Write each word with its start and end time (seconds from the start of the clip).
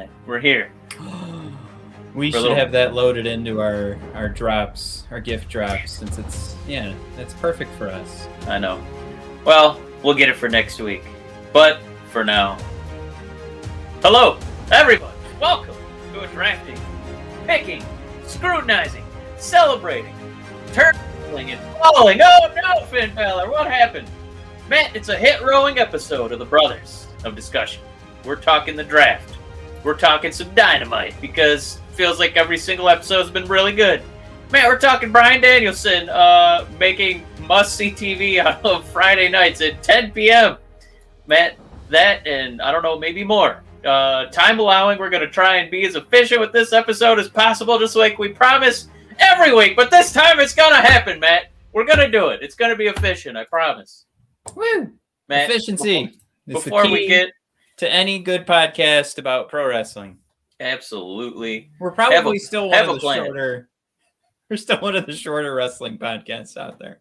That's 0.00 0.10
us, 0.10 0.16
man. 0.16 0.26
We're 0.26 0.40
here. 0.40 0.72
We 2.12 2.32
For 2.32 2.38
should 2.38 2.42
little- 2.42 2.56
have 2.56 2.72
that 2.72 2.92
loaded 2.92 3.24
into 3.24 3.60
our 3.60 3.96
our 4.16 4.28
drops, 4.28 5.04
our 5.12 5.20
gift 5.20 5.48
drops, 5.48 5.92
since 5.92 6.18
it's 6.18 6.56
yeah, 6.66 6.92
that's 7.16 7.34
perfect 7.34 7.72
for 7.78 7.86
us. 7.88 8.26
I 8.48 8.58
know. 8.58 8.84
Well, 9.44 9.80
we'll 10.02 10.14
get 10.16 10.28
it 10.28 10.34
for 10.34 10.48
next 10.48 10.80
week. 10.80 11.04
But 11.52 11.78
for 12.10 12.24
now. 12.24 12.58
Hello, 14.02 14.38
everyone. 14.72 15.12
Welcome 15.40 15.76
to 16.12 16.22
a 16.22 16.26
drafting, 16.26 16.76
picking, 17.46 17.84
scrutinizing, 18.26 19.04
celebrating, 19.38 20.16
turning, 20.72 21.52
and 21.52 21.60
falling. 21.78 22.18
Oh 22.20 22.52
no, 22.56 22.86
Finn 22.86 23.14
Balor, 23.14 23.48
what 23.52 23.68
happened? 23.68 24.10
Matt, 24.68 24.96
it's 24.96 25.10
a 25.10 25.16
hit 25.16 25.42
rowing 25.42 25.78
episode 25.78 26.32
of 26.32 26.40
the 26.40 26.44
Brothers 26.44 27.06
of 27.24 27.36
Discussion. 27.36 27.82
We're 28.24 28.34
talking 28.34 28.74
the 28.74 28.82
draft. 28.82 29.36
We're 29.82 29.96
talking 29.96 30.32
some 30.32 30.54
dynamite 30.54 31.14
because 31.20 31.76
it 31.76 31.94
feels 31.94 32.18
like 32.18 32.36
every 32.36 32.58
single 32.58 32.88
episode's 32.88 33.30
been 33.30 33.46
really 33.46 33.72
good. 33.72 34.02
Man, 34.52 34.66
we're 34.66 34.78
talking 34.78 35.12
Bryan 35.12 35.40
Danielson 35.40 36.08
uh, 36.08 36.66
making 36.78 37.24
must 37.46 37.76
see 37.76 37.90
TV 37.90 38.38
out 38.44 38.64
of 38.64 38.86
Friday 38.88 39.28
nights 39.28 39.60
at 39.60 39.82
10 39.82 40.12
p.m. 40.12 40.56
Matt, 41.26 41.56
that 41.88 42.26
and 42.26 42.60
I 42.60 42.72
don't 42.72 42.82
know, 42.82 42.98
maybe 42.98 43.24
more. 43.24 43.62
Uh, 43.84 44.26
time 44.26 44.58
allowing, 44.58 44.98
we're 44.98 45.08
going 45.08 45.22
to 45.22 45.30
try 45.30 45.56
and 45.56 45.70
be 45.70 45.86
as 45.86 45.94
efficient 45.94 46.40
with 46.40 46.52
this 46.52 46.72
episode 46.72 47.18
as 47.18 47.28
possible, 47.28 47.78
just 47.78 47.96
like 47.96 48.18
we 48.18 48.28
promise 48.28 48.88
every 49.18 49.54
week. 49.54 49.76
But 49.76 49.90
this 49.90 50.12
time 50.12 50.40
it's 50.40 50.54
going 50.54 50.72
to 50.72 50.80
happen, 50.80 51.20
Matt. 51.20 51.50
We're 51.72 51.86
going 51.86 51.98
to 51.98 52.10
do 52.10 52.28
it. 52.28 52.40
It's 52.42 52.54
going 52.54 52.72
to 52.72 52.76
be 52.76 52.88
efficient, 52.88 53.36
I 53.36 53.44
promise. 53.44 54.06
Woo! 54.54 54.92
Matt, 55.28 55.48
Efficiency. 55.48 56.20
Before, 56.46 56.82
before 56.82 56.92
we 56.92 57.06
get. 57.06 57.30
To 57.80 57.90
any 57.90 58.18
good 58.18 58.46
podcast 58.46 59.16
about 59.16 59.48
pro 59.48 59.66
wrestling. 59.66 60.18
Absolutely. 60.60 61.70
We're 61.78 61.92
probably 61.92 62.36
a- 62.36 62.40
still 62.40 62.68
one 62.68 62.78
of 62.78 62.94
the 62.94 63.00
plan. 63.00 63.24
shorter. 63.24 63.70
We're 64.50 64.58
still 64.58 64.80
one 64.80 64.96
of 64.96 65.06
the 65.06 65.14
shorter 65.14 65.54
wrestling 65.54 65.96
podcasts 65.96 66.58
out 66.58 66.78
there. 66.78 67.00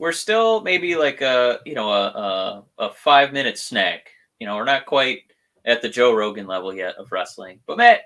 we're 0.00 0.10
still 0.10 0.62
maybe 0.62 0.96
like 0.96 1.20
a 1.20 1.60
you 1.64 1.74
know 1.74 1.92
a 1.92 2.06
a, 2.08 2.64
a 2.86 2.90
five 2.94 3.32
minute 3.32 3.56
snack. 3.56 4.10
You 4.40 4.48
know, 4.48 4.56
we're 4.56 4.64
not 4.64 4.84
quite 4.84 5.20
at 5.64 5.80
the 5.80 5.88
Joe 5.88 6.12
Rogan 6.12 6.48
level 6.48 6.74
yet 6.74 6.96
of 6.96 7.12
wrestling. 7.12 7.60
But 7.64 7.76
Matt, 7.76 8.00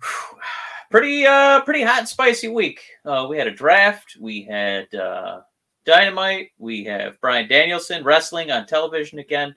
whew, 0.00 0.38
pretty 0.90 1.26
uh 1.26 1.60
pretty 1.62 1.82
hot 1.82 1.98
and 1.98 2.08
spicy 2.08 2.48
week. 2.48 2.80
Uh, 3.04 3.26
we 3.28 3.36
had 3.36 3.46
a 3.46 3.54
draft. 3.54 4.16
We 4.18 4.44
had 4.44 4.94
uh, 4.94 5.42
Dynamite. 5.84 6.52
We 6.56 6.84
have 6.84 7.20
Bryan 7.20 7.46
Danielson 7.46 8.04
wrestling 8.04 8.50
on 8.50 8.66
television 8.66 9.18
again. 9.18 9.54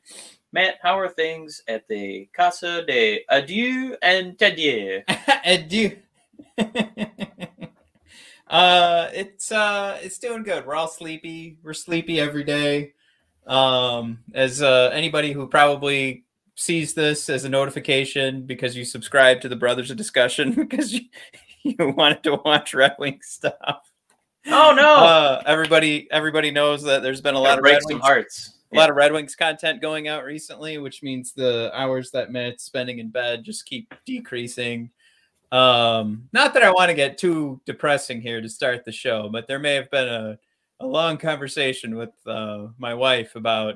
Matt, 0.56 0.76
how 0.82 0.98
are 0.98 1.10
things 1.10 1.62
at 1.68 1.86
the 1.90 2.30
Casa 2.32 2.86
de 2.86 3.26
Adieu 3.28 3.98
and 4.02 4.38
Tadieu? 4.38 5.04
Adieu. 5.46 5.98
uh, 8.48 9.10
it's 9.14 9.52
uh, 9.52 10.00
it's 10.02 10.18
doing 10.18 10.44
good. 10.44 10.66
We're 10.66 10.76
all 10.76 10.88
sleepy. 10.88 11.58
We're 11.62 11.74
sleepy 11.74 12.22
every 12.22 12.46
day. 12.46 12.94
Um, 13.46 14.20
as 14.34 14.62
uh, 14.62 14.92
anybody 14.94 15.34
who 15.34 15.46
probably 15.48 16.24
sees 16.56 16.94
this 16.94 17.30
as 17.30 17.44
a 17.44 17.50
notification 17.50 18.44
because 18.44 18.78
you 18.78 18.86
subscribe 18.86 19.42
to 19.42 19.50
the 19.50 19.58
Brothers 19.58 19.92
of 19.92 19.98
Discussion 19.98 20.54
because 20.56 20.94
you, 20.94 21.02
you 21.64 21.90
wanted 21.98 22.24
to 22.24 22.36
watch 22.46 22.74
Red 22.74 22.96
Wing 22.98 23.20
stuff. 23.22 23.92
Oh 24.48 24.74
no! 24.74 24.96
Uh, 24.96 25.44
everybody, 25.46 26.08
everybody 26.12 26.52
knows 26.52 26.84
that 26.84 27.04
there's 27.04 27.20
been 27.20 27.36
a 27.36 27.40
lot 27.40 27.58
Gotta 27.58 27.60
of 27.60 27.64
break 27.64 27.82
some 27.82 28.00
hearts. 28.00 28.54
A 28.76 28.80
lot 28.80 28.90
of 28.90 28.96
Red 28.96 29.14
Wings 29.14 29.36
content 29.36 29.82
going 29.82 30.08
out 30.08 30.26
recently, 30.26 30.78
which 30.78 31.02
means 31.02 31.32
the 31.32 31.72
hours 31.74 32.12
that 32.12 32.32
Matt's 32.32 32.64
spending 32.64 33.00
in 33.00 33.10
bed 33.10 33.44
just 33.44 33.66
keep 33.66 33.94
decreasing. 34.06 34.90
Um, 35.52 36.28
not 36.34 36.54
that 36.54 36.64
I 36.64 36.72
want 36.72 36.90
to 36.90 36.96
get 36.96 37.18
too 37.18 37.62
depressing 37.66 38.22
here 38.22 38.42
to 38.42 38.50
start 38.50 38.84
the 38.84 38.92
show, 38.92 39.30
but 39.30 39.48
there 39.48 39.60
may 39.60 39.76
have 39.76 39.90
been 39.92 40.08
a, 40.08 40.40
a 40.80 40.86
long 40.86 41.18
conversation 41.18 41.96
with 41.96 42.12
uh, 42.26 42.68
my 42.78 42.94
wife 42.94 43.36
about 43.36 43.76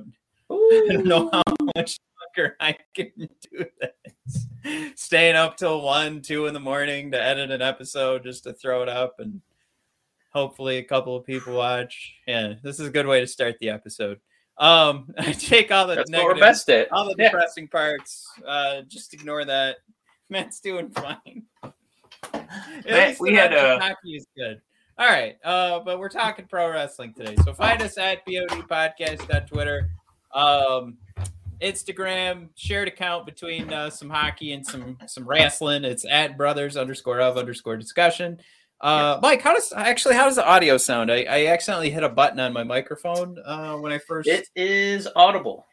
I 0.51 0.87
don't 0.89 1.05
know 1.05 1.29
how 1.31 1.43
much 1.75 1.99
longer 2.37 2.55
I 2.59 2.75
can 2.93 3.11
do 3.17 3.65
this. 3.79 4.47
Staying 4.95 5.35
up 5.35 5.57
till 5.57 5.81
one, 5.81 6.21
two 6.21 6.47
in 6.47 6.53
the 6.53 6.59
morning 6.59 7.11
to 7.11 7.21
edit 7.21 7.51
an 7.51 7.61
episode 7.61 8.23
just 8.23 8.43
to 8.43 8.53
throw 8.53 8.83
it 8.83 8.89
up 8.89 9.19
and 9.19 9.41
hopefully 10.31 10.77
a 10.77 10.83
couple 10.83 11.15
of 11.15 11.25
people 11.25 11.55
watch. 11.55 12.13
Yeah, 12.27 12.53
this 12.63 12.79
is 12.79 12.87
a 12.87 12.91
good 12.91 13.07
way 13.07 13.19
to 13.19 13.27
start 13.27 13.57
the 13.59 13.69
episode. 13.69 14.19
Um, 14.59 15.13
I 15.17 15.31
take 15.31 15.71
all 15.71 15.87
the 15.87 15.95
That's 15.95 16.09
negative, 16.09 16.39
best 16.39 16.69
at. 16.69 16.91
all 16.91 17.05
the 17.05 17.15
Yeah. 17.17 17.29
depressing 17.29 17.67
parts. 17.67 18.27
Uh, 18.45 18.81
just 18.87 19.13
ignore 19.13 19.45
that. 19.45 19.77
Matt's 20.29 20.59
doing 20.59 20.89
fine. 20.91 21.43
At 22.33 22.85
Matt, 22.85 23.19
we 23.19 23.33
had, 23.33 23.51
Red 23.51 23.65
uh, 23.65 23.79
hockey 23.79 24.15
is 24.15 24.27
good. 24.35 24.61
All 24.97 25.07
right, 25.07 25.37
uh, 25.45 25.79
but 25.79 25.97
we're 25.97 26.09
talking 26.09 26.45
pro 26.45 26.69
wrestling 26.69 27.13
today. 27.13 27.35
So 27.45 27.53
find 27.53 27.81
us 27.81 27.97
at 27.97 28.25
BOD 28.25 28.67
Podcast 28.67 29.33
on 29.33 29.47
Twitter, 29.47 29.89
um, 30.33 30.97
Instagram, 31.61 32.49
shared 32.55 32.89
account 32.89 33.25
between 33.25 33.71
uh, 33.71 33.89
some 33.89 34.09
hockey 34.09 34.51
and 34.51 34.65
some 34.65 34.97
some 35.07 35.25
wrestling. 35.25 35.85
It's 35.85 36.05
at 36.05 36.37
brothers 36.37 36.75
underscore 36.75 37.21
of 37.21 37.37
underscore 37.37 37.77
discussion. 37.77 38.39
Uh, 38.81 39.19
Mike, 39.21 39.41
how 39.41 39.53
does 39.53 39.73
actually 39.75 40.15
how 40.15 40.25
does 40.25 40.35
the 40.37 40.47
audio 40.47 40.77
sound? 40.77 41.11
I, 41.11 41.23
I 41.23 41.45
accidentally 41.47 41.89
hit 41.89 42.03
a 42.03 42.09
button 42.09 42.39
on 42.39 42.53
my 42.53 42.63
microphone 42.63 43.37
uh, 43.45 43.75
when 43.75 43.91
I 43.91 43.97
first. 43.97 44.29
It 44.29 44.47
is 44.55 45.07
audible. 45.15 45.65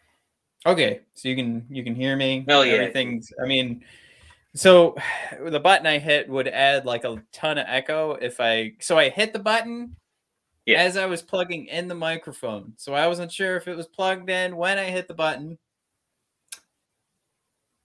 Okay, 0.67 1.01
so 1.15 1.29
you 1.29 1.37
can 1.37 1.65
you 1.71 1.85
can 1.85 1.95
hear 1.95 2.17
me. 2.17 2.45
Hell 2.49 2.65
yeah. 2.65 2.75
Everything's. 2.75 3.33
I 3.41 3.47
mean, 3.47 3.85
so 4.55 4.97
the 5.45 5.61
button 5.61 5.87
I 5.87 5.99
hit 5.99 6.29
would 6.29 6.49
add 6.49 6.85
like 6.85 7.05
a 7.05 7.23
ton 7.33 7.59
of 7.59 7.67
echo 7.69 8.13
if 8.13 8.41
I. 8.41 8.73
So 8.81 8.99
I 8.99 9.09
hit 9.09 9.33
the 9.33 9.39
button 9.39 9.95
Yeah. 10.65 10.79
as 10.83 10.97
I 10.97 11.07
was 11.07 11.23
plugging 11.23 11.67
in 11.67 11.87
the 11.87 11.95
microphone. 11.95 12.73
So 12.77 12.93
I 12.93 13.07
wasn't 13.07 13.31
sure 13.31 13.57
if 13.57 13.69
it 13.69 13.77
was 13.77 13.87
plugged 13.87 14.29
in 14.29 14.57
when 14.57 14.79
I 14.79 14.87
hit 14.87 15.07
the 15.07 15.15
button. 15.15 15.59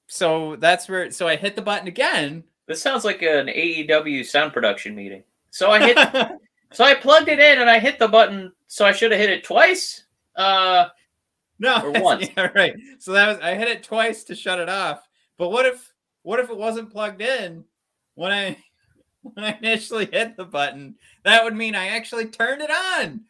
So 0.08 0.56
that's 0.56 0.90
where. 0.90 1.12
So 1.12 1.28
I 1.28 1.36
hit 1.36 1.56
the 1.56 1.62
button 1.62 1.88
again. 1.88 2.44
This 2.72 2.82
sounds 2.82 3.04
like 3.04 3.22
an 3.22 3.48
AEW 3.48 4.26
sound 4.26 4.54
production 4.54 4.96
meeting. 4.96 5.24
So 5.50 5.72
I 5.72 5.80
hit, 5.86 5.98
so 6.72 6.86
I 6.86 6.96
plugged 6.96 7.28
it 7.28 7.38
in 7.40 7.60
and 7.60 7.70
I 7.70 7.80
hit 7.80 8.00
the 8.00 8.08
button. 8.08 8.54
So 8.68 8.86
I 8.86 8.94
should 8.94 9.12
have 9.12 9.20
hit 9.20 9.30
it 9.30 9.44
twice. 9.44 10.06
Uh, 10.38 10.88
No, 11.60 11.82
Or 11.84 11.92
once. 12.02 12.30
Yeah, 12.38 12.48
right. 12.56 12.74
So 13.00 13.12
that 13.12 13.28
was 13.28 13.40
I 13.40 13.56
hit 13.56 13.68
it 13.68 13.84
twice 13.84 14.24
to 14.24 14.36
shut 14.36 14.58
it 14.60 14.70
off. 14.70 15.06
But 15.38 15.50
what 15.50 15.66
if 15.66 15.92
what 16.22 16.40
if 16.40 16.50
it 16.50 16.56
wasn't 16.56 16.94
plugged 16.94 17.22
in 17.22 17.66
when 18.16 18.32
I 18.32 18.58
when 19.22 19.44
I 19.44 19.58
initially 19.62 20.06
hit 20.06 20.38
the 20.38 20.46
button? 20.46 20.96
That 21.26 21.44
would 21.44 21.56
mean 21.58 21.76
I 21.76 21.88
actually 21.88 22.28
turned 22.28 22.62
it 22.62 22.72
on. 22.72 23.26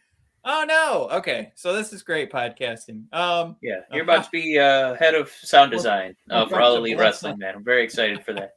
Oh 0.46 0.66
no. 0.68 1.18
Okay. 1.18 1.52
So 1.56 1.74
this 1.74 1.94
is 1.94 2.04
great 2.04 2.32
podcasting. 2.32 3.12
Um 3.12 3.58
yeah, 3.62 3.82
you're 3.92 4.04
about 4.04 4.26
to 4.26 4.30
be 4.32 4.58
uh, 4.60 4.96
head 4.96 5.14
of 5.16 5.30
sound 5.30 5.72
design 5.72 6.16
uh, 6.30 6.48
for 6.48 6.62
All 6.62 6.76
Elite 6.76 6.98
Wrestling, 6.98 7.38
man. 7.38 7.56
I'm 7.56 7.64
very 7.64 7.84
excited 7.84 8.24
for 8.24 8.34
that. 8.34 8.54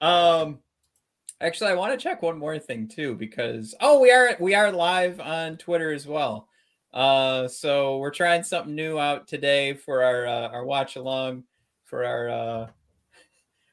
Um 0.00 0.58
actually 1.40 1.70
I 1.70 1.74
want 1.74 1.92
to 1.92 2.02
check 2.02 2.22
one 2.22 2.38
more 2.38 2.58
thing 2.58 2.88
too 2.88 3.14
because 3.14 3.74
oh 3.80 4.00
we 4.00 4.10
are 4.10 4.36
we 4.40 4.54
are 4.54 4.70
live 4.70 5.20
on 5.20 5.56
Twitter 5.56 5.92
as 5.92 6.06
well. 6.06 6.48
Uh 6.92 7.48
so 7.48 7.98
we're 7.98 8.10
trying 8.10 8.42
something 8.42 8.74
new 8.74 8.98
out 8.98 9.28
today 9.28 9.74
for 9.74 10.02
our 10.02 10.26
uh, 10.26 10.48
our 10.48 10.64
watch 10.64 10.96
along 10.96 11.44
for 11.84 12.04
our 12.04 12.28
uh 12.28 12.66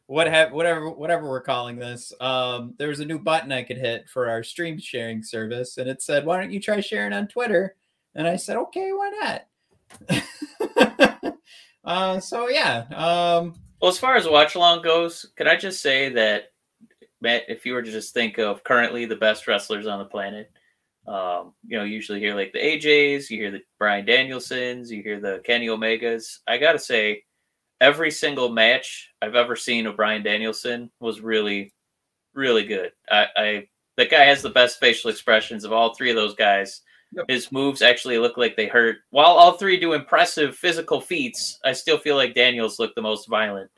what 0.07 0.27
have 0.27 0.51
whatever 0.53 0.89
whatever 0.89 1.29
we're 1.29 1.41
calling 1.41 1.77
this. 1.77 2.13
Um 2.19 2.73
there 2.77 2.89
was 2.89 2.99
a 2.99 3.05
new 3.05 3.19
button 3.19 3.51
I 3.51 3.63
could 3.63 3.77
hit 3.77 4.09
for 4.09 4.29
our 4.29 4.43
stream 4.43 4.79
sharing 4.79 5.21
service 5.23 5.77
and 5.77 5.89
it 5.89 6.01
said 6.01 6.25
why 6.25 6.39
don't 6.39 6.51
you 6.51 6.59
try 6.59 6.79
sharing 6.79 7.13
on 7.13 7.27
Twitter? 7.27 7.75
And 8.15 8.27
I 8.27 8.35
said 8.37 8.57
okay, 8.57 8.91
why 8.91 9.41
not? 10.09 11.37
uh 11.83 12.19
so 12.19 12.49
yeah. 12.49 12.85
Um 12.95 13.55
Well, 13.81 13.89
as 13.89 13.99
far 13.99 14.15
as 14.15 14.27
watch 14.27 14.55
along 14.55 14.81
goes, 14.81 15.25
can 15.35 15.47
I 15.47 15.55
just 15.55 15.81
say 15.81 16.09
that, 16.09 16.51
Matt, 17.21 17.43
if 17.47 17.65
you 17.65 17.73
were 17.73 17.83
to 17.83 17.91
just 17.91 18.13
think 18.13 18.37
of 18.37 18.63
currently 18.63 19.05
the 19.05 19.15
best 19.15 19.47
wrestlers 19.47 19.87
on 19.87 19.99
the 19.99 20.05
planet, 20.05 20.51
um, 21.07 21.53
you 21.65 21.77
know, 21.77 21.83
usually 21.83 22.19
hear 22.19 22.35
like 22.35 22.51
the 22.53 22.59
AJs, 22.59 23.29
you 23.29 23.37
hear 23.37 23.51
the 23.51 23.61
Bryan 23.79 24.05
Danielsons, 24.05 24.89
you 24.89 25.01
hear 25.01 25.19
the 25.19 25.41
Kenny 25.45 25.67
Omegas. 25.67 26.39
I 26.47 26.57
gotta 26.57 26.79
say, 26.79 27.23
every 27.79 28.11
single 28.11 28.49
match 28.49 29.11
I've 29.21 29.35
ever 29.35 29.55
seen 29.55 29.85
of 29.85 29.95
Bryan 29.95 30.23
Danielson 30.23 30.91
was 30.99 31.21
really, 31.21 31.73
really 32.33 32.65
good. 32.65 32.91
I, 33.09 33.27
I 33.35 33.67
that 33.97 34.11
guy 34.11 34.23
has 34.25 34.41
the 34.41 34.49
best 34.49 34.79
facial 34.79 35.09
expressions 35.09 35.63
of 35.63 35.73
all 35.73 35.93
three 35.93 36.09
of 36.09 36.15
those 36.15 36.35
guys. 36.35 36.81
Yep. 37.17 37.25
His 37.29 37.51
moves 37.51 37.81
actually 37.81 38.19
look 38.19 38.37
like 38.37 38.55
they 38.55 38.67
hurt. 38.67 38.97
While 39.09 39.31
all 39.31 39.53
three 39.53 39.79
do 39.79 39.93
impressive 39.93 40.55
physical 40.55 41.01
feats, 41.01 41.59
I 41.65 41.73
still 41.73 41.97
feel 41.97 42.15
like 42.15 42.35
Daniels 42.35 42.77
looked 42.77 42.93
the 42.93 43.01
most 43.01 43.27
violent. 43.27 43.71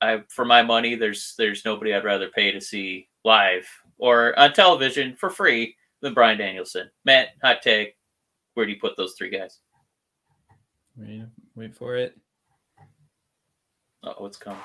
I 0.00 0.22
for 0.28 0.46
my 0.46 0.62
money, 0.62 0.94
there's 0.94 1.34
there's 1.36 1.66
nobody 1.66 1.94
I'd 1.94 2.04
rather 2.04 2.28
pay 2.30 2.50
to 2.50 2.60
see 2.60 3.08
live 3.24 3.68
or 3.98 4.36
on 4.38 4.54
television 4.54 5.14
for 5.16 5.28
free 5.28 5.76
than 6.00 6.14
Bryan 6.14 6.38
Danielson. 6.38 6.90
Matt, 7.04 7.28
hot 7.42 7.60
take. 7.60 7.94
Where 8.54 8.64
do 8.64 8.72
you 8.72 8.80
put 8.80 8.96
those 8.96 9.14
three 9.18 9.30
guys? 9.30 9.58
Wait, 10.96 11.24
wait 11.54 11.74
for 11.74 11.96
it. 11.96 12.18
Oh, 14.02 14.26
it's 14.26 14.38
coming. 14.38 14.58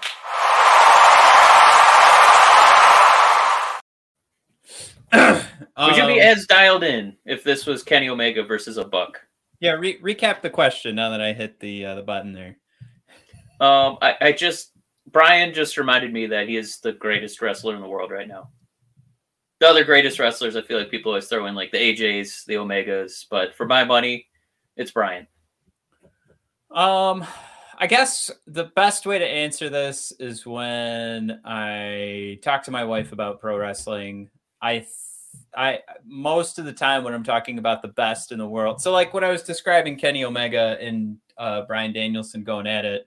Would 5.14 5.96
you 5.96 6.08
be 6.08 6.20
Um, 6.22 6.28
as 6.28 6.46
dialed 6.48 6.84
in 6.84 7.16
if 7.26 7.44
this 7.44 7.66
was 7.66 7.84
Kenny 7.84 8.10
Omega 8.10 8.44
versus 8.44 8.78
a 8.78 8.84
Buck? 8.84 9.22
Yeah, 9.60 9.72
re- 9.72 10.00
recap 10.02 10.42
the 10.42 10.50
question 10.50 10.96
now 10.96 11.10
that 11.10 11.22
I 11.22 11.34
hit 11.34 11.60
the 11.60 11.86
uh, 11.86 11.96
the 11.96 12.04
button 12.04 12.34
there. 12.34 12.58
Um, 13.60 13.98
I, 14.02 14.16
I 14.22 14.32
just 14.34 14.72
Bryan 15.12 15.54
just 15.54 15.78
reminded 15.78 16.14
me 16.14 16.28
that 16.28 16.48
he 16.48 16.58
is 16.58 16.80
the 16.80 16.94
greatest 16.94 17.42
wrestler 17.42 17.76
in 17.76 17.82
the 17.82 17.88
world 17.88 18.12
right 18.12 18.28
now. 18.28 18.50
The 19.60 19.68
other 19.68 19.84
greatest 19.84 20.20
wrestlers, 20.20 20.56
I 20.56 20.62
feel 20.62 20.78
like 20.78 20.92
people 20.92 21.12
always 21.12 21.28
throw 21.28 21.48
in 21.48 21.56
like 21.56 21.72
the 21.72 21.78
AJs, 21.78 22.46
the 22.46 22.56
Omegas, 22.56 23.26
but 23.30 23.56
for 23.56 23.66
my 23.66 23.84
money, 23.84 24.28
it's 24.76 24.92
Bryan. 24.92 25.26
Um, 26.70 27.26
I 27.80 27.88
guess 27.88 28.30
the 28.46 28.66
best 28.66 29.06
way 29.08 29.18
to 29.18 29.26
answer 29.26 29.70
this 29.70 30.12
is 30.20 30.46
when 30.46 31.40
I 31.44 32.40
talk 32.44 32.64
to 32.64 32.72
my 32.72 32.84
wife 32.84 33.14
about 33.14 33.40
pro 33.40 33.58
wrestling. 33.58 34.30
I, 34.62 34.86
I 35.56 35.80
most 36.06 36.60
of 36.60 36.66
the 36.66 36.74
time 36.74 37.04
when 37.04 37.14
I'm 37.14 37.24
talking 37.24 37.58
about 37.60 37.82
the 37.82 37.90
best 37.90 38.32
in 38.32 38.40
the 38.40 38.48
world. 38.48 38.82
So 38.82 38.92
like 38.92 39.14
when 39.14 39.24
I 39.24 39.30
was 39.30 39.44
describing 39.44 39.98
Kenny 39.98 40.24
Omega 40.24 40.78
and 40.82 41.18
uh, 41.38 41.62
Bryan 41.64 41.94
Danielson 41.94 42.44
going 42.44 42.68
at 42.68 42.86
it, 42.86 43.06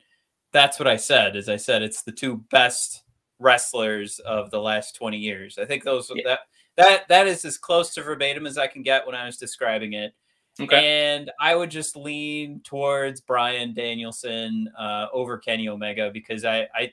that's 0.52 0.78
what 0.78 0.88
I 0.88 0.96
said. 0.96 1.36
As 1.36 1.48
I 1.48 1.56
said 1.56 1.82
it's 1.82 2.02
the 2.02 2.12
two 2.12 2.38
best 2.50 3.02
wrestlers 3.38 4.18
of 4.20 4.50
the 4.50 4.60
last 4.60 4.94
20 4.96 5.16
years. 5.16 5.58
I 5.58 5.64
think 5.64 5.82
those 5.82 6.10
Yeah. 6.14 6.22
that 6.26 6.40
that 6.76 7.08
that 7.08 7.26
is 7.26 7.44
as 7.44 7.58
close 7.58 7.92
to 7.94 8.02
verbatim 8.02 8.46
as 8.46 8.58
I 8.58 8.66
can 8.66 8.82
get 8.82 9.06
when 9.06 9.14
I 9.14 9.26
was 9.26 9.36
describing 9.36 9.94
it. 9.94 10.14
Okay. 10.60 11.14
And 11.16 11.30
I 11.40 11.54
would 11.54 11.70
just 11.70 11.96
lean 11.96 12.60
towards 12.64 13.20
Bryan 13.20 13.72
Danielson 13.72 14.70
uh, 14.78 15.06
over 15.12 15.38
Kenny 15.38 15.68
Omega 15.68 16.10
because 16.12 16.44
I, 16.44 16.68
I, 16.74 16.92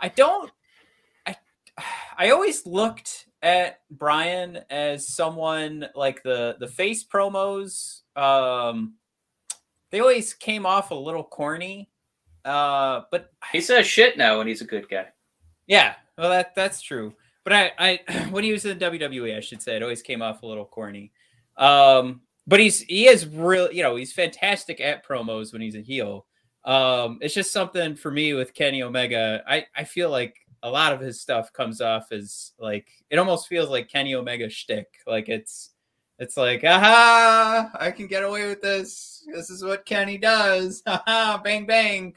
I 0.00 0.08
don't, 0.08 0.50
I, 1.26 1.36
I 2.18 2.30
always 2.30 2.66
looked 2.66 3.26
at 3.42 3.80
Bryan 3.90 4.58
as 4.70 5.08
someone 5.08 5.86
like 5.94 6.22
the 6.22 6.56
the 6.60 6.68
face 6.68 7.04
promos. 7.04 8.00
Um, 8.16 8.94
they 9.90 10.00
always 10.00 10.34
came 10.34 10.66
off 10.66 10.90
a 10.90 10.94
little 10.94 11.24
corny, 11.24 11.88
uh, 12.44 13.02
but 13.10 13.32
He 13.52 13.60
says 13.60 13.86
shit 13.86 14.18
now 14.18 14.40
and 14.40 14.48
he's 14.48 14.60
a 14.60 14.66
good 14.66 14.88
guy. 14.88 15.06
yeah, 15.66 15.94
well 16.16 16.30
that 16.30 16.54
that's 16.54 16.80
true. 16.82 17.14
But 17.44 17.52
I, 17.52 17.72
I 18.08 18.26
when 18.30 18.44
he 18.44 18.52
was 18.52 18.64
in 18.66 18.78
WWE, 18.78 19.36
I 19.36 19.40
should 19.40 19.62
say, 19.62 19.76
it 19.76 19.82
always 19.82 20.02
came 20.02 20.20
off 20.20 20.42
a 20.42 20.46
little 20.46 20.66
corny. 20.66 21.12
Um, 21.56 22.20
but 22.46 22.60
he's 22.60 22.80
he 22.80 23.06
is 23.08 23.26
real, 23.26 23.70
you 23.72 23.82
know, 23.82 23.96
he's 23.96 24.12
fantastic 24.12 24.80
at 24.80 25.06
promos 25.06 25.52
when 25.52 25.62
he's 25.62 25.76
a 25.76 25.80
heel. 25.80 26.26
Um, 26.64 27.18
it's 27.22 27.34
just 27.34 27.52
something 27.52 27.94
for 27.96 28.10
me 28.10 28.34
with 28.34 28.52
Kenny 28.52 28.82
Omega. 28.82 29.42
I 29.46 29.66
I 29.76 29.84
feel 29.84 30.10
like 30.10 30.36
a 30.62 30.70
lot 30.70 30.92
of 30.92 31.00
his 31.00 31.20
stuff 31.20 31.52
comes 31.52 31.80
off 31.80 32.12
as 32.12 32.52
like 32.58 32.88
it 33.10 33.18
almost 33.18 33.48
feels 33.48 33.70
like 33.70 33.88
Kenny 33.88 34.14
Omega 34.14 34.48
shtick. 34.48 34.98
Like 35.06 35.28
it's 35.28 35.70
it's 36.18 36.36
like, 36.36 36.64
aha, 36.64 37.70
I 37.74 37.90
can 37.90 38.06
get 38.06 38.24
away 38.24 38.46
with 38.46 38.60
this. 38.60 39.24
This 39.32 39.50
is 39.50 39.62
what 39.62 39.86
Kenny 39.86 40.18
does. 40.18 40.82
Haha, 40.86 41.38
bang 41.38 41.66
bang. 41.66 42.14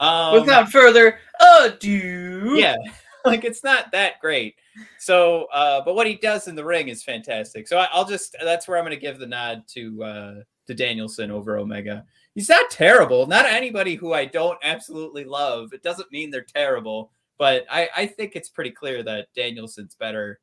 Um, 0.00 0.40
Without 0.40 0.70
further 0.70 1.18
ado, 1.40 2.54
yeah 2.56 2.76
like 3.24 3.44
it's 3.44 3.62
not 3.62 3.92
that 3.92 4.20
great 4.20 4.56
so 4.98 5.46
uh 5.52 5.80
but 5.84 5.94
what 5.94 6.06
he 6.06 6.16
does 6.16 6.48
in 6.48 6.54
the 6.54 6.64
ring 6.64 6.88
is 6.88 7.02
fantastic 7.02 7.68
so 7.68 7.78
I, 7.78 7.88
i'll 7.92 8.04
just 8.04 8.36
that's 8.42 8.66
where 8.66 8.78
i'm 8.78 8.84
going 8.84 8.96
to 8.96 9.00
give 9.00 9.18
the 9.18 9.26
nod 9.26 9.62
to 9.68 10.02
uh 10.02 10.34
to 10.66 10.74
danielson 10.74 11.30
over 11.30 11.58
omega 11.58 12.04
he's 12.34 12.48
not 12.48 12.70
terrible 12.70 13.26
not 13.26 13.46
anybody 13.46 13.94
who 13.94 14.12
i 14.12 14.24
don't 14.24 14.58
absolutely 14.62 15.24
love 15.24 15.72
it 15.72 15.82
doesn't 15.82 16.10
mean 16.10 16.30
they're 16.30 16.42
terrible 16.42 17.12
but 17.42 17.66
i 17.68 17.88
i 17.96 18.06
think 18.06 18.36
it's 18.36 18.48
pretty 18.48 18.70
clear 18.70 19.02
that 19.02 19.26
danielson's 19.34 19.96
better 19.96 20.38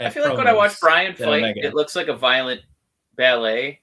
I 0.00 0.10
feel 0.10 0.24
like 0.24 0.36
when 0.36 0.48
I 0.48 0.52
watch 0.52 0.78
Bryan 0.78 1.14
fight, 1.14 1.42
Omega. 1.42 1.64
it 1.64 1.74
looks 1.74 1.96
like 1.96 2.08
a 2.08 2.14
violent 2.14 2.60
ballet. 3.16 3.80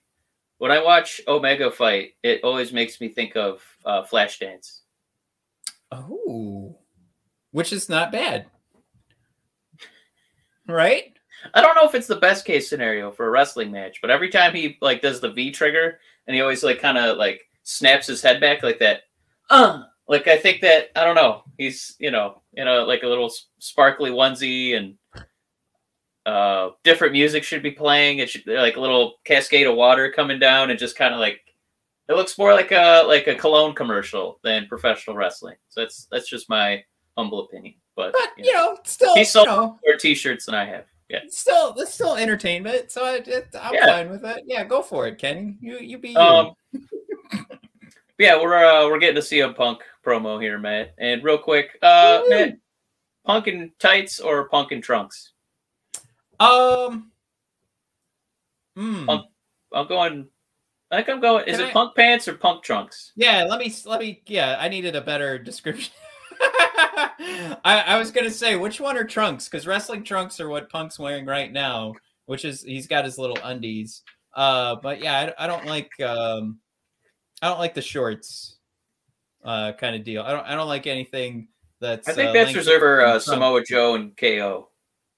When 0.60 0.70
I 0.70 0.80
watch 0.84 1.20
Omega 1.28 1.72
fight, 1.72 2.12
it 2.22 2.44
always 2.44 2.72
makes 2.72 3.02
me 3.02 3.10
think 3.10 3.36
of 3.36 3.64
uh, 3.84 4.04
Flashdance. 4.04 4.82
oh 5.92 6.78
which 7.52 7.72
is 7.72 7.88
not 7.88 8.12
bad 8.12 8.48
right 10.68 11.18
I 11.54 11.62
don't 11.62 11.76
know 11.76 11.88
if 11.88 11.96
it's 11.96 12.08
the 12.08 12.18
best 12.18 12.46
case 12.46 12.70
scenario 12.70 13.12
for 13.12 13.28
a 13.28 13.32
wrestling 13.32 13.72
match, 13.72 14.02
but 14.02 14.12
every 14.12 14.30
time 14.30 14.54
he 14.54 14.78
like 14.82 15.02
does 15.02 15.20
the 15.20 15.32
V 15.32 15.52
trigger 15.52 16.00
and 16.28 16.36
he 16.36 16.42
always 16.42 16.64
like 16.64 16.80
kind 16.80 16.98
of 16.98 17.18
like 17.18 17.42
snaps 17.64 18.08
his 18.08 18.22
head 18.22 18.40
back 18.40 18.62
like 18.62 18.80
that, 18.80 19.04
uh, 19.50 19.84
like 20.08 20.28
I 20.28 20.38
think 20.38 20.62
that 20.62 20.90
I 20.96 21.04
don't 21.06 21.16
know, 21.16 21.44
he's 21.58 21.96
you 22.00 22.12
know 22.12 22.42
in 22.54 22.68
a 22.68 22.82
like 22.82 23.04
a 23.04 23.08
little 23.08 23.32
sparkly 23.60 24.12
onesie 24.12 24.76
and 24.76 24.96
uh 26.26 26.70
different 26.84 27.14
music 27.14 27.44
should 27.44 27.64
be 27.64 27.72
playing. 27.72 28.20
It 28.20 28.30
should 28.30 28.44
like 28.48 28.78
a 28.78 28.82
little 28.82 29.16
cascade 29.26 29.68
of 29.68 29.76
water 29.76 30.12
coming 30.12 30.40
down 30.40 30.70
and 30.70 30.80
just 30.80 30.96
kind 30.98 31.14
of 31.14 31.20
like 31.20 31.42
it 32.10 32.14
looks 32.14 32.38
more 32.38 32.54
like 32.54 32.72
a 32.72 33.04
like 33.08 33.28
a 33.28 33.36
cologne 33.36 33.74
commercial 33.76 34.40
than 34.44 34.68
professional 34.68 35.16
wrestling. 35.16 35.56
So 35.70 35.82
that's 35.82 36.08
that's 36.12 36.30
just 36.30 36.50
my 36.50 36.84
humble 37.18 37.42
opinion. 37.42 37.76
But, 37.96 38.14
but 38.14 38.30
you 38.38 38.46
you 38.46 38.54
know, 38.54 38.74
know 38.74 38.78
still 38.86 39.14
He 39.14 39.20
you 39.22 39.26
sold- 39.26 39.48
know 39.48 39.80
more 39.86 39.98
t-shirts 39.98 40.46
than 40.46 40.56
I 40.56 40.66
have. 40.66 40.86
Yeah. 41.10 41.20
It's 41.24 41.38
still 41.38 41.74
it's 41.78 41.94
still 41.94 42.16
entertainment, 42.16 42.90
so 42.92 43.06
I, 43.06 43.16
it, 43.26 43.50
I'm 43.62 43.74
Yeah. 43.74 43.86
fine 43.86 44.10
with 44.10 44.26
it. 44.26 44.44
Yeah, 44.48 44.64
go 44.64 44.82
for 44.82 45.06
it, 45.08 45.18
Kenny. 45.20 45.58
You 45.62 45.78
you 45.80 45.98
be 46.00 46.10
you. 46.10 46.18
Um, 46.18 46.54
yeah, 48.18 48.42
we're 48.42 48.56
uh, 48.56 48.88
we're 48.88 49.00
getting 49.00 49.16
to 49.18 49.22
see 49.22 49.42
a 49.42 49.50
Punk 49.54 49.82
promo 50.06 50.42
here, 50.42 50.58
Matt. 50.60 50.94
And 50.98 51.24
real 51.24 51.38
quick, 51.38 51.78
uh, 51.82 52.22
Woo! 52.24 52.30
Matt, 52.30 52.58
Punk 53.26 53.50
tights 53.80 54.20
or 54.20 54.50
Punk 54.50 54.72
in 54.72 54.82
trunks? 54.82 55.32
um. 56.40 57.12
hmm. 58.76 59.06
Punk- 59.06 59.28
I'm 59.74 59.88
going. 59.88 60.28
I 60.92 60.98
think 60.98 61.10
I'm 61.10 61.22
going. 61.22 61.48
Is 61.48 61.58
Can 61.58 61.66
it 61.66 61.70
I- 61.70 61.74
Punk 61.74 61.96
pants 61.96 62.28
or 62.28 62.36
Punk 62.36 62.64
trunks? 62.64 63.12
Yeah, 63.16 63.46
let 63.46 63.60
me 63.60 63.74
let 63.86 64.00
me. 64.00 64.22
Yeah, 64.28 64.58
I 64.60 64.68
needed 64.70 64.96
a 64.96 65.02
better 65.02 65.38
description. 65.40 65.94
I, 66.42 67.84
I 67.88 67.98
was 67.98 68.12
gonna 68.12 68.30
say 68.30 68.56
which 68.56 68.80
one 68.80 68.98
are 68.98 69.04
trunks 69.04 69.48
because 69.48 69.66
wrestling 69.66 70.04
trunks 70.04 70.40
are 70.40 70.50
what 70.50 70.70
Punk's 70.70 71.00
wearing 71.00 71.26
right 71.26 71.52
now, 71.52 71.94
which 72.26 72.46
is 72.46 72.62
he's 72.64 72.88
got 72.88 73.06
his 73.06 73.18
little 73.18 73.38
undies. 73.44 74.02
Uh, 74.36 74.76
but 74.82 75.02
yeah, 75.02 75.32
I, 75.38 75.46
I 75.46 75.48
don't 75.48 75.66
like 75.66 75.90
um, 76.02 76.60
I 77.42 77.48
don't 77.48 77.60
like 77.60 77.74
the 77.74 77.82
shorts, 77.82 78.58
uh, 79.44 79.74
kind 79.74 79.96
of 79.96 80.04
deal. 80.04 80.24
I 80.24 80.32
don't 80.32 80.46
I 80.46 80.56
don't 80.56 80.68
like 80.68 80.88
anything 80.88 81.48
that's. 81.80 82.08
I 82.08 82.14
think 82.14 82.30
uh, 82.30 82.34
that's 82.34 82.56
reserved 82.56 82.82
for 82.82 83.06
uh. 83.06 83.20
Samoa 83.20 83.64
Joe 83.64 83.96
and 83.96 84.16
KO. 84.16 84.70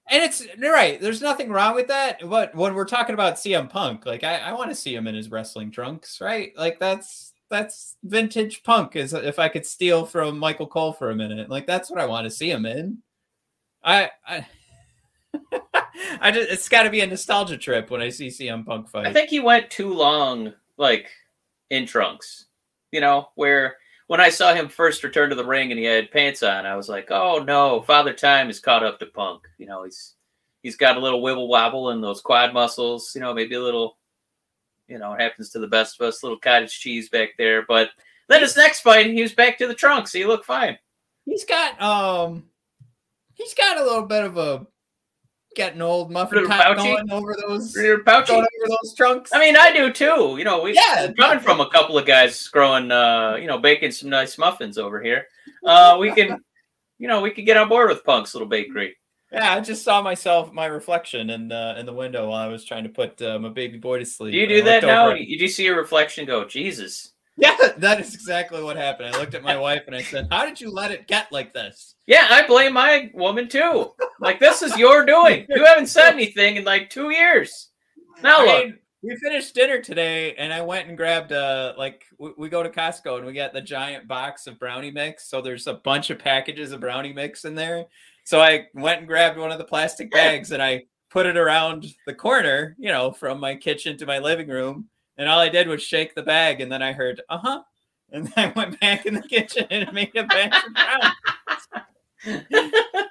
And 0.08 0.22
it's 0.22 0.46
you're 0.56 0.72
right. 0.72 1.00
There's 1.00 1.20
nothing 1.20 1.50
wrong 1.50 1.74
with 1.74 1.88
that. 1.88 2.20
But 2.28 2.54
when 2.54 2.74
we're 2.74 2.84
talking 2.84 3.14
about 3.14 3.34
CM 3.34 3.68
Punk, 3.68 4.06
like 4.06 4.22
I, 4.22 4.36
I 4.36 4.52
want 4.52 4.70
to 4.70 4.76
see 4.76 4.94
him 4.94 5.08
in 5.08 5.14
his 5.14 5.30
wrestling 5.30 5.70
trunks, 5.70 6.20
right? 6.20 6.52
Like 6.56 6.78
that's 6.78 7.32
that's 7.50 7.96
vintage 8.04 8.62
Punk. 8.62 8.94
Is 8.94 9.12
if 9.12 9.38
I 9.38 9.48
could 9.48 9.66
steal 9.66 10.06
from 10.06 10.38
Michael 10.38 10.68
Cole 10.68 10.92
for 10.92 11.10
a 11.10 11.16
minute, 11.16 11.50
like 11.50 11.66
that's 11.66 11.90
what 11.90 12.00
I 12.00 12.06
want 12.06 12.24
to 12.24 12.30
see 12.30 12.50
him 12.50 12.66
in. 12.66 12.98
I 13.82 14.10
I, 14.26 14.46
I 16.20 16.30
just 16.30 16.50
it's 16.50 16.68
got 16.68 16.84
to 16.84 16.90
be 16.90 17.00
a 17.00 17.06
nostalgia 17.06 17.56
trip 17.56 17.90
when 17.90 18.00
I 18.00 18.10
see 18.10 18.28
CM 18.28 18.64
Punk 18.64 18.88
fight. 18.88 19.06
I 19.06 19.12
think 19.12 19.30
he 19.30 19.40
went 19.40 19.70
too 19.70 19.92
long, 19.92 20.52
like 20.76 21.10
in 21.70 21.84
trunks. 21.84 22.46
You 22.92 23.00
know, 23.00 23.30
where 23.34 23.76
when 24.06 24.20
I 24.20 24.28
saw 24.28 24.54
him 24.54 24.68
first 24.68 25.02
return 25.02 25.30
to 25.30 25.36
the 25.36 25.44
ring 25.44 25.70
and 25.70 25.78
he 25.78 25.84
had 25.84 26.10
pants 26.10 26.42
on, 26.42 26.66
I 26.66 26.76
was 26.76 26.88
like, 26.88 27.10
"Oh 27.10 27.38
no, 27.38 27.82
Father 27.82 28.12
Time 28.12 28.48
is 28.48 28.60
caught 28.60 28.84
up 28.84 28.98
to 29.00 29.06
Punk." 29.06 29.42
You 29.58 29.66
know, 29.66 29.84
he's 29.84 30.14
he's 30.62 30.76
got 30.76 30.96
a 30.96 31.00
little 31.00 31.22
wibble 31.22 31.48
wobble 31.48 31.90
in 31.90 32.00
those 32.00 32.20
quad 32.20 32.52
muscles. 32.52 33.12
You 33.14 33.20
know, 33.20 33.34
maybe 33.34 33.54
a 33.54 33.62
little. 33.62 33.98
You 34.88 34.98
know, 34.98 35.14
it 35.14 35.20
happens 35.20 35.50
to 35.50 35.58
the 35.58 35.66
best 35.66 36.00
of 36.00 36.06
us. 36.06 36.22
Little 36.22 36.38
cottage 36.38 36.78
cheese 36.78 37.08
back 37.08 37.30
there, 37.38 37.64
but 37.66 37.90
then 38.28 38.42
his 38.42 38.56
next 38.56 38.80
fight, 38.80 39.06
he 39.06 39.22
was 39.22 39.34
back 39.34 39.58
to 39.58 39.66
the 39.66 39.74
trunks. 39.74 40.12
He 40.12 40.24
looked 40.24 40.46
fine. 40.46 40.78
he's 41.24 41.44
got 41.44 41.80
um 41.82 42.44
he's 43.34 43.54
got 43.54 43.78
a 43.78 43.84
little 43.84 44.06
bit 44.06 44.24
of 44.24 44.36
a 44.36 44.66
getting 45.56 45.82
old 45.82 46.12
muffin 46.12 46.44
top 46.46 46.76
going 46.76 47.10
over 47.10 47.34
those 47.48 47.74
You're 47.74 48.04
pouchy. 48.04 48.28
going 48.32 48.44
over 48.44 48.68
those 48.80 48.94
trunks. 48.94 49.32
I 49.34 49.40
mean, 49.40 49.56
I 49.56 49.72
do 49.72 49.92
too. 49.92 50.36
You 50.38 50.44
know, 50.44 50.60
we 50.62 50.74
Yeah, 50.74 51.10
coming 51.18 51.40
from 51.40 51.60
a 51.60 51.68
couple 51.70 51.98
of 51.98 52.06
guys 52.06 52.46
growing, 52.48 52.92
uh, 52.92 53.36
you 53.40 53.48
know, 53.48 53.58
baking 53.58 53.90
some 53.90 54.10
nice 54.10 54.38
muffins 54.38 54.78
over 54.78 55.02
here. 55.02 55.26
Uh, 55.64 55.96
we 55.98 56.12
can, 56.12 56.44
you 56.98 57.08
know, 57.08 57.20
we 57.20 57.30
could 57.30 57.46
get 57.46 57.56
on 57.56 57.68
board 57.68 57.88
with 57.88 58.04
Punk's 58.04 58.34
little 58.34 58.48
bakery. 58.48 58.96
Yeah, 59.32 59.54
I 59.54 59.60
just 59.60 59.82
saw 59.82 60.00
myself, 60.02 60.52
my 60.52 60.66
reflection 60.66 61.30
in 61.30 61.48
the 61.48 61.74
in 61.80 61.84
the 61.84 61.92
window 61.92 62.28
while 62.28 62.38
I 62.38 62.46
was 62.46 62.64
trying 62.64 62.84
to 62.84 62.90
put 62.90 63.20
uh, 63.20 63.40
my 63.40 63.48
baby 63.48 63.78
boy 63.78 63.98
to 63.98 64.06
sleep. 64.06 64.32
Do 64.32 64.38
you 64.38 64.46
do 64.46 64.62
that 64.62 64.84
now? 64.84 65.10
you 65.10 65.48
see 65.48 65.64
your 65.64 65.76
reflection? 65.76 66.26
Go, 66.26 66.44
Jesus! 66.44 67.12
Yeah, 67.38 67.54
that 67.76 68.00
is 68.00 68.14
exactly 68.14 68.62
what 68.62 68.76
happened. 68.76 69.14
I 69.14 69.18
looked 69.18 69.34
at 69.34 69.42
my 69.42 69.56
wife 69.68 69.82
and 69.86 69.94
I 69.94 70.00
said, 70.02 70.28
"How 70.30 70.46
did 70.46 70.58
you 70.58 70.70
let 70.70 70.90
it 70.90 71.06
get 71.06 71.30
like 71.30 71.52
this?" 71.52 71.94
Yeah, 72.06 72.26
I 72.30 72.46
blame 72.46 72.72
my 72.72 73.10
woman 73.12 73.46
too. 73.46 73.92
Like 74.20 74.40
this 74.40 74.62
is 74.62 74.74
your 74.78 75.04
doing. 75.04 75.44
You 75.50 75.64
haven't 75.66 75.88
said 75.88 76.12
anything 76.14 76.56
in 76.56 76.64
like 76.64 76.88
two 76.88 77.10
years. 77.10 77.68
Now 78.22 78.38
I 78.38 78.44
look. 78.44 78.64
mean, 78.64 78.78
we 79.02 79.16
finished 79.16 79.54
dinner 79.54 79.82
today, 79.82 80.34
and 80.36 80.50
I 80.50 80.62
went 80.62 80.88
and 80.88 80.96
grabbed 80.96 81.32
uh 81.32 81.74
like 81.76 82.04
we, 82.18 82.32
we 82.38 82.48
go 82.48 82.62
to 82.62 82.70
Costco 82.70 83.18
and 83.18 83.26
we 83.26 83.34
got 83.34 83.52
the 83.52 83.60
giant 83.60 84.08
box 84.08 84.46
of 84.46 84.58
brownie 84.58 84.90
mix. 84.90 85.28
So 85.28 85.42
there's 85.42 85.66
a 85.66 85.74
bunch 85.74 86.08
of 86.08 86.18
packages 86.18 86.72
of 86.72 86.80
brownie 86.80 87.12
mix 87.12 87.44
in 87.44 87.54
there. 87.54 87.84
So 88.24 88.40
I 88.40 88.66
went 88.72 89.00
and 89.00 89.06
grabbed 89.06 89.38
one 89.38 89.52
of 89.52 89.58
the 89.58 89.64
plastic 89.64 90.10
bags 90.10 90.52
and 90.52 90.62
I 90.62 90.84
put 91.10 91.26
it 91.26 91.36
around 91.36 91.86
the 92.06 92.14
corner, 92.14 92.74
you 92.78 92.88
know, 92.88 93.12
from 93.12 93.38
my 93.38 93.54
kitchen 93.54 93.96
to 93.98 94.06
my 94.06 94.18
living 94.18 94.48
room. 94.48 94.88
And 95.18 95.28
all 95.28 95.38
I 95.38 95.48
did 95.48 95.66
was 95.68 95.82
shake 95.82 96.14
the 96.14 96.22
bag, 96.22 96.60
and 96.60 96.70
then 96.70 96.82
I 96.82 96.92
heard, 96.92 97.22
uh 97.28 97.38
huh. 97.38 97.62
And 98.12 98.26
then 98.28 98.50
I 98.50 98.52
went 98.54 98.78
back 98.80 99.06
in 99.06 99.14
the 99.14 99.22
kitchen 99.22 99.66
and 99.70 99.92
made 99.92 100.14
a 100.16 100.24
batch 100.24 100.64
of 100.64 100.72
brownies. 100.74 102.42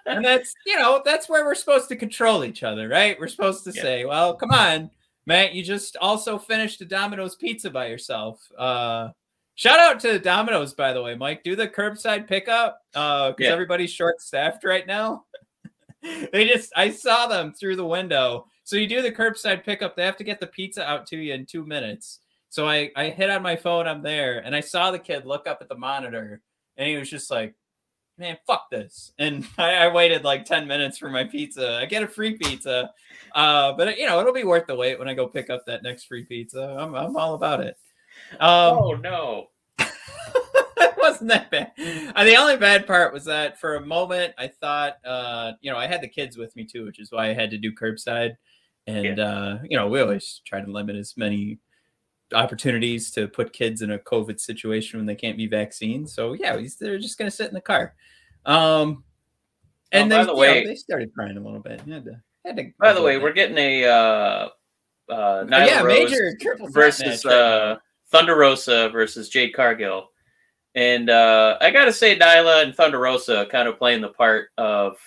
and 0.06 0.24
that's, 0.26 0.54
you 0.66 0.78
know, 0.78 1.02
that's 1.04 1.28
where 1.30 1.46
we're 1.46 1.56
supposed 1.56 1.90
to 1.90 1.96
control 1.96 2.44
each 2.44 2.64
other, 2.64 2.88
right? 2.88 3.20
We're 3.20 3.28
supposed 3.28 3.64
to 3.66 3.72
Yeah. 3.74 3.82
say, 3.82 4.06
well, 4.06 4.36
come 4.36 4.52
on, 4.52 4.90
Matt, 5.26 5.54
you 5.54 5.64
just 5.64 5.98
also 5.98 6.38
finished 6.38 6.82
a 6.82 6.86
Domino's 6.86 7.36
pizza 7.36 7.70
by 7.70 7.88
yourself. 7.88 8.40
Uh, 8.58 9.10
shout 9.56 9.80
out 9.80 10.00
to 10.02 10.20
Domino's, 10.20 10.74
by 10.74 10.94
the 10.94 11.02
way, 11.02 11.16
Mike. 11.16 11.44
Do 11.44 11.56
the 11.56 11.68
curbside 11.68 12.28
pickup 12.28 12.82
because 12.94 13.36
Yeah. 13.40 13.50
everybody's 13.50 13.92
short 13.92 14.22
staffed 14.22 14.64
right 14.64 14.86
now. 14.86 15.26
they 16.32 16.48
just, 16.48 16.72
I 16.76 16.92
saw 16.92 17.28
them 17.28 17.54
through 17.54 17.76
the 17.78 17.86
window. 17.86 18.48
So 18.66 18.76
you 18.76 18.88
do 18.88 19.04
the 19.04 19.12
curbside 19.12 19.64
pickup, 19.64 19.96
they 19.96 20.04
have 20.04 20.18
to 20.18 20.24
get 20.24 20.40
the 20.40 20.48
pizza 20.48 20.84
out 20.84 21.06
to 21.08 21.18
you 21.18 21.34
in 21.34 21.46
two 21.46 21.64
minutes. 21.66 22.20
So 22.50 22.68
I, 22.68 22.90
I 22.96 23.10
hit 23.10 23.30
on 23.30 23.44
my 23.44 23.56
phone, 23.56 23.88
I'm 23.88 24.02
there, 24.02 24.40
and 24.40 24.56
I 24.56 24.62
saw 24.62 24.90
the 24.90 25.00
kid 25.00 25.26
look 25.26 25.48
up 25.48 25.60
at 25.62 25.70
the 25.70 25.78
monitor, 25.78 26.42
and 26.76 26.88
he 26.88 26.98
was 26.98 27.10
just 27.10 27.30
like, 27.30 27.54
man, 28.18 28.38
fuck 28.48 28.70
this. 28.72 29.14
And 29.20 29.48
I, 29.58 29.76
I 29.76 29.94
waited 29.94 30.24
like 30.24 30.46
10 30.46 30.68
minutes 30.68 30.98
for 30.98 31.10
my 31.10 31.24
pizza. 31.24 31.78
I 31.78 31.86
get 31.86 32.02
a 32.02 32.08
free 32.08 32.38
pizza. 32.38 32.92
Uh, 33.36 33.74
but 33.74 33.98
you 34.00 34.08
know, 34.08 34.20
it'll 34.20 34.34
be 34.34 34.44
worth 34.44 34.66
the 34.66 34.76
wait 34.76 34.98
when 34.98 35.08
I 35.08 35.14
go 35.14 35.28
pick 35.28 35.50
up 35.52 35.66
that 35.68 35.84
next 35.84 36.06
free 36.06 36.26
pizza. 36.26 36.76
I'm, 36.80 36.96
I'm 36.96 37.16
all 37.16 37.36
about 37.36 37.62
it. 37.62 37.78
Um, 38.40 38.78
oh 38.80 39.00
no. 39.00 39.48
it 39.78 40.96
wasn't 40.98 41.30
that 41.30 41.52
bad. 41.52 41.72
Uh, 42.16 42.24
the 42.24 42.36
only 42.36 42.58
bad 42.58 42.88
part 42.88 43.14
was 43.14 43.26
that 43.26 43.60
for 43.60 43.76
a 43.76 43.86
moment 43.86 44.34
I 44.40 44.48
thought, 44.48 44.98
uh, 45.06 45.52
you 45.62 45.72
know, 45.72 45.78
I 45.78 45.86
had 45.86 46.02
the 46.02 46.08
kids 46.08 46.38
with 46.38 46.56
me 46.56 46.66
too, 46.66 46.86
which 46.86 47.00
is 47.00 47.12
why 47.12 47.30
I 47.30 47.34
had 47.34 47.52
to 47.52 47.58
do 47.58 47.72
curbside. 47.72 48.38
And 48.88 49.20
uh, 49.20 49.58
you 49.68 49.78
know, 49.78 49.88
we 49.88 50.00
always 50.02 50.42
try 50.46 50.62
to 50.62 50.72
limit 50.72 50.96
as 50.96 51.16
many 51.18 51.60
opportunities 52.34 53.12
to 53.12 53.28
put 53.28 53.54
kids 53.54 53.82
in 53.82 53.92
a 53.92 54.00
COVID 54.00 54.40
situation 54.40 55.00
when 55.00 55.06
they 55.06 55.16
can't 55.16 55.38
be 55.38 55.48
vaccinated. 55.48 56.10
So 56.10 56.34
yeah, 56.34 56.56
we- 56.56 56.70
they're 56.80 57.00
just 57.00 57.18
gonna 57.18 57.32
sit 57.32 57.48
in 57.48 57.54
the 57.54 57.62
car. 57.62 57.96
Um, 58.46 59.04
and 59.92 60.12
Oh, 60.12 60.18
by 60.18 60.24
they, 60.24 60.26
the 60.26 60.32
you 60.32 60.34
know, 60.34 60.40
way- 60.40 60.66
they 60.66 60.76
started 60.76 61.14
crying 61.14 61.38
a 61.38 61.42
little 61.42 61.60
bit. 61.60 61.82
Had 61.82 62.06
to, 62.06 62.22
had 62.46 62.58
to 62.58 62.72
By 62.80 62.94
the 62.94 63.02
way, 63.02 63.18
we're 63.18 63.32
getting 63.34 63.58
a 63.58 63.86
uh 63.86 64.50
uh 65.10 65.44
Nyla 65.46 65.68
yeah, 65.68 65.82
Rose 65.82 66.10
major 66.12 66.36
triple 66.42 66.68
versus 66.70 67.26
uh 67.26 67.78
Thunder 68.12 68.36
Rosa 68.36 68.90
versus 68.90 69.30
Jade 69.30 69.54
Cargill. 69.54 70.10
And 70.74 71.10
uh 71.10 71.58
I 71.62 71.72
gotta 71.72 71.94
say 71.94 72.18
Nyla 72.18 72.64
and 72.64 72.76
Thunder 72.76 73.00
Rosa 73.00 73.46
kind 73.52 73.68
of 73.68 73.78
playing 73.78 74.02
the 74.02 74.10
part 74.10 74.50
of 74.58 74.98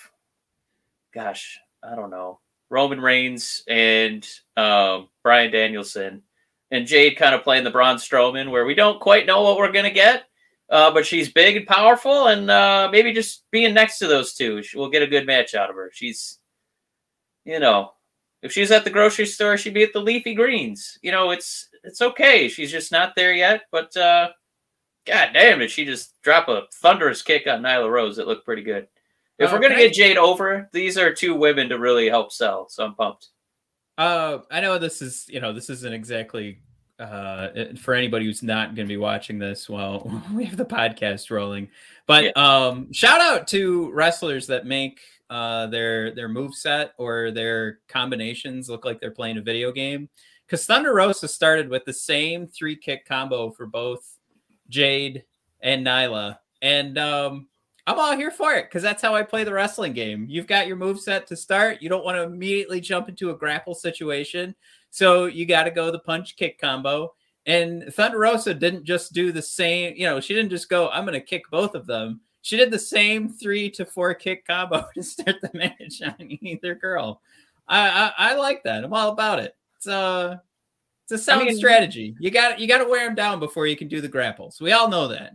gosh, 1.13 1.59
I 1.83 1.95
don't 1.95 2.09
know, 2.09 2.39
Roman 2.69 3.01
Reigns 3.01 3.63
and 3.67 4.27
um 4.57 5.09
Bryan 5.23 5.51
Danielson. 5.51 6.23
And 6.71 6.85
Jade 6.85 7.17
kind 7.17 7.33
of 7.33 7.43
playing 7.43 7.63
the 7.63 7.71
Braun 7.71 7.95
Strowman 7.95 8.51
where 8.51 8.65
we 8.65 8.75
don't 8.75 8.99
quite 8.99 9.25
know 9.25 9.41
what 9.41 9.57
we're 9.57 9.71
gonna 9.71 9.89
get. 9.89 10.25
Uh, 10.69 10.91
but 10.91 11.05
she's 11.05 11.33
big 11.33 11.57
and 11.57 11.65
powerful, 11.65 12.27
and 12.27 12.51
uh, 12.51 12.87
maybe 12.91 13.11
just 13.11 13.43
being 13.49 13.73
next 13.73 13.97
to 13.97 14.05
those 14.05 14.35
two, 14.35 14.61
we'll 14.75 14.89
get 14.89 15.01
a 15.01 15.07
good 15.07 15.25
match 15.25 15.55
out 15.55 15.67
of 15.67 15.75
her. 15.75 15.89
She's, 15.91 16.37
you 17.43 17.59
know, 17.59 17.93
if 18.43 18.51
she's 18.51 18.69
at 18.69 18.83
the 18.83 18.91
grocery 18.91 19.25
store, 19.25 19.57
she'd 19.57 19.73
be 19.73 19.81
at 19.81 19.93
the 19.93 19.99
Leafy 19.99 20.35
Greens. 20.35 20.99
You 21.01 21.11
know, 21.11 21.31
it's 21.31 21.69
it's 21.83 22.01
okay. 22.01 22.47
She's 22.49 22.71
just 22.71 22.91
not 22.91 23.15
there 23.15 23.33
yet. 23.33 23.63
But 23.71 23.95
uh, 23.97 24.29
god 25.07 25.31
damn, 25.33 25.59
did 25.59 25.71
she 25.71 25.85
just 25.85 26.21
drop 26.21 26.47
a 26.47 26.63
thunderous 26.75 27.23
kick 27.23 27.47
on 27.47 27.61
Nyla 27.61 27.89
Rose? 27.89 28.19
It 28.19 28.27
looked 28.27 28.45
pretty 28.45 28.63
good. 28.63 28.87
If 29.39 29.51
we're 29.51 29.59
gonna 29.59 29.75
get 29.75 29.93
Jade 29.93 30.17
over, 30.17 30.69
these 30.73 30.97
are 30.97 31.13
two 31.13 31.33
women 31.33 31.69
to 31.69 31.79
really 31.79 32.09
help 32.09 32.31
sell. 32.31 32.67
So 32.69 32.83
I'm 32.83 32.93
pumped. 32.95 33.29
Uh, 33.97 34.39
I 34.51 34.61
know 34.61 34.77
this 34.77 35.01
is, 35.01 35.25
you 35.27 35.39
know, 35.39 35.51
this 35.53 35.69
isn't 35.69 35.93
exactly 35.93 36.61
uh 36.99 37.49
for 37.77 37.93
anybody 37.93 38.25
who's 38.25 38.43
not 38.43 38.75
going 38.75 38.85
to 38.85 38.91
be 38.91 38.97
watching 38.97 39.39
this 39.39 39.69
while 39.69 40.21
we 40.33 40.43
have 40.45 40.57
the 40.57 40.65
podcast 40.65 41.31
rolling. 41.31 41.69
But 42.07 42.35
um 42.37 42.91
shout 42.91 43.21
out 43.21 43.47
to 43.49 43.89
wrestlers 43.91 44.47
that 44.47 44.65
make 44.65 44.99
uh 45.29 45.67
their 45.67 46.13
their 46.13 46.27
move 46.27 46.55
set 46.55 46.93
or 46.97 47.31
their 47.31 47.79
combinations 47.87 48.69
look 48.69 48.83
like 48.83 48.99
they're 48.99 49.11
playing 49.11 49.37
a 49.37 49.41
video 49.41 49.71
game. 49.71 50.09
Cuz 50.49 50.65
Thunder 50.65 50.93
Rosa 50.93 51.29
started 51.29 51.69
with 51.69 51.85
the 51.85 51.93
same 51.93 52.47
three 52.47 52.75
kick 52.75 53.05
combo 53.05 53.51
for 53.51 53.65
both 53.65 54.17
Jade 54.67 55.23
and 55.61 55.85
Nyla. 55.85 56.39
And 56.61 56.97
um 56.97 57.47
I'm 57.89 57.97
all 57.97 58.15
here 58.15 58.29
for 58.29 58.53
it 58.53 58.65
because 58.65 58.83
that's 58.83 59.01
how 59.01 59.15
I 59.15 59.23
play 59.23 59.43
the 59.43 59.51
wrestling 59.51 59.93
game. 59.93 60.27
You've 60.29 60.45
got 60.45 60.67
your 60.67 60.75
move 60.75 60.99
set 60.99 61.25
to 61.25 61.35
start. 61.35 61.81
You 61.81 61.89
don't 61.89 62.05
want 62.05 62.17
to 62.17 62.21
immediately 62.21 62.79
jump 62.79 63.09
into 63.09 63.31
a 63.31 63.35
grapple 63.35 63.73
situation. 63.73 64.53
So 64.91 65.25
you 65.25 65.47
got 65.47 65.63
to 65.63 65.71
go 65.71 65.89
the 65.89 65.97
punch 65.97 66.35
kick 66.35 66.61
combo. 66.61 67.15
And 67.47 67.91
Thunder 67.95 68.19
Rosa 68.19 68.53
didn't 68.53 68.83
just 68.83 69.11
do 69.13 69.31
the 69.31 69.41
same, 69.41 69.95
you 69.97 70.05
know, 70.05 70.19
she 70.19 70.35
didn't 70.35 70.51
just 70.51 70.69
go, 70.69 70.89
I'm 70.89 71.03
going 71.03 71.19
to 71.19 71.25
kick 71.25 71.49
both 71.49 71.73
of 71.73 71.87
them. 71.87 72.21
She 72.43 72.57
did 72.57 72.69
the 72.69 72.77
same 72.77 73.27
three 73.27 73.71
to 73.71 73.87
four 73.87 74.13
kick 74.13 74.45
combo 74.45 74.85
to 74.93 75.01
start 75.01 75.37
the 75.41 75.49
match 75.55 75.99
on 76.05 76.15
either 76.43 76.75
girl. 76.75 77.21
I, 77.67 77.89
I, 77.89 78.13
I 78.17 78.35
like 78.35 78.61
that. 78.65 78.83
I'm 78.83 78.93
all 78.93 79.09
about 79.09 79.39
it. 79.39 79.55
It's 79.77 79.87
a, 79.87 80.43
it's 81.05 81.13
a 81.13 81.17
sound 81.17 81.45
mean- 81.45 81.57
strategy. 81.57 82.15
You 82.19 82.29
got 82.29 82.59
you 82.59 82.67
got 82.67 82.83
to 82.83 82.87
wear 82.87 83.07
them 83.07 83.15
down 83.15 83.39
before 83.39 83.65
you 83.65 83.75
can 83.75 83.87
do 83.87 83.99
the 83.99 84.07
grapples. 84.07 84.61
We 84.61 84.73
all 84.73 84.89
know 84.89 85.07
that. 85.07 85.33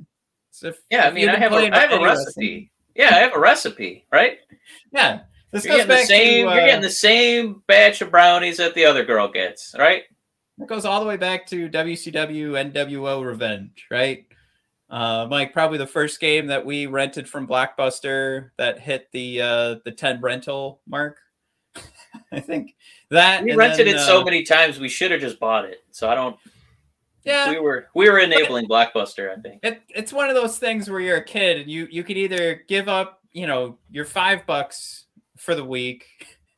So 0.55 0.73
Yeah, 0.89 1.07
I 1.07 1.11
mean, 1.11 1.29
I 1.29 1.37
have 1.37 1.53
a, 1.53 1.57
I 1.57 1.79
have 1.79 2.01
a 2.01 2.03
recipe. 2.03 2.71
Yeah, 2.95 3.09
I 3.09 3.19
have 3.19 3.35
a 3.35 3.41
recipe, 3.41 4.07
right? 4.13 4.39
Yeah, 4.93 5.23
this 5.51 5.65
You're 5.65 5.79
goes 5.79 5.87
getting 5.87 5.97
the 5.97 6.07
same. 6.07 6.45
to 6.45 6.51
uh, 6.51 6.55
you're 6.55 6.67
getting 6.67 6.81
the 6.81 6.91
same 6.91 7.63
batch 7.67 8.01
of 8.03 8.13
brownies 8.13 8.59
that 8.59 8.73
the 8.75 8.85
other 8.85 9.05
girl 9.05 9.27
gets, 9.27 9.75
right? 9.77 10.05
It 10.61 10.69
goes 10.69 10.85
all 10.85 11.01
the 11.01 11.07
way 11.07 11.17
back 11.17 11.45
to 11.49 11.69
WCW 11.69 12.73
NWO 12.73 13.27
Revenge, 13.27 13.87
right? 13.91 14.27
Uh, 14.89 15.27
Mike, 15.29 15.53
probably 15.53 15.79
the 15.79 15.89
first 15.89 16.21
game 16.21 16.47
that 16.47 16.65
we 16.65 16.87
rented 16.87 17.29
from 17.29 17.49
Blockbuster 17.49 18.51
that 18.57 18.79
hit 18.79 19.09
the 19.11 19.43
uh, 19.43 19.75
the 19.85 19.91
ten 19.91 20.21
rental 20.21 20.81
mark. 20.87 21.19
I 22.31 22.39
think 22.39 22.77
that 23.11 23.43
We 23.43 23.57
rented 23.57 23.89
then, 23.89 23.97
it 23.97 24.01
so 24.01 24.21
uh, 24.21 24.25
many 24.25 24.45
times 24.45 24.79
we 24.79 24.89
should 24.89 25.11
have 25.11 25.21
just 25.21 25.41
bought 25.41 25.65
it. 25.65 25.83
So 25.91 26.09
I 26.09 26.15
don't. 26.15 26.37
Yeah, 27.25 27.51
We 27.51 27.59
were 27.59 27.89
we 27.95 28.11
were 28.11 28.19
enabling 28.19 28.69
Blockbuster. 28.69 29.37
I 29.37 29.41
think. 29.41 29.61
it, 29.63 29.83
it's 29.89 30.13
one 30.13 30.29
of 30.29 30.35
those 30.35 30.59
things 30.59 30.91
where 30.91 31.01
you're 31.01 31.17
a 31.17 31.25
kid 31.25 31.59
and 31.59 31.71
you 31.71 31.89
you 31.91 32.05
could 32.05 32.17
either 32.17 32.63
give 32.69 32.89
up 32.89 33.21
you 33.33 33.47
know 33.47 33.79
your 33.91 34.05
five 34.05 34.47
bucks 34.47 35.07
for 35.37 35.55
the 35.55 35.65
week 35.65 36.07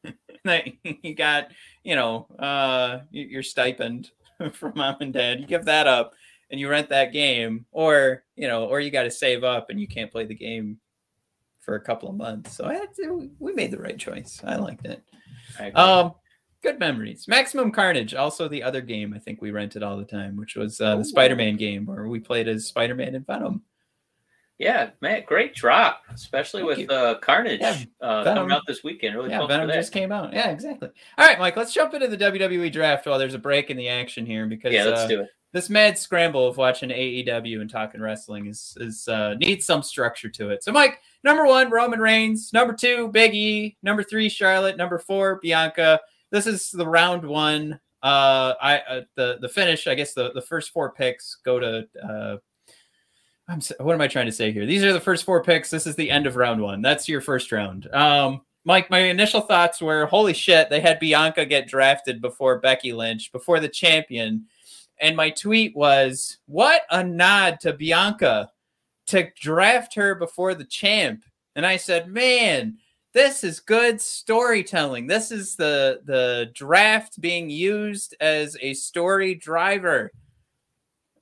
that 0.44 0.66
you 1.02 1.14
got 1.14 1.48
you 1.82 1.96
know 1.96 2.26
uh 2.38 2.98
your 3.10 3.42
stipend 3.42 4.10
from 4.52 4.72
mom 4.76 4.96
and 5.00 5.12
dad 5.12 5.40
you 5.40 5.46
give 5.46 5.64
that 5.64 5.86
up 5.86 6.12
and 6.50 6.60
you 6.60 6.68
rent 6.68 6.88
that 6.88 7.12
game 7.12 7.64
or 7.72 8.22
you 8.36 8.46
know 8.46 8.66
or 8.66 8.78
you 8.80 8.90
got 8.90 9.04
to 9.04 9.10
save 9.10 9.42
up 9.42 9.70
and 9.70 9.80
you 9.80 9.88
can't 9.88 10.12
play 10.12 10.24
the 10.24 10.34
game 10.34 10.78
for 11.60 11.74
a 11.74 11.80
couple 11.80 12.08
of 12.08 12.14
months 12.14 12.54
so 12.54 12.64
I 12.64 12.74
had 12.74 12.94
to, 12.96 13.28
we 13.40 13.52
made 13.52 13.70
the 13.72 13.80
right 13.80 13.98
choice 13.98 14.40
i 14.44 14.56
liked 14.56 14.84
it 14.84 15.02
I 15.58 15.66
agree. 15.66 15.80
um 15.80 16.14
good 16.66 16.80
memories 16.80 17.28
maximum 17.28 17.70
carnage 17.70 18.12
also 18.12 18.48
the 18.48 18.62
other 18.62 18.80
game 18.80 19.14
i 19.14 19.18
think 19.18 19.40
we 19.40 19.52
rented 19.52 19.82
all 19.82 19.96
the 19.96 20.04
time 20.04 20.36
which 20.36 20.56
was 20.56 20.80
uh, 20.80 20.96
the 20.96 21.04
spider-man 21.04 21.56
game 21.56 21.86
where 21.86 22.08
we 22.08 22.18
played 22.18 22.48
as 22.48 22.66
spider-man 22.66 23.14
and 23.14 23.26
venom 23.26 23.62
yeah, 24.58 24.90
man, 25.02 25.22
great 25.26 25.54
drop, 25.54 26.02
especially 26.14 26.62
Thank 26.62 26.88
with 26.88 26.90
uh, 26.90 27.18
Carnage 27.18 27.60
Yeah, 27.60 27.76
uh, 28.00 28.24
coming 28.24 28.52
out 28.52 28.62
this 28.66 28.82
weekend. 28.82 29.14
Really 29.14 29.28
yeah 29.28 29.40
for 29.40 29.48
venom 29.48 29.68
just 29.70 29.92
came 29.92 30.10
out 30.10 30.32
yeah 30.32 30.50
exactly 30.50 30.88
all 31.18 31.26
right 31.26 31.38
mike 31.38 31.56
let's 31.56 31.74
jump 31.74 31.92
into 31.92 32.08
the 32.08 32.16
wwe 32.16 32.72
draft 32.72 33.06
while 33.06 33.18
there's 33.18 33.34
a 33.34 33.38
break 33.38 33.70
in 33.70 33.76
the 33.76 33.88
action 33.88 34.24
here 34.24 34.46
because 34.46 34.72
yeah, 34.72 34.84
let's 34.84 35.02
uh, 35.02 35.08
do 35.08 35.20
it. 35.20 35.28
this 35.52 35.68
mad 35.68 35.98
scramble 35.98 36.48
of 36.48 36.56
watching 36.56 36.88
AEW 36.88 37.60
and 37.60 37.68
talking 37.68 38.00
wrestling 38.00 38.46
is 38.46 38.76
is 38.80 39.06
uh, 39.08 39.34
needs 39.34 39.66
some 39.66 39.82
structure 39.82 40.30
to 40.30 40.48
it. 40.48 40.64
So, 40.64 40.72
Mike, 40.72 41.00
number 41.22 41.44
one, 41.44 41.70
Roman 41.70 42.00
Reigns. 42.00 42.52
Number 42.52 42.72
two, 42.72 43.08
Big 43.08 43.34
E. 43.34 43.76
Number 43.82 44.02
three, 44.02 44.28
Charlotte. 44.28 44.76
Number 44.76 44.98
four, 44.98 45.38
Bianca. 45.42 46.00
This 46.30 46.46
is 46.46 46.70
the 46.70 46.86
round 46.86 47.24
one. 47.24 47.80
Uh, 48.02 48.54
I 48.60 48.78
uh, 48.88 49.00
the 49.14 49.38
the 49.40 49.48
finish. 49.48 49.86
I 49.86 49.94
guess 49.94 50.14
the 50.14 50.32
the 50.32 50.42
first 50.42 50.72
four 50.72 50.92
picks 50.92 51.36
go 51.44 51.58
to. 51.58 51.86
Uh, 52.02 52.36
I'm 53.48 53.60
what 53.78 53.94
am 53.94 54.00
I 54.00 54.08
trying 54.08 54.26
to 54.26 54.32
say 54.32 54.52
here? 54.52 54.66
These 54.66 54.84
are 54.84 54.92
the 54.92 55.00
first 55.00 55.24
four 55.24 55.42
picks. 55.42 55.70
This 55.70 55.86
is 55.86 55.94
the 55.96 56.10
end 56.10 56.26
of 56.26 56.36
round 56.36 56.60
one. 56.60 56.82
That's 56.82 57.08
your 57.08 57.20
first 57.20 57.52
round. 57.52 57.92
Um, 57.94 58.42
Mike, 58.66 58.90
my 58.90 58.98
initial 58.98 59.42
thoughts 59.42 59.80
were, 59.80 60.06
holy 60.06 60.32
shit, 60.32 60.68
they 60.68 60.80
had 60.80 60.98
Bianca 60.98 61.46
get 61.46 61.68
drafted 61.68 62.20
before 62.20 62.58
Becky 62.58 62.92
Lynch, 62.92 63.30
before 63.30 63.60
the 63.60 63.68
champion 63.68 64.44
And 64.98 65.16
my 65.16 65.30
tweet 65.30 65.76
was, 65.76 66.38
What 66.46 66.82
a 66.90 67.04
nod 67.04 67.60
to 67.60 67.72
Bianca 67.72 68.50
to 69.06 69.30
draft 69.40 69.94
her 69.94 70.16
before 70.16 70.54
the 70.54 70.64
champ. 70.64 71.24
And 71.54 71.64
I 71.64 71.76
said, 71.76 72.08
Man, 72.08 72.78
this 73.16 73.42
is 73.42 73.60
good 73.60 73.98
storytelling. 73.98 75.06
This 75.06 75.32
is 75.32 75.56
the 75.56 76.02
the 76.04 76.50
draft 76.52 77.18
being 77.18 77.48
used 77.48 78.14
as 78.20 78.58
a 78.60 78.74
story 78.74 79.34
driver. 79.34 80.12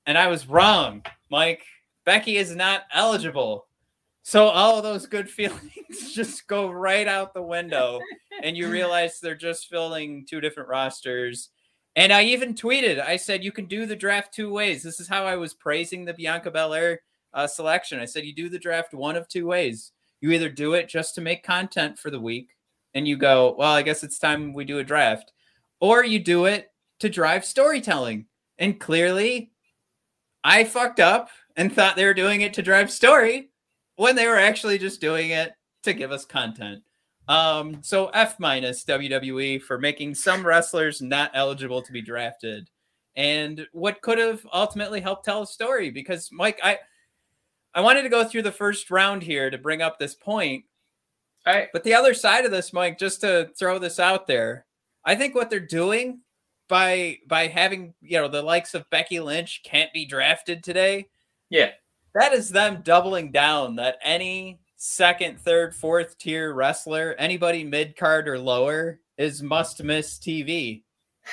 And 0.05 0.19
I 0.19 0.27
was 0.27 0.49
wrong, 0.49 1.05
Mike. 1.31 1.63
Becky 2.05 2.37
is 2.37 2.57
not 2.57 2.83
eligible. 2.93 3.69
So 4.25 4.47
all 4.49 4.77
of 4.77 4.83
those 4.83 5.07
good 5.07 5.31
feelings 5.39 6.13
just 6.13 6.49
go 6.49 6.69
right 6.69 7.07
out 7.07 7.33
the 7.33 7.43
window 7.43 8.01
and 8.43 8.57
you 8.57 8.69
realize 8.73 9.21
they're 9.21 9.37
just 9.37 9.69
filling 9.69 10.27
two 10.29 10.41
different 10.41 10.69
rosters. 10.69 11.51
And 11.95 12.13
I 12.13 12.25
even 12.25 12.55
tweeted, 12.55 13.01
I 13.01 13.15
said 13.15 13.45
you 13.45 13.53
can 13.53 13.67
do 13.67 13.87
the 13.87 13.95
draft 13.95 14.35
two 14.35 14.53
ways. 14.53 14.83
This 14.83 14.99
is 14.99 15.07
how 15.07 15.27
I 15.27 15.37
was 15.37 15.55
praising 15.55 16.05
the 16.05 16.15
Bianca 16.15 16.51
Belair 16.51 17.03
uh, 17.33 17.47
selection. 17.47 18.01
I 18.01 18.05
said 18.05 18.25
you 18.25 18.35
do 18.35 18.49
the 18.49 18.59
draft 18.59 18.95
one 18.95 19.15
of 19.15 19.29
two 19.29 19.47
ways. 19.47 19.93
You 20.25 20.33
either 20.33 20.49
do 20.49 20.73
it 20.73 20.89
just 20.89 21.15
to 21.17 21.21
make 21.21 21.45
content 21.45 21.99
for 21.99 22.11
the 22.11 22.19
week 22.19 22.57
and 22.95 23.07
you 23.07 23.15
go, 23.15 23.55
well, 23.59 23.75
I 23.75 23.83
guess 23.83 24.03
it's 24.03 24.19
time 24.19 24.55
we 24.55 24.65
do 24.65 24.79
a 24.79 24.83
draft, 24.83 25.33
or 25.81 26.03
you 26.03 26.19
do 26.19 26.47
it 26.47 26.73
to 27.01 27.11
drive 27.11 27.45
storytelling. 27.45 28.25
And 28.59 28.81
clearly, 28.81 29.53
I 30.43 30.65
fucked 30.65 30.99
up 30.99 31.29
and 31.57 31.71
thought 31.71 31.97
they 31.97 32.07
were 32.07 32.15
doing 32.15 32.41
it 32.41 32.55
to 32.55 32.63
drive 32.63 32.91
story 32.91 33.51
when 33.97 34.17
they 34.17 34.27
were 34.27 34.39
actually 34.39 34.79
just 34.79 34.99
doing 34.99 35.29
it 35.29 35.53
to 35.83 35.93
give 35.93 36.11
us 36.11 36.25
content. 36.25 36.83
Um, 37.29 37.83
so 37.83 38.07
F 38.07 38.41
minus 38.41 38.83
WWE 38.87 39.61
for 39.61 39.79
making 39.79 40.15
some 40.15 40.47
wrestlers 40.47 41.03
not 41.03 41.33
eligible 41.35 41.83
to 41.83 41.93
be 41.93 42.01
drafted, 42.01 42.71
and 43.15 43.67
what 43.73 44.01
could 44.01 44.17
have 44.17 44.47
ultimately 44.55 45.03
helped 45.03 45.27
tell 45.27 45.43
a 45.43 45.47
story. 45.47 45.91
Because 45.91 46.31
Mike, 46.33 46.61
I 46.63 46.79
I 47.75 47.81
wanted 47.81 48.03
to 48.03 48.09
go 48.09 48.25
through 48.25 48.43
the 48.43 48.53
first 48.53 48.91
round 48.91 49.23
here 49.23 49.51
to 49.51 49.59
bring 49.59 49.83
up 49.83 49.99
this 49.99 50.15
point. 50.15 50.65
All 51.47 51.55
right. 51.55 51.69
But 51.73 51.85
the 51.85 51.95
other 51.95 52.15
side 52.15 52.45
of 52.45 52.51
this, 52.51 52.73
Mike, 52.73 52.99
just 52.99 53.21
to 53.23 53.51
throw 53.59 53.79
this 53.79 53.99
out 53.99 54.27
there, 54.27 54.65
I 55.05 55.15
think 55.15 55.35
what 55.35 55.51
they're 55.51 55.61
doing 55.61 56.21
by 56.69 57.19
by 57.27 57.47
having 57.49 57.93
you 58.01 58.19
know 58.19 58.29
the 58.29 58.43
likes 58.43 58.75
of 58.75 58.89
Becky 58.91 59.21
Lynch 59.21 59.63
can't 59.65 59.93
be 59.93 60.07
drafted 60.07 60.63
today. 60.65 61.09
Yeah. 61.51 61.73
That 62.15 62.33
is 62.33 62.49
them 62.49 62.81
doubling 62.83 63.33
down 63.33 63.77
that 63.77 63.99
any 64.03 64.61
second, 64.77 65.41
third, 65.41 65.75
fourth 65.75 66.17
tier 66.17 66.55
wrestler, 66.55 67.15
anybody 67.19 67.65
mid 67.65 67.97
card 67.97 68.29
or 68.29 68.39
lower, 68.39 69.01
is 69.19 69.43
must 69.43 69.83
miss 69.83 70.19
TV. 70.19 70.83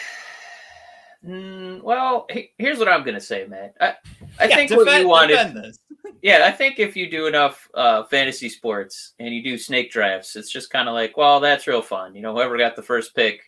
Mm, 1.24 1.84
well, 1.84 2.26
he- 2.32 2.50
here's 2.58 2.80
what 2.80 2.88
I'm 2.88 3.04
gonna 3.04 3.22
say, 3.22 3.46
man. 3.46 3.72
I, 3.80 3.94
I 4.40 4.46
Yeah, 4.48 4.56
think 4.56 4.70
defend- 4.70 4.88
what 4.88 5.00
you 5.02 5.08
wanted. 5.08 5.76
Yeah, 6.22 6.46
I 6.46 6.52
think 6.52 6.78
if 6.78 6.96
you 6.96 7.10
do 7.10 7.26
enough 7.26 7.68
uh, 7.74 8.04
fantasy 8.04 8.48
sports 8.48 9.14
and 9.20 9.34
you 9.34 9.44
do 9.44 9.58
snake 9.58 9.92
drafts, 9.92 10.36
it's 10.36 10.52
just 10.52 10.70
kind 10.70 10.88
of 10.88 10.94
like, 10.94 11.18
well, 11.18 11.40
that's 11.40 11.66
real 11.66 11.82
fun. 11.82 12.14
You 12.14 12.22
know, 12.22 12.34
whoever 12.34 12.58
got 12.60 12.76
the 12.76 12.84
first 12.84 13.16
pick, 13.16 13.42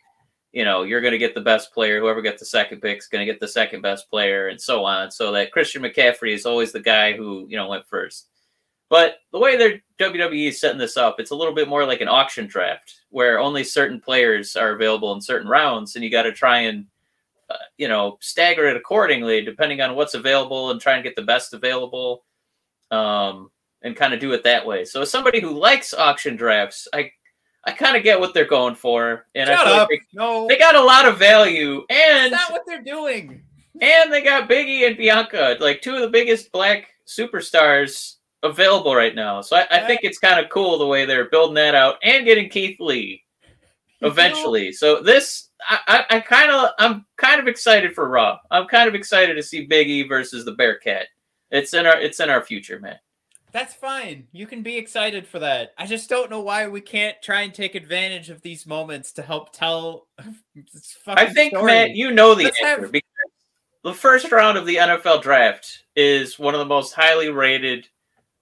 you 0.51 0.65
know, 0.65 0.81
you're 0.81 1.01
going 1.01 1.11
to 1.11 1.19
get 1.19 1.35
the 1.35 1.41
best 1.41 1.71
player. 1.71 1.99
Whoever 1.99 2.23
got 2.23 2.39
the 2.39 2.45
second 2.45 2.81
pick 2.81 2.97
is 2.97 3.07
going 3.07 3.25
to 3.25 3.31
get 3.31 3.39
the 3.39 3.47
second 3.47 3.81
best 3.81 4.09
player, 4.09 4.47
and 4.47 4.59
so 4.59 4.85
on. 4.85 5.11
So 5.11 5.31
that 5.33 5.51
Christian 5.51 5.83
McCaffrey 5.83 6.33
is 6.33 6.47
always 6.47 6.71
the 6.71 6.79
guy 6.79 7.13
who 7.13 7.45
you 7.47 7.57
know 7.57 7.67
went 7.67 7.87
first. 7.87 8.29
But 8.89 9.17
the 9.31 9.39
way 9.39 9.55
their 9.55 9.81
WWE 9.99 10.49
is 10.49 10.59
setting 10.59 10.79
this 10.79 10.97
up, 10.97 11.19
it's 11.19 11.31
a 11.31 11.35
little 11.35 11.53
bit 11.53 11.67
more 11.67 11.85
like 11.85 12.01
an 12.01 12.07
auction 12.07 12.47
draft 12.47 13.01
where 13.09 13.39
only 13.39 13.63
certain 13.63 13.99
players 13.99 14.55
are 14.55 14.71
available 14.71 15.13
in 15.13 15.21
certain 15.21 15.47
rounds, 15.47 15.95
and 15.95 16.03
you 16.03 16.09
got 16.09 16.23
to 16.23 16.31
try 16.31 16.59
and 16.61 16.85
uh, 17.51 17.55
you 17.77 17.87
know 17.87 18.17
stagger 18.19 18.67
it 18.67 18.77
accordingly 18.77 19.41
depending 19.41 19.79
on 19.81 19.95
what's 19.95 20.15
available 20.15 20.71
and 20.71 20.81
try 20.81 20.93
and 20.93 21.03
get 21.03 21.15
the 21.15 21.21
best 21.21 21.53
available 21.53 22.23
um, 22.93 23.49
and 23.81 23.95
kind 23.95 24.13
of 24.13 24.19
do 24.19 24.31
it 24.33 24.43
that 24.43 24.65
way. 24.65 24.85
So 24.85 25.01
as 25.01 25.11
somebody 25.11 25.41
who 25.41 25.51
likes 25.51 25.93
auction 25.93 26.35
drafts, 26.35 26.87
I 26.93 27.11
I 27.65 27.71
kind 27.71 27.95
of 27.97 28.03
get 28.03 28.19
what 28.19 28.33
they're 28.33 28.45
going 28.45 28.75
for, 28.75 29.25
and 29.35 29.49
I 29.49 29.55
Shut 29.55 29.65
feel 29.65 29.75
up. 29.75 29.89
like 29.89 30.03
no, 30.13 30.47
they, 30.47 30.55
they 30.55 30.59
got 30.59 30.75
a 30.75 30.83
lot 30.83 31.07
of 31.07 31.17
value, 31.17 31.83
and 31.89 32.33
that's 32.33 32.49
not 32.49 32.51
what 32.51 32.63
they're 32.67 32.83
doing. 32.83 33.41
and 33.81 34.11
they 34.11 34.21
got 34.21 34.49
Biggie 34.49 34.85
and 34.87 34.97
Bianca, 34.97 35.57
like 35.59 35.81
two 35.81 35.95
of 35.95 36.01
the 36.01 36.09
biggest 36.09 36.51
black 36.51 36.89
superstars 37.07 38.15
available 38.43 38.95
right 38.95 39.15
now. 39.15 39.41
So 39.41 39.55
I, 39.55 39.65
I 39.71 39.87
think 39.87 40.01
it's 40.03 40.19
kind 40.19 40.43
of 40.43 40.51
cool 40.51 40.77
the 40.77 40.85
way 40.85 41.05
they're 41.05 41.29
building 41.29 41.55
that 41.55 41.75
out 41.75 41.95
and 42.03 42.25
getting 42.25 42.49
Keith 42.49 42.77
Lee 42.79 43.23
eventually. 44.01 44.71
So 44.73 45.01
this, 45.01 45.49
I, 45.67 45.79
I, 45.87 46.17
I 46.17 46.19
kind 46.19 46.51
of, 46.51 46.69
I'm 46.77 47.05
kind 47.17 47.39
of 47.39 47.47
excited 47.47 47.95
for 47.95 48.09
Raw. 48.09 48.37
I'm 48.51 48.67
kind 48.67 48.89
of 48.89 48.95
excited 48.95 49.35
to 49.35 49.43
see 49.43 49.67
Biggie 49.67 50.07
versus 50.09 50.43
the 50.43 50.51
Bearcat. 50.51 51.07
It's 51.53 51.73
in 51.73 51.85
our, 51.85 51.99
it's 51.99 52.19
in 52.19 52.29
our 52.29 52.43
future, 52.43 52.79
man. 52.79 52.97
That's 53.53 53.75
fine. 53.75 54.27
You 54.31 54.47
can 54.47 54.63
be 54.63 54.77
excited 54.77 55.27
for 55.27 55.37
that. 55.37 55.73
I 55.77 55.85
just 55.85 56.09
don't 56.09 56.31
know 56.31 56.39
why 56.39 56.67
we 56.67 56.81
can't 56.81 57.15
try 57.21 57.41
and 57.41 57.53
take 57.53 57.75
advantage 57.75 58.31
of 58.31 58.41
these 58.41 58.65
moments 58.65 59.11
to 59.13 59.21
help 59.21 59.53
tell. 59.53 60.07
I 61.07 61.27
think, 61.27 61.53
story. 61.53 61.71
Matt, 61.71 61.91
you 61.91 62.09
know 62.11 62.33
the 62.33 62.45
Let's 62.45 62.61
answer 62.63 62.81
have- 62.81 62.91
because 62.91 63.09
the 63.83 63.93
first 63.93 64.31
round 64.31 64.57
of 64.57 64.65
the 64.65 64.77
NFL 64.77 65.21
draft 65.21 65.83
is 65.95 66.39
one 66.39 66.55
of 66.55 66.59
the 66.59 66.65
most 66.65 66.93
highly 66.93 67.29
rated 67.29 67.87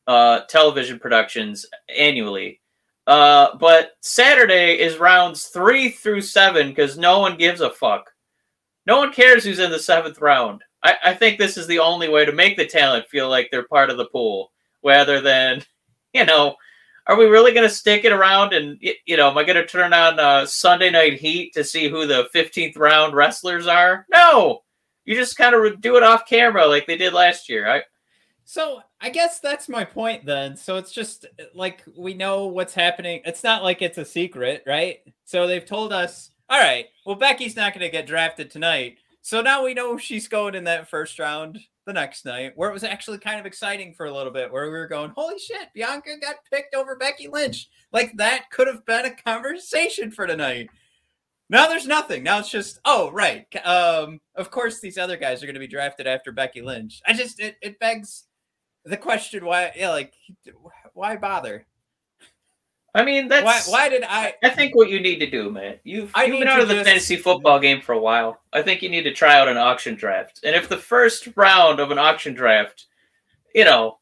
uh, 0.08 0.42
television 0.48 0.98
productions 0.98 1.66
annually. 1.96 2.62
Uh, 3.06 3.58
but 3.58 3.98
Saturday 4.00 4.80
is 4.80 4.98
rounds 4.98 5.48
three 5.48 5.90
through 5.90 6.22
seven 6.22 6.70
because 6.70 6.98
no 6.98 7.20
one 7.20 7.36
gives 7.36 7.60
a 7.60 7.70
fuck. 7.70 8.14
No 8.86 9.00
one 9.00 9.12
cares 9.12 9.44
who's 9.44 9.60
in 9.60 9.72
the 9.72 9.80
seventh 9.80 10.22
round. 10.22 10.64
I, 10.84 10.96
I 11.06 11.14
think 11.14 11.38
this 11.38 11.58
is 11.58 11.68
the 11.68 11.80
only 11.80 12.10
way 12.10 12.26
to 12.26 12.32
make 12.32 12.58
the 12.58 12.66
talent 12.66 13.08
feel 13.08 13.30
like 13.30 13.50
they're 13.52 13.68
part 13.68 13.90
of 13.90 13.98
the 13.98 14.06
pool, 14.06 14.52
rather 14.84 15.22
than, 15.22 15.64
you 16.14 16.26
know, 16.26 16.56
are 17.08 17.18
we 17.18 17.26
really 17.26 17.54
going 17.54 17.68
to 17.68 17.74
stick 17.74 18.06
it 18.06 18.12
around 18.12 18.54
and 18.54 18.78
you 19.06 19.18
know 19.18 19.30
am 19.30 19.38
i 19.38 19.44
going 19.44 19.56
to 19.56 19.66
turn 19.66 19.92
on 19.92 20.20
uh, 20.20 20.46
sunday 20.46 20.90
night 20.92 21.20
heat 21.20 21.52
to 21.52 21.64
see 21.64 21.90
who 21.90 22.06
the 22.06 22.30
15th 22.34 22.78
round 22.78 23.16
wrestlers 23.16 23.66
are 23.66 24.06
no 24.12 24.62
you 25.04 25.16
just 25.16 25.36
kind 25.36 25.56
of 25.56 25.82
do 25.82 25.98
it 25.98 26.04
off 26.04 26.28
camera 26.28 26.66
like 26.68 26.86
they 26.86 26.96
did 26.96 27.12
last 27.12 27.50
year 27.50 27.68
i 27.68 27.82
So 28.44 28.82
I 29.00 29.10
guess 29.10 29.40
that's 29.40 29.70
my 29.70 29.86
point 29.86 30.26
then. 30.26 30.58
So 30.58 30.76
it's 30.76 30.92
just 30.92 31.26
like 31.56 31.84
we 31.96 32.14
know 32.14 32.48
what's 32.48 32.74
happening. 32.74 33.22
It's 33.24 33.44
not 33.44 33.64
like 33.64 33.82
it's 33.82 33.98
a 33.98 34.04
secret, 34.04 34.64
right? 34.68 35.00
So 35.24 35.48
they've 35.48 35.66
told 35.66 35.94
us, 35.94 36.32
all 36.50 36.60
right, 36.60 36.88
well, 37.06 37.16
Becky's 37.16 37.56
not 37.56 37.74
going 37.74 37.86
to 37.86 37.90
get 37.90 38.08
drafted 38.08 38.52
tonight. 38.52 38.98
So 39.22 39.42
now 39.42 39.64
we 39.64 39.74
know 39.74 39.98
she's 39.98 40.28
going 40.28 40.56
in 40.56 40.64
that 40.66 40.90
first 40.90 41.20
round 41.20 41.60
the 41.86 41.94
next 41.94 42.26
night, 42.26 42.54
where 42.56 42.70
it 42.70 42.74
was 42.74 42.84
actually 42.84 43.20
kind 43.20 43.40
of 43.40 43.46
exciting 43.46 43.94
for 43.94 44.06
a 44.06 44.14
little 44.14 44.32
bit, 44.32 44.52
where 44.52 44.66
we 44.66 44.72
were 44.72 44.88
going, 44.88 45.12
holy 45.16 45.38
shit, 45.40 45.70
Bianca 45.74 46.18
got 46.22 46.36
picked 46.52 46.76
over 46.76 46.96
Becky 46.96 47.28
Lynch. 47.28 47.70
Like 47.92 48.16
that 48.18 48.50
could 48.52 48.68
have 48.68 48.86
been 48.86 49.06
a 49.06 49.16
conversation 49.16 50.12
for 50.12 50.28
tonight. 50.28 50.70
Now 51.50 51.68
there's 51.68 51.88
nothing. 51.88 52.24
Now 52.24 52.40
it's 52.40 52.50
just, 52.50 52.80
oh, 52.86 53.12
right. 53.12 53.46
Um, 53.66 54.22
of 54.36 54.52
course, 54.52 54.80
these 54.80 54.98
other 54.98 55.18
guys 55.18 55.44
are 55.44 55.46
going 55.48 55.56
to 55.56 55.60
be 55.60 55.68
drafted 55.68 56.08
after 56.08 56.32
Becky 56.32 56.62
Lynch. 56.62 57.02
I 57.06 57.14
just, 57.14 57.40
it, 57.40 57.58
it 57.62 57.80
begs 57.80 58.26
the 58.86 58.98
question 58.98 59.46
why 59.46 59.72
yeah 59.76 59.90
like 59.90 60.14
why 60.94 61.16
bother 61.16 61.66
i 62.94 63.04
mean 63.04 63.28
that's 63.28 63.46
why 63.46 63.62
why 63.72 63.90
did 63.90 64.04
i 64.04 64.34
i 64.44 64.50
think 64.50 64.76
what 64.76 64.90
you 64.90 65.00
need 65.00 65.20
to 65.20 65.30
do 65.30 65.50
man 65.50 65.80
you've, 65.84 66.12
I 66.14 66.26
you've 66.26 66.40
been 66.40 66.48
out 66.48 66.58
to 66.58 66.64
of 66.64 66.68
the 66.68 66.76
just- 66.76 66.88
fantasy 66.88 67.16
football 67.16 67.60
game 67.60 67.82
for 67.82 67.94
a 67.94 68.00
while. 68.00 68.42
I 68.54 68.62
think 68.62 68.82
you 68.82 68.90
need 68.90 69.04
to 69.04 69.14
try 69.14 69.40
out 69.40 69.48
an 69.48 69.58
auction 69.58 69.96
draft. 69.96 70.42
And 70.44 70.56
if 70.56 70.68
the 70.68 70.78
first 70.78 71.30
round 71.36 71.80
of 71.80 71.92
an 71.92 71.98
auction 71.98 72.34
draft 72.34 72.86
you 73.54 73.66
know 73.66 73.98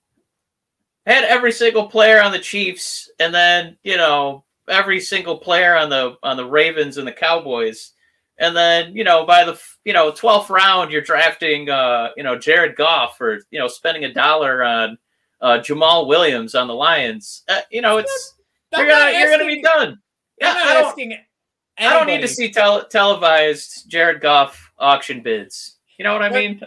had 1.05 1.23
every 1.23 1.51
single 1.51 1.87
player 1.87 2.21
on 2.21 2.31
the 2.31 2.39
chiefs 2.39 3.09
and 3.19 3.33
then 3.33 3.77
you 3.83 3.97
know 3.97 4.43
every 4.67 4.99
single 4.99 5.37
player 5.37 5.75
on 5.75 5.89
the 5.89 6.15
on 6.23 6.37
the 6.37 6.45
ravens 6.45 6.97
and 6.97 7.07
the 7.07 7.11
cowboys 7.11 7.93
and 8.37 8.55
then 8.55 8.95
you 8.95 9.03
know 9.03 9.25
by 9.25 9.43
the 9.43 9.59
you 9.85 9.93
know 9.93 10.11
12th 10.11 10.49
round 10.49 10.91
you're 10.91 11.01
drafting 11.01 11.69
uh 11.69 12.09
you 12.15 12.23
know 12.23 12.37
jared 12.37 12.75
goff 12.75 13.19
or 13.19 13.39
you 13.51 13.59
know 13.59 13.67
spending 13.67 14.05
a 14.05 14.13
dollar 14.13 14.63
on 14.63 14.97
uh 15.41 15.57
jamaal 15.59 16.07
williams 16.07 16.55
on 16.55 16.67
the 16.67 16.73
lions. 16.73 17.43
Uh, 17.47 17.61
you 17.71 17.81
know 17.81 17.97
it's 17.97 18.35
I'm 18.37 18.38
you're 18.75 18.87
gonna 18.87 19.11
not 19.11 19.13
you're 19.19 19.29
gonna 19.31 19.45
be 19.45 19.61
done. 19.61 19.97
Yeah 20.39 20.49
I'm 20.51 20.55
not 20.55 20.67
i 20.67 20.73
don't 20.73 20.85
asking 20.87 21.17
i 21.77 21.93
don't 21.93 22.07
need 22.07 22.21
to 22.21 22.27
see 22.27 22.51
tel- 22.51 22.85
televised 22.87 23.89
jared 23.89 24.21
goff 24.21 24.71
auction 24.77 25.21
bids. 25.21 25.77
You 25.97 26.03
know 26.03 26.13
what 26.13 26.21
i 26.23 26.29
What- 26.29 26.37
mean? 26.39 26.61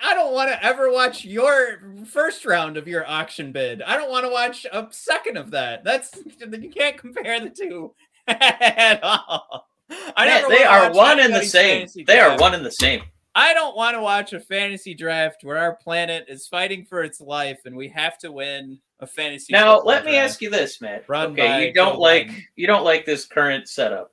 I 0.00 0.14
don't 0.14 0.32
want 0.32 0.48
to 0.50 0.64
ever 0.64 0.92
watch 0.92 1.24
your 1.24 1.82
first 2.06 2.44
round 2.44 2.76
of 2.76 2.86
your 2.86 3.04
auction 3.10 3.50
bid. 3.50 3.82
I 3.82 3.96
don't 3.96 4.10
want 4.10 4.24
to 4.26 4.30
watch 4.30 4.64
a 4.70 4.86
second 4.92 5.36
of 5.36 5.50
that. 5.50 5.82
That's 5.82 6.12
you 6.52 6.70
can't 6.70 6.96
compare 6.96 7.40
the 7.40 7.50
two 7.50 7.94
at 8.28 9.00
all. 9.02 9.66
I 9.90 10.26
Man, 10.26 10.42
never 10.42 10.48
they 10.54 10.62
are 10.64 10.92
one 10.92 11.18
and 11.18 11.34
the 11.34 11.42
same. 11.42 11.88
they 12.06 12.20
are 12.20 12.38
one 12.38 12.54
and 12.54 12.64
the 12.64 12.70
same. 12.70 13.02
I 13.34 13.52
don't 13.54 13.74
want 13.76 13.96
to 13.96 14.00
watch 14.00 14.32
a 14.32 14.38
fantasy 14.40 14.94
draft 14.94 15.42
where 15.42 15.56
our 15.58 15.74
planet 15.74 16.26
is 16.28 16.46
fighting 16.46 16.84
for 16.84 17.02
its 17.02 17.20
life 17.20 17.58
and 17.64 17.76
we 17.76 17.88
have 17.88 18.18
to 18.18 18.30
win 18.30 18.78
a 19.00 19.06
fantasy. 19.06 19.52
now 19.52 19.80
let 19.80 20.04
me 20.04 20.16
ask 20.16 20.42
you 20.42 20.50
this 20.50 20.80
matt 20.80 21.04
Run 21.08 21.32
okay 21.32 21.66
you 21.66 21.72
don't 21.72 21.98
like 21.98 22.28
Biden. 22.28 22.42
you 22.56 22.66
don't 22.66 22.84
like 22.84 23.04
this 23.04 23.24
current 23.24 23.68
setup 23.68 24.12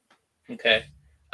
okay 0.50 0.86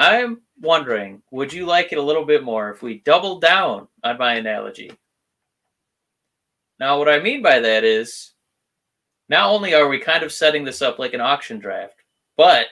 I'm 0.02 0.42
wondering, 0.60 1.22
would 1.30 1.54
you 1.54 1.68
like 1.68 1.92
it 1.92 2.00
a 2.00 2.02
little 2.02 2.26
bit 2.26 2.44
more 2.44 2.72
if 2.72 2.82
we 2.82 3.04
double 3.06 3.40
down 3.40 3.88
on 4.04 4.18
my 4.18 4.34
analogy? 4.34 4.92
Now, 6.80 6.98
what 6.98 7.08
I 7.08 7.20
mean 7.20 7.44
by 7.44 7.60
that 7.60 7.84
is, 7.84 8.32
not 9.30 9.52
only 9.52 9.76
are 9.76 9.88
we 9.88 10.00
kind 10.00 10.24
of 10.24 10.32
setting 10.32 10.66
this 10.66 10.82
up 10.82 10.98
like 10.98 11.14
an 11.14 11.22
auction 11.22 11.60
draft, 11.60 12.02
but 12.36 12.66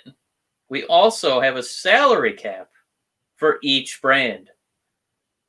we 0.70 0.86
also 0.86 1.40
have 1.40 1.56
a 1.56 1.62
salary 1.62 2.34
cap 2.34 2.70
for 3.36 3.60
each 3.62 4.02
brand. 4.02 4.50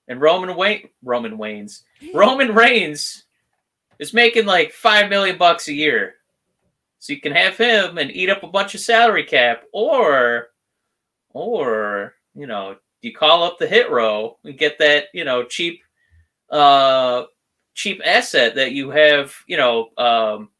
And 0.06 0.20
Roman 0.20 0.54
Wayne, 0.56 0.90
Roman 1.02 1.38
Waynes, 1.38 1.84
Roman 2.12 2.54
Reigns 2.54 3.24
is 4.00 4.14
making 4.14 4.46
like 4.46 4.72
five 4.72 5.08
million 5.08 5.38
bucks 5.38 5.68
a 5.68 5.72
year. 5.72 6.14
So 6.98 7.12
you 7.12 7.20
can 7.20 7.32
have 7.32 7.56
him 7.56 7.98
and 7.98 8.10
eat 8.10 8.30
up 8.30 8.42
a 8.42 8.48
bunch 8.48 8.74
of 8.74 8.80
salary 8.80 9.24
cap, 9.24 9.62
or, 9.72 10.48
or 11.30 12.14
you 12.34 12.46
know, 12.46 12.76
you 13.02 13.14
call 13.14 13.44
up 13.44 13.58
the 13.58 13.66
hit 13.66 13.90
row 13.90 14.38
and 14.44 14.58
get 14.58 14.78
that 14.78 15.04
you 15.14 15.24
know 15.24 15.44
cheap, 15.44 15.82
uh, 16.50 17.24
cheap 17.74 18.00
asset 18.04 18.56
that 18.56 18.72
you 18.72 18.90
have 18.90 19.34
you 19.46 19.56
know 19.56 19.88
um, 19.96 20.50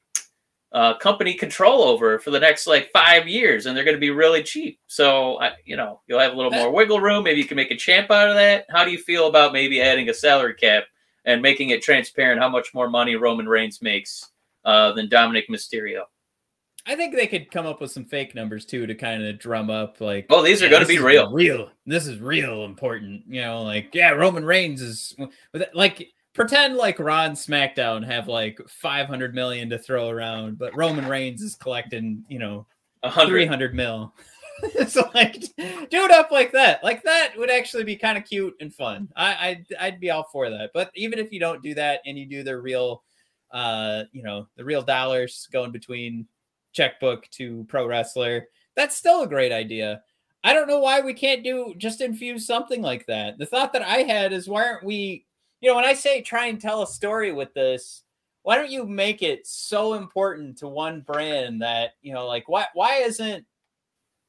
uh, 0.73 0.97
company 0.99 1.35
control 1.35 1.83
over 1.83 2.19
for 2.19 2.31
the 2.31 2.41
next 2.41 2.67
like 2.67 2.91
five 2.93 3.27
years, 3.27 3.67
and 3.67 3.77
they're 3.77 3.85
going 3.85 3.97
to 3.97 4.01
be 4.01 4.11
really 4.11 4.43
cheap. 4.43 4.81
So 4.87 5.39
I, 5.41 5.53
you 5.65 5.77
know, 5.77 6.01
you'll 6.07 6.21
have 6.21 6.33
a 6.33 6.37
little 6.37 6.53
more 6.53 6.71
wiggle 6.71 7.01
room. 7.01 7.25
Maybe 7.25 7.41
you 7.41 7.47
can 7.47 7.57
make 7.57 7.71
a 7.71 7.77
champ 7.77 8.11
out 8.11 8.29
of 8.29 8.37
that. 8.37 8.67
How 8.71 8.85
do 8.85 8.91
you 8.91 8.99
feel 8.99 9.27
about 9.27 9.53
maybe 9.53 9.83
adding 9.83 10.09
a 10.09 10.15
salary 10.15 10.55
cap 10.55 10.85
and 11.25 11.43
making 11.43 11.71
it 11.71 11.83
transparent 11.83 12.41
how 12.41 12.49
much 12.49 12.73
more 12.75 12.89
money 12.89 13.17
Roman 13.17 13.49
Reigns 13.49 13.83
makes 13.83 14.31
uh, 14.65 14.93
than 14.93 15.09
Dominic 15.09 15.49
Mysterio? 15.49 16.03
I 16.87 16.97
think 16.97 17.15
they 17.15 17.27
could 17.27 17.51
come 17.51 17.67
up 17.67 17.81
with 17.81 17.91
some 17.91 18.07
fake 18.07 18.35
numbers 18.35 18.65
too 18.65 18.87
to 18.87 18.95
kind 18.95 19.23
of 19.23 19.39
drum 19.39 19.69
up 19.69 20.01
like 20.01 20.27
Oh, 20.31 20.43
these 20.43 20.63
are 20.63 20.65
yeah, 20.65 20.71
going 20.71 20.83
to 20.83 20.89
be 20.89 20.99
real. 20.99 21.31
Real. 21.31 21.71
This 21.85 22.07
is 22.07 22.21
real 22.21 22.65
important. 22.65 23.23
You 23.29 23.43
know, 23.43 23.63
like 23.63 23.95
yeah, 23.95 24.11
Roman 24.11 24.45
Reigns 24.45 24.81
is 24.81 25.15
like 25.75 26.09
pretend 26.35 26.77
like 26.77 26.99
Ron 26.99 27.33
SmackDown 27.33 28.05
have 28.07 28.29
like 28.29 28.59
500 28.67 29.35
million 29.35 29.69
to 29.71 29.79
throw 29.79 30.09
around, 30.09 30.59
but 30.59 30.75
Roman 30.75 31.07
Reigns 31.07 31.43
is 31.43 31.55
collecting, 31.55 32.25
you 32.29 32.39
know, 32.39 32.67
A 33.03 33.11
hundred. 33.11 33.33
300 33.33 33.75
mil. 33.75 34.15
so 34.89 35.11
like 35.15 35.41
do 35.57 36.05
it 36.05 36.11
up 36.11 36.31
like 36.31 36.53
that. 36.53 36.83
Like 36.85 37.03
that 37.05 37.33
would 37.37 37.51
actually 37.51 37.85
be 37.85 37.97
kind 37.97 38.19
of 38.19 38.25
cute 38.25 38.55
and 38.61 38.75
fun. 38.75 39.09
I 39.17 39.49
I'd, 39.49 39.67
I'd 39.81 40.01
be 40.01 40.11
all 40.11 40.29
for 40.33 40.51
that. 40.51 40.71
But 40.75 40.91
even 40.95 41.19
if 41.19 41.33
you 41.33 41.41
don't 41.41 41.63
do 41.63 41.75
that 41.75 42.01
and 42.07 42.19
you 42.19 42.27
do 42.27 42.43
the 42.43 42.61
real 42.61 43.03
uh, 43.51 44.05
you 44.13 44.23
know, 44.23 44.47
the 44.57 44.65
real 44.65 44.83
dollars 44.83 45.49
going 45.53 45.73
between 45.73 46.27
checkbook 46.73 47.29
to 47.31 47.65
pro 47.69 47.87
wrestler, 47.87 48.47
that's 48.77 48.97
still 48.97 49.23
a 49.23 49.29
great 49.29 49.53
idea. 49.53 50.03
I 50.43 50.53
don't 50.53 50.69
know 50.69 50.79
why 50.79 51.01
we 51.01 51.13
can't 51.13 51.45
do 51.45 51.75
just 51.77 52.01
infuse 52.01 52.47
something 52.47 52.81
like 52.81 53.07
that. 53.07 53.39
The 53.39 53.47
thought 53.47 53.73
that 53.73 53.83
I 53.83 53.99
had 53.99 54.33
is 54.33 54.49
why 54.49 54.65
aren't 54.65 54.85
we, 54.85 55.27
you 55.61 55.69
know, 55.69 55.77
when 55.77 55.85
I 55.85 55.93
say 55.93 56.23
try 56.23 56.47
and 56.47 56.61
tell 56.61 56.83
a 56.83 56.87
story 56.87 57.33
with 57.33 57.53
this, 57.53 58.05
why 58.43 58.57
don't 58.57 58.71
you 58.71 58.87
make 58.87 59.23
it 59.23 59.47
so 59.47 59.95
important 59.95 60.57
to 60.59 60.69
one 60.69 61.03
brand 61.03 61.61
that, 61.61 61.91
you 62.01 62.15
know, 62.15 62.27
like 62.27 62.49
why 62.49 62.67
why 62.73 62.97
isn't 62.97 63.45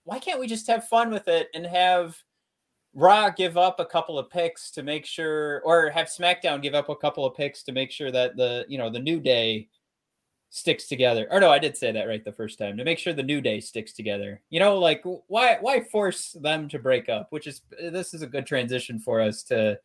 why 0.03 0.19
can't 0.19 0.39
we 0.39 0.47
just 0.47 0.67
have 0.67 0.87
fun 0.87 1.11
with 1.11 1.27
it 1.27 1.49
and 1.53 1.65
have 1.65 2.17
Raw 2.93 3.29
give 3.29 3.57
up 3.57 3.79
a 3.79 3.85
couple 3.85 4.19
of 4.19 4.29
picks 4.29 4.69
to 4.71 4.83
make 4.83 5.05
sure 5.05 5.61
or 5.63 5.89
have 5.89 6.07
SmackDown 6.07 6.61
give 6.61 6.75
up 6.75 6.89
a 6.89 6.95
couple 6.95 7.25
of 7.25 7.35
picks 7.35 7.63
to 7.63 7.71
make 7.71 7.91
sure 7.91 8.11
that 8.11 8.35
the, 8.35 8.65
you 8.67 8.77
know, 8.77 8.89
the 8.89 8.99
new 8.99 9.19
day 9.19 9.69
sticks 10.49 10.87
together. 10.87 11.27
Or 11.31 11.39
no, 11.39 11.49
I 11.49 11.59
did 11.59 11.77
say 11.77 11.91
that 11.93 12.07
right 12.07 12.23
the 12.23 12.33
first 12.33 12.59
time 12.59 12.77
to 12.77 12.83
make 12.83 12.99
sure 12.99 13.13
the 13.13 13.23
new 13.23 13.39
day 13.39 13.61
sticks 13.61 13.93
together. 13.93 14.41
You 14.49 14.59
know, 14.59 14.77
like 14.77 15.03
why 15.27 15.57
why 15.61 15.81
force 15.81 16.33
them 16.33 16.67
to 16.69 16.79
break 16.79 17.07
up? 17.09 17.27
Which 17.31 17.47
is 17.47 17.61
this 17.79 18.13
is 18.13 18.21
a 18.21 18.27
good 18.27 18.45
transition 18.45 18.99
for 18.99 19.21
us 19.21 19.43
to 19.43 19.79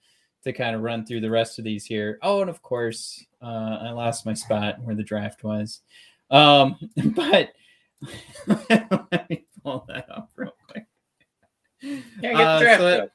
to 0.45 0.53
kind 0.53 0.77
of 0.77 0.83
run 0.83 1.07
through 1.07 1.21
the 1.21 1.31
rest 1.31 1.59
of 1.59 1.65
these 1.65 1.85
here. 1.85 2.19
Oh, 2.23 2.41
and 2.41 2.51
of 2.51 2.63
course, 2.63 3.25
uh, 3.41 3.79
I 3.83 3.91
lost 3.91 4.27
my 4.27 4.35
spot 4.35 4.81
where 4.81 4.95
the 4.95 5.03
draft 5.03 5.45
was. 5.45 5.81
Um, 6.31 6.77
but 7.15 7.53
pull 9.67 9.85
that 9.89 10.09
up 10.11 10.31
real 10.37 10.55
quick. 10.71 10.85
Yeah, 11.83 11.99
get 12.23 12.33
the 12.37 12.43
Uh, 12.43 12.61
draft 12.61 12.81
so- 12.81 12.87
up. 13.05 13.11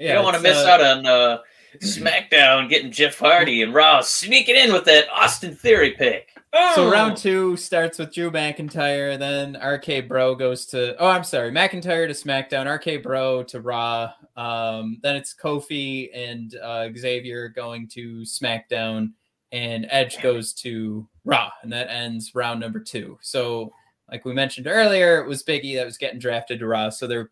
Yeah, 0.00 0.06
you 0.08 0.12
don't 0.14 0.24
want 0.24 0.36
to 0.36 0.42
miss 0.42 0.56
uh, 0.56 0.68
out 0.68 0.80
on 0.80 1.06
uh, 1.06 1.38
SmackDown 1.82 2.68
getting 2.68 2.92
Jeff 2.92 3.18
Hardy 3.18 3.62
and 3.62 3.74
Raw 3.74 4.00
sneaking 4.00 4.54
in 4.54 4.72
with 4.72 4.84
that 4.84 5.08
Austin 5.10 5.56
Theory 5.56 5.90
pick. 5.90 6.28
So 6.76 6.86
Oh! 6.86 6.90
round 6.90 7.16
two 7.16 7.56
starts 7.56 7.98
with 7.98 8.14
Drew 8.14 8.30
McIntyre, 8.30 9.18
then 9.18 9.56
RK 9.60 10.06
Bro 10.08 10.36
goes 10.36 10.66
to 10.66 10.96
oh 10.98 11.08
I'm 11.08 11.24
sorry, 11.24 11.50
McIntyre 11.50 12.06
to 12.06 12.14
SmackDown, 12.14 12.72
RK 12.72 13.02
Bro 13.02 13.42
to 13.44 13.60
Raw. 13.60 14.12
Um, 14.36 14.98
then 15.02 15.16
it's 15.16 15.34
Kofi 15.34 16.08
and 16.14 16.54
uh, 16.56 16.88
Xavier 16.96 17.48
going 17.48 17.88
to 17.88 18.20
SmackDown, 18.20 19.12
and 19.52 19.86
Edge 19.90 20.22
goes 20.22 20.52
to 20.54 21.06
Raw, 21.24 21.50
and 21.62 21.72
that 21.72 21.90
ends 21.90 22.34
round 22.36 22.60
number 22.60 22.78
two. 22.80 23.18
So 23.20 23.72
like 24.10 24.24
we 24.24 24.32
mentioned 24.32 24.66
earlier, 24.66 25.20
it 25.20 25.28
was 25.28 25.42
Biggie 25.42 25.76
that 25.76 25.84
was 25.84 25.98
getting 25.98 26.18
drafted 26.18 26.60
to 26.60 26.66
Raw, 26.66 26.90
so 26.90 27.06
they're 27.06 27.30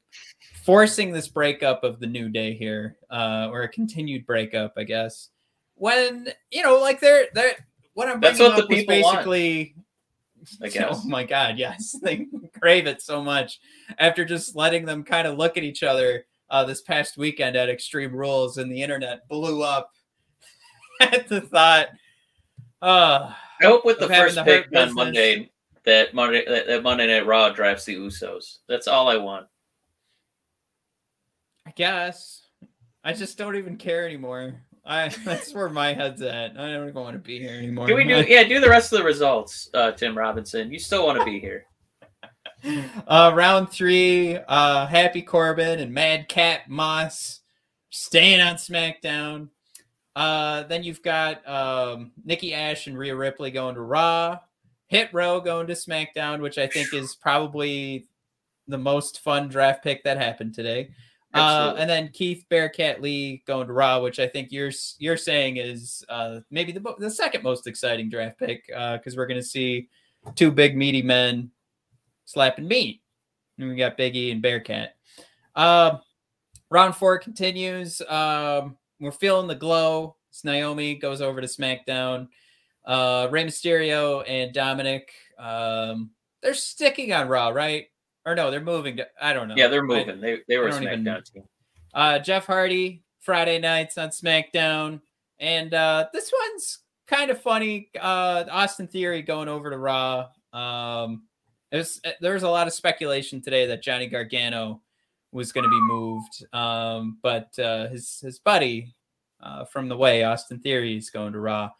forcing 0.65 1.13
this 1.13 1.29
breakup 1.29 1.85
of 1.85 2.01
the 2.01 2.07
New 2.07 2.29
Day 2.29 2.55
here, 2.55 2.97
uh, 3.11 3.49
or 3.51 3.63
a 3.63 3.69
continued 3.69 4.27
breakup, 4.27 4.75
I 4.77 4.85
guess. 4.85 5.31
When 5.75 6.29
you 6.51 6.63
know, 6.63 6.79
like 6.79 7.01
they're 7.01 7.27
they're 7.35 7.55
what 7.95 8.09
I'm 8.09 8.21
That's 8.21 8.39
what 8.39 8.57
the 8.57 8.67
people 8.67 9.01
want. 9.01 9.17
basically 9.17 9.75
I 10.63 10.69
guess. 10.71 11.01
Oh 11.05 11.09
my 11.09 11.25
god, 11.25 11.59
yes, 11.59 11.97
they 12.03 12.27
crave 12.61 12.87
it 12.87 13.03
so 13.03 13.23
much 13.23 13.61
after 13.99 14.25
just 14.25 14.57
letting 14.57 14.85
them 14.85 15.03
kind 15.03 15.27
of 15.27 15.39
look 15.39 15.57
at 15.57 15.65
each 15.65 15.83
other 15.83 16.27
uh, 16.51 16.65
this 16.65 16.83
past 16.83 17.17
weekend 17.17 17.57
at 17.57 17.69
Extreme 17.69 18.15
Rules, 18.15 18.59
and 18.59 18.71
the 18.71 18.83
internet 18.83 19.27
blew 19.29 19.63
up 19.63 19.93
at 21.01 21.29
the 21.29 21.41
thought. 21.41 21.89
Uh, 22.83 23.33
I 23.61 23.65
hope 23.65 23.85
with 23.85 23.99
the 23.99 24.09
first 24.09 24.39
pick 24.45 24.69
on 24.77 24.95
Monday 24.95 25.51
that 25.87 26.13
Monday 26.13 26.45
that, 26.47 26.83
Monday 26.83 27.07
Night 27.07 27.27
Raw 27.27 27.51
drafts 27.51 27.85
the 27.85 27.97
Usos. 27.97 28.59
That's 28.69 28.89
all 28.89 29.09
I 29.09 29.17
want. 29.17 29.47
I 31.67 31.71
guess 31.71 32.43
I 33.03 33.13
just 33.13 33.39
don't 33.39 33.57
even 33.57 33.77
care 33.77 34.05
anymore. 34.05 34.61
I 34.85 35.09
that's 35.25 35.55
where 35.55 35.69
my 35.69 35.95
head's 35.95 36.21
at. 36.23 36.53
I 36.53 36.73
don't 36.73 36.89
even 36.89 36.95
want 36.95 37.15
to 37.15 37.21
be 37.21 37.39
here 37.39 37.57
anymore. 37.57 37.87
Can 37.87 37.97
we 37.97 38.05
do 38.05 38.25
yeah, 38.29 38.45
do 38.45 38.61
the 38.61 38.69
rest 38.69 38.93
of 38.93 38.99
the 38.99 39.05
results, 39.05 39.71
uh, 39.73 39.93
Tim 39.93 40.17
Robinson. 40.17 40.71
You 40.71 40.79
still 40.79 41.07
want 41.07 41.19
to 41.19 41.25
be 41.25 41.41
here. 41.41 41.65
uh, 43.07 43.33
round 43.35 43.71
three, 43.71 44.37
uh, 44.49 44.87
Happy 44.87 45.23
Corbin 45.23 45.81
and 45.81 45.93
Madcap 45.93 46.69
Moss 46.69 47.41
staying 47.91 48.41
on 48.41 48.57
SmackDown. 48.57 49.49
Uh, 50.15 50.63
then 50.63 50.83
you've 50.83 51.03
got 51.03 51.47
um, 51.47 52.13
Nikki 52.25 52.55
Ash 52.55 52.87
and 52.87 52.97
Rhea 52.97 53.15
Ripley 53.15 53.51
going 53.51 53.75
to 53.75 53.83
Raw. 53.83 54.39
Hit 54.89 55.13
Row 55.13 55.41
going 55.41 55.67
to 55.67 55.73
SmackDown, 55.73 56.41
which 56.41 56.59
I 56.59 56.67
think 56.67 56.95
is 56.95 57.17
probably 57.17 58.07
the 58.69 58.79
most 58.79 59.21
fun 59.21 59.49
draft 59.49 59.83
pick 59.83 60.05
that 60.05 60.17
happened 60.17 60.55
today. 60.55 60.91
Uh, 61.35 61.75
and 61.77 61.91
then 61.91 62.09
Keith 62.13 62.47
Bearcat 62.49 63.03
Lee 63.03 63.43
going 63.47 63.67
to 63.67 63.73
Raw, 63.73 64.01
which 64.01 64.19
I 64.19 64.27
think 64.27 64.53
you're 64.53 64.71
you're 64.99 65.19
saying 65.19 65.59
is 65.59 66.05
uh, 66.09 66.41
maybe 66.51 66.73
the 66.73 66.95
the 66.99 67.11
second 67.11 67.43
most 67.43 67.67
exciting 67.67 68.09
draft 68.09 68.39
pick 68.39 68.67
because 68.67 69.17
we're 69.17 69.27
going 69.27 69.41
to 69.41 69.47
see 69.47 69.89
two 70.35 70.51
big 70.51 70.77
meaty 70.77 71.03
men 71.03 71.51
slapping 72.25 72.67
meat. 72.67 73.03
And 73.59 73.69
we 73.69 73.77
got 73.77 73.99
Biggie 73.99 74.33
and 74.33 74.41
Bearcat. 74.41 74.97
Um, 75.55 76.01
round 76.71 76.95
four 76.95 77.19
continues. 77.19 78.01
Um, 78.03 78.77
we're 79.01 79.13
feeling 79.13 79.47
the 79.47 79.55
glow. 79.55 80.17
It's 80.31 80.45
Naomi 80.45 80.95
goes 80.95 81.21
over 81.21 81.41
to 81.41 81.47
SmackDown. 81.47 82.29
Uh, 82.87 83.29
Rey 83.31 83.45
Mysterio 83.45 84.23
and 84.29 84.53
Dominic. 84.53 85.11
Um, 85.39 86.11
they're 86.43 86.55
sticking 86.55 87.13
on 87.13 87.29
Raw, 87.29 87.49
right? 87.49 87.87
Or 88.25 88.35
no, 88.35 88.51
they're 88.51 88.61
moving 88.61 88.97
to. 88.99 89.07
I 89.21 89.33
don't 89.33 89.49
know. 89.49 89.55
Yeah, 89.57 89.69
they're 89.69 89.83
I- 89.83 89.87
moving. 89.87 90.21
They 90.21 90.39
they 90.49 90.59
were 90.59 90.69
I 90.69 90.71
don't 90.71 90.83
even- 90.85 91.05
SmackDown 91.05 91.33
team. 91.33 91.45
uh, 91.95 92.19
Jeff 92.21 92.47
Hardy 92.47 93.03
Friday 93.21 93.59
nights 93.59 93.99
on 93.99 94.11
SmackDown, 94.11 95.01
and 95.41 95.75
uh, 95.75 96.07
this 96.13 96.33
one's 96.51 96.79
kind 97.07 97.31
of 97.31 97.41
funny. 97.41 97.91
Uh, 98.01 98.45
Austin 98.51 98.87
Theory 98.89 99.23
going 99.23 99.49
over 99.49 99.71
to 99.71 99.79
Raw. 99.79 100.29
Um, 100.53 101.25
was, 101.73 102.01
there 102.21 102.35
was 102.35 102.43
a 102.45 102.49
lot 102.49 102.67
of 102.67 102.73
speculation 102.73 103.41
today 103.43 103.67
that 103.67 103.83
Johnny 103.83 104.07
Gargano 104.07 104.81
was 105.33 105.53
going 105.53 105.65
to 105.65 105.71
be 105.71 105.81
moved, 105.83 106.45
um, 106.53 107.19
but 107.23 107.57
uh, 107.59 107.89
his 107.89 108.21
his 108.21 108.39
buddy 108.39 108.95
uh, 109.41 109.65
from 109.67 109.89
the 109.89 109.97
way 109.97 110.25
Austin 110.25 110.59
Theory 110.61 110.97
is 110.97 111.11
going 111.11 111.33
to 111.33 111.41
Raw. 111.41 111.71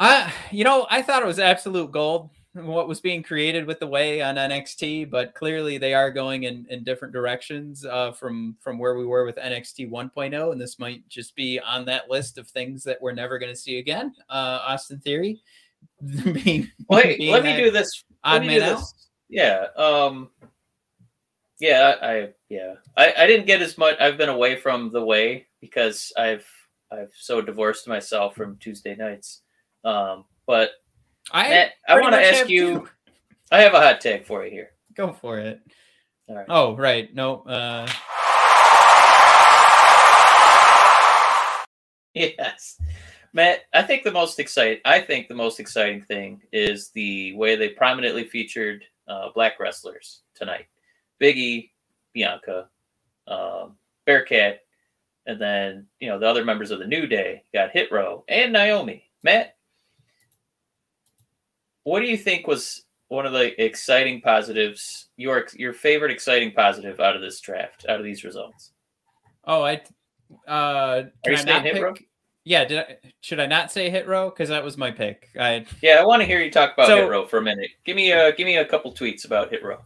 I 0.00 0.32
you 0.50 0.64
know 0.64 0.86
I 0.90 1.02
thought 1.02 1.22
it 1.22 1.26
was 1.26 1.38
absolute 1.38 1.90
gold 1.92 2.30
what 2.54 2.86
was 2.86 3.00
being 3.00 3.22
created 3.22 3.66
with 3.66 3.80
the 3.80 3.86
way 3.86 4.22
on 4.22 4.36
NXT, 4.36 5.10
but 5.10 5.34
clearly 5.34 5.76
they 5.76 5.92
are 5.92 6.10
going 6.10 6.44
in, 6.44 6.64
in 6.70 6.84
different 6.84 7.12
directions 7.12 7.84
uh, 7.84 8.12
from 8.12 8.56
from 8.60 8.78
where 8.78 8.94
we 8.96 9.04
were 9.04 9.24
with 9.24 9.36
NXT 9.36 9.90
1.0, 9.90 10.52
and 10.52 10.60
this 10.60 10.78
might 10.78 11.06
just 11.08 11.34
be 11.34 11.58
on 11.58 11.84
that 11.86 12.08
list 12.08 12.38
of 12.38 12.46
things 12.48 12.84
that 12.84 13.02
we're 13.02 13.12
never 13.12 13.38
going 13.38 13.52
to 13.52 13.58
see 13.58 13.78
again. 13.78 14.14
Uh, 14.28 14.60
Austin 14.66 15.00
Theory. 15.00 15.42
being- 16.32 16.70
Wait, 16.88 17.18
being 17.18 17.32
let 17.32 17.44
me 17.44 17.56
do 17.56 17.70
this. 17.70 18.04
Let 18.24 18.42
me 18.42 18.58
do 18.58 18.62
out. 18.62 18.76
this. 18.78 19.08
Yeah. 19.28 19.66
Um 19.76 20.30
Yeah, 21.58 21.94
I, 22.00 22.08
I 22.12 22.28
yeah. 22.48 22.74
I, 22.96 23.14
I 23.18 23.26
didn't 23.26 23.46
get 23.46 23.62
as 23.62 23.76
much 23.76 23.98
I've 24.00 24.16
been 24.16 24.28
away 24.28 24.56
from 24.56 24.92
the 24.92 25.04
way 25.04 25.46
because 25.60 26.12
I've 26.16 26.46
I've 26.92 27.12
so 27.18 27.40
divorced 27.40 27.88
myself 27.88 28.34
from 28.36 28.56
Tuesday 28.58 28.94
nights. 28.94 29.42
Um 29.84 30.24
but 30.46 30.70
I 31.32 31.48
Matt, 31.48 31.72
I 31.88 32.00
want 32.00 32.14
to 32.14 32.22
ask 32.22 32.48
you. 32.48 32.88
I 33.50 33.60
have 33.60 33.74
a 33.74 33.80
hot 33.80 34.00
tag 34.00 34.26
for 34.26 34.44
you 34.44 34.50
here. 34.50 34.70
Go 34.94 35.12
for 35.12 35.38
it. 35.38 35.60
All 36.28 36.36
right. 36.36 36.46
Oh, 36.48 36.76
right. 36.76 37.14
No. 37.14 37.42
Uh, 37.42 37.86
Yes. 42.14 42.80
Matt, 43.32 43.62
I 43.72 43.82
think 43.82 44.04
the 44.04 44.12
most 44.12 44.38
exciting 44.38 44.78
I 44.84 45.00
think 45.00 45.26
the 45.26 45.34
most 45.34 45.58
exciting 45.58 46.00
thing 46.02 46.40
is 46.52 46.90
the 46.90 47.34
way 47.34 47.56
they 47.56 47.70
prominently 47.70 48.24
featured 48.24 48.84
uh, 49.08 49.30
black 49.34 49.58
wrestlers 49.58 50.22
tonight. 50.36 50.66
Biggie, 51.20 51.70
Bianca, 52.12 52.68
um, 53.26 53.76
Bearcat, 54.06 54.60
and 55.26 55.40
then 55.40 55.86
you 55.98 56.08
know 56.08 56.18
the 56.18 56.28
other 56.28 56.44
members 56.44 56.70
of 56.70 56.78
the 56.78 56.86
New 56.86 57.08
Day 57.08 57.42
got 57.52 57.72
Hit 57.72 57.90
Row 57.90 58.24
and 58.28 58.52
Naomi. 58.52 59.10
Matt, 59.24 59.53
what 61.84 62.00
do 62.00 62.06
you 62.06 62.16
think 62.16 62.46
was 62.46 62.84
one 63.08 63.24
of 63.26 63.32
the 63.32 63.62
exciting 63.62 64.20
positives? 64.20 65.08
Your 65.16 65.46
your 65.54 65.72
favorite 65.72 66.10
exciting 66.10 66.52
positive 66.52 67.00
out 67.00 67.14
of 67.16 67.22
this 67.22 67.40
draft, 67.40 67.86
out 67.88 67.98
of 67.98 68.04
these 68.04 68.24
results? 68.24 68.72
oh, 69.46 69.62
I. 69.62 69.80
Uh, 70.48 71.02
can 71.22 71.32
you 71.32 71.32
I 71.34 71.36
saying 71.36 71.62
hit 71.62 71.74
pick? 71.74 71.82
row? 71.82 71.94
Yeah. 72.44 72.64
Did 72.64 72.78
I? 72.78 72.96
Should 73.20 73.40
I 73.40 73.46
not 73.46 73.70
say 73.70 73.88
hit 73.90 74.08
row? 74.08 74.30
Because 74.30 74.48
that 74.48 74.64
was 74.64 74.76
my 74.76 74.90
pick. 74.90 75.28
I. 75.38 75.64
Yeah, 75.82 76.00
I 76.00 76.04
want 76.04 76.20
to 76.22 76.26
hear 76.26 76.40
you 76.40 76.50
talk 76.50 76.72
about 76.74 76.88
So- 76.88 76.96
Hit 76.96 77.08
Row 77.10 77.26
for 77.26 77.38
a 77.38 77.42
minute. 77.42 77.70
Give 77.84 77.94
me 77.96 78.10
a 78.12 78.32
give 78.32 78.46
me 78.46 78.56
a 78.56 78.64
couple 78.64 78.92
tweets 78.92 79.24
about 79.26 79.50
Hit 79.50 79.62
Row. 79.62 79.78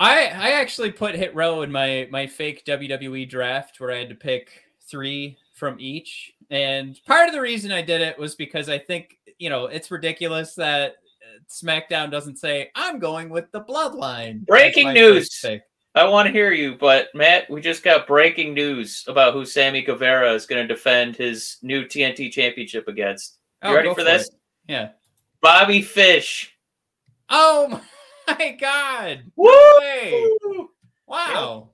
I 0.00 0.26
I 0.26 0.50
actually 0.52 0.92
put 0.92 1.14
hit 1.14 1.34
row 1.34 1.62
in 1.62 1.72
my 1.72 2.08
my 2.10 2.26
fake 2.26 2.64
WWE 2.64 3.28
draft 3.28 3.80
where 3.80 3.90
I 3.92 3.98
had 3.98 4.08
to 4.10 4.14
pick 4.14 4.48
three 4.88 5.36
from 5.54 5.76
each, 5.80 6.32
and 6.50 6.98
part 7.04 7.28
of 7.28 7.34
the 7.34 7.40
reason 7.40 7.72
I 7.72 7.82
did 7.82 8.00
it 8.00 8.18
was 8.18 8.34
because 8.36 8.68
I 8.68 8.78
think 8.78 9.18
you 9.38 9.50
know 9.50 9.66
it's 9.66 9.90
ridiculous 9.90 10.54
that 10.54 10.92
uh, 10.92 11.38
SmackDown 11.50 12.10
doesn't 12.10 12.36
say 12.36 12.70
I'm 12.74 12.98
going 12.98 13.28
with 13.28 13.50
the 13.52 13.60
Bloodline. 13.62 14.44
Breaking 14.46 14.92
news! 14.92 15.44
I 15.94 16.04
want 16.04 16.26
to 16.26 16.32
hear 16.32 16.52
you, 16.52 16.76
but 16.76 17.08
Matt, 17.14 17.50
we 17.50 17.60
just 17.60 17.82
got 17.82 18.06
breaking 18.06 18.54
news 18.54 19.04
about 19.08 19.32
who 19.32 19.44
Sammy 19.44 19.82
Guevara 19.82 20.32
is 20.32 20.46
going 20.46 20.66
to 20.66 20.72
defend 20.72 21.16
his 21.16 21.56
new 21.62 21.84
TNT 21.84 22.30
championship 22.30 22.86
against. 22.88 23.38
You 23.64 23.70
Oh, 23.70 23.74
ready 23.74 23.88
go 23.88 23.94
for 23.94 24.04
this? 24.04 24.28
it. 24.28 24.34
Yeah. 24.68 24.90
Bobby 25.40 25.82
Fish. 25.82 26.54
Oh 27.30 27.80
my 28.28 28.56
god! 28.60 29.24
Woo! 29.36 30.68
Wow. 31.06 31.70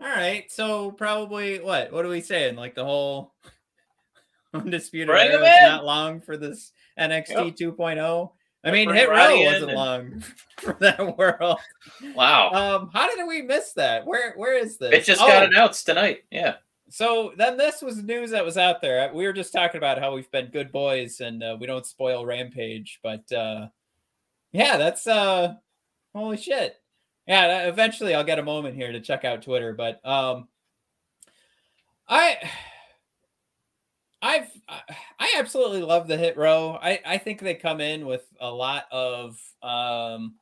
All 0.00 0.06
right, 0.06 0.50
so 0.50 0.92
probably 0.92 1.58
what? 1.60 1.92
What 1.92 2.04
are 2.04 2.08
we 2.08 2.20
saying? 2.20 2.56
Like 2.56 2.74
the 2.74 2.84
whole 2.84 3.34
undisputed 4.54 5.08
Bring 5.08 5.30
era 5.30 5.40
was 5.40 5.58
not 5.62 5.84
long 5.84 6.20
for 6.20 6.36
this 6.36 6.72
NXT 6.98 7.56
2.0. 7.58 7.98
oh? 7.98 8.32
I 8.64 8.70
Let's 8.70 8.74
mean, 8.74 8.92
Hit 8.94 9.08
Row 9.08 9.40
wasn't 9.44 9.64
and- 9.70 9.72
long 9.74 10.24
for 10.58 10.76
that 10.80 11.16
world. 11.16 11.58
Wow. 12.14 12.50
Um, 12.50 12.90
how 12.92 13.14
did 13.14 13.26
we 13.28 13.40
miss 13.42 13.72
that? 13.74 14.04
Where 14.04 14.34
where 14.36 14.58
is 14.58 14.76
this? 14.78 14.92
it 14.92 15.04
just 15.04 15.22
Oh, 15.22 15.28
got 15.28 15.44
announced 15.44 15.86
tonight. 15.86 16.24
Yeah. 16.30 16.54
So 16.90 17.32
then 17.36 17.56
this 17.56 17.82
was 17.82 18.02
news 18.02 18.30
that 18.30 18.44
was 18.44 18.56
out 18.58 18.80
there. 18.80 19.12
We 19.14 19.26
were 19.26 19.32
just 19.32 19.52
talking 19.52 19.76
about 19.78 19.98
how 20.00 20.14
we've 20.14 20.30
been 20.32 20.46
good 20.46 20.72
boys 20.72 21.20
and 21.20 21.42
uh, 21.42 21.56
we 21.60 21.66
don't 21.66 21.86
spoil 21.86 22.26
Rampage, 22.26 22.98
but 23.02 23.30
uh 23.30 23.68
yeah, 24.52 24.76
that's 24.76 25.06
uh 25.06 25.54
holy 26.14 26.36
shit. 26.38 26.74
Yeah, 27.28 27.68
eventually 27.68 28.14
I'll 28.14 28.24
get 28.24 28.38
a 28.40 28.42
moment 28.42 28.74
here 28.74 28.90
to 28.90 29.00
check 29.00 29.24
out 29.24 29.42
Twitter, 29.42 29.72
but 29.72 30.04
um 30.04 30.48
I 32.08 32.38
I've 34.20 34.50
I 34.68 35.34
absolutely 35.38 35.82
love 35.82 36.08
the 36.08 36.16
hit 36.16 36.36
row. 36.36 36.78
I 36.82 37.00
I 37.06 37.18
think 37.18 37.40
they 37.40 37.54
come 37.54 37.80
in 37.80 38.06
with 38.06 38.26
a 38.40 38.50
lot 38.50 38.84
of 38.90 39.40
um 39.62 40.34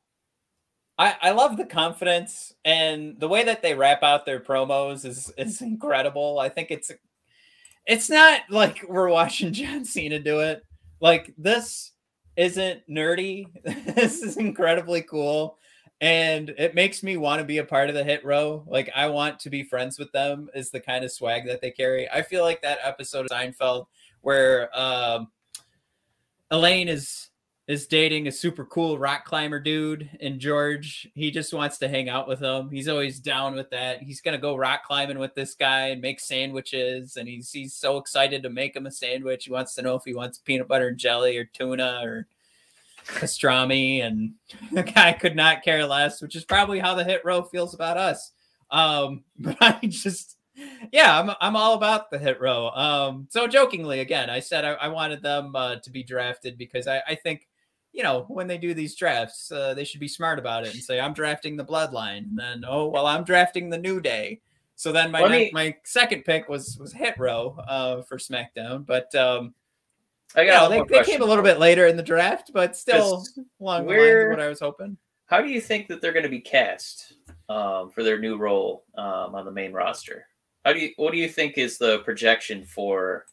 I, 0.99 1.15
I 1.21 1.31
love 1.31 1.57
the 1.57 1.65
confidence 1.65 2.53
and 2.65 3.19
the 3.19 3.27
way 3.27 3.43
that 3.43 3.61
they 3.61 3.75
rap 3.75 4.01
out 4.01 4.25
their 4.25 4.39
promos 4.39 5.05
is 5.05 5.31
is 5.37 5.61
incredible. 5.61 6.39
I 6.39 6.49
think 6.49 6.71
it's 6.71 6.91
it's 7.85 8.09
not 8.09 8.41
like 8.49 8.83
we're 8.87 9.09
watching 9.09 9.53
John 9.53 9.85
Cena 9.85 10.19
do 10.19 10.39
it. 10.41 10.63
Like 10.99 11.33
this 11.37 11.91
isn't 12.35 12.81
nerdy. 12.89 13.45
this 13.95 14.21
is 14.23 14.37
incredibly 14.37 15.03
cool. 15.03 15.57
And 15.99 16.49
it 16.49 16.75
makes 16.75 17.01
me 17.01 17.17
want 17.17 17.39
to 17.39 17.45
be 17.45 17.57
a 17.57 17.63
part 17.63 17.89
of 17.89 17.95
the 17.95 18.03
hit 18.03 18.23
row. 18.23 18.63
Like 18.67 18.91
I 18.95 19.07
want 19.07 19.39
to 19.39 19.49
be 19.49 19.63
friends 19.63 19.97
with 19.97 20.11
them 20.11 20.49
is 20.53 20.69
the 20.69 20.79
kind 20.79 21.03
of 21.03 21.11
swag 21.11 21.47
that 21.47 21.61
they 21.61 21.71
carry. 21.71 22.07
I 22.09 22.21
feel 22.21 22.43
like 22.43 22.61
that 22.61 22.79
episode 22.83 23.25
of 23.25 23.31
Seinfeld 23.31 23.87
where 24.21 24.69
um 24.77 25.29
Elaine 26.51 26.87
is 26.87 27.29
is 27.67 27.85
dating 27.85 28.27
a 28.27 28.31
super 28.31 28.63
cool 28.63 28.97
rock 28.97 29.25
climber 29.25 29.59
dude 29.59 30.09
and 30.21 30.39
George 30.39 31.09
he 31.15 31.31
just 31.31 31.53
wants 31.53 31.77
to 31.79 31.89
hang 31.89 32.07
out 32.07 32.27
with 32.27 32.39
him. 32.39 32.69
He's 32.69 32.87
always 32.87 33.19
down 33.19 33.55
with 33.55 33.69
that. 33.71 34.01
He's 34.01 34.21
to 34.21 34.37
go 34.37 34.55
rock 34.55 34.85
climbing 34.85 35.19
with 35.19 35.35
this 35.35 35.55
guy 35.55 35.87
and 35.87 36.01
make 36.01 36.19
sandwiches 36.19 37.17
and 37.17 37.27
he's 37.27 37.51
he's 37.51 37.73
so 37.73 37.97
excited 37.97 38.43
to 38.43 38.49
make 38.49 38.75
him 38.75 38.85
a 38.85 38.91
sandwich. 38.91 39.45
He 39.45 39.51
wants 39.51 39.73
to 39.75 39.81
know 39.81 39.95
if 39.95 40.03
he 40.05 40.13
wants 40.13 40.37
peanut 40.37 40.67
butter 40.67 40.89
and 40.89 40.97
jelly 40.97 41.37
or 41.37 41.45
tuna 41.45 42.01
or 42.03 42.27
pastrami 43.07 44.03
and 44.03 44.33
the 44.71 44.83
guy 44.83 45.13
could 45.13 45.35
not 45.35 45.63
care 45.63 45.85
less, 45.85 46.21
which 46.21 46.35
is 46.35 46.45
probably 46.45 46.79
how 46.79 46.93
the 46.93 47.03
hit 47.03 47.21
row 47.25 47.43
feels 47.43 47.73
about 47.73 47.97
us. 47.97 48.31
Um 48.71 49.23
but 49.39 49.57
I 49.61 49.79
just 49.87 50.37
yeah, 50.91 51.19
I'm 51.19 51.35
I'm 51.39 51.55
all 51.55 51.75
about 51.75 52.09
the 52.09 52.17
hit 52.17 52.39
row. 52.41 52.69
Um, 52.69 53.27
so 53.29 53.47
jokingly, 53.47 53.99
again, 53.99 54.29
I 54.29 54.39
said 54.39 54.65
I, 54.65 54.73
I 54.73 54.87
wanted 54.87 55.21
them 55.21 55.55
uh, 55.55 55.75
to 55.77 55.89
be 55.89 56.03
drafted 56.03 56.57
because 56.57 56.87
I, 56.87 57.01
I 57.07 57.15
think, 57.15 57.47
you 57.93 58.03
know, 58.03 58.25
when 58.27 58.47
they 58.47 58.57
do 58.57 58.73
these 58.73 58.95
drafts, 58.95 59.51
uh, 59.51 59.73
they 59.73 59.83
should 59.83 59.99
be 59.99 60.07
smart 60.07 60.39
about 60.39 60.65
it 60.65 60.73
and 60.73 60.83
say 60.83 60.99
I'm 60.99 61.13
drafting 61.13 61.57
the 61.57 61.65
Bloodline. 61.65 62.29
And 62.29 62.37
then 62.37 62.65
oh 62.67 62.87
well, 62.87 63.05
I'm 63.05 63.23
drafting 63.23 63.69
the 63.69 63.77
New 63.77 64.01
Day. 64.01 64.41
So 64.75 64.91
then 64.91 65.11
my 65.11 65.21
Let 65.21 65.31
next- 65.31 65.53
my 65.53 65.75
second 65.83 66.23
pick 66.23 66.49
was 66.49 66.77
was 66.79 66.93
hit 66.93 67.17
row 67.17 67.57
uh, 67.67 68.01
for 68.03 68.17
SmackDown, 68.17 68.85
but 68.85 69.13
um, 69.15 69.53
I 70.35 70.45
got 70.45 70.69
know, 70.69 70.85
they, 70.85 70.97
they 70.99 71.03
came 71.03 71.21
a 71.21 71.25
little 71.25 71.43
bit 71.43 71.59
later 71.59 71.87
in 71.87 71.97
the 71.97 72.03
draft, 72.03 72.51
but 72.53 72.75
still 72.75 73.23
along 73.59 73.87
the 73.87 73.93
lines 73.93 74.23
of 74.23 74.29
what 74.29 74.39
I 74.39 74.49
was 74.49 74.59
hoping. 74.59 74.97
How 75.27 75.41
do 75.41 75.49
you 75.49 75.59
think 75.59 75.87
that 75.87 76.01
they're 76.01 76.13
going 76.13 76.23
to 76.23 76.29
be 76.29 76.39
cast 76.39 77.13
um, 77.49 77.89
for 77.89 78.03
their 78.03 78.19
new 78.19 78.37
role 78.37 78.85
um, 78.97 79.35
on 79.35 79.45
the 79.45 79.51
main 79.51 79.73
roster? 79.73 80.25
How 80.65 80.73
do 80.73 80.79
you? 80.79 80.91
What 80.97 81.11
do 81.11 81.17
you 81.17 81.29
think 81.29 81.57
is 81.57 81.77
the 81.77 81.99
projection 81.99 82.63
for 82.63 83.25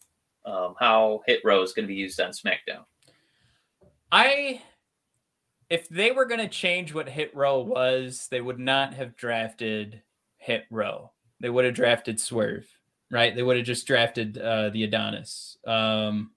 um, 0.44 0.74
how 0.78 1.22
Hit 1.26 1.40
Row 1.44 1.62
is 1.62 1.72
going 1.72 1.84
to 1.84 1.92
be 1.92 1.98
used 1.98 2.20
on 2.20 2.30
SmackDown? 2.30 2.84
I 4.12 4.60
if 5.70 5.88
they 5.88 6.12
were 6.12 6.26
going 6.26 6.40
to 6.40 6.48
change 6.48 6.94
what 6.94 7.08
hit 7.08 7.34
row 7.34 7.60
was, 7.60 8.28
they 8.30 8.40
would 8.40 8.58
not 8.58 8.94
have 8.94 9.16
drafted 9.16 10.02
hit 10.36 10.64
row. 10.70 11.10
They 11.40 11.50
would 11.50 11.64
have 11.64 11.74
drafted 11.74 12.20
Swerve, 12.20 12.68
right? 13.10 13.34
They 13.34 13.42
would 13.42 13.56
have 13.56 13.66
just 13.66 13.86
drafted 13.86 14.38
uh, 14.38 14.70
the 14.70 14.84
Adonis. 14.84 15.58
Um, 15.66 16.30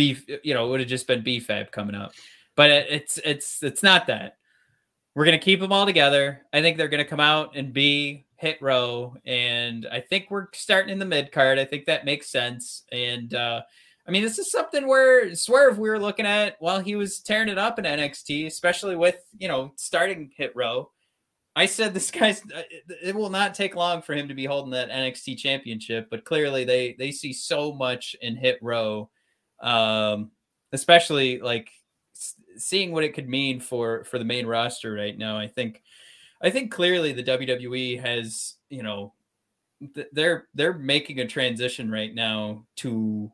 beef, 0.00 0.24
you 0.42 0.54
know, 0.54 0.66
it 0.66 0.70
would 0.70 0.80
have 0.80 0.88
just 0.88 1.06
been 1.06 1.22
BFAB 1.22 1.70
coming 1.72 1.94
up. 1.94 2.12
But 2.56 2.70
it, 2.70 2.86
it's 2.88 3.18
it's 3.22 3.62
it's 3.62 3.82
not 3.82 4.06
that. 4.06 4.36
We're 5.14 5.26
gonna 5.26 5.38
keep 5.38 5.60
them 5.60 5.72
all 5.72 5.84
together. 5.84 6.46
I 6.54 6.62
think 6.62 6.78
they're 6.78 6.88
gonna 6.88 7.04
come 7.04 7.20
out 7.20 7.54
and 7.54 7.70
be 7.74 8.24
hit 8.36 8.56
row, 8.62 9.14
and 9.26 9.86
I 9.92 10.00
think 10.00 10.28
we're 10.30 10.46
starting 10.54 10.90
in 10.90 10.98
the 10.98 11.04
mid 11.04 11.32
card. 11.32 11.58
I 11.58 11.66
think 11.66 11.84
that 11.84 12.06
makes 12.06 12.30
sense. 12.30 12.84
And 12.92 13.34
uh, 13.34 13.60
I 14.08 14.10
mean, 14.10 14.22
this 14.22 14.38
is 14.38 14.50
something 14.50 14.88
where 14.88 15.34
Swerve 15.34 15.78
we 15.78 15.90
were 15.90 15.98
looking 15.98 16.24
at 16.24 16.56
while 16.60 16.80
he 16.80 16.96
was 16.96 17.20
tearing 17.20 17.50
it 17.50 17.58
up 17.58 17.78
in 17.78 17.84
NXT, 17.84 18.46
especially 18.46 18.96
with 18.96 19.18
you 19.38 19.48
know 19.48 19.72
starting 19.76 20.30
hit 20.34 20.52
row. 20.56 20.90
I 21.56 21.66
said 21.66 21.92
this 21.92 22.10
guy's 22.20 22.40
uh, 22.54 22.62
it- 22.70 22.84
it 23.08 23.14
will 23.14 23.28
not 23.30 23.54
take 23.54 23.76
long 23.76 24.00
for 24.00 24.14
him 24.14 24.28
to 24.28 24.34
be 24.34 24.46
holding 24.46 24.70
that 24.72 24.88
NXT 24.88 25.36
championship, 25.36 26.08
but 26.10 26.24
clearly 26.24 26.64
they 26.64 26.94
they 26.98 27.10
see 27.12 27.34
so 27.34 27.74
much 27.74 28.16
in 28.22 28.36
hit 28.36 28.58
row, 28.62 29.10
um, 29.60 30.30
especially 30.72 31.40
like 31.40 31.70
seeing 32.56 32.92
what 32.92 33.04
it 33.04 33.14
could 33.14 33.28
mean 33.28 33.60
for 33.60 34.04
for 34.04 34.18
the 34.18 34.24
main 34.24 34.46
roster 34.46 34.92
right 34.92 35.16
now. 35.16 35.38
I 35.38 35.48
think 35.48 35.82
I 36.42 36.50
think 36.50 36.72
clearly 36.72 37.12
the 37.12 37.24
WWE 37.24 38.00
has 38.00 38.54
you 38.68 38.82
know 38.82 39.14
th- 39.94 40.08
they're 40.12 40.48
they're 40.54 40.74
making 40.74 41.20
a 41.20 41.26
transition 41.26 41.90
right 41.90 42.14
now 42.14 42.64
to 42.76 43.30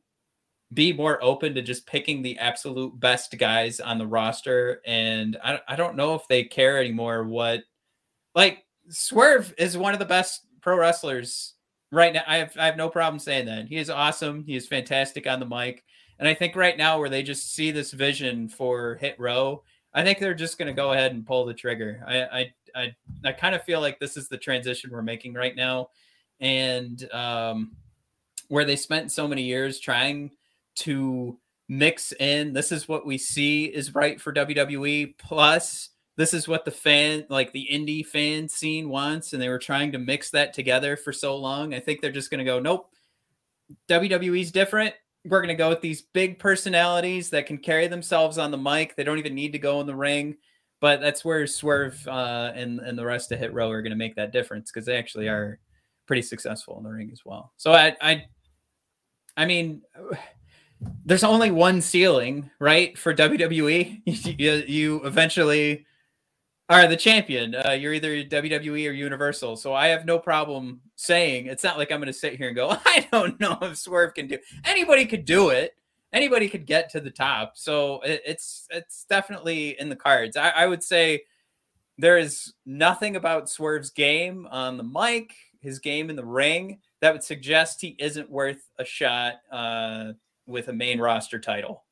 be 0.74 0.92
more 0.92 1.22
open 1.22 1.54
to 1.54 1.62
just 1.62 1.86
picking 1.86 2.22
the 2.22 2.38
absolute 2.38 2.98
best 2.98 3.36
guys 3.38 3.78
on 3.78 3.98
the 3.98 4.06
roster 4.06 4.80
and 4.84 5.36
I, 5.42 5.60
I 5.68 5.76
don't 5.76 5.94
know 5.94 6.16
if 6.16 6.26
they 6.26 6.42
care 6.42 6.80
anymore 6.80 7.22
what 7.22 7.62
like 8.34 8.64
Swerve 8.88 9.54
is 9.58 9.78
one 9.78 9.92
of 9.92 10.00
the 10.00 10.04
best 10.04 10.42
pro 10.60 10.76
wrestlers 10.76 11.54
right 11.92 12.12
now. 12.12 12.22
I 12.26 12.36
have 12.38 12.56
I 12.56 12.66
have 12.66 12.76
no 12.76 12.88
problem 12.88 13.18
saying 13.18 13.46
that. 13.46 13.66
He 13.66 13.76
is 13.76 13.90
awesome. 13.90 14.44
He 14.44 14.56
is 14.56 14.66
fantastic 14.66 15.26
on 15.26 15.40
the 15.40 15.46
mic. 15.46 15.84
And 16.18 16.28
I 16.28 16.34
think 16.34 16.56
right 16.56 16.76
now 16.76 16.98
where 16.98 17.08
they 17.08 17.22
just 17.22 17.54
see 17.54 17.70
this 17.70 17.92
vision 17.92 18.48
for 18.48 18.96
hit 18.96 19.18
row, 19.18 19.62
I 19.92 20.02
think 20.02 20.18
they're 20.18 20.34
just 20.34 20.58
going 20.58 20.68
to 20.68 20.74
go 20.74 20.92
ahead 20.92 21.12
and 21.12 21.26
pull 21.26 21.44
the 21.44 21.54
trigger. 21.54 22.02
I, 22.06 22.22
I 22.22 22.52
I, 22.76 22.94
I 23.24 23.32
kind 23.32 23.54
of 23.54 23.64
feel 23.64 23.80
like 23.80 23.98
this 23.98 24.16
is 24.16 24.28
the 24.28 24.36
transition 24.36 24.90
we're 24.92 25.02
making 25.02 25.32
right 25.32 25.56
now, 25.56 25.88
and 26.40 27.10
um, 27.12 27.72
where 28.48 28.64
they 28.64 28.76
spent 28.76 29.10
so 29.10 29.26
many 29.26 29.42
years 29.42 29.80
trying 29.80 30.30
to 30.76 31.38
mix 31.68 32.12
in. 32.12 32.52
This 32.52 32.70
is 32.70 32.86
what 32.86 33.06
we 33.06 33.16
see 33.18 33.64
is 33.64 33.94
right 33.94 34.20
for 34.20 34.32
WWE. 34.32 35.16
Plus, 35.18 35.88
this 36.16 36.34
is 36.34 36.46
what 36.46 36.64
the 36.64 36.70
fan, 36.70 37.24
like 37.30 37.52
the 37.52 37.66
indie 37.72 38.04
fan 38.04 38.48
scene 38.48 38.90
wants, 38.90 39.32
and 39.32 39.40
they 39.40 39.48
were 39.48 39.58
trying 39.58 39.92
to 39.92 39.98
mix 39.98 40.30
that 40.30 40.52
together 40.52 40.96
for 40.96 41.12
so 41.12 41.36
long. 41.36 41.72
I 41.72 41.80
think 41.80 42.00
they're 42.00 42.12
just 42.12 42.30
going 42.30 42.38
to 42.38 42.44
go, 42.44 42.60
nope. 42.60 42.90
WWE's 43.88 44.52
different. 44.52 44.94
We're 45.28 45.40
going 45.40 45.48
to 45.48 45.54
go 45.54 45.68
with 45.68 45.80
these 45.80 46.02
big 46.02 46.38
personalities 46.38 47.30
that 47.30 47.46
can 47.46 47.58
carry 47.58 47.86
themselves 47.86 48.38
on 48.38 48.50
the 48.50 48.58
mic. 48.58 48.96
They 48.96 49.04
don't 49.04 49.18
even 49.18 49.34
need 49.34 49.52
to 49.52 49.58
go 49.58 49.80
in 49.80 49.86
the 49.86 49.94
ring. 49.94 50.36
But 50.80 51.00
that's 51.00 51.24
where 51.24 51.46
Swerve 51.46 52.06
uh, 52.06 52.52
and 52.54 52.80
and 52.80 52.98
the 52.98 53.04
rest 53.04 53.32
of 53.32 53.38
Hit 53.38 53.54
Row 53.54 53.70
are 53.70 53.82
going 53.82 53.90
to 53.90 53.96
make 53.96 54.16
that 54.16 54.32
difference 54.32 54.70
because 54.70 54.84
they 54.84 54.96
actually 54.96 55.28
are 55.28 55.58
pretty 56.06 56.22
successful 56.22 56.76
in 56.78 56.84
the 56.84 56.90
ring 56.90 57.10
as 57.12 57.22
well. 57.24 57.52
So 57.56 57.72
I 57.72 57.96
I 58.00 58.24
I 59.36 59.46
mean 59.46 59.82
there's 61.04 61.24
only 61.24 61.50
one 61.50 61.80
ceiling, 61.80 62.50
right, 62.58 62.96
for 62.98 63.14
WWE. 63.14 64.02
you, 64.38 64.52
you 64.66 65.04
eventually 65.04 65.86
are 66.68 66.86
the 66.88 66.96
champion. 66.96 67.54
Uh, 67.54 67.72
you're 67.72 67.94
either 67.94 68.24
WWE 68.24 68.88
or 68.88 68.92
Universal. 68.92 69.56
So 69.56 69.72
I 69.74 69.88
have 69.88 70.04
no 70.04 70.18
problem 70.18 70.80
saying 70.96 71.46
it's 71.46 71.62
not 71.64 71.78
like 71.78 71.92
I'm 71.92 72.00
going 72.00 72.06
to 72.06 72.12
sit 72.12 72.36
here 72.36 72.48
and 72.48 72.56
go, 72.56 72.70
I 72.86 73.06
don't 73.12 73.38
know 73.38 73.58
if 73.62 73.78
Swerve 73.78 74.14
can 74.14 74.26
do. 74.26 74.38
Anybody 74.64 75.06
could 75.06 75.24
do 75.24 75.50
it. 75.50 75.76
Anybody 76.12 76.48
could 76.48 76.66
get 76.66 76.90
to 76.90 77.00
the 77.00 77.10
top. 77.10 77.52
So 77.56 78.00
it, 78.00 78.22
it's 78.24 78.66
it's 78.70 79.04
definitely 79.08 79.78
in 79.78 79.88
the 79.88 79.96
cards. 79.96 80.36
I, 80.36 80.50
I 80.50 80.66
would 80.66 80.82
say 80.82 81.24
there 81.98 82.18
is 82.18 82.54
nothing 82.64 83.16
about 83.16 83.50
Swerve's 83.50 83.90
game 83.90 84.46
on 84.50 84.76
the 84.76 84.84
mic, 84.84 85.34
his 85.60 85.78
game 85.78 86.10
in 86.10 86.16
the 86.16 86.24
ring, 86.24 86.78
that 87.00 87.12
would 87.12 87.22
suggest 87.24 87.80
he 87.80 87.96
isn't 87.98 88.30
worth 88.30 88.70
a 88.78 88.84
shot 88.84 89.34
uh, 89.50 90.12
with 90.46 90.68
a 90.68 90.72
main 90.72 91.00
roster 91.00 91.38
title. 91.38 91.84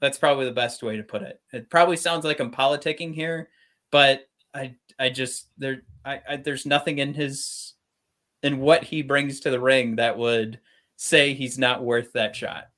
That's 0.00 0.18
probably 0.18 0.46
the 0.46 0.52
best 0.52 0.82
way 0.82 0.96
to 0.96 1.02
put 1.02 1.22
it. 1.22 1.40
It 1.52 1.68
probably 1.68 1.96
sounds 1.96 2.24
like 2.24 2.40
I'm 2.40 2.50
politicking 2.50 3.14
here, 3.14 3.50
but 3.90 4.28
I 4.54 4.74
I 4.98 5.10
just 5.10 5.48
there 5.58 5.82
I, 6.04 6.20
I 6.28 6.36
there's 6.36 6.66
nothing 6.66 6.98
in 6.98 7.14
his 7.14 7.74
in 8.42 8.58
what 8.58 8.84
he 8.84 9.02
brings 9.02 9.40
to 9.40 9.50
the 9.50 9.60
ring 9.60 9.96
that 9.96 10.16
would 10.16 10.60
say 10.96 11.34
he's 11.34 11.58
not 11.58 11.82
worth 11.82 12.12
that 12.12 12.34
shot. 12.34 12.68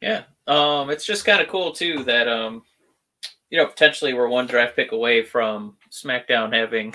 Yeah. 0.00 0.24
Um 0.46 0.90
it's 0.90 1.04
just 1.04 1.24
kind 1.24 1.40
of 1.40 1.48
cool 1.48 1.72
too 1.72 2.04
that 2.04 2.28
um 2.28 2.62
you 3.50 3.58
know 3.58 3.66
potentially 3.66 4.14
we're 4.14 4.28
one 4.28 4.46
draft 4.46 4.76
pick 4.76 4.92
away 4.92 5.22
from 5.22 5.76
SmackDown 5.90 6.54
having 6.54 6.94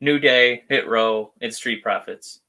New 0.00 0.18
Day, 0.18 0.64
Hit 0.68 0.88
Row, 0.88 1.32
and 1.40 1.52
Street 1.52 1.82
Profits. 1.82 2.40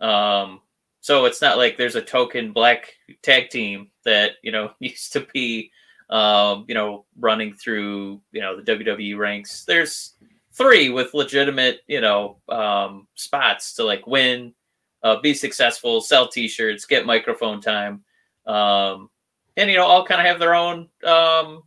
Um 0.00 0.60
so 1.00 1.26
it's 1.26 1.42
not 1.42 1.58
like 1.58 1.76
there's 1.76 1.96
a 1.96 2.02
token 2.02 2.52
black 2.52 2.94
tag 3.22 3.50
team 3.50 3.90
that, 4.06 4.32
you 4.42 4.50
know, 4.50 4.70
used 4.80 5.12
to 5.12 5.26
be 5.34 5.70
um, 6.10 6.64
you 6.68 6.74
know, 6.74 7.04
running 7.18 7.54
through, 7.54 8.20
you 8.32 8.40
know, 8.40 8.60
the 8.60 8.72
WWE 8.72 9.18
ranks. 9.18 9.64
There's 9.64 10.14
three 10.52 10.88
with 10.88 11.14
legitimate, 11.14 11.80
you 11.86 12.00
know, 12.00 12.38
um, 12.48 13.06
spots 13.14 13.74
to 13.74 13.84
like 13.84 14.06
win, 14.06 14.54
uh, 15.02 15.20
be 15.20 15.34
successful, 15.34 16.00
sell 16.00 16.28
T-shirts, 16.28 16.86
get 16.86 17.06
microphone 17.06 17.60
time, 17.60 18.04
um, 18.46 19.10
and 19.56 19.70
you 19.70 19.76
know, 19.76 19.86
all 19.86 20.04
kind 20.04 20.20
of 20.20 20.26
have 20.26 20.38
their 20.38 20.54
own, 20.54 20.88
um, 21.04 21.62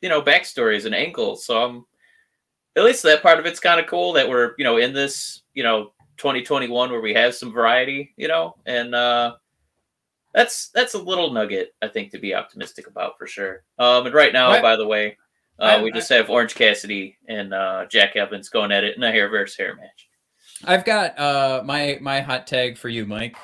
you 0.00 0.08
know, 0.08 0.22
backstories 0.22 0.86
and 0.86 0.94
angles. 0.94 1.44
So 1.44 1.62
I'm 1.62 1.84
at 2.76 2.84
least 2.84 3.02
that 3.02 3.22
part 3.22 3.38
of 3.38 3.46
it's 3.46 3.60
kind 3.60 3.80
of 3.80 3.86
cool 3.86 4.12
that 4.14 4.28
we're, 4.28 4.54
you 4.58 4.64
know, 4.64 4.78
in 4.78 4.92
this, 4.92 5.42
you 5.54 5.62
know, 5.62 5.92
2021 6.18 6.90
where 6.90 7.00
we 7.00 7.14
have 7.14 7.34
some 7.34 7.52
variety, 7.52 8.12
you 8.16 8.28
know, 8.28 8.56
and 8.66 8.94
uh, 8.94 9.34
that's 10.32 10.68
that's 10.68 10.94
a 10.94 11.02
little 11.02 11.32
nugget 11.32 11.74
I 11.82 11.88
think 11.88 12.10
to 12.12 12.18
be 12.18 12.34
optimistic 12.34 12.86
about 12.86 13.18
for 13.18 13.26
sure. 13.26 13.62
Um, 13.78 14.06
and 14.06 14.14
right 14.14 14.32
now, 14.32 14.60
by 14.62 14.76
the 14.76 14.86
way, 14.86 15.16
uh, 15.58 15.80
we 15.82 15.92
just 15.92 16.08
have 16.08 16.30
Orange 16.30 16.54
Cassidy 16.54 17.18
and 17.28 17.52
uh, 17.52 17.86
Jack 17.86 18.16
Evans 18.16 18.48
going 18.48 18.72
at 18.72 18.84
it 18.84 18.96
in 18.96 19.02
a 19.02 19.10
hair 19.10 19.28
versus 19.28 19.56
hair 19.56 19.74
match. 19.76 20.08
I've 20.64 20.84
got 20.84 21.18
uh, 21.18 21.62
my 21.64 21.98
my 22.00 22.20
hot 22.20 22.46
tag 22.46 22.78
for 22.78 22.88
you, 22.88 23.06
Mike. 23.06 23.36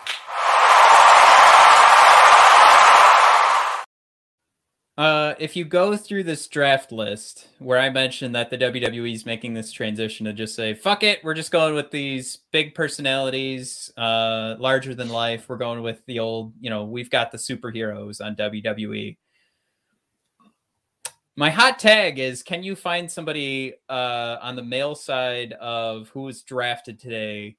Uh, 4.99 5.35
if 5.39 5.55
you 5.55 5.65
go 5.65 5.95
through 5.95 6.23
this 6.23 6.47
draft 6.49 6.91
list 6.91 7.49
where 7.59 7.79
I 7.79 7.91
mentioned 7.91 8.35
that 8.35 8.49
the 8.49 8.57
WWE 8.57 9.13
is 9.13 9.27
making 9.27 9.53
this 9.53 9.71
transition 9.71 10.25
to 10.25 10.33
just 10.33 10.55
say, 10.55 10.73
fuck 10.73 11.03
it, 11.03 11.23
we're 11.23 11.35
just 11.35 11.51
going 11.51 11.75
with 11.75 11.91
these 11.91 12.39
big 12.51 12.75
personalities, 12.75 13.93
uh, 13.99 14.57
larger 14.59 14.95
than 14.95 15.11
life. 15.11 15.51
We're 15.51 15.59
going 15.59 15.83
with 15.83 16.01
the 16.07 16.19
old, 16.19 16.55
you 16.61 16.71
know, 16.71 16.85
we've 16.85 17.11
got 17.11 17.31
the 17.31 17.37
superheroes 17.37 18.25
on 18.25 18.37
WWE. 18.37 19.19
My 21.37 21.51
hot 21.51 21.79
tag 21.79 22.19
is 22.19 22.43
can 22.43 22.63
you 22.63 22.75
find 22.75 23.11
somebody 23.11 23.75
uh, 23.91 24.39
on 24.41 24.57
the 24.57 24.65
male 24.65 24.95
side 24.95 25.53
of 25.53 26.09
who 26.09 26.23
was 26.23 26.43
drafted 26.43 26.99
today 26.99 27.57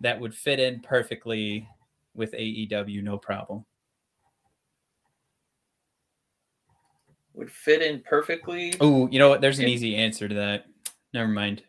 that 0.00 0.20
would 0.20 0.32
fit 0.32 0.60
in 0.60 0.78
perfectly 0.78 1.68
with 2.14 2.30
AEW? 2.34 3.02
No 3.02 3.18
problem. 3.18 3.64
Would 7.38 7.50
fit 7.50 7.80
in 7.80 8.00
perfectly. 8.00 8.74
Oh, 8.80 9.08
you 9.08 9.18
know 9.18 9.28
what? 9.28 9.40
There's 9.40 9.58
an 9.58 9.64
in, 9.64 9.70
easy 9.70 9.96
answer 9.96 10.28
to 10.28 10.34
that. 10.34 10.66
Never 11.14 11.28
mind. 11.28 11.62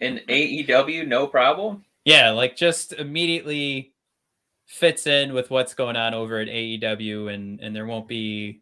In 0.00 0.20
AEW, 0.28 1.06
no 1.06 1.26
problem. 1.26 1.84
Yeah, 2.04 2.30
like 2.30 2.56
just 2.56 2.92
immediately 2.92 3.94
fits 4.66 5.06
in 5.06 5.32
with 5.32 5.50
what's 5.50 5.74
going 5.74 5.96
on 5.96 6.14
over 6.14 6.38
at 6.38 6.48
AEW, 6.48 7.32
and 7.32 7.60
and 7.60 7.74
there 7.74 7.86
won't 7.86 8.08
be 8.08 8.60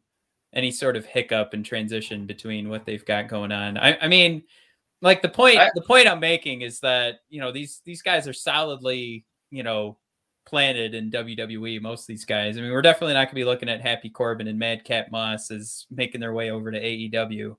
any 0.52 0.70
sort 0.70 0.96
of 0.96 1.06
hiccup 1.06 1.54
and 1.54 1.64
transition 1.64 2.26
between 2.26 2.68
what 2.68 2.84
they've 2.84 3.04
got 3.04 3.28
going 3.28 3.52
on. 3.52 3.76
I, 3.76 3.98
I 4.00 4.08
mean, 4.08 4.42
like 5.00 5.22
the 5.22 5.28
point 5.28 5.58
I, 5.58 5.70
the 5.74 5.82
point 5.82 6.08
I'm 6.08 6.20
making 6.20 6.62
is 6.62 6.80
that 6.80 7.20
you 7.28 7.40
know 7.40 7.52
these 7.52 7.80
these 7.84 8.02
guys 8.02 8.28
are 8.28 8.32
solidly 8.32 9.24
you 9.50 9.62
know 9.62 9.96
planted 10.48 10.94
in 10.94 11.10
WWE. 11.10 11.80
Most 11.80 12.02
of 12.02 12.06
these 12.08 12.24
guys. 12.24 12.56
I 12.56 12.62
mean, 12.62 12.72
we're 12.72 12.82
definitely 12.82 13.14
not 13.14 13.26
going 13.26 13.28
to 13.28 13.34
be 13.34 13.44
looking 13.44 13.68
at 13.68 13.82
Happy 13.82 14.08
Corbin 14.08 14.48
and 14.48 14.58
Madcap 14.58 15.10
Moss 15.12 15.50
as 15.50 15.86
making 15.90 16.20
their 16.20 16.32
way 16.32 16.50
over 16.50 16.70
to 16.70 16.80
AEW. 16.80 17.56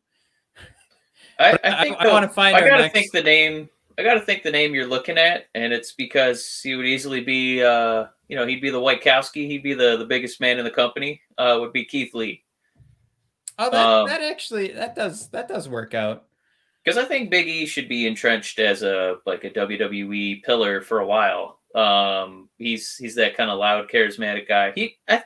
I, 1.39 1.57
I, 1.63 1.83
think 1.83 1.97
I, 1.99 2.05
I 2.05 2.11
want 2.11 2.23
to 2.23 2.29
find. 2.29 2.55
I 2.55 2.61
gotta 2.61 2.83
next... 2.83 2.93
think 2.93 3.11
the 3.11 3.23
name. 3.23 3.69
I 3.97 4.03
gotta 4.03 4.21
think 4.21 4.43
the 4.43 4.51
name 4.51 4.73
you're 4.73 4.87
looking 4.87 5.17
at, 5.17 5.45
and 5.55 5.71
it's 5.71 5.93
because 5.93 6.59
he 6.61 6.75
would 6.75 6.85
easily 6.85 7.21
be, 7.21 7.63
uh, 7.63 8.07
you 8.27 8.35
know, 8.35 8.45
he'd 8.45 8.61
be 8.61 8.69
the 8.69 8.79
Whitekowski. 8.79 9.47
He'd 9.47 9.63
be 9.63 9.73
the 9.73 9.95
the 9.97 10.05
biggest 10.05 10.41
man 10.41 10.57
in 10.57 10.65
the 10.65 10.71
company. 10.71 11.21
Uh, 11.37 11.57
would 11.61 11.71
be 11.71 11.85
Keith 11.85 12.13
Lee. 12.13 12.43
Oh, 13.57 13.69
that, 13.69 13.85
um, 13.85 14.07
that 14.07 14.21
actually 14.21 14.73
that 14.73 14.95
does 14.95 15.29
that 15.29 15.47
does 15.47 15.69
work 15.69 15.93
out. 15.93 16.25
Because 16.83 16.97
I 16.97 17.05
think 17.05 17.29
Big 17.29 17.47
E 17.47 17.65
should 17.65 17.87
be 17.87 18.07
entrenched 18.07 18.59
as 18.59 18.83
a 18.83 19.17
like 19.25 19.43
a 19.43 19.49
WWE 19.49 20.43
pillar 20.43 20.81
for 20.81 20.99
a 20.99 21.05
while. 21.05 21.58
Um, 21.75 22.49
he's 22.57 22.95
he's 22.95 23.15
that 23.15 23.37
kind 23.37 23.49
of 23.49 23.59
loud, 23.59 23.89
charismatic 23.89 24.47
guy. 24.47 24.71
He 24.75 24.97
I, 25.07 25.23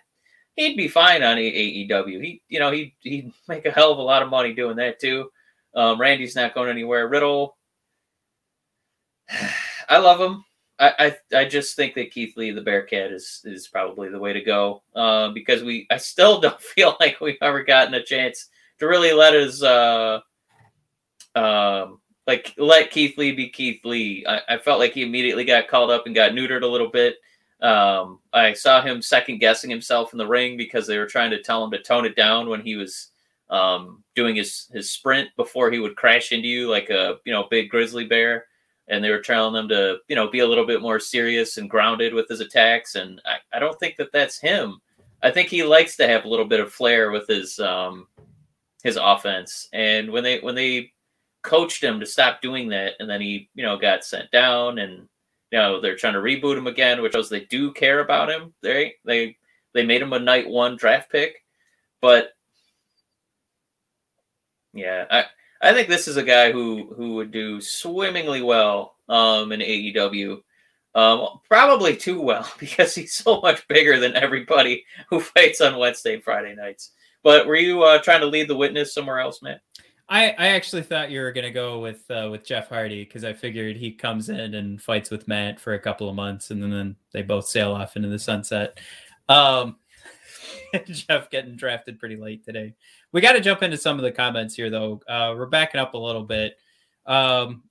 he'd 0.56 0.78
be 0.78 0.88
fine 0.88 1.24
on 1.24 1.38
AEW. 1.38 2.24
He 2.24 2.42
you 2.50 2.60
know 2.60 2.72
he 2.72 2.96
he'd 3.00 3.32
make 3.48 3.66
a 3.66 3.72
hell 3.72 3.92
of 3.92 3.98
a 3.98 4.02
lot 4.04 4.22
of 4.22 4.30
money 4.30 4.54
doing 4.54 4.78
that 4.78 5.00
too. 5.00 5.30
Um, 5.76 6.00
Randy's 6.00 6.36
not 6.36 6.54
going 6.54 6.70
anywhere. 6.70 7.08
Riddle, 7.08 7.58
I 9.90 9.98
love 9.98 10.20
him. 10.20 10.44
I, 10.80 11.16
I, 11.34 11.38
I 11.40 11.46
just 11.46 11.76
think 11.76 11.94
that 11.96 12.12
Keith 12.12 12.36
Lee, 12.36 12.52
the 12.52 12.62
Bearcat, 12.62 13.12
is 13.12 13.42
is 13.46 13.68
probably 13.68 14.10
the 14.10 14.20
way 14.20 14.34
to 14.34 14.42
go 14.42 14.84
uh, 14.96 15.30
because 15.30 15.64
we 15.64 15.88
I 15.90 15.98
still 15.98 16.42
don't 16.42 16.62
feel 16.62 16.98
like 17.00 17.22
we've 17.22 17.38
ever 17.42 17.64
gotten 17.64 17.94
a 17.94 18.04
chance 18.04 18.50
to 18.80 18.88
really 18.88 19.14
let 19.14 19.34
his 19.34 19.64
uh, 19.64 20.20
um, 21.36 22.02
like 22.28 22.54
let 22.58 22.92
Keith 22.92 23.18
Lee 23.18 23.34
be 23.34 23.50
Keith 23.50 23.82
Lee. 23.84 24.26
I, 24.28 24.42
I, 24.50 24.58
felt 24.58 24.80
like 24.80 24.94
he 24.94 25.04
immediately 25.04 25.44
got 25.44 25.68
called 25.68 25.92
up 25.92 26.06
and 26.06 26.16
got 26.16 26.32
neutered 26.32 26.64
a 26.64 26.68
little 26.68 26.90
bit. 26.90 27.18
Um, 27.62 28.20
I 28.34 28.54
saw 28.54 28.82
him 28.82 29.02
second 29.02 29.40
guessing 29.40 29.70
himself 29.70 30.14
in 30.14 30.18
the 30.18 30.28
ring 30.28 30.58
because 30.58 30.88
they 30.88 30.98
were 30.98 31.06
trying 31.06 31.32
to 31.32 31.42
tell 31.42 31.64
him 31.64 31.72
to 31.72 31.82
tone 31.82 32.06
it 32.06 32.16
down 32.16 32.50
when 32.50 32.62
he 32.62 32.76
was 32.76 33.10
um, 33.50 34.04
doing 34.16 34.36
his 34.36 34.70
his 34.74 34.92
sprint 34.92 35.30
before 35.36 35.72
he 35.72 35.80
would 35.80 35.96
crash 35.96 36.32
into 36.32 36.48
you 36.48 36.70
like 36.70 36.90
a 36.90 37.18
you 37.26 37.34
know 37.34 37.48
big 37.50 37.70
grizzly 37.70 38.06
bear. 38.06 38.46
And 38.90 39.02
they 39.02 39.12
were 39.12 39.22
telling 39.22 39.56
him 39.56 39.70
to 39.70 39.98
you 40.08 40.16
know 40.16 40.30
be 40.30 40.40
a 40.40 40.48
little 40.48 40.66
bit 40.66 40.82
more 40.82 41.00
serious 41.00 41.58
and 41.58 41.70
grounded 41.70 42.14
with 42.14 42.28
his 42.28 42.40
attacks. 42.40 42.96
And 42.96 43.22
I, 43.26 43.38
I 43.56 43.60
don't 43.60 43.80
think 43.80 43.98
that 43.98 44.12
that's 44.12 44.40
him. 44.40 44.80
I 45.22 45.32
think 45.32 45.48
he 45.48 45.64
likes 45.64 45.96
to 45.98 46.08
have 46.08 46.26
a 46.26 46.30
little 46.30 46.46
bit 46.46 46.60
of 46.60 46.72
flair 46.72 47.12
with 47.12 47.28
his 47.28 47.60
um, 47.60 48.08
his 48.84 48.98
offense. 49.02 49.70
And 49.74 50.12
when 50.12 50.24
they 50.24 50.40
when 50.40 50.56
they 50.56 50.92
coached 51.44 51.84
him 51.84 52.00
to 52.00 52.06
stop 52.06 52.42
doing 52.42 52.70
that, 52.70 52.94
and 53.00 53.10
then 53.10 53.22
he, 53.22 53.50
you 53.56 53.64
know, 53.64 53.78
got 53.78 54.04
sent 54.06 54.32
down, 54.32 54.80
and 54.80 55.08
you 55.52 55.60
know 55.60 55.82
they're 55.82 55.96
trying 55.98 56.14
to 56.14 56.20
reboot 56.20 56.58
him 56.58 56.68
again, 56.68 57.02
which 57.02 57.14
shows 57.14 57.30
they 57.30 57.42
do 57.46 57.72
care 57.74 58.00
about 58.00 58.30
him. 58.32 58.54
They 58.62 58.96
they 59.06 59.38
they 59.74 59.86
made 59.86 60.02
him 60.02 60.14
a 60.14 60.20
night 60.20 60.48
one 60.50 60.78
draft 60.78 61.12
pick, 61.12 61.36
but 62.02 62.34
Yeah, 64.74 65.06
I 65.10 65.26
I 65.62 65.74
think 65.74 65.88
this 65.90 66.08
is 66.08 66.18
a 66.18 66.24
guy 66.24 66.52
who 66.52 66.94
who 66.96 67.16
would 67.16 67.32
do 67.32 67.62
swimmingly 67.62 68.42
well 68.42 68.96
um 69.10 69.52
in 69.52 69.60
AEW. 69.62 70.42
Um, 70.96 71.40
probably 71.50 71.96
too 71.98 72.22
well 72.22 72.52
because 72.60 72.94
he's 72.96 73.14
so 73.16 73.42
much 73.42 73.68
bigger 73.68 74.00
than 74.00 74.16
everybody 74.16 74.86
who 75.10 75.20
fights 75.22 75.62
on 75.62 75.78
Wednesday 75.78 76.16
and 76.16 76.24
Friday 76.24 76.56
nights. 76.56 76.92
But 77.24 77.48
were 77.48 77.56
you 77.56 77.84
uh, 77.84 78.00
trying 78.02 78.22
to 78.22 78.28
lead 78.28 78.50
the 78.50 78.56
witness 78.56 78.94
somewhere 78.94 79.20
else, 79.20 79.42
man? 79.42 79.60
I, 80.10 80.30
I 80.32 80.48
actually 80.50 80.84
thought 80.84 81.12
you 81.12 81.22
were 81.22 81.32
gonna 81.32 81.52
go 81.52 81.80
with 81.80 82.10
uh, 82.12 82.28
with 82.30 82.46
Jeff 82.46 82.70
Hardy 82.70 83.04
because 83.04 83.24
I 83.24 83.34
figured 83.34 83.78
he 83.78 83.92
comes 83.92 84.30
in 84.30 84.54
and 84.54 84.82
fights 84.82 85.10
with 85.10 85.28
Matt 85.28 85.60
for 85.60 85.74
a 85.74 85.80
couple 85.80 86.10
of 86.10 86.16
months 86.16 86.52
and 86.52 86.62
then, 86.62 86.72
then 86.72 86.96
they 87.14 87.22
both 87.22 87.48
sail 87.48 87.74
off 87.74 87.96
into 87.96 88.10
the 88.10 88.20
sunset. 88.20 88.80
Um, 89.30 89.78
Jeff 90.86 91.30
getting 91.30 91.56
drafted 91.56 92.00
pretty 92.00 92.18
late 92.18 92.44
today. 92.44 92.74
We 93.12 93.22
got 93.22 93.34
to 93.34 93.42
jump 93.42 93.64
into 93.64 93.78
some 93.78 93.98
of 93.98 94.04
the 94.04 94.12
comments 94.12 94.56
here 94.56 94.70
though. 94.70 95.02
Uh, 95.08 95.34
we're 95.38 95.46
backing 95.46 95.80
up 95.80 95.94
a 95.94 95.98
little 95.98 96.24
bit. 96.24 96.58
Um, 97.06 97.64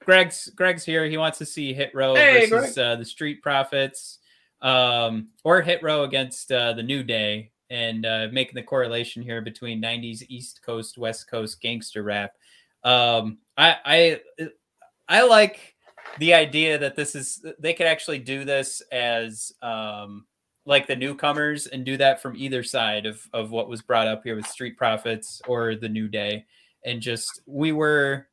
Greg's 0.00 0.50
Greg's 0.50 0.84
here. 0.84 1.06
He 1.06 1.16
wants 1.16 1.38
to 1.38 1.46
see 1.46 1.72
Hit 1.72 1.94
Row 1.94 2.14
Hey, 2.14 2.46
versus 2.46 2.76
uh, 2.76 2.96
the 2.96 3.04
Street 3.04 3.42
Profits, 3.42 4.18
um, 4.60 5.28
or 5.44 5.62
Hit 5.62 5.82
Row 5.82 6.04
against 6.04 6.52
uh, 6.52 6.74
the 6.74 6.82
New 6.82 7.02
Day, 7.02 7.52
and 7.70 8.06
uh, 8.06 8.28
making 8.32 8.54
the 8.54 8.62
correlation 8.62 9.22
here 9.22 9.40
between 9.40 9.82
'90s 9.82 10.22
East 10.28 10.60
Coast 10.64 10.98
West 10.98 11.30
Coast 11.30 11.60
gangster 11.60 12.02
rap. 12.02 12.32
Um, 12.82 13.38
I 13.56 13.76
I 13.84 14.20
I 15.08 15.22
like 15.22 15.74
the 16.18 16.34
idea 16.34 16.78
that 16.78 16.96
this 16.96 17.14
is 17.14 17.44
they 17.58 17.74
could 17.74 17.86
actually 17.86 18.18
do 18.18 18.44
this 18.44 18.82
as 18.92 19.52
um, 19.62 20.26
like 20.66 20.86
the 20.86 20.96
newcomers 20.96 21.66
and 21.66 21.84
do 21.84 21.96
that 21.96 22.22
from 22.22 22.36
either 22.36 22.62
side 22.62 23.06
of 23.06 23.26
of 23.32 23.50
what 23.50 23.68
was 23.68 23.82
brought 23.82 24.06
up 24.06 24.22
here 24.24 24.36
with 24.36 24.46
Street 24.46 24.76
Profits 24.76 25.42
or 25.46 25.74
the 25.74 25.88
New 25.88 26.08
Day, 26.08 26.44
and 26.84 27.00
just 27.00 27.42
we 27.46 27.72
were 27.72 28.28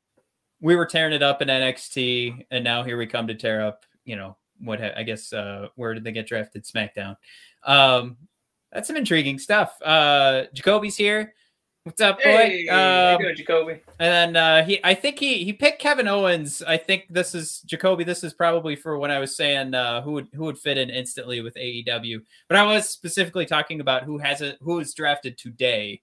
we 0.62 0.76
were 0.76 0.86
tearing 0.86 1.14
it 1.14 1.24
up 1.24 1.42
in 1.42 1.48
NXT, 1.48 2.46
and 2.52 2.64
now 2.64 2.84
here 2.84 2.98
we 2.98 3.08
come 3.08 3.28
to 3.28 3.36
tear 3.36 3.66
up. 3.66 3.86
You 4.06 4.16
know 4.16 4.38
what? 4.60 4.80
ha- 4.80 4.94
I 4.96 5.04
guess 5.04 5.34
uh, 5.34 5.68
where 5.76 5.94
did 5.94 6.04
they 6.04 6.12
get 6.12 6.28
drafted? 6.28 6.66
SmackDown. 6.66 7.18
Um, 7.66 8.18
that's 8.72 8.88
some 8.88 8.98
intriguing 8.98 9.40
stuff. 9.40 9.76
Uh, 9.84 10.44
Jacoby's 10.54 10.96
here. 10.98 11.34
What's 11.84 12.00
up, 12.00 12.18
boy? 12.18 12.24
Hey, 12.24 12.68
Um, 12.68 13.20
doing, 13.20 13.36
Jacoby? 13.36 13.72
and 14.00 14.36
then 14.36 14.36
uh, 14.36 14.64
he, 14.64 14.80
I 14.84 14.94
think 14.94 15.18
he 15.18 15.44
he 15.44 15.52
picked 15.52 15.82
Kevin 15.82 16.08
Owens. 16.08 16.62
I 16.62 16.78
think 16.78 17.06
this 17.10 17.34
is 17.34 17.62
Jacoby. 17.62 18.04
This 18.04 18.24
is 18.24 18.34
probably 18.36 18.76
for 18.76 19.00
when 19.00 19.10
I 19.10 19.18
was 19.18 19.36
saying 19.36 19.74
uh, 19.74 20.04
who 20.04 20.12
would 20.12 20.28
who 20.36 20.44
would 20.44 20.60
fit 20.60 20.78
in 20.78 20.92
instantly 20.92 21.42
with 21.42 21.56
AEW. 21.56 22.22
But 22.48 22.58
I 22.60 22.64
was 22.64 22.88
specifically 22.88 23.48
talking 23.48 23.82
about 23.82 24.04
who 24.04 24.20
hasn't 24.20 24.60
who 24.62 24.80
is 24.80 24.94
drafted 24.94 25.40
today. 25.40 26.02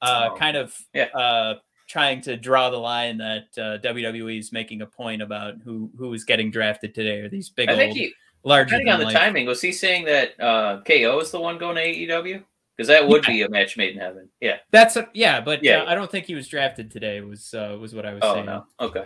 Uh, 0.00 0.30
Oh, 0.32 0.36
kind 0.36 0.56
of 0.56 0.74
yeah. 0.94 1.08
uh, 1.14 1.56
trying 1.88 2.22
to 2.22 2.36
draw 2.38 2.70
the 2.70 2.78
line 2.78 3.18
that 3.18 3.48
uh, 3.58 3.78
WWE 3.86 4.38
is 4.38 4.50
making 4.50 4.80
a 4.80 4.86
point 4.86 5.20
about 5.20 5.56
who 5.62 5.90
who 5.98 6.14
is 6.14 6.24
getting 6.24 6.50
drafted 6.50 6.94
today. 6.94 7.20
Are 7.20 7.28
these 7.28 7.50
big 7.50 7.68
I 7.68 7.72
old 7.72 7.78
think 7.80 7.96
he, 7.98 8.14
larger 8.48 8.70
depending 8.70 8.92
on 8.92 8.98
the 9.00 9.06
life- 9.06 9.14
timing, 9.14 9.46
was 9.46 9.60
he 9.60 9.70
saying 9.72 10.04
that 10.06 10.38
uh, 10.40 10.80
KO 10.82 11.20
is 11.20 11.30
the 11.30 11.40
one 11.40 11.58
going 11.58 11.76
to 11.76 11.82
AEW? 11.82 12.42
Because 12.76 12.88
that 12.88 13.06
would 13.08 13.22
be 13.24 13.42
a 13.42 13.48
match 13.48 13.76
made 13.76 13.94
in 13.94 14.00
heaven. 14.00 14.28
Yeah. 14.40 14.58
That's 14.70 14.94
a, 14.96 15.08
yeah, 15.12 15.40
but 15.40 15.64
Yeah. 15.64 15.82
Uh, 15.82 15.90
I 15.90 15.94
don't 15.96 16.10
think 16.10 16.26
he 16.26 16.34
was 16.36 16.46
drafted 16.46 16.90
today. 16.92 17.20
Was 17.20 17.52
uh, 17.52 17.76
was 17.80 17.92
what 17.94 18.06
I 18.06 18.12
was 18.14 18.20
Oh 18.24 18.34
saying. 18.34 18.46
no. 18.46 18.66
Okay. 18.80 19.04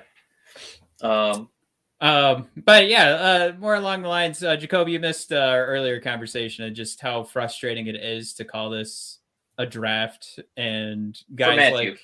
Um. 1.02 1.48
Um, 2.00 2.48
but 2.56 2.88
yeah, 2.88 3.10
uh, 3.10 3.52
more 3.60 3.76
along 3.76 4.02
the 4.02 4.08
lines, 4.08 4.42
uh, 4.42 4.56
Jacoby, 4.56 4.90
you 4.92 4.98
missed 4.98 5.32
uh, 5.32 5.36
our 5.36 5.64
earlier 5.66 6.00
conversation 6.00 6.64
of 6.64 6.72
just 6.74 7.00
how 7.00 7.22
frustrating 7.22 7.86
it 7.86 7.94
is 7.94 8.34
to 8.34 8.44
call 8.44 8.70
this 8.70 9.20
a 9.56 9.64
draft 9.64 10.40
and 10.56 11.16
guys 11.36 11.72
like, 11.72 12.00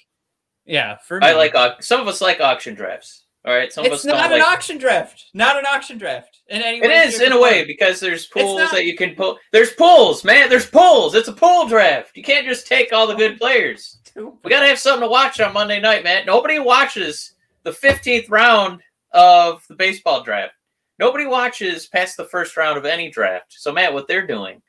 yeah, 0.64 0.98
for 0.98 1.22
I 1.24 1.32
me, 1.32 1.36
like 1.38 1.54
au- 1.56 1.74
some 1.80 2.00
of 2.00 2.06
us 2.06 2.20
like 2.20 2.40
auction 2.40 2.74
drafts. 2.76 3.24
All 3.48 3.54
right. 3.54 3.72
Some 3.72 3.86
of 3.86 3.92
it's 3.92 4.04
us 4.04 4.10
don't 4.10 4.18
not 4.20 4.30
an 4.32 4.40
like. 4.40 4.48
auction 4.48 4.76
draft, 4.76 5.24
not 5.32 5.56
an 5.56 5.64
auction 5.66 5.96
draft. 5.96 6.40
In 6.48 6.60
any 6.62 6.78
It 6.78 6.90
is 6.90 7.20
in 7.20 7.32
a 7.32 7.40
way 7.40 7.64
because 7.64 7.98
there's 7.98 8.26
pools 8.26 8.58
not- 8.58 8.72
that 8.72 8.84
you 8.84 8.94
can 8.94 9.14
pull. 9.14 9.38
There's 9.52 9.72
pools, 9.72 10.22
man. 10.22 10.50
There's 10.50 10.66
pools. 10.68 11.14
It's 11.14 11.28
a 11.28 11.32
pool 11.32 11.66
draft. 11.66 12.14
You 12.14 12.22
can't 12.22 12.46
just 12.46 12.66
take 12.66 12.92
all 12.92 13.06
the 13.06 13.14
good 13.14 13.38
players. 13.38 13.96
We 14.14 14.50
gotta 14.50 14.66
have 14.66 14.78
something 14.78 15.02
to 15.02 15.08
watch 15.08 15.40
on 15.40 15.54
Monday 15.54 15.80
night, 15.80 16.04
man. 16.04 16.26
Nobody 16.26 16.58
watches 16.58 17.34
the 17.62 17.70
15th 17.72 18.28
round 18.30 18.82
of 19.12 19.64
the 19.68 19.74
baseball 19.76 20.22
draft. 20.22 20.52
Nobody 20.98 21.24
watches 21.26 21.86
past 21.86 22.16
the 22.16 22.24
first 22.26 22.56
round 22.56 22.76
of 22.76 22.84
any 22.84 23.10
draft. 23.10 23.54
So, 23.56 23.72
Matt, 23.72 23.94
what 23.94 24.08
they're 24.08 24.26
doing, 24.26 24.60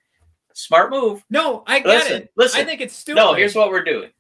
smart 0.54 0.92
move. 0.92 1.24
No, 1.30 1.64
I 1.68 1.80
get 1.80 1.88
Listen, 1.88 2.22
it. 2.24 2.32
listen. 2.38 2.62
I 2.62 2.64
think 2.64 2.80
it's 2.82 2.96
stupid. 2.96 3.20
No, 3.20 3.34
here's 3.34 3.56
what 3.56 3.72
we're 3.72 3.84
doing. 3.84 4.12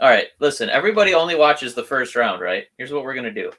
All 0.00 0.08
right, 0.08 0.28
listen. 0.38 0.70
Everybody 0.70 1.12
only 1.14 1.34
watches 1.34 1.74
the 1.74 1.82
first 1.84 2.14
round, 2.16 2.40
right? 2.40 2.64
Here's 2.78 2.92
what 2.92 3.02
we're 3.02 3.14
gonna 3.14 3.30
do. 3.32 3.50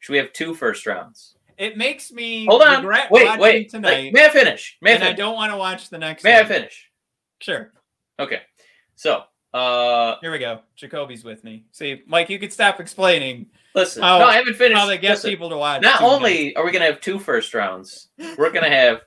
Should 0.00 0.12
we 0.12 0.18
have 0.18 0.32
two 0.32 0.54
first 0.54 0.86
rounds? 0.86 1.36
it 1.60 1.76
makes 1.76 2.10
me 2.10 2.46
Hold 2.46 2.62
on. 2.62 2.86
Wait, 3.10 3.38
wait. 3.38 3.68
tonight, 3.68 4.14
May 4.14 4.24
I 4.24 4.30
finish? 4.30 4.78
May 4.80 4.92
I 4.92 4.94
and 4.94 5.04
I 5.04 5.12
don't 5.12 5.34
want 5.34 5.52
to 5.52 5.58
watch 5.58 5.90
the 5.90 5.98
next. 5.98 6.24
May 6.24 6.38
I 6.38 6.44
finish? 6.44 6.90
Sure. 7.38 7.70
Okay. 8.18 8.40
So, 8.96 9.24
uh, 9.52 10.16
Here 10.22 10.32
we 10.32 10.38
go. 10.38 10.60
Jacoby's 10.74 11.22
with 11.22 11.44
me. 11.44 11.66
See, 11.72 12.02
Mike, 12.06 12.30
you 12.30 12.38
could 12.38 12.52
stop 12.52 12.80
explaining 12.80 13.46
listen. 13.74 14.02
How- 14.02 14.18
no, 14.20 14.24
I 14.24 14.36
haven't 14.36 14.56
finished. 14.56 14.80
how 14.80 14.86
they 14.86 14.96
get 14.96 15.10
Listen, 15.10 15.30
people 15.30 15.50
to 15.50 15.58
watch. 15.58 15.82
Not 15.82 16.00
only 16.00 16.56
are 16.56 16.64
we 16.64 16.72
gonna 16.72 16.86
have 16.86 17.02
two 17.02 17.18
first 17.18 17.52
rounds, 17.52 18.08
we're 18.38 18.50
gonna 18.50 18.70
have. 18.70 19.02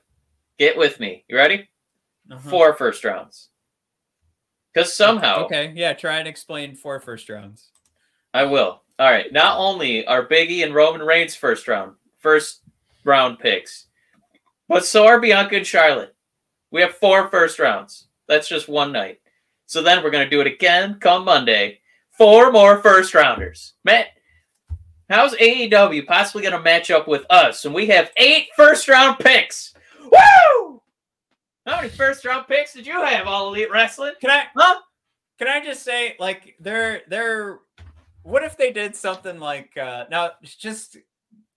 Get 0.56 0.78
with 0.78 1.00
me. 1.00 1.24
You 1.28 1.36
ready? 1.36 1.68
Uh-huh. 2.30 2.48
Four 2.48 2.74
first 2.74 3.04
rounds. 3.04 3.48
Because 4.72 4.94
somehow 4.94 5.46
Okay, 5.46 5.72
yeah, 5.74 5.92
try 5.94 6.18
and 6.18 6.28
explain 6.28 6.76
four 6.76 7.00
first 7.00 7.28
rounds. 7.28 7.70
I 8.32 8.44
will. 8.44 8.83
All 8.98 9.10
right. 9.10 9.32
Not 9.32 9.58
only 9.58 10.06
are 10.06 10.26
Biggie 10.26 10.64
and 10.64 10.74
Roman 10.74 11.02
Reigns 11.02 11.34
first 11.34 11.66
round, 11.66 11.94
first 12.18 12.60
round 13.04 13.38
picks, 13.38 13.86
but 14.68 14.84
so 14.84 15.06
are 15.06 15.20
Bianca 15.20 15.56
and 15.56 15.66
Charlotte. 15.66 16.14
We 16.70 16.80
have 16.80 16.94
four 16.96 17.28
first 17.28 17.58
rounds. 17.58 18.08
That's 18.28 18.48
just 18.48 18.68
one 18.68 18.92
night. 18.92 19.20
So 19.66 19.82
then 19.82 20.02
we're 20.02 20.10
gonna 20.10 20.28
do 20.28 20.40
it 20.40 20.46
again 20.46 20.98
come 21.00 21.24
Monday. 21.24 21.80
Four 22.16 22.52
more 22.52 22.80
first 22.80 23.14
rounders. 23.14 23.74
Matt, 23.84 24.08
how's 25.10 25.34
AEW 25.34 26.06
possibly 26.06 26.42
gonna 26.42 26.62
match 26.62 26.90
up 26.90 27.08
with 27.08 27.26
us? 27.30 27.64
And 27.64 27.74
we 27.74 27.86
have 27.88 28.12
eight 28.16 28.48
first 28.56 28.88
round 28.88 29.18
picks. 29.18 29.74
Woo! 30.00 30.80
How 31.66 31.76
many 31.76 31.88
first 31.88 32.24
round 32.24 32.46
picks 32.46 32.74
did 32.74 32.86
you 32.86 33.00
have, 33.02 33.26
All 33.26 33.48
Elite 33.48 33.70
Wrestling? 33.70 34.12
Can 34.20 34.30
I 34.30 34.46
Huh? 34.56 34.80
can 35.38 35.48
I 35.48 35.64
just 35.64 35.82
say 35.82 36.14
like 36.20 36.54
they're 36.60 37.02
they're 37.08 37.58
what 38.24 38.42
if 38.42 38.56
they 38.56 38.72
did 38.72 38.96
something 38.96 39.38
like 39.38 39.76
uh 39.76 40.04
now 40.10 40.30
it's 40.42 40.56
just 40.56 40.96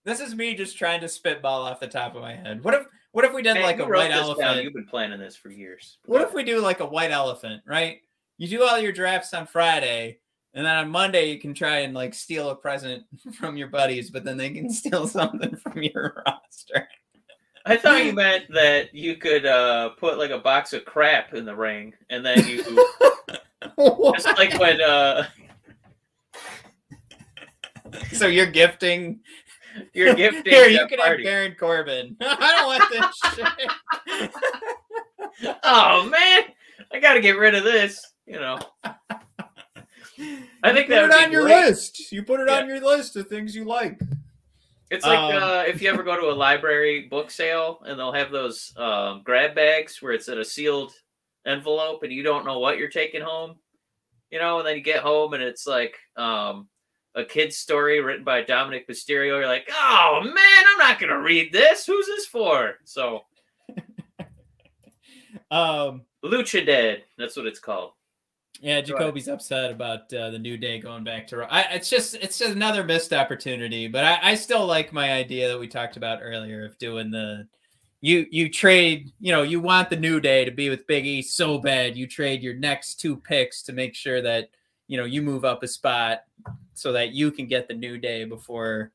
this 0.04 0.20
is 0.20 0.34
me 0.34 0.54
just 0.54 0.78
trying 0.78 1.00
to 1.00 1.08
spitball 1.08 1.62
off 1.62 1.80
the 1.80 1.86
top 1.86 2.14
of 2.14 2.22
my 2.22 2.34
head. 2.34 2.64
What 2.64 2.74
if 2.74 2.86
what 3.12 3.24
if 3.24 3.34
we 3.34 3.42
did 3.42 3.54
Man, 3.54 3.62
like 3.62 3.78
a 3.78 3.86
white 3.86 4.10
elephant? 4.10 4.40
down. 4.40 4.62
You've 4.62 4.74
been 4.74 4.86
planning 4.86 5.18
this 5.18 5.36
for 5.36 5.50
years. 5.50 5.98
What 6.06 6.22
if 6.22 6.32
we 6.32 6.44
do 6.44 6.60
like 6.60 6.80
a 6.80 6.86
white 6.86 7.10
elephant, 7.10 7.62
right? 7.66 7.98
You 8.36 8.48
do 8.48 8.62
all 8.62 8.78
your 8.78 8.92
drafts 8.92 9.34
on 9.34 9.46
Friday, 9.46 10.18
and 10.54 10.64
then 10.64 10.76
on 10.76 10.88
Monday 10.88 11.30
you 11.30 11.40
can 11.40 11.52
try 11.52 11.80
and 11.80 11.94
like 11.94 12.14
steal 12.14 12.50
a 12.50 12.56
present 12.56 13.04
from 13.38 13.56
your 13.56 13.68
buddies, 13.68 14.10
but 14.10 14.24
then 14.24 14.36
they 14.36 14.50
can 14.50 14.70
steal 14.72 15.06
something 15.06 15.56
from 15.56 15.82
your 15.82 16.22
roster. 16.26 16.88
I 17.66 17.76
thought 17.76 18.04
you 18.04 18.14
meant 18.14 18.44
that 18.54 18.94
you 18.94 19.16
could 19.16 19.44
uh, 19.44 19.90
put 19.90 20.16
like 20.16 20.30
a 20.30 20.38
box 20.38 20.72
of 20.72 20.86
crap 20.86 21.34
in 21.34 21.44
the 21.44 21.54
ring, 21.54 21.92
and 22.08 22.24
then 22.24 22.46
you 22.46 22.64
just 22.64 24.38
like 24.38 24.58
when 24.58 24.80
uh, 24.80 25.26
so 28.12 28.26
you're 28.26 28.46
gifting 28.46 29.20
you're 29.92 30.14
gifting. 30.14 30.52
here. 30.52 30.66
You 30.66 30.86
can 30.86 30.98
have 30.98 31.06
Hardy. 31.06 31.24
Baron 31.24 31.54
Corbin. 31.58 32.16
I 32.20 32.52
don't 32.52 32.66
want 32.66 32.90
this 32.90 33.34
shit. 33.34 34.30
Oh 35.62 36.08
man, 36.08 36.42
I 36.92 36.98
got 36.98 37.12
to 37.14 37.20
get 37.20 37.38
rid 37.38 37.54
of 37.54 37.62
this. 37.62 38.04
You 38.26 38.40
know, 38.40 38.58
I 40.64 40.72
think 40.72 40.88
you 40.88 40.96
put 40.96 41.04
it 41.04 41.12
on 41.12 41.30
your 41.30 41.42
great. 41.44 41.66
list. 41.66 42.10
You 42.10 42.24
put 42.24 42.40
it 42.40 42.48
on 42.48 42.66
your 42.66 42.80
list 42.80 43.14
of 43.14 43.28
things 43.28 43.54
you 43.54 43.64
like. 43.64 44.00
It's 44.90 45.04
like 45.04 45.18
Um, 45.18 45.40
uh, 45.42 45.62
if 45.68 45.80
you 45.80 45.90
ever 45.90 46.02
go 46.02 46.18
to 46.18 46.32
a 46.32 46.34
library 46.34 47.06
book 47.08 47.30
sale 47.30 47.78
and 47.84 47.96
they'll 47.98 48.12
have 48.12 48.32
those 48.32 48.72
um, 48.76 49.22
grab 49.22 49.54
bags 49.54 50.02
where 50.02 50.12
it's 50.12 50.28
in 50.28 50.38
a 50.38 50.44
sealed 50.44 50.92
envelope 51.46 52.02
and 52.02 52.12
you 52.12 52.24
don't 52.24 52.44
know 52.44 52.58
what 52.58 52.78
you're 52.78 52.88
taking 52.88 53.20
home, 53.22 53.56
you 54.30 54.40
know, 54.40 54.58
and 54.58 54.66
then 54.66 54.76
you 54.76 54.82
get 54.82 55.02
home 55.02 55.34
and 55.34 55.42
it's 55.42 55.68
like 55.68 55.94
um, 56.16 56.68
a 57.14 57.24
kid's 57.24 57.56
story 57.56 58.00
written 58.00 58.24
by 58.24 58.42
Dominik 58.42 58.86
Mysterio. 58.88 59.38
You're 59.38 59.46
like, 59.46 59.68
oh 59.72 60.20
man, 60.22 60.64
I'm 60.72 60.78
not 60.78 60.98
gonna 60.98 61.20
read 61.20 61.52
this. 61.52 61.86
Who's 61.86 62.06
this 62.06 62.26
for? 62.26 62.74
So 62.84 63.22
Um, 65.50 66.02
Lucha 66.24 66.64
Dead, 66.64 67.04
that's 67.16 67.36
what 67.36 67.46
it's 67.46 67.58
called. 67.60 67.92
yeah, 68.60 68.80
Jacoby's 68.80 69.28
upset 69.28 69.70
about 69.70 70.12
uh, 70.12 70.30
the 70.30 70.38
new 70.38 70.56
day 70.58 70.78
going 70.78 71.04
back 71.04 71.26
to. 71.28 71.42
I, 71.50 71.60
it's 71.72 71.88
just 71.88 72.14
it's 72.16 72.38
just 72.38 72.52
another 72.52 72.84
missed 72.84 73.12
opportunity, 73.12 73.88
but 73.88 74.04
I, 74.04 74.18
I 74.22 74.34
still 74.34 74.66
like 74.66 74.92
my 74.92 75.12
idea 75.12 75.48
that 75.48 75.58
we 75.58 75.68
talked 75.68 75.96
about 75.96 76.20
earlier 76.22 76.64
of 76.66 76.76
doing 76.78 77.10
the. 77.10 77.46
You 78.00 78.26
you 78.30 78.48
trade 78.48 79.10
you 79.18 79.32
know 79.32 79.42
you 79.42 79.58
want 79.58 79.90
the 79.90 79.96
new 79.96 80.20
day 80.20 80.44
to 80.44 80.52
be 80.52 80.68
with 80.70 80.86
Big 80.86 81.04
E 81.04 81.20
so 81.20 81.58
bad 81.58 81.96
you 81.96 82.06
trade 82.06 82.42
your 82.44 82.54
next 82.54 83.00
two 83.00 83.16
picks 83.16 83.60
to 83.64 83.72
make 83.72 83.96
sure 83.96 84.22
that 84.22 84.50
you 84.88 84.96
know 84.98 85.04
you 85.04 85.22
move 85.22 85.44
up 85.44 85.62
a 85.62 85.68
spot 85.68 86.22
so 86.74 86.92
that 86.92 87.12
you 87.12 87.30
can 87.30 87.46
get 87.46 87.68
the 87.68 87.74
new 87.74 87.98
day 87.98 88.24
before 88.24 88.92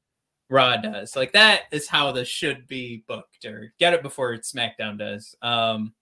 Raw 0.49 0.75
does. 0.77 1.15
Like 1.15 1.31
that 1.33 1.61
is 1.71 1.87
how 1.87 2.11
this 2.11 2.27
should 2.27 2.67
be 2.67 3.03
booked, 3.07 3.45
or 3.45 3.73
get 3.79 3.93
it 3.93 4.03
before 4.03 4.35
SmackDown 4.37 4.97
does. 4.99 5.35
Um, 5.41 5.93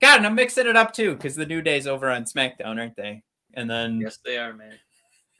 God, 0.00 0.18
and 0.18 0.26
I'm 0.26 0.34
mixing 0.34 0.66
it 0.66 0.76
up 0.76 0.92
too 0.92 1.14
because 1.14 1.34
the 1.34 1.44
new 1.46 1.60
day's 1.60 1.86
over 1.86 2.08
on 2.10 2.24
SmackDown, 2.24 2.78
aren't 2.78 2.96
they? 2.96 3.22
And 3.54 3.68
then 3.68 4.00
Yes, 4.00 4.18
they 4.24 4.38
are, 4.38 4.54
man. 4.54 4.74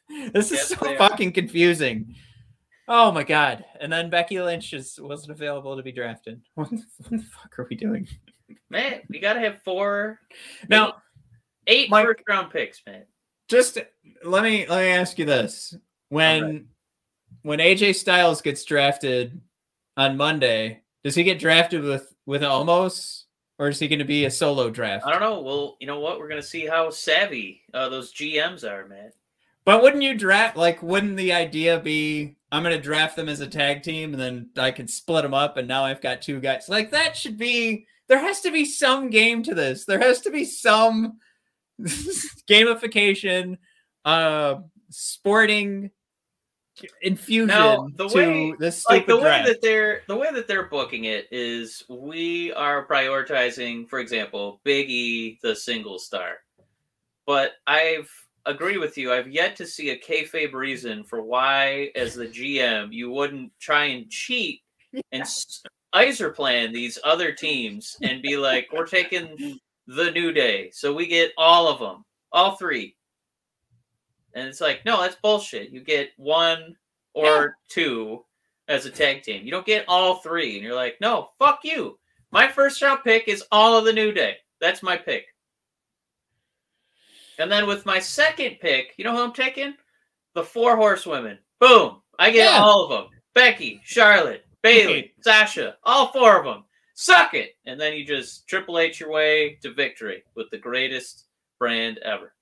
this 0.34 0.50
is 0.50 0.66
so 0.68 0.76
they 0.82 0.94
are. 0.94 0.98
fucking 0.98 1.32
confusing. 1.32 2.14
Oh 2.88 3.12
my 3.12 3.22
god! 3.22 3.64
And 3.80 3.92
then 3.92 4.10
Becky 4.10 4.40
Lynch 4.42 4.68
just 4.70 5.00
wasn't 5.00 5.30
available 5.30 5.76
to 5.76 5.82
be 5.82 5.92
drafted. 5.92 6.40
What 6.56 6.70
the, 6.70 6.82
what 6.98 7.10
the 7.10 7.18
fuck 7.26 7.58
are 7.58 7.66
we 7.70 7.76
doing? 7.76 8.08
Man, 8.68 9.00
we 9.08 9.20
gotta 9.20 9.38
have 9.40 9.62
four, 9.62 10.18
Now, 10.68 10.94
eight 11.68 11.88
Mike- 11.88 12.04
first 12.04 12.20
round 12.28 12.50
picks, 12.52 12.82
man. 12.84 13.04
Just 13.50 13.78
let 14.24 14.42
me 14.44 14.66
let 14.68 14.82
me 14.82 14.88
ask 14.90 15.18
you 15.18 15.24
this: 15.24 15.76
when 16.08 16.42
Alright. 16.42 16.64
when 17.42 17.58
AJ 17.58 17.96
Styles 17.96 18.40
gets 18.40 18.64
drafted 18.64 19.40
on 19.96 20.16
Monday, 20.16 20.82
does 21.02 21.16
he 21.16 21.24
get 21.24 21.40
drafted 21.40 21.82
with 21.82 22.14
with 22.26 22.42
Omos, 22.42 23.24
or 23.58 23.68
is 23.68 23.80
he 23.80 23.88
going 23.88 23.98
to 23.98 24.04
be 24.04 24.24
a 24.24 24.30
solo 24.30 24.70
draft? 24.70 25.04
I 25.04 25.10
don't 25.10 25.20
know. 25.20 25.42
Well, 25.42 25.76
you 25.80 25.88
know 25.88 25.98
what? 25.98 26.20
We're 26.20 26.28
gonna 26.28 26.42
see 26.42 26.64
how 26.64 26.90
savvy 26.90 27.62
uh, 27.74 27.88
those 27.88 28.14
GMs 28.14 28.62
are, 28.62 28.86
man. 28.86 29.10
But 29.64 29.82
wouldn't 29.82 30.02
you 30.02 30.14
draft 30.14 30.56
like 30.56 30.82
wouldn't 30.82 31.16
the 31.16 31.32
idea 31.32 31.80
be 31.80 32.36
I'm 32.52 32.62
going 32.62 32.76
to 32.76 32.82
draft 32.82 33.16
them 33.16 33.28
as 33.28 33.40
a 33.40 33.46
tag 33.46 33.82
team 33.82 34.12
and 34.12 34.20
then 34.20 34.50
I 34.56 34.70
can 34.70 34.88
split 34.88 35.22
them 35.22 35.34
up 35.34 35.56
and 35.56 35.68
now 35.68 35.84
I've 35.84 36.00
got 36.00 36.22
two 36.22 36.40
guys. 36.40 36.68
Like 36.68 36.90
that 36.90 37.16
should 37.16 37.38
be 37.38 37.86
there 38.08 38.18
has 38.18 38.40
to 38.40 38.50
be 38.50 38.64
some 38.64 39.08
game 39.10 39.42
to 39.44 39.54
this. 39.54 39.84
There 39.84 40.00
has 40.00 40.20
to 40.22 40.30
be 40.30 40.44
some 40.44 41.18
gamification 42.50 43.58
uh 44.04 44.56
sporting 44.90 45.90
infusion 47.02 47.48
Now, 47.48 47.88
the 47.94 48.08
way- 48.08 48.54
this 48.58 48.86
like 48.88 49.06
the 49.06 49.16
way 49.16 49.42
that 49.46 49.60
they're 49.60 50.02
the 50.08 50.16
way 50.16 50.30
that 50.32 50.48
they're 50.48 50.66
booking 50.68 51.04
it 51.04 51.28
is 51.30 51.84
we 51.88 52.52
are 52.54 52.86
prioritizing 52.86 53.88
for 53.88 53.98
example 53.98 54.60
big 54.64 54.88
e 54.90 55.38
the 55.42 55.54
single 55.54 55.98
star. 55.98 56.38
But 57.26 57.52
i've 57.66 58.10
agree 58.46 58.78
with 58.78 58.96
you 58.96 59.12
i've 59.12 59.28
yet 59.28 59.54
to 59.54 59.66
see 59.66 59.90
a 59.90 59.98
kayfabe 59.98 60.54
reason 60.54 61.04
for 61.04 61.20
why 61.22 61.90
as 61.94 62.14
the 62.14 62.26
gm 62.26 62.90
you 62.90 63.10
wouldn't 63.10 63.52
try 63.60 63.84
and 63.84 64.08
cheat 64.08 64.62
and 65.12 65.22
s 65.22 65.62
iser 65.92 66.30
plan 66.30 66.72
these 66.72 66.98
other 67.04 67.32
teams 67.32 67.96
and 68.02 68.22
be 68.22 68.38
like 68.38 68.66
we're 68.72 68.86
taking 68.86 69.58
the 69.96 70.10
new 70.12 70.32
day 70.32 70.70
so 70.72 70.94
we 70.94 71.06
get 71.06 71.32
all 71.38 71.68
of 71.68 71.78
them 71.80 72.04
all 72.32 72.56
three 72.56 72.96
and 74.34 74.46
it's 74.46 74.60
like 74.60 74.84
no 74.84 75.00
that's 75.00 75.16
bullshit 75.22 75.70
you 75.70 75.80
get 75.82 76.10
one 76.16 76.76
or 77.14 77.24
Yeah. 77.24 77.46
two 77.68 78.24
as 78.68 78.86
a 78.86 78.90
tag 78.90 79.24
team. 79.24 79.44
You 79.44 79.50
don't 79.50 79.66
get 79.66 79.84
all 79.88 80.16
three, 80.18 80.54
and 80.54 80.62
you're 80.64 80.76
like, 80.76 80.94
no, 81.00 81.30
fuck 81.40 81.58
you. 81.64 81.98
My 82.30 82.46
first 82.46 82.80
round 82.80 83.00
pick 83.02 83.26
is 83.26 83.42
all 83.50 83.76
of 83.76 83.84
the 83.84 83.92
New 83.92 84.12
Day. 84.12 84.36
That's 84.60 84.80
my 84.80 84.96
pick. 84.96 85.24
And 87.40 87.50
then 87.50 87.66
with 87.66 87.84
my 87.84 87.98
second 87.98 88.58
pick, 88.60 88.92
you 88.96 89.04
know 89.04 89.10
who 89.16 89.22
I'm 89.24 89.32
taking? 89.32 89.74
The 90.34 90.44
four 90.44 90.76
horsewomen. 90.76 91.38
Boom! 91.58 92.00
I 92.18 92.30
get 92.30 92.52
Yeah. 92.52 92.60
all 92.60 92.84
of 92.84 92.90
them. 92.90 93.10
Becky, 93.34 93.80
Charlotte, 93.84 94.46
Bayley, 94.62 95.14
Sasha, 95.20 95.76
all 95.82 96.12
four 96.12 96.38
of 96.38 96.44
them. 96.44 96.64
Suck 97.00 97.32
it! 97.32 97.56
And 97.64 97.80
then 97.80 97.94
you 97.94 98.04
just 98.04 98.46
Triple 98.46 98.78
H 98.78 99.00
your 99.00 99.10
way 99.10 99.58
to 99.62 99.72
victory 99.72 100.22
with 100.34 100.50
the 100.50 100.58
greatest 100.58 101.28
brand 101.58 101.96
ever. 102.04 102.34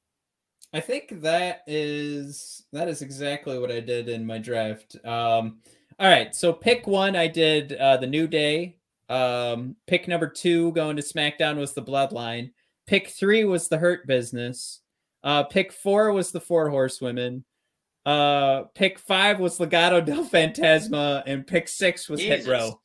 I 0.72 0.80
think 0.80 1.22
that 1.22 1.62
is 1.68 2.64
that 2.72 2.88
is 2.88 3.00
exactly 3.00 3.56
what 3.60 3.70
I 3.70 3.78
did 3.78 4.08
in 4.08 4.26
my 4.26 4.38
draft. 4.38 4.96
Um, 5.04 5.60
all 6.00 6.08
right, 6.08 6.34
so 6.34 6.52
pick 6.52 6.88
one, 6.88 7.14
I 7.14 7.28
did 7.28 7.72
uh, 7.74 7.98
the 7.98 8.08
New 8.08 8.26
Day. 8.26 8.78
Um, 9.08 9.76
pick 9.86 10.08
number 10.08 10.26
two 10.26 10.72
going 10.72 10.96
to 10.96 11.02
SmackDown 11.02 11.56
was 11.56 11.74
the 11.74 11.82
Bloodline. 11.82 12.50
Pick 12.88 13.10
three 13.10 13.44
was 13.44 13.68
the 13.68 13.78
Hurt 13.78 14.08
Business. 14.08 14.80
Uh, 15.22 15.44
pick 15.44 15.70
four 15.70 16.12
was 16.12 16.32
the 16.32 16.40
Four 16.40 16.68
Horsewomen. 16.68 17.44
Uh, 18.04 18.62
pick 18.74 18.98
five 18.98 19.38
was 19.38 19.60
Legado 19.60 20.04
del 20.04 20.24
Fantasma, 20.24 21.22
and 21.26 21.46
pick 21.46 21.68
six 21.68 22.08
was 22.08 22.20
Hit 22.20 22.44
Row. 22.44 22.80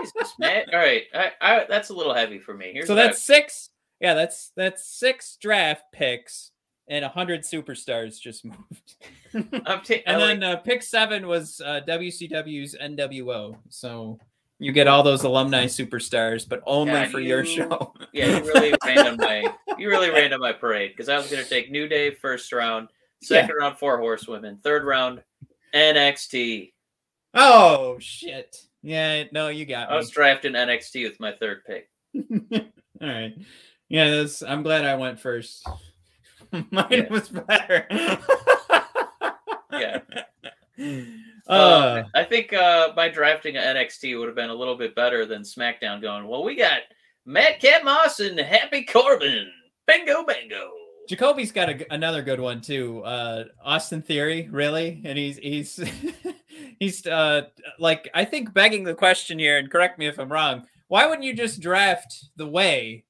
Jesus, 0.00 0.34
man. 0.38 0.64
All 0.72 0.78
right, 0.78 1.02
I, 1.14 1.30
I, 1.40 1.66
that's 1.68 1.90
a 1.90 1.94
little 1.94 2.14
heavy 2.14 2.38
for 2.38 2.54
me. 2.54 2.70
Here's 2.72 2.86
So 2.86 2.94
what 2.94 3.02
I- 3.04 3.06
that's 3.08 3.22
six. 3.22 3.70
Yeah, 4.00 4.14
that's 4.14 4.52
that's 4.56 4.86
six 4.86 5.36
draft 5.40 5.84
picks 5.92 6.50
and 6.88 7.04
a 7.04 7.08
hundred 7.08 7.40
superstars 7.42 8.20
just 8.20 8.44
moved. 8.44 8.94
Ta- 9.32 9.40
And 10.06 10.20
like- 10.20 10.40
then 10.40 10.42
uh, 10.42 10.56
pick 10.56 10.82
seven 10.82 11.26
was 11.26 11.60
uh, 11.64 11.80
WCW's 11.88 12.76
NWO. 12.80 13.56
So 13.70 14.18
you 14.58 14.72
get 14.72 14.86
all 14.88 15.02
those 15.02 15.24
alumni 15.24 15.64
superstars, 15.66 16.48
but 16.48 16.62
only 16.66 16.92
Yeah, 16.92 17.08
for 17.08 17.20
your 17.20 17.44
show. 17.44 17.92
Yeah, 18.12 18.38
you 18.38 18.44
really 18.44 18.74
rained 18.86 19.00
on 19.08 19.16
my 19.18 19.44
you 19.78 19.88
really 19.90 20.10
rained 20.10 20.32
on 20.32 20.40
my 20.40 20.52
parade 20.52 20.92
because 20.92 21.08
I 21.10 21.16
was 21.16 21.28
gonna 21.30 21.44
take 21.44 21.70
New 21.70 21.86
Day 21.88 22.10
first 22.14 22.50
round, 22.52 22.88
second 23.22 23.54
round 23.58 23.78
four 23.78 23.98
horsewomen, 23.98 24.58
third 24.62 24.84
round 24.84 25.22
NXT. 25.74 26.72
Oh 27.34 27.98
shit! 27.98 28.56
Yeah, 28.86 29.24
no, 29.32 29.48
you 29.48 29.66
got 29.66 29.88
Me. 29.90 29.94
I 29.94 29.98
was 29.98 30.10
drafting 30.10 30.52
NXT 30.52 31.02
with 31.08 31.18
my 31.18 31.32
third 31.32 31.62
pick. 31.66 31.88
all 33.02 33.08
right. 33.08 33.34
Yeah, 33.88 34.10
that's, 34.10 34.44
I'm 34.44 34.62
glad 34.62 34.84
I 34.84 34.94
went 34.94 35.18
first. 35.18 35.66
Mine 36.70 36.86
Yeah. 36.90 37.08
was 37.10 37.28
better. 37.28 37.86
Yeah. 39.72 40.00
Uh, 41.48 42.02
I 42.12 42.24
think 42.24 42.52
uh, 42.52 42.92
my 42.96 43.08
drafting 43.08 43.56
of 43.56 43.62
NXT 43.62 44.18
would 44.18 44.26
have 44.26 44.34
been 44.34 44.50
a 44.50 44.54
little 44.54 44.74
bit 44.76 44.96
better 44.96 45.24
than 45.24 45.42
SmackDown 45.42 46.02
going, 46.02 46.26
well, 46.26 46.42
we 46.42 46.56
got 46.56 46.80
Madcap 47.24 47.84
Moss 47.84 48.18
and 48.18 48.36
Happy 48.36 48.82
Corbin. 48.84 49.48
Bingo, 49.86 50.24
bingo. 50.24 50.70
Jacoby's 51.08 51.52
got 51.52 51.68
a 51.70 51.94
another 51.94 52.20
good 52.20 52.40
one 52.40 52.60
too. 52.60 53.00
Uh, 53.04 53.44
Austin 53.64 54.02
Theory, 54.02 54.48
really, 54.50 55.00
and 55.04 55.16
he's 55.16 55.36
he's 55.38 55.78
he's 56.78 57.06
uh 57.06 57.42
like 57.78 58.08
I 58.14 58.24
think 58.24 58.52
begging 58.52 58.84
the 58.84 58.94
question 58.94 59.38
here, 59.38 59.58
and 59.58 59.70
correct 59.70 59.98
me 59.98 60.06
if 60.06 60.18
I'm 60.18 60.30
wrong. 60.32 60.66
Why 60.88 61.06
wouldn't 61.06 61.24
you 61.24 61.34
just 61.34 61.60
draft 61.60 62.26
the 62.36 62.46
way, 62.46 63.04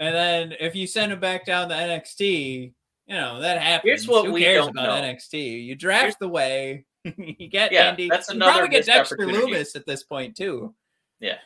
and 0.00 0.14
then 0.14 0.54
if 0.60 0.74
you 0.76 0.86
send 0.86 1.12
him 1.12 1.20
back 1.20 1.44
down 1.44 1.68
to 1.68 1.74
NXT, 1.74 2.72
you 3.06 3.14
know 3.14 3.40
that 3.40 3.60
happens. 3.60 3.88
Here's 3.90 4.08
what 4.08 4.26
Who 4.26 4.32
we 4.32 4.42
cares 4.42 4.58
don't 4.66 4.70
about 4.70 5.02
know. 5.02 5.08
NXT? 5.08 5.64
You 5.64 5.74
draft 5.74 6.02
Here's- 6.02 6.16
the 6.20 6.28
way. 6.28 6.84
you 7.04 7.48
get 7.48 7.72
Yeah, 7.72 7.90
Andy. 7.90 8.08
that's 8.08 8.28
you 8.28 8.34
another 8.36 8.52
probably 8.52 8.68
get 8.70 8.86
Dexter. 8.86 9.16
Lumis 9.16 9.74
at 9.76 9.86
this 9.86 10.02
point 10.02 10.36
too. 10.36 10.74
Yeah, 11.20 11.38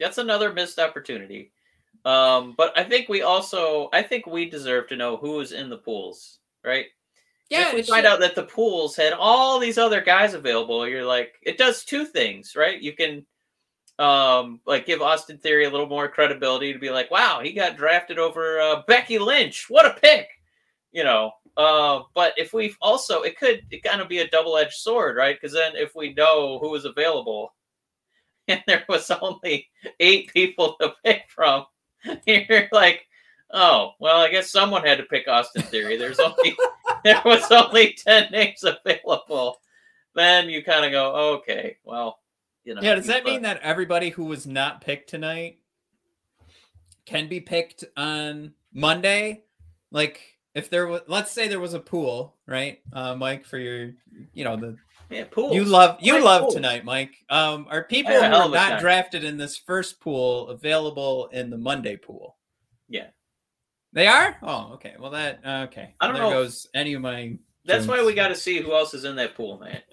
that's 0.00 0.18
another 0.18 0.52
missed 0.52 0.78
opportunity. 0.78 1.52
Um, 2.04 2.54
but 2.56 2.76
I 2.78 2.82
think 2.84 3.08
we 3.08 3.22
also, 3.22 3.88
I 3.92 4.02
think 4.02 4.26
we 4.26 4.48
deserve 4.48 4.88
to 4.88 4.96
know 4.96 5.16
who 5.16 5.38
is 5.40 5.52
in 5.52 5.70
the 5.70 5.76
pools, 5.78 6.38
right? 6.64 6.86
Yeah, 7.52 7.68
if 7.68 7.74
we 7.74 7.82
find 7.82 8.06
out 8.06 8.20
that 8.20 8.34
the 8.34 8.44
pools 8.44 8.96
had 8.96 9.12
all 9.12 9.58
these 9.58 9.78
other 9.78 10.00
guys 10.00 10.34
available, 10.34 10.88
you're 10.88 11.04
like, 11.04 11.34
it 11.42 11.58
does 11.58 11.84
two 11.84 12.06
things, 12.06 12.56
right? 12.56 12.80
You 12.80 12.94
can, 12.94 13.26
um, 13.98 14.60
like 14.66 14.86
give 14.86 15.02
Austin 15.02 15.38
Theory 15.38 15.66
a 15.66 15.70
little 15.70 15.86
more 15.86 16.08
credibility 16.08 16.72
to 16.72 16.78
be 16.78 16.90
like, 16.90 17.10
wow, 17.10 17.40
he 17.42 17.52
got 17.52 17.76
drafted 17.76 18.18
over 18.18 18.60
uh, 18.60 18.82
Becky 18.88 19.18
Lynch. 19.18 19.66
What 19.68 19.86
a 19.86 20.00
pick, 20.00 20.28
you 20.92 21.04
know. 21.04 21.32
Uh, 21.56 22.00
but 22.14 22.32
if 22.38 22.54
we 22.54 22.74
also, 22.80 23.22
it 23.22 23.38
could 23.38 23.62
it 23.70 23.82
kind 23.82 24.00
of 24.00 24.08
be 24.08 24.20
a 24.20 24.28
double 24.28 24.56
edged 24.56 24.72
sword, 24.72 25.16
right? 25.16 25.36
Because 25.38 25.52
then 25.52 25.76
if 25.76 25.94
we 25.94 26.14
know 26.14 26.58
who 26.58 26.74
is 26.74 26.86
available, 26.86 27.54
and 28.48 28.62
there 28.66 28.84
was 28.88 29.10
only 29.10 29.68
eight 30.00 30.32
people 30.32 30.76
to 30.80 30.94
pick 31.04 31.24
from, 31.28 31.66
you're 32.26 32.68
like, 32.72 33.06
oh, 33.52 33.92
well, 34.00 34.20
I 34.20 34.30
guess 34.30 34.50
someone 34.50 34.84
had 34.84 34.98
to 34.98 35.04
pick 35.04 35.28
Austin 35.28 35.62
Theory. 35.62 35.96
There's 35.96 36.18
only 36.20 36.56
there 37.04 37.20
was 37.24 37.50
only 37.50 37.94
10 37.94 38.30
names 38.32 38.64
available, 38.64 39.58
then 40.14 40.48
you 40.48 40.62
kind 40.64 40.84
of 40.84 40.92
go, 40.92 41.14
okay, 41.36 41.76
well, 41.84 42.18
you 42.64 42.74
know. 42.74 42.80
Yeah, 42.82 42.94
does 42.94 43.06
that 43.06 43.24
but- 43.24 43.30
mean 43.32 43.42
that 43.42 43.60
everybody 43.62 44.10
who 44.10 44.24
was 44.24 44.46
not 44.46 44.80
picked 44.80 45.10
tonight 45.10 45.58
can 47.06 47.28
be 47.28 47.40
picked 47.40 47.84
on 47.96 48.54
Monday? 48.72 49.44
Like 49.90 50.20
if 50.54 50.70
there 50.70 50.86
was 50.86 51.02
let's 51.06 51.30
say 51.32 51.48
there 51.48 51.60
was 51.60 51.74
a 51.74 51.80
pool, 51.80 52.36
right? 52.46 52.80
Uh 52.92 53.14
Mike 53.14 53.44
for 53.44 53.58
your 53.58 53.92
you 54.32 54.44
know 54.44 54.56
the 54.56 54.76
Yeah, 55.10 55.24
pools. 55.30 55.54
you 55.54 55.64
love 55.64 55.98
you 56.00 56.14
Like 56.14 56.24
love 56.24 56.40
pools. 56.42 56.54
tonight, 56.54 56.84
Mike. 56.84 57.12
Um 57.28 57.66
are 57.70 57.84
people 57.84 58.12
who 58.14 58.20
are 58.20 58.48
not 58.48 58.52
time. 58.70 58.80
drafted 58.80 59.24
in 59.24 59.36
this 59.36 59.56
first 59.56 60.00
pool 60.00 60.48
available 60.48 61.28
in 61.32 61.50
the 61.50 61.58
Monday 61.58 61.96
pool? 61.96 62.36
Yeah. 62.88 63.08
They 63.92 64.06
are? 64.06 64.36
Oh, 64.42 64.72
okay. 64.74 64.94
Well 64.98 65.10
that 65.10 65.40
okay. 65.44 65.94
I 66.00 66.06
don't 66.06 66.14
there 66.14 66.22
know 66.24 66.30
goes 66.30 66.66
any 66.74 66.94
of 66.94 67.02
my 67.02 67.36
That's 67.64 67.86
why 67.86 68.02
we 68.04 68.14
got 68.14 68.28
to 68.28 68.34
see 68.34 68.60
who 68.60 68.72
else 68.72 68.94
is 68.94 69.04
in 69.04 69.16
that 69.16 69.34
pool, 69.34 69.58
man. 69.58 69.80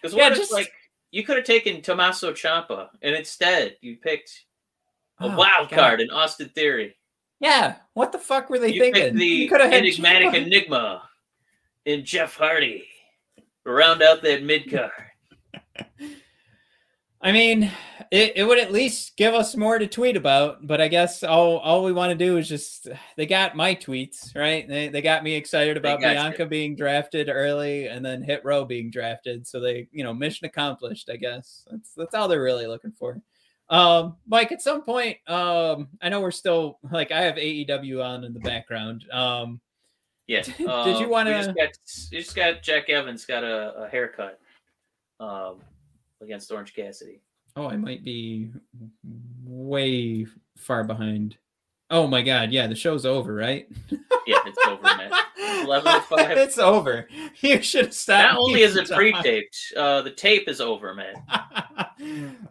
Because 0.00 0.14
what 0.14 0.32
if, 0.32 0.38
just- 0.38 0.52
like, 0.52 0.72
you 1.10 1.24
could 1.24 1.36
have 1.36 1.46
taken 1.46 1.82
Tommaso 1.82 2.32
Ciampa, 2.32 2.88
and 3.02 3.16
instead 3.16 3.76
you 3.80 3.96
picked 3.96 4.44
a 5.20 5.24
Oh, 5.24 5.36
wild 5.36 5.68
God. 5.70 5.76
card 5.78 6.00
in 6.00 6.10
Austin 6.10 6.48
Theory. 6.50 6.94
Yeah, 7.40 7.76
what 7.94 8.12
the 8.12 8.18
fuck 8.18 8.48
were 8.48 8.58
they 8.60 8.72
You 8.72 8.80
thinking? 8.80 9.16
the 9.16 9.26
You 9.26 9.48
coulda 9.48 9.64
had 9.64 9.74
enigmatic 9.74 10.28
Ciampa. 10.28 10.46
enigma 10.46 11.02
in 11.86 12.04
Jeff 12.04 12.36
Hardy. 12.36 12.86
Round 13.64 14.00
out 14.02 14.22
that 14.22 14.44
mid 14.44 14.70
card. 14.70 14.92
I 17.20 17.32
mean, 17.32 17.70
it, 18.10 18.34
it 18.36 18.44
would 18.44 18.58
at 18.58 18.72
least 18.72 19.16
give 19.16 19.34
us 19.34 19.56
more 19.56 19.78
to 19.78 19.86
tweet 19.86 20.16
about, 20.16 20.66
but 20.66 20.80
I 20.80 20.88
guess 20.88 21.24
all 21.24 21.58
all 21.58 21.82
we 21.82 21.92
want 21.92 22.10
to 22.10 22.24
do 22.24 22.36
is 22.36 22.48
just 22.48 22.88
they 23.16 23.26
got 23.26 23.56
my 23.56 23.74
tweets, 23.74 24.34
right? 24.36 24.68
They 24.68 24.88
they 24.88 25.02
got 25.02 25.24
me 25.24 25.34
excited 25.34 25.76
about 25.76 26.00
got 26.00 26.08
you. 26.08 26.14
Bianca 26.14 26.46
being 26.46 26.76
drafted 26.76 27.28
early 27.28 27.86
and 27.86 28.04
then 28.04 28.22
Hit 28.22 28.44
Row 28.44 28.64
being 28.64 28.90
drafted. 28.90 29.46
So 29.46 29.60
they, 29.60 29.88
you 29.92 30.04
know, 30.04 30.12
mission 30.14 30.46
accomplished, 30.46 31.08
I 31.10 31.16
guess. 31.16 31.64
That's 31.70 31.92
that's 31.94 32.14
all 32.14 32.28
they're 32.28 32.42
really 32.42 32.66
looking 32.66 32.92
for. 32.92 33.20
Um, 33.70 34.16
Mike, 34.28 34.52
at 34.52 34.62
some 34.62 34.82
point, 34.82 35.16
um, 35.28 35.88
I 36.00 36.08
know 36.08 36.20
we're 36.20 36.30
still 36.30 36.78
like 36.92 37.10
I 37.10 37.22
have 37.22 37.34
AEW 37.36 38.04
on 38.04 38.24
in 38.24 38.34
the 38.34 38.40
background. 38.40 39.04
Um, 39.10 39.60
Yeah. 40.28 40.42
Did 40.58 40.58
you 40.58 41.00
we 41.00 41.06
wanna- 41.06 41.42
Just 41.42 41.56
got, 41.56 42.12
you 42.12 42.20
just 42.22 42.36
got 42.36 42.62
Jack 42.62 42.90
Evans 42.90 43.24
got 43.24 43.42
a, 43.42 43.74
a 43.84 43.88
haircut 43.88 44.38
um, 45.18 45.60
against 46.22 46.50
Orange 46.50 46.74
Cassidy. 46.74 47.20
Oh, 47.56 47.68
I 47.68 47.76
might 47.76 48.04
be 48.04 48.50
way 49.44 50.26
far 50.56 50.84
behind. 50.84 51.36
Oh 51.90 52.06
my 52.06 52.22
god, 52.22 52.52
yeah, 52.52 52.66
the 52.66 52.74
show's 52.74 53.06
over, 53.06 53.34
right? 53.34 53.68
Yeah, 54.26 54.38
it's 54.44 54.58
over, 54.66 54.82
man. 54.82 55.10
11 55.64 55.92
to 55.92 56.00
5. 56.00 56.30
It's 56.38 56.58
over. 56.58 57.08
You 57.40 57.62
should 57.62 57.86
have 57.86 57.94
stopped. 57.94 58.34
Not 58.34 58.38
only 58.38 58.62
is 58.62 58.76
it 58.76 58.90
pre-taped, 58.90 59.56
uh, 59.76 60.02
the 60.02 60.10
tape 60.10 60.48
is 60.48 60.60
over, 60.60 60.94
man. 60.94 61.14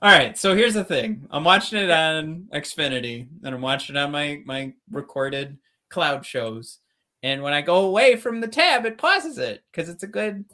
All 0.02 0.12
right, 0.12 0.38
so 0.38 0.56
here's 0.56 0.74
the 0.74 0.84
thing. 0.84 1.28
I'm 1.30 1.44
watching 1.44 1.80
it 1.80 1.92
on 1.92 2.48
Xfinity, 2.54 3.28
and 3.44 3.54
I'm 3.54 3.62
watching 3.62 3.96
it 3.96 4.00
on 4.00 4.12
my 4.12 4.42
my 4.46 4.74
recorded 4.90 5.58
cloud 5.90 6.26
shows. 6.26 6.80
And 7.24 7.42
when 7.42 7.54
I 7.54 7.62
go 7.62 7.86
away 7.86 8.16
from 8.16 8.40
the 8.40 8.48
tab, 8.48 8.86
it 8.86 8.98
pauses 8.98 9.38
it 9.38 9.64
because 9.72 9.90
it's 9.90 10.04
a 10.04 10.08
good, 10.08 10.46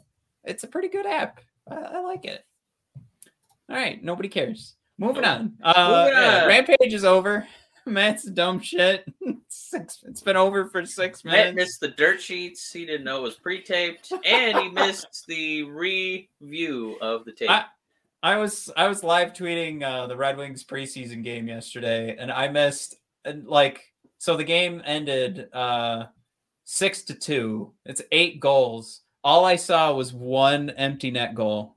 it's 0.44 0.64
a 0.64 0.68
pretty 0.68 0.88
good 0.88 1.06
app. 1.06 1.40
I, 1.70 1.76
I 1.76 2.00
like 2.00 2.24
it. 2.24 2.44
All 3.72 3.78
right, 3.78 4.02
nobody 4.04 4.28
cares. 4.28 4.74
Moving 4.98 5.24
on. 5.24 5.54
Uh, 5.62 6.04
Moving 6.06 6.18
on. 6.18 6.46
Rampage 6.48 6.92
is 6.92 7.04
over. 7.04 7.48
Matt's 7.86 8.24
dumb 8.24 8.60
shit. 8.60 9.04
Six, 9.48 10.04
it's 10.06 10.20
been 10.22 10.36
over 10.36 10.66
for 10.68 10.84
six 10.86 11.24
Matt 11.24 11.32
minutes. 11.34 11.56
missed 11.56 11.80
the 11.80 11.88
dirt 11.88 12.20
sheets. 12.22 12.70
He 12.72 12.86
didn't 12.86 13.04
know 13.04 13.18
it 13.18 13.22
was 13.22 13.34
pre-taped, 13.34 14.12
and 14.24 14.56
he 14.58 14.68
missed 14.70 15.24
the 15.26 15.64
review 15.64 16.96
of 17.00 17.24
the 17.24 17.32
tape. 17.32 17.50
I- 17.50 17.64
I 18.24 18.36
was 18.36 18.70
I 18.76 18.86
was 18.86 19.02
live 19.02 19.32
tweeting 19.32 19.82
uh, 19.82 20.06
the 20.06 20.16
Red 20.16 20.36
Wings 20.36 20.62
preseason 20.62 21.24
game 21.24 21.48
yesterday, 21.48 22.14
and 22.16 22.30
I 22.30 22.46
missed 22.46 22.94
and 23.24 23.48
like 23.48 23.82
so 24.18 24.36
the 24.36 24.44
game 24.44 24.80
ended 24.84 25.48
uh, 25.52 26.04
six 26.62 27.02
to 27.04 27.14
two. 27.14 27.72
It's 27.84 28.00
eight 28.12 28.38
goals. 28.38 29.00
All 29.24 29.44
I 29.44 29.56
saw 29.56 29.92
was 29.92 30.12
one 30.12 30.70
empty 30.70 31.10
net 31.10 31.34
goal 31.34 31.74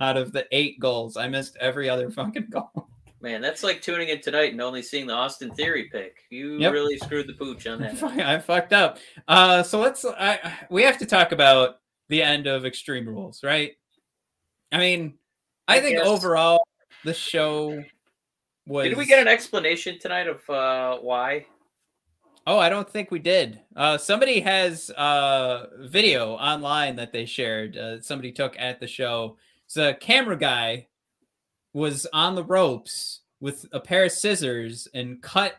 out 0.00 0.16
of 0.16 0.32
the 0.32 0.46
eight 0.52 0.78
goals. 0.80 1.16
I 1.16 1.28
missed 1.28 1.56
every 1.60 1.88
other 1.88 2.10
fucking 2.10 2.48
goal. 2.50 2.88
Man, 3.20 3.40
that's 3.40 3.62
like 3.62 3.80
tuning 3.80 4.08
in 4.10 4.20
tonight 4.20 4.52
and 4.52 4.60
only 4.60 4.82
seeing 4.82 5.06
the 5.06 5.14
Austin 5.14 5.50
Theory 5.54 5.88
pick. 5.90 6.16
You 6.28 6.58
Yep. 6.58 6.72
really 6.72 6.98
screwed 6.98 7.26
the 7.26 7.32
pooch 7.32 7.66
on 7.66 7.80
that. 7.80 8.02
I 8.02 8.38
fucked 8.38 8.72
up. 8.74 8.98
Uh, 9.26 9.62
so 9.62 9.80
let's. 9.80 10.04
I 10.04 10.52
we 10.70 10.82
have 10.82 10.98
to 10.98 11.06
talk 11.06 11.32
about 11.32 11.76
the 12.10 12.22
end 12.22 12.46
of 12.46 12.66
Extreme 12.66 13.08
Rules, 13.08 13.42
right? 13.42 13.72
I 14.72 14.78
mean, 14.78 15.14
I, 15.68 15.76
I 15.76 15.80
think 15.80 15.96
guess- 15.98 16.06
overall 16.06 16.66
the 17.04 17.14
show 17.14 17.82
was. 18.66 18.88
Did 18.88 18.98
we 18.98 19.06
get 19.06 19.20
an 19.20 19.28
explanation 19.28 19.98
tonight 19.98 20.26
of 20.26 20.50
uh, 20.50 20.98
why? 20.98 21.46
Oh, 22.46 22.58
I 22.58 22.68
don't 22.68 22.88
think 22.90 23.10
we 23.10 23.20
did. 23.20 23.58
Uh, 23.74 23.96
somebody 23.96 24.40
has 24.40 24.90
uh, 24.90 25.68
video 25.78 26.32
online 26.34 26.96
that 26.96 27.10
they 27.10 27.24
shared. 27.24 27.74
Uh, 27.78 28.02
somebody 28.02 28.32
took 28.32 28.54
at 28.58 28.80
the 28.80 28.86
show. 28.86 29.38
The 29.74 29.96
camera 30.00 30.36
guy 30.36 30.88
was 31.72 32.06
on 32.12 32.34
the 32.34 32.44
ropes 32.44 33.20
with 33.40 33.66
a 33.72 33.80
pair 33.80 34.04
of 34.04 34.12
scissors 34.12 34.88
and 34.94 35.20
cut 35.20 35.56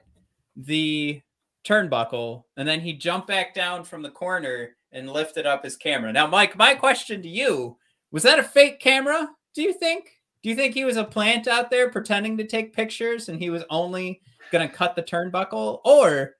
the 0.55 1.21
turnbuckle, 1.65 2.43
and 2.57 2.67
then 2.67 2.79
he 2.79 2.93
jumped 2.93 3.27
back 3.27 3.53
down 3.53 3.83
from 3.83 4.01
the 4.01 4.09
corner 4.09 4.75
and 4.91 5.11
lifted 5.11 5.45
up 5.45 5.63
his 5.63 5.75
camera. 5.75 6.13
Now, 6.13 6.27
Mike, 6.27 6.55
my 6.55 6.73
question 6.73 7.21
to 7.21 7.29
you 7.29 7.77
was 8.11 8.23
that 8.23 8.39
a 8.39 8.43
fake 8.43 8.79
camera? 8.79 9.27
Do 9.53 9.61
you 9.61 9.73
think? 9.73 10.11
Do 10.41 10.49
you 10.49 10.55
think 10.55 10.73
he 10.73 10.85
was 10.85 10.97
a 10.97 11.03
plant 11.03 11.47
out 11.47 11.69
there 11.69 11.89
pretending 11.89 12.37
to 12.37 12.45
take 12.45 12.75
pictures 12.75 13.29
and 13.29 13.39
he 13.39 13.49
was 13.49 13.63
only 13.69 14.21
going 14.51 14.67
to 14.67 14.73
cut 14.73 14.95
the 14.95 15.03
turnbuckle? 15.03 15.79
Or 15.83 16.35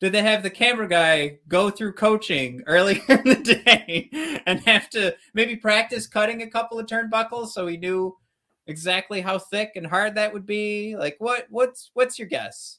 did 0.00 0.12
they 0.12 0.22
have 0.22 0.42
the 0.42 0.50
camera 0.50 0.88
guy 0.88 1.38
go 1.46 1.70
through 1.70 1.92
coaching 1.92 2.62
earlier 2.66 3.02
in 3.08 3.24
the 3.24 3.60
day 3.64 4.42
and 4.46 4.60
have 4.60 4.90
to 4.90 5.14
maybe 5.34 5.56
practice 5.56 6.06
cutting 6.06 6.42
a 6.42 6.50
couple 6.50 6.78
of 6.78 6.86
turnbuckles 6.86 7.48
so 7.48 7.66
he 7.66 7.76
knew 7.76 8.16
exactly 8.66 9.20
how 9.20 9.38
thick 9.38 9.72
and 9.76 9.86
hard 9.86 10.14
that 10.14 10.32
would 10.32 10.46
be? 10.46 10.96
Like 10.96 11.16
what 11.18 11.46
what's 11.50 11.90
what's 11.94 12.18
your 12.18 12.28
guess? 12.28 12.78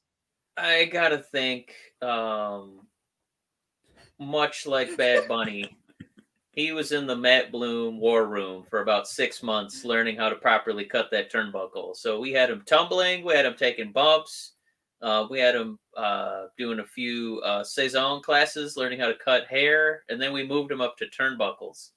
I 0.58 0.86
gotta 0.86 1.18
think, 1.18 1.74
um, 2.02 2.88
much 4.20 4.66
like 4.66 4.98
Bad 4.98 5.28
Bunny, 5.28 5.78
he 6.52 6.72
was 6.72 6.92
in 6.92 7.08
the 7.08 7.16
Matt 7.16 7.52
Bloom 7.52 8.00
war 8.00 8.26
room 8.26 8.64
for 8.70 8.82
about 8.82 9.08
six 9.08 9.42
months 9.42 9.86
learning 9.86 10.18
how 10.18 10.30
to 10.30 10.36
properly 10.36 10.86
cut 10.86 11.10
that 11.12 11.32
turnbuckle. 11.32 11.96
So 11.96 12.20
we 12.20 12.32
had 12.32 12.50
him 12.50 12.64
tumbling, 12.66 13.24
we 13.24 13.34
had 13.34 13.46
him 13.46 13.56
taking 13.56 13.92
bumps, 13.92 14.54
uh, 15.02 15.28
we 15.30 15.40
had 15.40 15.56
him 15.56 15.80
uh, 15.98 16.46
doing 16.58 16.80
a 16.80 16.86
few 16.86 17.40
uh, 17.46 17.64
saison 17.64 18.22
classes, 18.22 18.78
learning 18.78 19.00
how 19.00 19.08
to 19.08 19.16
cut 19.16 19.48
hair, 19.48 20.04
and 20.10 20.22
then 20.22 20.34
we 20.34 20.46
moved 20.48 20.72
him 20.72 20.82
up 20.82 20.98
to 20.98 21.06
turnbuckles. 21.08 21.90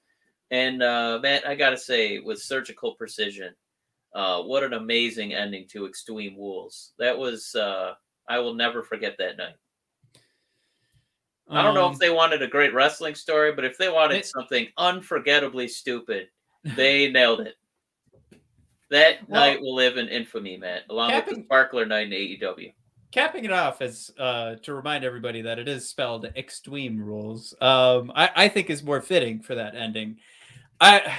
And 0.51 0.81
uh, 0.83 1.19
Matt, 1.21 1.47
I 1.47 1.55
gotta 1.55 1.77
say, 1.77 2.19
with 2.19 2.41
surgical 2.41 2.93
precision, 2.95 3.53
uh, 4.13 4.41
what 4.43 4.63
an 4.63 4.73
amazing 4.73 5.33
ending 5.33 5.67
to 5.69 5.85
Extreme 5.87 6.35
Rules. 6.37 6.93
That 6.99 7.17
was. 7.17 7.53
Uh, 7.55 7.93
I 8.27 8.39
will 8.39 8.53
never 8.55 8.81
forget 8.81 9.15
that 9.19 9.37
night. 9.37 9.55
I 11.47 11.61
don't 11.61 11.75
know 11.75 11.85
Um, 11.85 11.93
if 11.93 11.99
they 11.99 12.09
wanted 12.09 12.41
a 12.41 12.47
great 12.47 12.73
wrestling 12.73 13.13
story, 13.13 13.51
but 13.51 13.63
if 13.65 13.77
they 13.77 13.89
wanted 13.89 14.17
It- 14.17 14.25
something 14.25 14.67
unforgettably 14.77 15.67
stupid, 15.67 16.29
they 16.75 17.11
nailed 17.11 17.41
it. 17.41 17.55
That 18.89 19.27
Well, 19.29 19.41
night 19.41 19.61
will 19.61 19.75
live 19.75 19.97
in 19.97 20.07
infamy, 20.07 20.57
Matt, 20.57 20.83
along 20.89 21.13
with 21.13 21.25
the 21.25 21.43
Sparkler 21.43 21.85
night 21.85 22.07
in 22.07 22.13
AEW. 22.13 22.73
Capping 23.15 23.45
it 23.45 23.51
off 23.51 23.81
as 23.81 24.11
uh, 24.19 24.55
to 24.61 24.73
remind 24.73 25.05
everybody 25.05 25.41
that 25.41 25.57
it 25.57 25.69
is 25.69 25.87
spelled 25.87 26.25
extreme 26.35 27.01
rules 27.01 27.53
um, 27.61 28.11
I, 28.13 28.29
I 28.35 28.47
think 28.49 28.69
is 28.69 28.83
more 28.83 29.01
fitting 29.01 29.39
for 29.39 29.55
that 29.55 29.73
ending. 29.73 30.17
I 30.81 31.15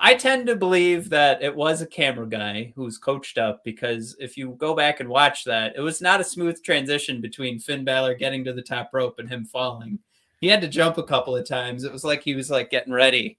i 0.00 0.12
tend 0.16 0.48
to 0.48 0.56
believe 0.56 1.08
that 1.10 1.40
it 1.40 1.54
was 1.54 1.80
a 1.80 1.86
camera 1.86 2.26
guy 2.26 2.72
who's 2.74 2.98
coached 2.98 3.38
up 3.38 3.62
because 3.62 4.16
if 4.18 4.36
you 4.36 4.56
go 4.58 4.74
back 4.74 4.98
and 4.98 5.08
watch 5.08 5.44
that 5.44 5.76
it 5.76 5.80
was 5.80 6.02
not 6.02 6.20
a 6.20 6.24
smooth 6.24 6.60
transition 6.64 7.20
between 7.20 7.60
finn 7.60 7.84
Balor 7.84 8.16
getting 8.16 8.44
to 8.44 8.52
the 8.52 8.60
top 8.60 8.90
rope 8.92 9.20
and 9.20 9.28
him 9.28 9.44
falling. 9.44 10.00
He 10.40 10.48
had 10.48 10.60
to 10.62 10.68
jump 10.68 10.98
a 10.98 11.04
couple 11.04 11.36
of 11.36 11.46
times. 11.46 11.84
It 11.84 11.92
was 11.92 12.02
like 12.02 12.24
he 12.24 12.34
was 12.34 12.50
like 12.50 12.70
getting 12.70 12.92
ready. 12.92 13.38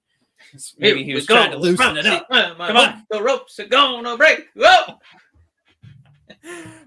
Maybe 0.80 1.04
he 1.04 1.14
was 1.14 1.26
trying 1.26 1.52
to 1.52 1.58
loosen 1.58 1.98
it 1.98 2.06
up. 2.06 2.30
Come 2.30 2.78
on. 2.78 3.06
The 3.12 3.22
ropes 3.22 3.60
are 3.60 3.68
gonna 3.68 4.16
break. 4.16 4.48
Whoa! 4.56 4.98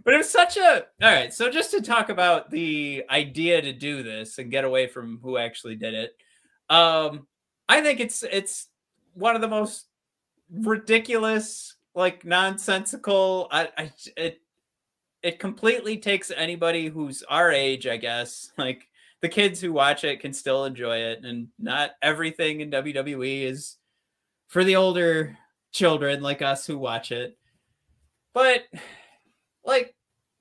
But 0.04 0.14
it 0.14 0.16
was 0.16 0.30
such 0.30 0.56
a 0.56 0.84
all 1.02 1.12
right 1.12 1.32
so 1.32 1.50
just 1.50 1.70
to 1.70 1.80
talk 1.80 2.08
about 2.08 2.50
the 2.50 3.04
idea 3.10 3.60
to 3.60 3.72
do 3.72 4.02
this 4.02 4.38
and 4.38 4.50
get 4.50 4.64
away 4.64 4.86
from 4.86 5.18
who 5.22 5.38
actually 5.38 5.76
did 5.76 5.94
it 5.94 6.16
um 6.70 7.26
i 7.68 7.80
think 7.80 8.00
it's 8.00 8.22
it's 8.24 8.68
one 9.14 9.34
of 9.34 9.40
the 9.40 9.48
most 9.48 9.86
ridiculous 10.50 11.76
like 11.94 12.24
nonsensical 12.24 13.48
i 13.50 13.68
i 13.76 13.92
it 14.16 14.40
it 15.22 15.38
completely 15.38 15.96
takes 15.96 16.30
anybody 16.30 16.88
who's 16.88 17.22
our 17.28 17.52
age 17.52 17.86
i 17.86 17.96
guess 17.96 18.50
like 18.58 18.82
the 19.20 19.28
kids 19.28 19.60
who 19.60 19.72
watch 19.72 20.04
it 20.04 20.20
can 20.20 20.32
still 20.32 20.64
enjoy 20.64 20.96
it 20.96 21.24
and 21.24 21.48
not 21.58 21.90
everything 22.02 22.60
in 22.60 22.70
wwe 22.70 23.42
is 23.42 23.76
for 24.48 24.64
the 24.64 24.76
older 24.76 25.36
children 25.72 26.22
like 26.22 26.42
us 26.42 26.66
who 26.66 26.78
watch 26.78 27.12
it. 27.12 27.36
But 28.34 28.64
like 29.68 29.94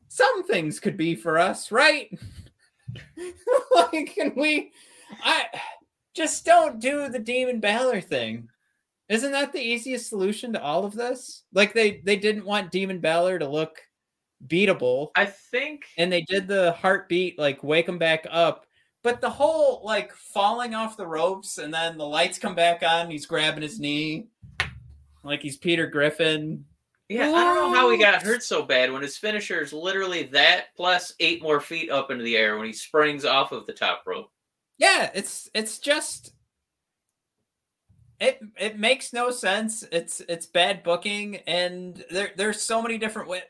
some 0.07 0.43
things 0.45 0.80
could 0.80 0.97
be 0.97 1.15
for 1.15 1.38
us, 1.38 1.71
right? 1.71 2.09
like, 3.75 4.15
can 4.15 4.34
we? 4.36 4.71
I 5.23 5.45
just 6.15 6.45
don't 6.45 6.80
do 6.80 7.09
the 7.09 7.19
Demon 7.19 7.59
Balor 7.59 8.01
thing. 8.01 8.49
Isn't 9.09 9.32
that 9.32 9.53
the 9.53 9.61
easiest 9.61 10.09
solution 10.09 10.53
to 10.53 10.61
all 10.61 10.84
of 10.84 10.93
this? 10.93 11.43
Like 11.53 11.73
they 11.73 12.01
they 12.03 12.15
didn't 12.15 12.45
want 12.45 12.71
Demon 12.71 12.99
Balor 12.99 13.39
to 13.39 13.47
look 13.47 13.80
beatable, 14.47 15.09
I 15.15 15.25
think 15.25 15.84
and 15.97 16.11
they 16.11 16.21
did 16.21 16.47
the 16.47 16.71
heartbeat 16.73 17.38
like 17.38 17.63
wake 17.63 17.88
him 17.88 17.97
back 17.97 18.25
up. 18.30 18.65
But 19.03 19.21
the 19.21 19.30
whole 19.30 19.82
like 19.86 20.11
falling 20.13 20.73
off 20.73 20.97
the 20.97 21.07
ropes 21.07 21.59
and 21.59 21.73
then 21.73 21.97
the 21.97 22.05
lights 22.05 22.39
come 22.39 22.55
back 22.55 22.84
on, 22.84 23.09
he's 23.09 23.25
grabbing 23.25 23.61
his 23.61 23.80
knee 23.80 24.28
like 25.28 25.41
he's 25.41 25.57
Peter 25.57 25.86
Griffin. 25.88 26.65
Yeah, 27.10 27.32
I 27.32 27.53
don't 27.53 27.72
know 27.72 27.74
how 27.74 27.89
he 27.89 27.97
got 27.97 28.22
hurt 28.22 28.43
so 28.43 28.64
bad 28.64 28.91
when 28.91 29.01
his 29.01 29.18
finisher 29.18 29.62
is 29.62 29.72
literally 29.72 30.24
that 30.24 30.76
plus 30.76 31.14
eight 31.22 31.41
more 31.41 31.62
feet 31.62 31.89
up 31.89 32.12
into 32.12 32.24
the 32.24 32.36
air 32.36 32.58
when 32.58 32.68
he 32.68 32.74
springs 32.74 33.24
off 33.24 33.53
of 33.53 33.66
the 33.66 33.74
top 33.74 34.03
rope. 34.05 34.30
Yeah, 34.78 35.10
it's 35.14 35.49
it's 35.53 35.80
just 35.80 36.34
it 38.20 38.39
it 38.60 38.78
makes 38.78 39.14
no 39.14 39.32
sense. 39.32 39.84
It's 39.91 40.22
it's 40.28 40.47
bad 40.47 40.84
booking, 40.84 41.38
and 41.47 42.03
there 42.10 42.32
there's 42.36 42.62
so 42.62 42.82
many 42.82 42.97
different 42.97 43.30
ways. 43.30 43.43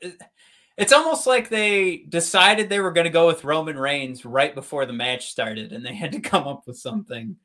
It's 0.78 0.93
almost 0.93 1.26
like 1.26 1.49
they 1.49 2.05
decided 2.10 2.70
they 2.70 2.80
were 2.80 2.91
going 2.91 3.05
to 3.05 3.12
go 3.12 3.26
with 3.26 3.43
Roman 3.43 3.80
Reigns 3.80 4.24
right 4.24 4.53
before 4.53 4.86
the 4.86 4.93
match 4.93 5.32
started, 5.32 5.74
and 5.74 5.84
they 5.84 5.95
had 5.95 6.12
to 6.12 6.20
come 6.20 6.47
up 6.47 6.68
with 6.68 6.78
something. 6.78 7.38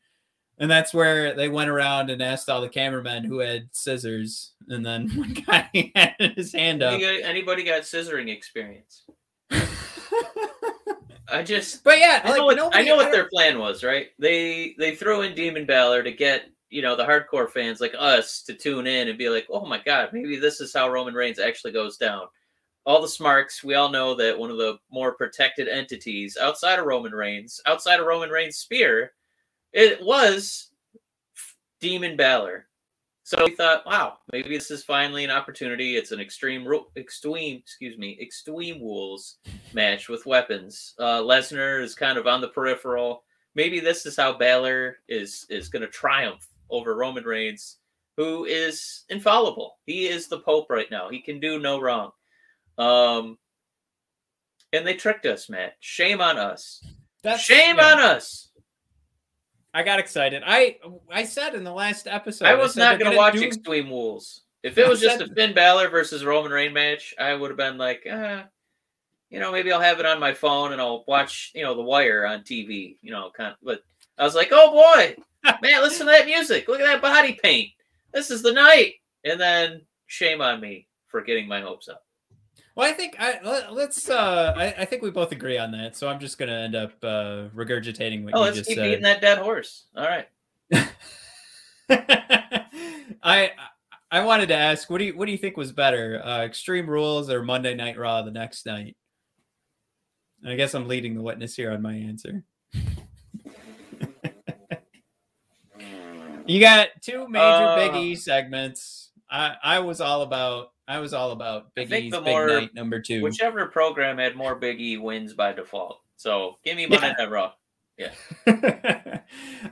And 0.58 0.70
that's 0.70 0.94
where 0.94 1.34
they 1.34 1.48
went 1.48 1.70
around 1.70 2.10
and 2.10 2.22
asked 2.22 2.48
all 2.48 2.60
the 2.60 2.68
cameramen 2.68 3.24
who 3.24 3.38
had 3.38 3.68
scissors, 3.72 4.52
and 4.68 4.84
then 4.84 5.08
one 5.16 5.32
guy 5.32 5.92
had 5.96 6.32
his 6.36 6.52
hand 6.52 6.82
up. 6.82 7.00
Anybody, 7.00 7.64
got 7.64 7.82
scissoring 7.82 8.28
experience? 8.28 9.02
I 11.28 11.42
just, 11.42 11.82
But 11.82 11.98
yeah, 11.98 12.20
I 12.24 12.28
like 12.30 12.38
know 12.38 12.44
what, 12.46 12.56
nobody- 12.56 12.78
I 12.78 12.84
know 12.84 12.96
what 12.96 13.10
their 13.10 13.28
plan 13.32 13.58
was, 13.58 13.82
right? 13.82 14.08
They 14.18 14.74
they 14.78 14.94
throw 14.94 15.22
in 15.22 15.34
Demon 15.34 15.64
Balor 15.64 16.02
to 16.02 16.12
get 16.12 16.44
you 16.68 16.82
know 16.82 16.94
the 16.96 17.04
hardcore 17.04 17.50
fans 17.50 17.80
like 17.80 17.94
us 17.98 18.42
to 18.42 18.54
tune 18.54 18.86
in 18.86 19.08
and 19.08 19.16
be 19.18 19.28
like, 19.30 19.46
oh 19.50 19.64
my 19.64 19.78
god, 19.82 20.10
maybe 20.12 20.36
this 20.36 20.60
is 20.60 20.74
how 20.74 20.90
Roman 20.90 21.14
Reigns 21.14 21.38
actually 21.38 21.72
goes 21.72 21.96
down. 21.96 22.26
All 22.84 23.00
the 23.00 23.08
smarks, 23.08 23.62
we 23.64 23.74
all 23.74 23.90
know 23.90 24.14
that 24.16 24.38
one 24.38 24.50
of 24.50 24.56
the 24.58 24.76
more 24.90 25.12
protected 25.12 25.68
entities 25.68 26.36
outside 26.40 26.78
of 26.78 26.84
Roman 26.86 27.12
Reigns, 27.12 27.60
outside 27.66 28.00
of 28.00 28.06
Roman 28.06 28.28
Reigns' 28.30 28.56
spear, 28.56 29.12
it 29.72 30.02
was 30.02 30.70
Demon 31.80 32.16
Balor. 32.16 32.66
So 33.24 33.44
we 33.44 33.54
thought, 33.54 33.86
wow, 33.86 34.18
maybe 34.32 34.50
this 34.50 34.70
is 34.70 34.84
finally 34.84 35.24
an 35.24 35.30
opportunity. 35.30 35.96
It's 35.96 36.12
an 36.12 36.20
extreme, 36.20 36.66
extreme, 36.96 37.58
excuse 37.58 37.96
me, 37.96 38.18
extreme 38.20 38.80
rules 38.80 39.38
match 39.72 40.08
with 40.08 40.26
weapons. 40.26 40.94
Uh, 40.98 41.20
Lesnar 41.20 41.80
is 41.80 41.94
kind 41.94 42.18
of 42.18 42.26
on 42.26 42.40
the 42.40 42.48
peripheral. 42.48 43.22
Maybe 43.54 43.80
this 43.80 44.06
is 44.06 44.16
how 44.16 44.36
Balor 44.36 44.96
is 45.08 45.46
is 45.48 45.68
going 45.68 45.82
to 45.82 45.88
triumph 45.88 46.46
over 46.68 46.94
Roman 46.96 47.24
Reigns, 47.24 47.78
who 48.16 48.44
is 48.44 49.04
infallible. 49.08 49.78
He 49.86 50.08
is 50.08 50.26
the 50.26 50.40
Pope 50.40 50.68
right 50.68 50.90
now. 50.90 51.08
He 51.08 51.20
can 51.20 51.38
do 51.38 51.58
no 51.58 51.80
wrong. 51.80 52.10
Um, 52.76 53.38
and 54.72 54.86
they 54.86 54.94
tricked 54.94 55.26
us, 55.26 55.48
Matt. 55.48 55.74
Shame 55.80 56.20
on 56.20 56.38
us. 56.38 56.84
That's- 57.22 57.40
Shame 57.44 57.76
yeah. 57.76 57.92
on 57.92 58.00
us. 58.00 58.48
I 59.74 59.82
got 59.82 59.98
excited. 59.98 60.42
I 60.44 60.76
I 61.10 61.24
said 61.24 61.54
in 61.54 61.64
the 61.64 61.72
last 61.72 62.06
episode, 62.06 62.46
I 62.46 62.54
was 62.54 62.74
said 62.74 62.80
not 62.80 62.98
going 62.98 63.12
to 63.12 63.16
watch 63.16 63.34
do- 63.34 63.44
Extreme 63.44 63.88
Rules. 63.88 64.42
If 64.62 64.78
it 64.78 64.88
was 64.88 65.00
just 65.00 65.20
a 65.20 65.26
Finn 65.34 65.54
Balor 65.54 65.88
versus 65.88 66.24
Roman 66.24 66.52
Reigns 66.52 66.74
match, 66.74 67.14
I 67.18 67.34
would 67.34 67.50
have 67.50 67.56
been 67.56 67.78
like, 67.78 68.06
uh, 68.06 68.42
you 69.28 69.40
know, 69.40 69.50
maybe 69.50 69.72
I'll 69.72 69.80
have 69.80 69.98
it 69.98 70.06
on 70.06 70.20
my 70.20 70.34
phone 70.34 70.72
and 70.72 70.80
I'll 70.80 71.04
watch, 71.08 71.50
you 71.54 71.62
know, 71.64 71.74
The 71.74 71.82
Wire 71.82 72.26
on 72.26 72.42
TV. 72.42 72.96
You 73.02 73.10
know, 73.10 73.30
kind 73.36 73.52
of. 73.52 73.56
But 73.62 73.82
I 74.18 74.24
was 74.24 74.34
like, 74.34 74.50
oh 74.52 74.70
boy, 74.70 75.16
man, 75.62 75.82
listen 75.82 76.06
to 76.06 76.12
that 76.12 76.26
music. 76.26 76.68
Look 76.68 76.80
at 76.80 76.86
that 76.86 77.02
body 77.02 77.38
paint. 77.42 77.70
This 78.12 78.30
is 78.30 78.42
the 78.42 78.52
night. 78.52 78.94
And 79.24 79.40
then 79.40 79.82
shame 80.06 80.40
on 80.40 80.60
me 80.60 80.86
for 81.08 81.22
getting 81.22 81.48
my 81.48 81.60
hopes 81.60 81.88
up. 81.88 82.04
Well, 82.74 82.88
I 82.88 82.92
think 82.92 83.16
I 83.18 83.38
let, 83.44 83.72
let's. 83.74 84.08
Uh, 84.08 84.54
I, 84.56 84.74
I 84.78 84.84
think 84.86 85.02
we 85.02 85.10
both 85.10 85.30
agree 85.32 85.58
on 85.58 85.70
that. 85.72 85.94
So 85.96 86.08
I'm 86.08 86.18
just 86.18 86.38
gonna 86.38 86.52
end 86.52 86.74
up 86.74 86.92
uh, 87.02 87.48
regurgitating 87.54 88.24
what 88.24 88.34
Oh, 88.34 88.38
you 88.38 88.44
let's 88.44 88.56
just 88.58 88.68
keep 88.68 88.78
said. 88.78 88.84
beating 88.84 89.02
that 89.02 89.20
dead 89.20 89.38
horse. 89.38 89.84
All 89.96 90.06
right. 90.06 90.26
I 93.22 93.50
I 94.10 94.24
wanted 94.24 94.48
to 94.48 94.54
ask, 94.56 94.88
what 94.88 94.98
do 94.98 95.04
you 95.04 95.16
what 95.16 95.26
do 95.26 95.32
you 95.32 95.38
think 95.38 95.56
was 95.58 95.70
better, 95.72 96.22
uh, 96.24 96.44
Extreme 96.44 96.88
Rules 96.88 97.28
or 97.30 97.42
Monday 97.42 97.74
Night 97.74 97.98
Raw 97.98 98.22
the 98.22 98.30
next 98.30 98.64
night? 98.64 98.96
I 100.46 100.54
guess 100.56 100.74
I'm 100.74 100.88
leading 100.88 101.14
the 101.14 101.22
witness 101.22 101.54
here 101.54 101.70
on 101.72 101.82
my 101.82 101.94
answer. 101.94 102.42
you 106.46 106.58
got 106.60 106.88
two 107.00 107.28
major 107.28 107.44
Uh, 107.44 107.76
Big 107.76 107.94
E 107.94 108.16
segments. 108.16 109.10
I 109.30 109.54
I 109.62 109.78
was 109.80 110.00
all 110.00 110.22
about 110.22 110.71
I 110.88 110.98
was 110.98 111.14
all 111.14 111.32
about 111.32 111.74
Big 111.74 111.92
E's 111.92 112.10
big 112.12 112.24
more- 112.24 112.46
night 112.46 112.74
number 112.74 113.00
two. 113.00 113.22
Whichever 113.22 113.66
program 113.66 114.18
had 114.18 114.36
more 114.36 114.54
Big 114.54 114.80
E 114.80 114.96
wins 114.96 115.34
by 115.34 115.52
default. 115.52 116.00
So 116.16 116.56
give 116.64 116.76
me 116.76 116.86
Monday 116.86 117.14
Night 117.18 117.30
Raw. 117.30 117.52
Yeah. 117.98 118.12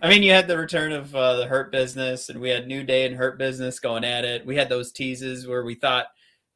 I 0.02 0.08
mean, 0.08 0.22
you 0.22 0.30
had 0.32 0.46
the 0.46 0.58
return 0.58 0.92
of 0.92 1.14
uh, 1.14 1.36
the 1.36 1.46
Hurt 1.46 1.72
Business, 1.72 2.28
and 2.28 2.40
we 2.40 2.50
had 2.50 2.66
New 2.66 2.84
Day 2.84 3.06
and 3.06 3.16
Hurt 3.16 3.38
Business 3.38 3.80
going 3.80 4.04
at 4.04 4.24
it. 4.24 4.46
We 4.46 4.56
had 4.56 4.68
those 4.68 4.92
teases 4.92 5.46
where 5.46 5.64
we 5.64 5.74
thought 5.74 6.06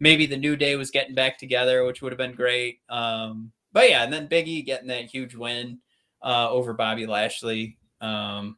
maybe 0.01 0.27
the 0.27 0.37
New 0.37 0.57
Day 0.57 0.77
was 0.77 0.91
getting 0.91 1.15
back 1.15 1.39
together, 1.39 1.85
which 1.85 2.03
would 2.03 2.13
have 2.13 2.19
been 2.19 2.35
great. 2.35 2.81
Um, 2.89 3.53
but 3.73 3.89
yeah, 3.89 4.05
and 4.05 4.13
then 4.13 4.29
Biggie 4.29 4.65
getting 4.65 4.89
that 4.89 5.07
huge 5.07 5.35
win 5.35 5.79
uh, 6.23 6.51
over 6.51 6.75
Bobby 6.75 7.07
Lashley. 7.07 7.79
Um, 8.01 8.57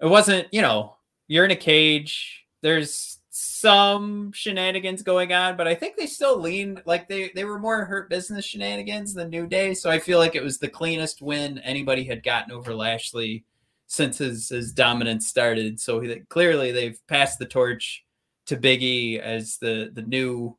it 0.00 0.06
wasn't, 0.06 0.48
you 0.52 0.62
know, 0.62 0.96
you're 1.28 1.44
in 1.44 1.50
a 1.50 1.56
cage. 1.56 2.46
There's 2.62 3.13
some 3.36 4.30
shenanigans 4.30 5.02
going 5.02 5.32
on, 5.32 5.56
but 5.56 5.66
I 5.66 5.74
think 5.74 5.96
they 5.96 6.06
still 6.06 6.38
leaned 6.38 6.82
like 6.86 7.08
they 7.08 7.32
they 7.34 7.42
were 7.44 7.58
more 7.58 7.84
hurt 7.84 8.08
business 8.08 8.44
shenanigans 8.44 9.12
than 9.12 9.28
New 9.28 9.48
Day. 9.48 9.74
So 9.74 9.90
I 9.90 9.98
feel 9.98 10.20
like 10.20 10.36
it 10.36 10.42
was 10.42 10.58
the 10.58 10.68
cleanest 10.68 11.20
win 11.20 11.58
anybody 11.58 12.04
had 12.04 12.22
gotten 12.22 12.52
over 12.52 12.72
Lashley 12.72 13.44
since 13.88 14.18
his 14.18 14.50
his 14.50 14.72
dominance 14.72 15.26
started. 15.26 15.80
So 15.80 15.98
he, 15.98 16.20
clearly 16.28 16.70
they've 16.70 17.00
passed 17.08 17.40
the 17.40 17.44
torch 17.44 18.04
to 18.46 18.56
Biggie 18.56 19.18
as 19.18 19.56
the 19.56 19.90
the 19.92 20.02
new 20.02 20.56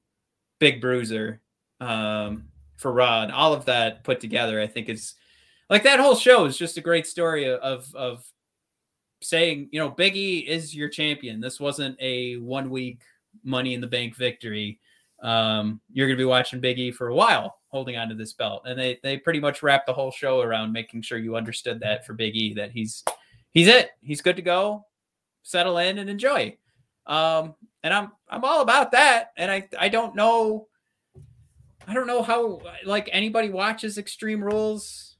big 0.59 0.82
bruiser 0.82 1.39
um, 1.80 2.49
for 2.76 2.91
Raw, 2.91 3.23
and 3.23 3.32
all 3.32 3.53
of 3.53 3.63
that 3.65 4.03
put 4.03 4.19
together, 4.19 4.59
I 4.59 4.67
think 4.67 4.89
is 4.89 5.15
like 5.69 5.84
that 5.84 6.01
whole 6.01 6.15
show 6.15 6.43
is 6.43 6.57
just 6.57 6.78
a 6.78 6.82
great 6.82 7.07
story 7.07 7.49
of 7.49 7.88
of 7.95 8.30
saying, 9.22 9.70
you 9.72 9.80
know, 9.80 9.91
Biggie 9.91 10.45
is 10.45 10.76
your 10.76 10.89
champion. 10.89 11.39
This 11.39 11.59
wasn't 11.59 11.97
a 11.99 12.36
one 12.38 12.70
week 12.70 13.01
money 13.43 13.74
in 13.74 13.82
the 13.82 13.88
bank 13.88 14.16
victory. 14.16 14.80
Um, 15.22 15.82
you're 15.91 16.07
going 16.07 16.18
to 16.18 16.22
be 16.22 16.26
watching 16.26 16.61
Biggie 16.61 16.93
for 16.93 17.07
a 17.07 17.16
while 17.16 17.57
holding 17.70 17.97
on 17.97 18.09
to 18.09 18.16
this 18.16 18.34
belt. 18.34 18.63
And 18.66 18.78
they, 18.78 18.99
they 19.03 19.18
pretty 19.18 19.39
much 19.39 19.63
wrapped 19.63 19.88
the 19.88 19.93
whole 19.93 20.11
show 20.11 20.41
around 20.41 20.72
making 20.72 21.01
sure 21.01 21.18
you 21.18 21.36
understood 21.36 21.80
that 21.82 22.05
for 22.05 22.13
Big 22.13 22.36
E, 22.36 22.53
that 22.53 22.72
he's, 22.72 23.03
he's 23.51 23.68
it. 23.68 23.91
He's 24.01 24.22
good 24.22 24.36
to 24.36 24.41
go, 24.41 24.86
settle 25.43 25.78
in 25.78 25.97
and 25.97 26.09
enjoy. 26.09 26.57
Um, 27.07 27.55
and 27.84 27.93
I'm, 27.93 28.11
I'm 28.30 28.43
all 28.43 28.61
about 28.61 28.91
that. 28.91 29.32
And 29.38 29.51
I, 29.51 29.68
I 29.80 29.89
don't 29.89 30.16
know, 30.16 30.68
I 31.88 31.93
don't 31.93 32.07
know 32.07 32.24
how 32.24 32.61
like 32.86 33.09
anybody 33.11 33.49
watches 33.49 33.97
Extreme 33.97 34.43
Rules 34.43 35.14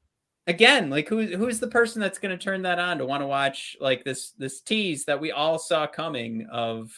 again 0.48 0.90
like 0.90 1.08
who 1.08 1.26
who's 1.36 1.60
the 1.60 1.68
person 1.68 2.00
that's 2.00 2.20
going 2.20 2.38
to 2.38 2.44
turn 2.44 2.62
that 2.62 2.80
on 2.80 2.98
to 2.98 3.06
want 3.06 3.22
to 3.22 3.28
watch 3.28 3.76
like 3.80 4.04
this 4.04 4.32
this 4.32 4.62
tease 4.62 5.06
that 5.06 5.20
we 5.20 5.32
all 5.32 5.58
saw 5.58 5.88
coming 5.88 6.48
of 6.52 6.92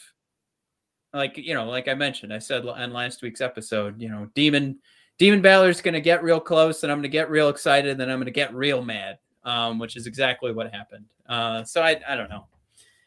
like 1.14 1.36
you 1.38 1.54
know 1.54 1.64
like 1.64 1.88
i 1.88 1.94
mentioned 1.94 2.32
i 2.32 2.38
said 2.38 2.66
on 2.66 2.92
last 2.92 3.22
week's 3.22 3.40
episode 3.40 4.00
you 4.00 4.08
know 4.08 4.28
demon 4.34 4.78
demon 5.18 5.40
Balor's 5.40 5.80
going 5.80 5.94
to 5.94 6.00
get 6.00 6.22
real 6.22 6.40
close 6.40 6.82
and 6.82 6.92
i'm 6.92 6.98
going 6.98 7.02
to 7.04 7.08
get 7.08 7.30
real 7.30 7.48
excited 7.48 7.90
and 7.90 8.00
then 8.00 8.10
i'm 8.10 8.18
going 8.18 8.26
to 8.26 8.30
get 8.30 8.54
real 8.54 8.82
mad 8.82 9.18
um 9.44 9.78
which 9.78 9.96
is 9.96 10.06
exactly 10.06 10.52
what 10.52 10.72
happened. 10.72 11.06
Uh 11.28 11.64
so 11.64 11.82
i 11.82 11.98
i 12.06 12.14
don't 12.14 12.30
know. 12.30 12.46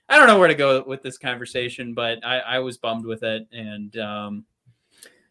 I 0.10 0.18
don't 0.18 0.28
know 0.28 0.40
where 0.40 0.48
to 0.48 0.56
go 0.56 0.84
with 0.86 1.04
this 1.04 1.18
conversation 1.18 1.94
but 1.94 2.26
i 2.26 2.40
i 2.40 2.60
was 2.60 2.78
bummed 2.78 3.06
with 3.06 3.24
it 3.24 3.48
and 3.52 3.96
um 3.98 4.46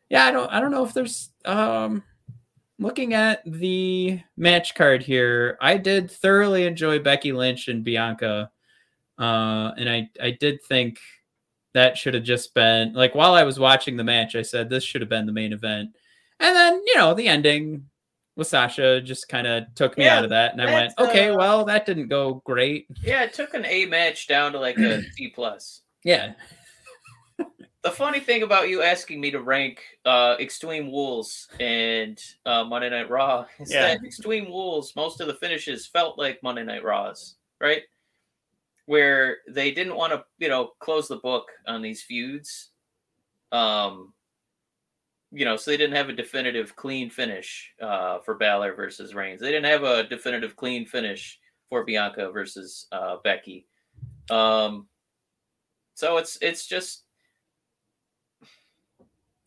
yeah 0.08 0.24
i 0.24 0.30
don't 0.30 0.50
i 0.52 0.60
don't 0.60 0.70
know 0.70 0.84
if 0.84 0.94
there's 0.94 1.30
um 1.44 2.02
looking 2.80 3.14
at 3.14 3.42
the 3.44 4.20
match 4.36 4.74
card 4.74 5.02
here, 5.02 5.56
I 5.60 5.76
did 5.76 6.10
thoroughly 6.10 6.66
enjoy 6.66 6.98
Becky 6.98 7.32
Lynch 7.32 7.68
and 7.68 7.84
Bianca. 7.84 8.50
Uh, 9.18 9.72
and 9.76 9.88
I, 9.88 10.08
I 10.20 10.30
did 10.32 10.62
think 10.64 10.98
that 11.74 11.96
should 11.96 12.14
have 12.14 12.24
just 12.24 12.52
been 12.54 12.94
like 12.94 13.14
while 13.14 13.34
I 13.34 13.44
was 13.44 13.60
watching 13.60 13.96
the 13.96 14.02
match, 14.02 14.34
I 14.34 14.42
said 14.42 14.68
this 14.68 14.82
should 14.82 15.02
have 15.02 15.10
been 15.10 15.26
the 15.26 15.32
main 15.32 15.52
event. 15.52 15.90
And 16.40 16.56
then, 16.56 16.82
you 16.86 16.96
know, 16.96 17.14
the 17.14 17.28
ending 17.28 17.86
with 18.34 18.46
Sasha 18.46 19.02
just 19.02 19.28
kind 19.28 19.46
of 19.46 19.64
took 19.74 19.98
me 19.98 20.06
Yeah, 20.06 20.16
out 20.16 20.24
of 20.24 20.30
that. 20.30 20.52
And 20.52 20.62
I 20.62 20.72
went, 20.72 20.94
okay, 20.98 21.28
uh, 21.28 21.36
well, 21.36 21.64
that 21.66 21.84
didn't 21.84 22.08
go 22.08 22.42
great. 22.46 22.86
Yeah, 23.02 23.24
it 23.24 23.34
took 23.34 23.52
an 23.52 23.66
A 23.66 23.84
match 23.86 24.26
down 24.26 24.52
to 24.52 24.58
like 24.58 24.78
a 24.78 25.02
C 25.12 25.28
plus. 25.28 25.82
Yeah. 26.02 26.32
The 27.82 27.90
funny 27.90 28.20
thing 28.20 28.42
about 28.42 28.68
you 28.68 28.82
asking 28.82 29.20
me 29.20 29.30
to 29.30 29.40
rank 29.40 29.82
uh, 30.04 30.36
Extreme 30.38 30.86
Rules 30.88 31.48
and 31.60 32.22
uh, 32.44 32.64
Monday 32.64 32.90
Night 32.90 33.08
Raw 33.08 33.46
is 33.58 33.70
Yeah. 33.70 33.80
that 33.94 34.04
Extreme 34.04 34.46
Rules, 34.46 34.94
most 34.96 35.20
of 35.20 35.28
the 35.28 35.34
finishes 35.34 35.86
felt 35.86 36.18
like 36.18 36.42
Monday 36.42 36.62
Night 36.62 36.84
Raws, 36.84 37.36
right? 37.58 37.82
Where 38.84 39.38
they 39.48 39.70
didn't 39.70 39.96
want 39.96 40.12
to, 40.12 40.24
you 40.38 40.48
know, 40.48 40.72
close 40.80 41.08
the 41.08 41.16
book 41.16 41.48
on 41.66 41.80
these 41.80 42.02
feuds. 42.02 42.70
Um, 43.50 44.12
you 45.32 45.46
know, 45.46 45.56
so 45.56 45.70
they 45.70 45.76
didn't 45.78 45.96
have 45.96 46.10
a 46.10 46.12
definitive 46.14 46.76
clean 46.76 47.08
finish 47.08 47.72
uh, 47.80 48.18
for 48.18 48.34
Balor 48.34 48.74
versus 48.74 49.14
Reigns. 49.14 49.40
They 49.40 49.52
didn't 49.52 49.70
have 49.70 49.84
a 49.84 50.04
definitive 50.04 50.54
clean 50.54 50.84
finish 50.84 51.38
for 51.70 51.84
Bianca 51.84 52.30
versus 52.30 52.88
uh, 52.92 53.16
Becky. 53.24 53.66
Um, 54.28 54.88
so 55.94 56.18
it's 56.18 56.36
it's 56.42 56.66
just 56.66 57.04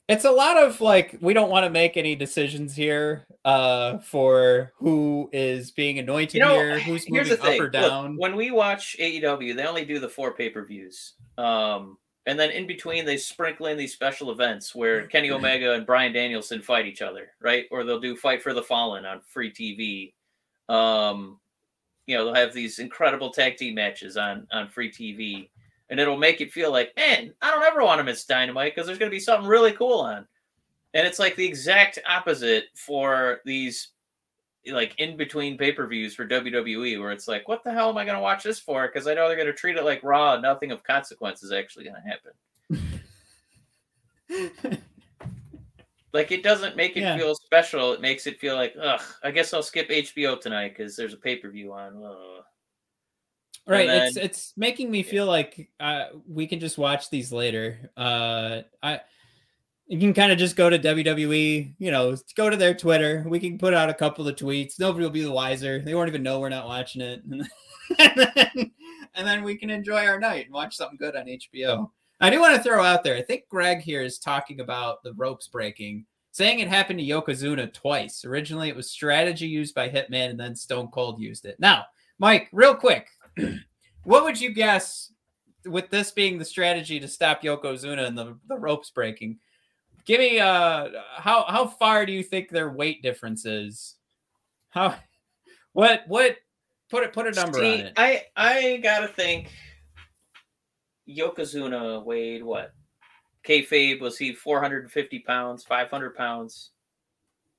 it's 0.09 0.25
a 0.25 0.31
lot 0.31 0.57
of 0.57 0.81
like 0.81 1.17
we 1.21 1.33
don't 1.33 1.49
want 1.49 1.65
to 1.65 1.69
make 1.69 1.95
any 1.97 2.15
decisions 2.15 2.75
here 2.75 3.25
uh 3.45 3.99
for 3.99 4.73
who 4.77 5.29
is 5.31 5.71
being 5.71 5.97
anointed 5.99 6.35
You 6.35 6.41
know, 6.41 6.55
here, 6.55 6.79
who's 6.79 7.09
moving 7.09 7.33
up 7.33 7.43
or 7.59 7.63
Look, 7.63 7.71
down. 7.71 8.17
when 8.17 8.35
we 8.35 8.51
watch 8.51 8.95
AEW, 8.99 9.55
they 9.55 9.65
only 9.65 9.85
do 9.85 9.99
the 9.99 10.09
four 10.09 10.33
pay 10.33 10.49
per 10.49 10.65
views. 10.65 11.13
Um, 11.37 11.97
and 12.25 12.39
then 12.39 12.51
in 12.51 12.67
between, 12.67 13.05
they 13.05 13.17
sprinkle 13.17 13.65
in 13.65 13.77
these 13.77 13.91
special 13.93 14.31
events 14.31 14.73
where 14.73 15.07
Kenny 15.07 15.29
Omega 15.31 15.73
and 15.73 15.85
Bryan 15.85 16.13
Danielson 16.13 16.61
fight 16.61 16.85
each 16.85 17.01
other, 17.01 17.31
right? 17.41 17.65
Or 17.69 17.83
they'll 17.83 17.99
do 17.99 18.15
Fight 18.15 18.41
for 18.41 18.53
the 18.53 18.63
Fallen 18.63 19.05
on 19.05 19.19
free 19.27 19.51
TV. 19.51 20.13
Um, 20.73 21.39
you 22.07 22.15
know, 22.15 22.23
they'll 22.25 22.35
have 22.35 22.53
these 22.53 22.79
incredible 22.79 23.31
tag 23.31 23.57
team 23.57 23.75
matches 23.75 24.15
on 24.15 24.47
on 24.51 24.69
free 24.69 24.89
TV, 24.91 25.49
and 25.89 25.99
it'll 25.99 26.17
make 26.17 26.41
it 26.41 26.51
feel 26.51 26.71
like, 26.71 26.93
man, 26.95 27.33
I 27.41 27.51
don't 27.51 27.63
ever 27.63 27.83
want 27.83 27.99
to 27.99 28.03
miss 28.03 28.25
Dynamite 28.25 28.73
because 28.73 28.87
there's 28.87 28.97
going 28.99 29.11
to 29.11 29.15
be 29.15 29.19
something 29.19 29.47
really 29.47 29.73
cool 29.73 29.99
on. 29.99 30.25
And 30.93 31.05
it's 31.07 31.19
like 31.19 31.35
the 31.35 31.45
exact 31.45 31.99
opposite 32.07 32.65
for 32.75 33.41
these 33.45 33.89
like 34.67 34.95
in 34.97 35.17
between 35.17 35.57
pay 35.57 35.71
per 35.73 35.85
views 35.87 36.15
for 36.15 36.25
WWE, 36.27 36.99
where 36.99 37.11
it's 37.11 37.27
like, 37.27 37.47
what 37.47 37.63
the 37.63 37.71
hell 37.73 37.89
am 37.89 37.97
I 37.97 38.05
going 38.05 38.15
to 38.15 38.21
watch 38.21 38.43
this 38.43 38.59
for? 38.59 38.87
Because 38.87 39.07
I 39.07 39.13
know 39.13 39.27
they're 39.27 39.35
going 39.35 39.47
to 39.47 39.53
treat 39.53 39.75
it 39.75 39.83
like 39.83 40.01
Raw. 40.03 40.39
Nothing 40.39 40.71
of 40.71 40.83
consequence 40.83 41.43
is 41.43 41.51
actually 41.51 41.85
going 41.85 42.01
to 42.01 42.09
happen. 42.09 42.31
Like 46.13 46.31
it 46.31 46.43
doesn't 46.43 46.75
make 46.77 46.95
it 46.95 46.99
Yeah. 47.01 47.17
feel 47.17 47.33
special. 47.33 47.91
It 47.93 47.99
makes 47.99 48.27
it 48.27 48.39
feel 48.39 48.53
like, 48.55 48.75
ugh. 48.79 49.01
I 49.23 49.31
guess 49.31 49.51
I'll 49.51 49.63
skip 49.63 49.89
HBO 49.89 50.39
tonight 50.39 50.75
because 50.77 50.95
there's 50.95 51.15
a 51.15 51.17
pay 51.17 51.37
per 51.37 51.49
view 51.49 51.73
on. 51.73 52.03
Ugh. 52.05 52.42
Right 53.67 53.89
And 53.89 54.07
it's 54.07 54.17
it's 54.17 54.53
making 54.57 54.91
me 54.91 55.03
feel 55.03 55.25
like 55.25 55.69
uh 55.79 56.05
we 56.27 56.47
can 56.47 56.59
just 56.59 56.77
watch 56.77 57.09
these 57.09 57.31
later. 57.31 57.91
Uh 57.95 58.61
i 58.81 59.01
you 59.87 59.99
can 59.99 60.13
kind 60.13 60.31
of 60.31 60.37
just 60.37 60.55
go 60.55 60.69
to 60.69 60.79
wwe 60.79 61.73
you 61.77 61.91
know 61.91 62.15
go 62.35 62.49
to 62.49 62.57
their 62.57 62.73
twitter. 62.73 63.25
We 63.27 63.39
can 63.39 63.57
put 63.57 63.73
out 63.73 63.89
a 63.89 63.93
couple 63.93 64.27
of 64.27 64.35
tweets. 64.35 64.79
Nobody 64.79 65.03
will 65.03 65.11
be 65.11 65.23
the 65.23 65.31
wiser. 65.31 65.79
They 65.79 65.95
won't 65.95 66.09
even 66.09 66.23
know 66.23 66.39
we're 66.39 66.49
not 66.49 66.67
watching 66.67 67.01
it. 67.01 67.21
And 67.99 68.11
then, 68.15 68.71
and 69.13 69.27
then 69.27 69.43
we 69.43 69.57
can 69.57 69.69
enjoy 69.69 70.07
our 70.07 70.19
night 70.19 70.45
and 70.45 70.53
watch 70.53 70.75
something 70.75 70.97
good 70.97 71.17
on 71.17 71.25
hbo 71.25 71.91
i 72.21 72.29
do 72.29 72.39
want 72.39 72.55
to 72.55 72.63
throw 72.63 72.81
out 72.81 73.03
there 73.03 73.15
i 73.15 73.21
think 73.21 73.43
greg 73.49 73.81
here 73.81 74.01
is 74.01 74.17
talking 74.17 74.61
about 74.61 75.03
the 75.03 75.13
ropes 75.13 75.49
breaking 75.49 76.05
saying 76.33 76.59
it 76.59 76.67
happened 76.67 76.99
to 76.99 77.05
yokozuna 77.05 77.71
twice. 77.71 78.25
Originally 78.25 78.67
it 78.67 78.75
was 78.75 78.89
strategy 78.89 79.47
used 79.47 79.73
by 79.75 79.87
hitman 79.87 80.31
and 80.31 80.39
then 80.39 80.55
stone 80.55 80.87
cold 80.87 81.21
used 81.21 81.45
it. 81.45 81.59
Now 81.59 81.85
mike 82.19 82.49
real 82.51 82.75
quick 82.75 83.07
what 84.03 84.23
would 84.23 84.39
you 84.39 84.51
guess 84.51 85.11
with 85.65 85.89
this 85.89 86.11
being 86.11 86.37
the 86.37 86.45
strategy 86.45 86.99
to 86.99 87.07
stop 87.07 87.41
Yokozuna 87.41 88.05
and 88.05 88.17
the, 88.17 88.37
the 88.47 88.57
ropes 88.57 88.89
breaking? 88.89 89.39
Give 90.05 90.19
me 90.19 90.39
uh 90.39 90.89
how 91.15 91.45
how 91.47 91.65
far 91.67 92.05
do 92.05 92.11
you 92.11 92.23
think 92.23 92.49
their 92.49 92.69
weight 92.69 93.01
difference 93.01 93.45
is? 93.45 93.95
How 94.69 94.95
what 95.71 96.03
what 96.07 96.37
put 96.89 97.03
it 97.03 97.13
put 97.13 97.27
a 97.27 97.31
number 97.31 97.59
See, 97.59 97.73
on 97.73 97.79
it. 97.79 97.93
I 97.95 98.23
I 98.35 98.77
gotta 98.83 99.07
think. 99.07 99.49
Yokozuna 101.07 102.03
weighed 102.03 102.43
what? 102.43 102.73
Kayfabe 103.45 103.99
was 103.99 104.17
he 104.17 104.33
450 104.33 105.19
pounds, 105.19 105.63
500 105.63 106.15
pounds. 106.15 106.71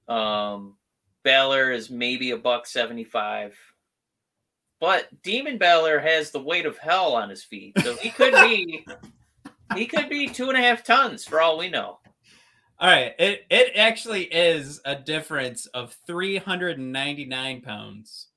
Um, 0.09 0.77
Balor 1.25 1.72
is 1.72 1.91
maybe 1.91 2.31
a 2.31 2.37
buck 2.37 2.66
75. 2.66 3.57
But 4.81 5.09
Demon 5.22 5.59
Balor 5.59 6.01
has 6.01 6.31
the 6.31 6.41
weight 6.41 6.66
of 6.66 6.77
hell 6.79 7.14
on 7.14 7.31
his 7.31 7.45
feet, 7.45 7.75
so 7.83 7.95
he 7.97 8.11
could 8.11 8.35
be 8.35 8.85
he 9.75 9.87
could 9.87 10.09
be 10.09 10.29
two 10.29 10.49
and 10.49 10.59
a 10.59 10.61
half 10.61 10.85
tons 10.85 11.25
for 11.25 11.41
all 11.41 11.59
we 11.59 11.68
know. 11.68 11.99
All 12.79 12.91
right, 12.91 13.14
it 13.18 13.47
it 13.51 13.72
actually 13.77 14.25
is 14.25 14.81
a 14.85 14.97
difference 14.97 15.66
of 15.66 15.97
399 16.07 17.61
pounds. 17.62 18.29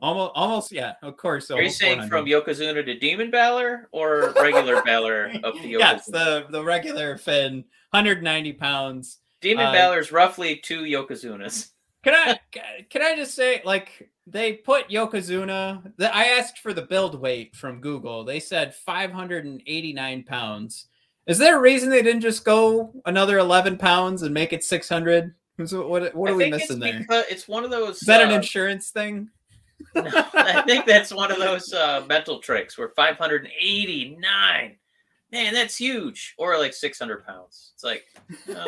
Almost 0.00 0.32
almost 0.34 0.72
yeah, 0.72 0.94
of 1.02 1.16
course. 1.16 1.50
Are 1.50 1.62
you 1.62 1.70
saying 1.70 2.08
from 2.08 2.26
Yokozuna 2.26 2.84
to 2.84 2.98
Demon 2.98 3.30
Balor 3.30 3.88
or 3.92 4.34
regular 4.36 4.82
Balor 4.82 5.32
up 5.42 5.54
to 5.54 5.60
Yokozuna? 5.60 5.78
yes, 5.78 6.06
the 6.06 6.46
the 6.50 6.62
regular 6.62 7.16
Finn, 7.16 7.64
190 7.90 8.52
pounds. 8.54 9.18
Demon 9.40 9.66
uh, 9.66 9.72
Balor's 9.72 10.12
roughly 10.12 10.56
two 10.56 10.82
Yokozunas. 10.82 11.70
Can 12.02 12.14
I 12.14 12.38
can 12.90 13.02
I 13.02 13.16
just 13.16 13.34
say 13.34 13.62
like 13.64 14.10
they 14.26 14.54
put 14.54 14.88
Yokozuna? 14.88 15.92
The, 15.96 16.14
I 16.14 16.24
asked 16.24 16.58
for 16.58 16.72
the 16.72 16.82
build 16.82 17.20
weight 17.20 17.54
from 17.54 17.80
Google. 17.80 18.24
They 18.24 18.40
said 18.40 18.74
589 18.74 20.24
pounds. 20.24 20.86
Is 21.26 21.38
there 21.38 21.56
a 21.56 21.60
reason 21.60 21.90
they 21.90 22.02
didn't 22.02 22.20
just 22.22 22.44
go 22.44 22.92
another 23.04 23.38
11 23.38 23.78
pounds 23.78 24.22
and 24.22 24.32
make 24.34 24.52
it 24.52 24.62
600? 24.64 25.34
What 25.56 26.14
what, 26.14 26.30
are 26.30 26.34
we 26.36 26.44
think 26.44 26.54
missing 26.56 26.76
it's 26.76 26.84
there? 26.84 26.98
Because 27.00 27.24
it's 27.30 27.48
one 27.48 27.64
of 27.64 27.70
those. 27.70 27.96
Is 28.02 28.06
that 28.06 28.20
an 28.20 28.30
uh, 28.30 28.36
insurance 28.36 28.90
thing? 28.90 29.30
no, 29.94 30.02
I 30.34 30.62
think 30.66 30.84
that's 30.86 31.12
one 31.12 31.30
of 31.32 31.38
those 31.38 31.72
uh, 31.72 32.04
mental 32.06 32.38
tricks 32.40 32.76
where 32.76 32.90
589. 32.90 34.76
Man, 35.32 35.54
that's 35.54 35.76
huge. 35.76 36.34
Or 36.38 36.58
like 36.58 36.74
600 36.74 37.26
pounds. 37.26 37.72
It's 37.74 37.82
like, 37.84 38.04
uh, 38.54 38.64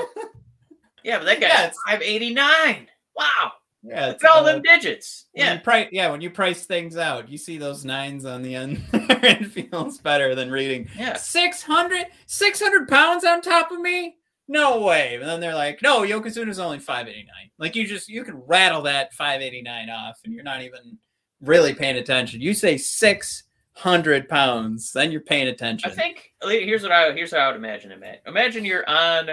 yeah, 1.04 1.18
but 1.18 1.24
that 1.26 1.40
Yeah, 1.40 1.48
guy's 1.48 1.58
it's- 1.68 1.76
589. 1.86 2.88
Wow. 3.14 3.52
Yeah, 3.82 4.10
it's, 4.10 4.24
all 4.24 4.40
uh, 4.40 4.52
them 4.52 4.62
digits. 4.62 5.26
Yeah. 5.34 5.56
price, 5.58 5.88
yeah, 5.92 6.10
when 6.10 6.20
you 6.20 6.30
price 6.30 6.66
things 6.66 6.96
out, 6.96 7.28
you 7.28 7.38
see 7.38 7.58
those 7.58 7.84
nines 7.84 8.24
on 8.24 8.42
the 8.42 8.54
end. 8.54 8.82
it 8.92 9.46
feels 9.46 9.98
better 9.98 10.34
than 10.34 10.50
reading 10.50 10.88
Yeah. 10.96 11.16
600, 11.16 12.06
600 12.26 12.88
pounds 12.88 13.24
on 13.24 13.40
top 13.40 13.70
of 13.70 13.80
me? 13.80 14.16
No 14.48 14.80
way. 14.80 15.14
And 15.14 15.24
then 15.28 15.40
they're 15.40 15.54
like, 15.54 15.80
no, 15.82 16.00
Yokozuna's 16.00 16.58
only 16.58 16.78
589. 16.78 17.50
Like 17.58 17.76
you 17.76 17.86
just, 17.86 18.08
you 18.08 18.24
can 18.24 18.42
rattle 18.46 18.82
that 18.82 19.12
589 19.14 19.90
off 19.90 20.18
and 20.24 20.32
you're 20.32 20.42
not 20.42 20.62
even 20.62 20.98
really 21.40 21.74
paying 21.74 21.96
attention. 21.96 22.40
You 22.40 22.54
say 22.54 22.78
600 22.78 24.28
pounds, 24.28 24.92
then 24.92 25.12
you're 25.12 25.20
paying 25.20 25.48
attention. 25.48 25.90
I 25.90 25.94
think 25.94 26.32
here's 26.42 26.82
what 26.82 26.92
I 26.92 27.12
here's 27.12 27.32
how 27.32 27.38
I 27.38 27.46
would 27.48 27.56
imagine 27.56 27.92
it, 27.92 28.00
Matt. 28.00 28.22
Imagine 28.26 28.64
you're 28.64 28.88
on 28.88 29.30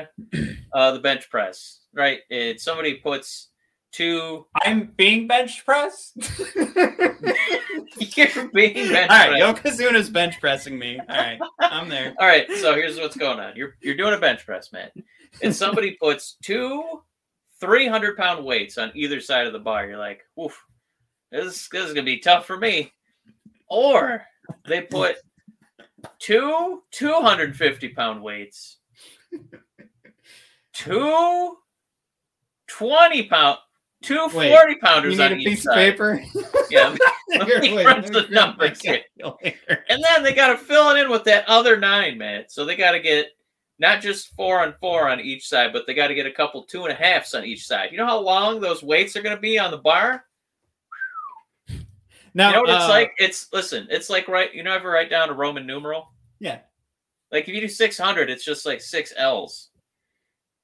uh, 0.73 0.91
the 0.91 0.99
bench 0.99 1.29
press, 1.29 1.79
right? 1.93 2.19
And 2.29 2.59
somebody 2.59 2.95
puts 2.95 3.49
two. 3.95 4.45
I'm 4.63 4.91
being 4.97 5.27
bench 5.27 5.65
pressed. 5.65 6.17
You're 6.55 8.49
being 8.53 8.91
bench 8.91 9.09
All 9.09 9.17
right. 9.17 9.41
Yokozuna's 9.41 10.09
bench 10.09 10.39
pressing 10.39 10.77
me. 10.77 10.99
All 10.99 11.15
right, 11.15 11.39
I'm 11.59 11.87
there. 11.87 12.13
All 12.19 12.27
right, 12.27 12.49
so 12.57 12.75
here's 12.75 12.99
what's 12.99 13.15
going 13.15 13.39
on. 13.39 13.55
You're 13.55 13.75
you're 13.81 13.95
doing 13.95 14.13
a 14.13 14.19
bench 14.19 14.45
press, 14.45 14.71
man, 14.73 14.89
and 15.41 15.55
somebody 15.55 15.91
puts 16.01 16.37
two 16.43 17.01
300 17.61 18.17
pound 18.17 18.43
weights 18.43 18.77
on 18.77 18.91
either 18.95 19.21
side 19.21 19.47
of 19.47 19.53
the 19.53 19.59
bar. 19.59 19.87
You're 19.87 19.97
like, 19.97 20.21
oof, 20.39 20.61
this, 21.31 21.69
this 21.69 21.87
is 21.87 21.93
gonna 21.93 22.03
be 22.03 22.19
tough 22.19 22.45
for 22.45 22.57
me. 22.57 22.91
Or 23.67 24.25
they 24.67 24.81
put 24.81 25.17
two 26.19 26.83
250 26.91 27.89
pound 27.89 28.21
weights, 28.21 28.77
two 30.73 31.57
20 32.67 33.23
pound, 33.23 33.57
two 34.05 34.29
Wait, 34.33 34.55
40 34.55 34.75
pounders 34.75 35.13
You 35.13 35.19
need 35.19 35.25
on 35.25 35.31
a 35.33 35.35
each 35.35 35.47
piece 35.47 35.63
side. 35.63 35.71
of 35.71 35.77
paper. 35.77 36.23
Yeah, 36.71 36.95
Wait, 37.29 37.85
crunch 37.85 38.07
the 38.07 38.27
numbers. 38.31 38.81
And 39.89 40.03
then 40.03 40.23
they 40.23 40.33
got 40.33 40.47
to 40.47 40.57
fill 40.57 40.89
it 40.89 40.99
in 40.99 41.09
with 41.09 41.23
that 41.25 41.47
other 41.47 41.77
nine, 41.77 42.17
man. 42.17 42.45
So 42.47 42.65
they 42.65 42.75
got 42.75 42.91
to 42.91 42.99
get 42.99 43.27
not 43.77 44.01
just 44.01 44.29
four 44.35 44.61
on 44.61 44.73
four 44.79 45.07
on 45.07 45.19
each 45.19 45.47
side, 45.47 45.71
but 45.73 45.85
they 45.85 45.93
got 45.93 46.07
to 46.07 46.15
get 46.15 46.25
a 46.25 46.31
couple 46.31 46.63
two 46.63 46.85
and 46.85 46.91
a 46.91 46.95
halfs 46.95 47.33
on 47.33 47.45
each 47.45 47.67
side. 47.67 47.89
You 47.91 47.97
know 47.97 48.05
how 48.05 48.19
long 48.19 48.59
those 48.59 48.81
weights 48.81 49.15
are 49.15 49.21
going 49.21 49.35
to 49.35 49.41
be 49.41 49.59
on 49.59 49.71
the 49.71 49.77
bar? 49.77 50.25
Now, 52.33 52.49
you 52.49 52.55
know 52.55 52.61
what 52.61 52.69
it's 52.69 52.85
uh, 52.85 52.89
like? 52.89 53.13
It's 53.17 53.47
listen, 53.53 53.87
it's 53.89 54.09
like 54.09 54.27
right. 54.27 54.53
You 54.53 54.63
know, 54.63 54.73
ever 54.73 54.89
write 54.89 55.09
down 55.09 55.29
a 55.29 55.33
Roman 55.33 55.65
numeral? 55.65 56.11
Yeah. 56.39 56.59
Like 57.31 57.47
if 57.47 57.55
you 57.55 57.61
do 57.61 57.69
six 57.69 57.97
hundred, 57.97 58.29
it's 58.29 58.43
just 58.43 58.65
like 58.65 58.81
six 58.81 59.13
L's. 59.15 59.69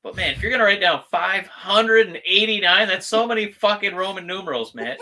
But 0.04 0.16
man, 0.16 0.34
if 0.34 0.42
you're 0.42 0.52
gonna 0.52 0.64
write 0.64 0.82
down 0.82 1.04
five 1.12 1.48
hundred 1.48 2.08
and 2.08 2.20
eighty 2.26 2.60
nine, 2.60 2.88
that's 2.88 3.08
so 3.08 3.28
many 3.28 3.52
fucking 3.52 3.96
Roman 3.96 4.26
numerals, 4.26 4.74
man. 4.74 4.98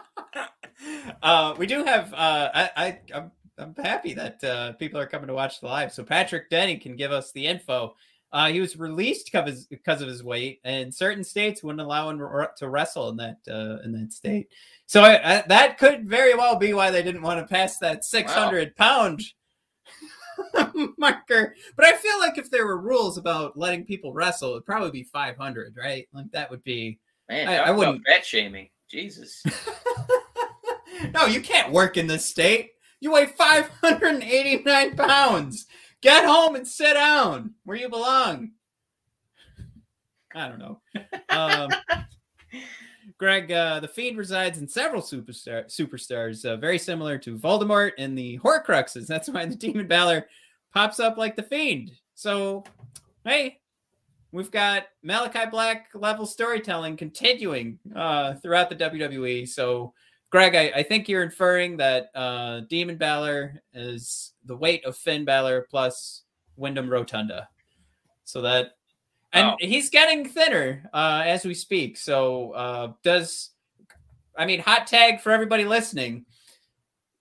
uh, 1.22 1.54
we 1.58 1.66
do 1.66 1.84
have. 1.84 2.12
Uh, 2.14 2.50
I, 2.54 2.70
I 2.76 2.98
I'm, 3.14 3.30
I'm 3.58 3.74
happy 3.74 4.14
that 4.14 4.42
uh, 4.42 4.72
people 4.72 4.98
are 4.98 5.06
coming 5.06 5.28
to 5.28 5.34
watch 5.34 5.60
the 5.60 5.66
live. 5.66 5.92
So 5.92 6.02
Patrick 6.02 6.48
Denny 6.48 6.78
can 6.78 6.96
give 6.96 7.12
us 7.12 7.30
the 7.32 7.46
info. 7.46 7.94
Uh, 8.32 8.48
he 8.48 8.60
was 8.60 8.76
released 8.76 9.30
because 9.32 10.00
of 10.00 10.08
his 10.08 10.22
weight, 10.22 10.60
and 10.64 10.94
certain 10.94 11.24
states 11.24 11.62
wouldn't 11.62 11.80
allow 11.80 12.08
him 12.08 12.18
to 12.56 12.68
wrestle 12.68 13.08
in 13.10 13.16
that 13.16 13.38
uh, 13.50 13.82
in 13.84 13.92
that 13.92 14.12
state. 14.12 14.48
So 14.86 15.02
I, 15.02 15.38
I, 15.38 15.44
that 15.48 15.78
could 15.78 16.08
very 16.08 16.34
well 16.34 16.56
be 16.56 16.72
why 16.72 16.90
they 16.90 17.02
didn't 17.02 17.22
want 17.22 17.40
to 17.40 17.52
pass 17.52 17.78
that 17.78 18.04
600 18.04 18.76
pound 18.76 19.22
marker. 20.98 21.54
But 21.76 21.84
I 21.86 21.96
feel 21.96 22.18
like 22.18 22.38
if 22.38 22.50
there 22.50 22.66
were 22.66 22.80
rules 22.80 23.18
about 23.18 23.56
letting 23.56 23.84
people 23.84 24.12
wrestle, 24.12 24.50
it'd 24.52 24.66
probably 24.66 24.90
be 24.90 25.02
500, 25.04 25.76
right? 25.76 26.08
Like 26.12 26.30
that 26.32 26.50
would 26.50 26.62
be. 26.64 26.98
Man, 27.28 27.48
I- 27.48 27.56
I 27.56 27.70
wouldn't- 27.70 28.04
bet 28.04 28.24
shaming. 28.24 28.68
Jesus. 28.88 29.42
no, 31.14 31.26
you 31.26 31.40
can't 31.40 31.72
work 31.72 31.96
in 31.96 32.06
this 32.08 32.24
state. 32.26 32.70
You 33.00 33.12
weigh 33.12 33.26
589 33.26 34.96
pounds. 34.96 35.66
Get 36.02 36.24
home 36.24 36.56
and 36.56 36.66
sit 36.66 36.94
down 36.94 37.54
where 37.64 37.76
you 37.76 37.88
belong. 37.88 38.52
I 40.34 40.48
don't 40.48 40.58
know. 40.58 40.80
Um, 41.30 41.70
Greg, 43.20 43.52
uh, 43.52 43.78
the 43.80 43.86
Fiend 43.86 44.16
resides 44.16 44.56
in 44.56 44.66
several 44.66 45.02
superstar 45.02 45.66
superstars, 45.66 46.46
uh, 46.46 46.56
very 46.56 46.78
similar 46.78 47.18
to 47.18 47.36
Voldemort 47.36 47.92
and 47.98 48.16
the 48.16 48.38
Horcruxes. 48.38 49.06
That's 49.06 49.28
why 49.28 49.44
the 49.44 49.54
Demon 49.56 49.86
Balor 49.86 50.26
pops 50.72 50.98
up 50.98 51.18
like 51.18 51.36
the 51.36 51.42
Fiend. 51.42 51.92
So, 52.14 52.64
hey, 53.26 53.58
we've 54.32 54.50
got 54.50 54.86
Malachi 55.02 55.50
Black 55.50 55.88
level 55.92 56.24
storytelling 56.24 56.96
continuing 56.96 57.78
uh, 57.94 58.36
throughout 58.36 58.70
the 58.70 58.76
WWE. 58.76 59.46
So, 59.46 59.92
Greg, 60.30 60.54
I, 60.54 60.78
I 60.78 60.82
think 60.82 61.06
you're 61.06 61.22
inferring 61.22 61.76
that 61.76 62.08
uh, 62.14 62.60
Demon 62.70 62.96
Balor 62.96 63.60
is 63.74 64.32
the 64.46 64.56
weight 64.56 64.82
of 64.86 64.96
Finn 64.96 65.26
Balor 65.26 65.66
plus 65.68 66.22
Wyndham 66.56 66.88
Rotunda. 66.88 67.50
So 68.24 68.40
that, 68.40 68.78
and 69.32 69.48
Oh. 69.48 69.56
he's 69.60 69.90
getting 69.90 70.28
thinner 70.28 70.88
uh, 70.92 71.22
as 71.24 71.44
we 71.44 71.54
speak. 71.54 71.96
So, 71.96 72.52
uh, 72.52 72.92
does, 73.02 73.50
I 74.36 74.46
mean, 74.46 74.60
hot 74.60 74.86
tag 74.86 75.20
for 75.20 75.30
everybody 75.32 75.64
listening. 75.64 76.24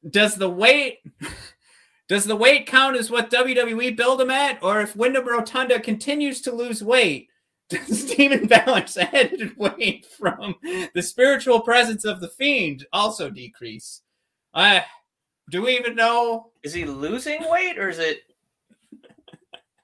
Does 0.09 0.35
the 0.35 0.49
weight, 0.49 0.99
does 2.07 2.25
the 2.25 2.35
weight 2.35 2.65
count 2.67 2.95
as 2.97 3.11
what 3.11 3.29
WWE 3.31 3.95
build 3.95 4.21
him 4.21 4.31
at? 4.31 4.63
Or 4.63 4.81
if 4.81 4.95
Wyndham 4.95 5.27
Rotunda 5.27 5.79
continues 5.79 6.41
to 6.41 6.51
lose 6.51 6.83
weight, 6.83 7.27
does 7.69 8.05
Demon 8.05 8.47
Balor's 8.47 8.97
added 8.97 9.55
weight 9.57 10.07
from 10.17 10.55
the 10.95 11.01
spiritual 11.03 11.61
presence 11.61 12.05
of 12.05 12.19
the 12.21 12.29
fiend 12.29 12.85
also 12.91 13.29
decrease? 13.29 14.01
Uh, 14.53 14.79
do 15.51 15.61
we 15.61 15.77
even 15.77 15.95
know? 15.95 16.51
Is 16.63 16.73
he 16.73 16.85
losing 16.85 17.47
weight 17.49 17.77
or 17.77 17.89
is 17.89 17.99
it 17.99 18.21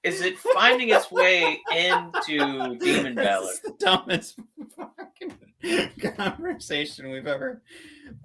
is 0.06 0.20
it 0.20 0.38
finding 0.38 0.90
its 0.90 1.10
way 1.10 1.60
into 1.74 2.76
Demon 2.80 3.14
Balor? 3.14 3.46
This 3.46 3.54
is 3.54 3.60
the 3.60 3.74
dumbest 3.78 4.38
fucking 4.76 6.14
conversation 6.16 7.10
we've 7.10 7.26
ever. 7.26 7.62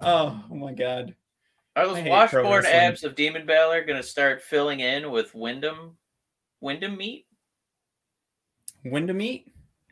Oh, 0.00 0.42
oh 0.50 0.54
my 0.54 0.72
god! 0.72 1.14
Are 1.76 1.86
those 1.86 2.02
washboard 2.04 2.64
abs 2.66 3.04
of 3.04 3.14
Demon 3.14 3.46
Balor 3.46 3.84
gonna 3.84 4.02
start 4.02 4.42
filling 4.42 4.80
in 4.80 5.10
with 5.10 5.34
Wyndham 5.34 5.96
Wyndham 6.60 6.96
meat? 6.96 7.26
Wyndham 8.84 9.16
meat? 9.18 9.46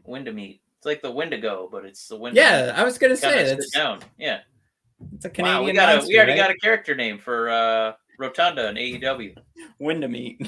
Wyndham 0.04 0.36
meat. 0.36 0.60
It's 0.78 0.86
like 0.86 1.02
the 1.02 1.10
Wendigo, 1.10 1.68
but 1.70 1.84
it's 1.84 2.08
the 2.08 2.16
Wyndham. 2.16 2.42
Yeah, 2.42 2.72
I 2.76 2.84
was 2.84 2.98
gonna 2.98 3.16
say 3.16 3.34
Kinda 3.34 3.50
that's 3.56 3.70
down. 3.70 4.00
Yeah. 4.18 4.40
it's 5.14 5.24
a 5.24 5.28
Wow, 5.28 5.32
Canadian. 5.34 5.64
we 5.64 5.72
got 5.72 6.04
a 6.04 6.06
we 6.06 6.16
already 6.16 6.32
right? 6.32 6.38
got 6.38 6.50
a 6.50 6.56
character 6.56 6.94
name 6.94 7.18
for 7.18 7.50
uh 7.50 7.92
Rotunda 8.20 8.68
and 8.68 8.76
AEW. 8.78 9.34
Wyndham 9.78 10.12
meat. 10.12 10.40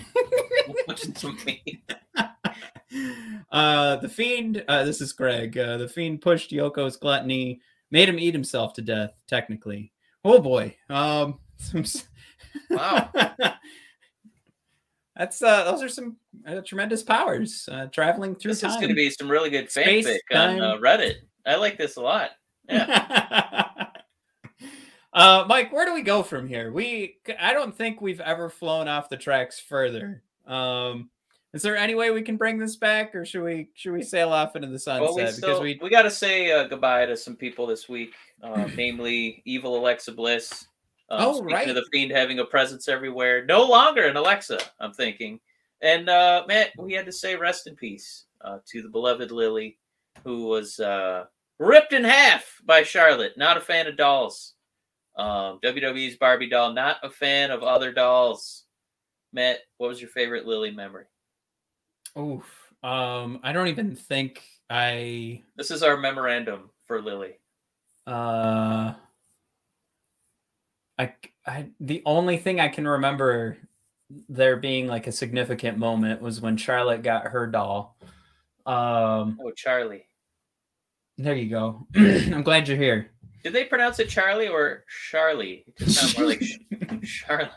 Wyndham 0.86 1.36
meat. 1.46 1.82
uh, 3.50 3.96
the 3.96 4.08
fiend. 4.08 4.64
Uh, 4.68 4.84
this 4.84 5.00
is 5.00 5.12
Greg. 5.12 5.56
Uh, 5.56 5.78
the 5.78 5.88
fiend 5.88 6.20
pushed 6.20 6.50
Yoko's 6.50 6.96
gluttony, 6.96 7.60
made 7.90 8.08
him 8.08 8.18
eat 8.18 8.34
himself 8.34 8.74
to 8.74 8.82
death. 8.82 9.12
Technically, 9.26 9.92
oh 10.24 10.38
boy. 10.38 10.76
Um, 10.90 11.38
some 11.56 11.84
Wow. 12.70 13.10
That's 15.16 15.42
uh, 15.42 15.64
those 15.64 15.82
are 15.82 15.88
some 15.88 16.16
uh, 16.46 16.62
tremendous 16.62 17.02
powers 17.02 17.68
uh, 17.70 17.86
traveling 17.86 18.34
through 18.34 18.52
This 18.52 18.60
time. 18.62 18.70
is 18.70 18.76
going 18.76 18.88
to 18.88 18.94
be 18.94 19.10
some 19.10 19.30
really 19.30 19.50
good 19.50 19.68
fanfic 19.68 20.18
on 20.34 20.60
uh. 20.60 20.76
Reddit. 20.76 21.16
I 21.46 21.56
like 21.56 21.76
this 21.76 21.96
a 21.96 22.00
lot. 22.00 22.30
Yeah. 22.68 23.86
uh, 25.12 25.44
Mike, 25.46 25.72
where 25.72 25.84
do 25.84 25.94
we 25.94 26.02
go 26.02 26.22
from 26.22 26.46
here? 26.46 26.72
We, 26.72 27.18
I 27.38 27.52
don't 27.52 27.76
think 27.76 28.00
we've 28.00 28.20
ever 28.20 28.48
flown 28.48 28.88
off 28.88 29.08
the 29.08 29.16
tracks 29.16 29.60
further. 29.60 30.22
Um, 30.46 31.10
is 31.52 31.60
there 31.60 31.76
any 31.76 31.94
way 31.94 32.10
we 32.10 32.22
can 32.22 32.38
bring 32.38 32.58
this 32.58 32.76
back, 32.76 33.14
or 33.14 33.26
should 33.26 33.42
we 33.42 33.68
should 33.74 33.92
we 33.92 34.02
sail 34.02 34.32
off 34.32 34.56
into 34.56 34.68
the 34.68 34.78
sunset? 34.78 35.02
Well, 35.02 35.16
we 35.16 35.24
because 35.24 35.60
we 35.60 35.78
we, 35.82 35.90
got 35.90 36.02
to 36.02 36.10
say 36.10 36.50
uh, 36.50 36.64
goodbye 36.64 37.04
to 37.06 37.16
some 37.16 37.36
people 37.36 37.66
this 37.66 37.88
week, 37.90 38.14
uh, 38.42 38.68
namely 38.76 39.42
Evil 39.44 39.78
Alexa 39.78 40.12
Bliss. 40.12 40.66
Um, 41.10 41.20
Oh, 41.20 41.32
speaking 41.34 41.54
right. 41.54 41.68
of 41.68 41.74
the 41.74 41.84
fiend 41.92 42.10
having 42.10 42.38
a 42.38 42.44
presence 42.44 42.88
everywhere, 42.88 43.44
no 43.44 43.64
longer 43.64 44.06
an 44.06 44.16
Alexa. 44.16 44.60
I'm 44.80 44.94
thinking, 44.94 45.40
and 45.82 46.08
uh, 46.08 46.44
Matt, 46.48 46.70
we 46.78 46.94
had 46.94 47.04
to 47.04 47.12
say 47.12 47.36
rest 47.36 47.66
in 47.66 47.76
peace 47.76 48.24
uh, 48.40 48.58
to 48.70 48.80
the 48.80 48.88
beloved 48.88 49.30
Lily, 49.30 49.76
who 50.24 50.46
was 50.46 50.80
uh, 50.80 51.24
ripped 51.58 51.92
in 51.92 52.04
half 52.04 52.44
by 52.64 52.82
Charlotte. 52.82 53.36
Not 53.36 53.58
a 53.58 53.60
fan 53.60 53.86
of 53.86 53.98
dolls. 53.98 54.54
Um, 55.16 55.58
WWE's 55.62 56.16
Barbie 56.16 56.48
doll. 56.48 56.72
Not 56.72 56.96
a 57.02 57.10
fan 57.10 57.50
of 57.50 57.62
other 57.62 57.92
dolls. 57.92 58.64
Matt, 59.32 59.58
what 59.78 59.88
was 59.88 60.00
your 60.00 60.10
favorite 60.10 60.46
Lily 60.46 60.70
memory? 60.70 61.04
Oof. 62.18 62.44
Um, 62.82 63.40
I 63.42 63.52
don't 63.52 63.68
even 63.68 63.94
think 63.94 64.42
I 64.68 65.42
This 65.56 65.70
is 65.70 65.82
our 65.82 65.96
memorandum 65.96 66.70
for 66.86 67.00
Lily. 67.00 67.38
uh 68.06 68.94
I 70.98 71.14
I 71.46 71.70
the 71.80 72.02
only 72.04 72.36
thing 72.38 72.60
I 72.60 72.68
can 72.68 72.86
remember 72.86 73.56
there 74.28 74.56
being 74.56 74.86
like 74.88 75.06
a 75.06 75.12
significant 75.12 75.78
moment 75.78 76.20
was 76.20 76.40
when 76.40 76.56
Charlotte 76.56 77.02
got 77.02 77.28
her 77.28 77.46
doll. 77.46 77.96
Um 78.66 79.38
Oh, 79.40 79.50
Charlie. 79.56 80.06
there 81.18 81.34
you 81.34 81.48
go. 81.50 81.86
I'm 81.96 82.42
glad 82.42 82.68
you're 82.68 82.76
here. 82.76 83.10
Did 83.42 83.52
they 83.52 83.64
pronounce 83.64 83.98
it 83.98 84.08
Charlie 84.08 84.48
or 84.48 84.84
Charlie? 85.10 85.64
It 85.66 85.76
just 85.78 85.98
sounds 86.00 86.18
more 86.18 86.26
like 86.28 86.42
Charlie. 87.04 87.48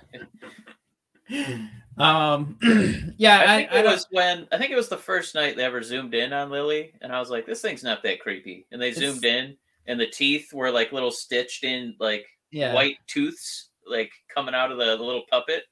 um 1.98 2.58
yeah, 3.18 3.38
I 3.40 3.44
I, 3.44 3.58
think 3.58 3.72
I 3.72 3.80
it 3.80 3.84
don't- 3.84 3.94
was 3.94 4.08
when 4.12 4.48
I 4.52 4.58
think 4.58 4.72
it 4.72 4.76
was 4.76 4.90
the 4.90 4.98
first 4.98 5.36
night 5.36 5.56
they 5.56 5.64
ever 5.64 5.82
zoomed 5.82 6.14
in 6.14 6.34
on 6.34 6.50
Lily, 6.50 6.94
and 7.02 7.12
I 7.12 7.20
was 7.20 7.30
like, 7.30 7.46
"This 7.46 7.62
thing's 7.62 7.84
not 7.84 8.04
that 8.04 8.20
creepy." 8.20 8.66
And 8.72 8.82
they 8.82 8.92
zoomed 8.92 9.26
in, 9.26 9.56
and 9.88 10.00
the 10.00 10.08
teeth 10.08 10.54
were 10.54 10.72
like 10.72 10.92
little 10.92 11.12
stitched 11.12 11.64
in, 11.64 11.96
like 12.00 12.26
yeah. 12.52 12.74
white 12.74 12.98
tooths, 13.08 13.70
like 13.88 14.12
coming 14.34 14.56
out 14.56 14.72
of 14.72 14.78
the, 14.78 14.98
the 14.98 15.04
little 15.04 15.24
puppet. 15.30 15.64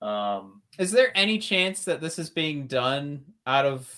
Um, 0.00 0.62
Is 0.78 0.90
there 0.90 1.12
any 1.14 1.38
chance 1.38 1.84
that 1.84 2.00
this 2.00 2.18
is 2.18 2.28
being 2.28 2.66
done 2.66 3.24
out 3.46 3.64
of 3.66 3.88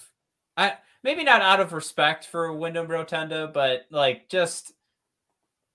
I 0.56 0.74
maybe 1.02 1.24
not 1.24 1.40
out 1.40 1.60
of 1.60 1.72
respect 1.72 2.26
for 2.26 2.52
Wyndham 2.52 2.88
Rotunda, 2.88 3.48
but 3.52 3.86
like 3.90 4.28
just 4.28 4.73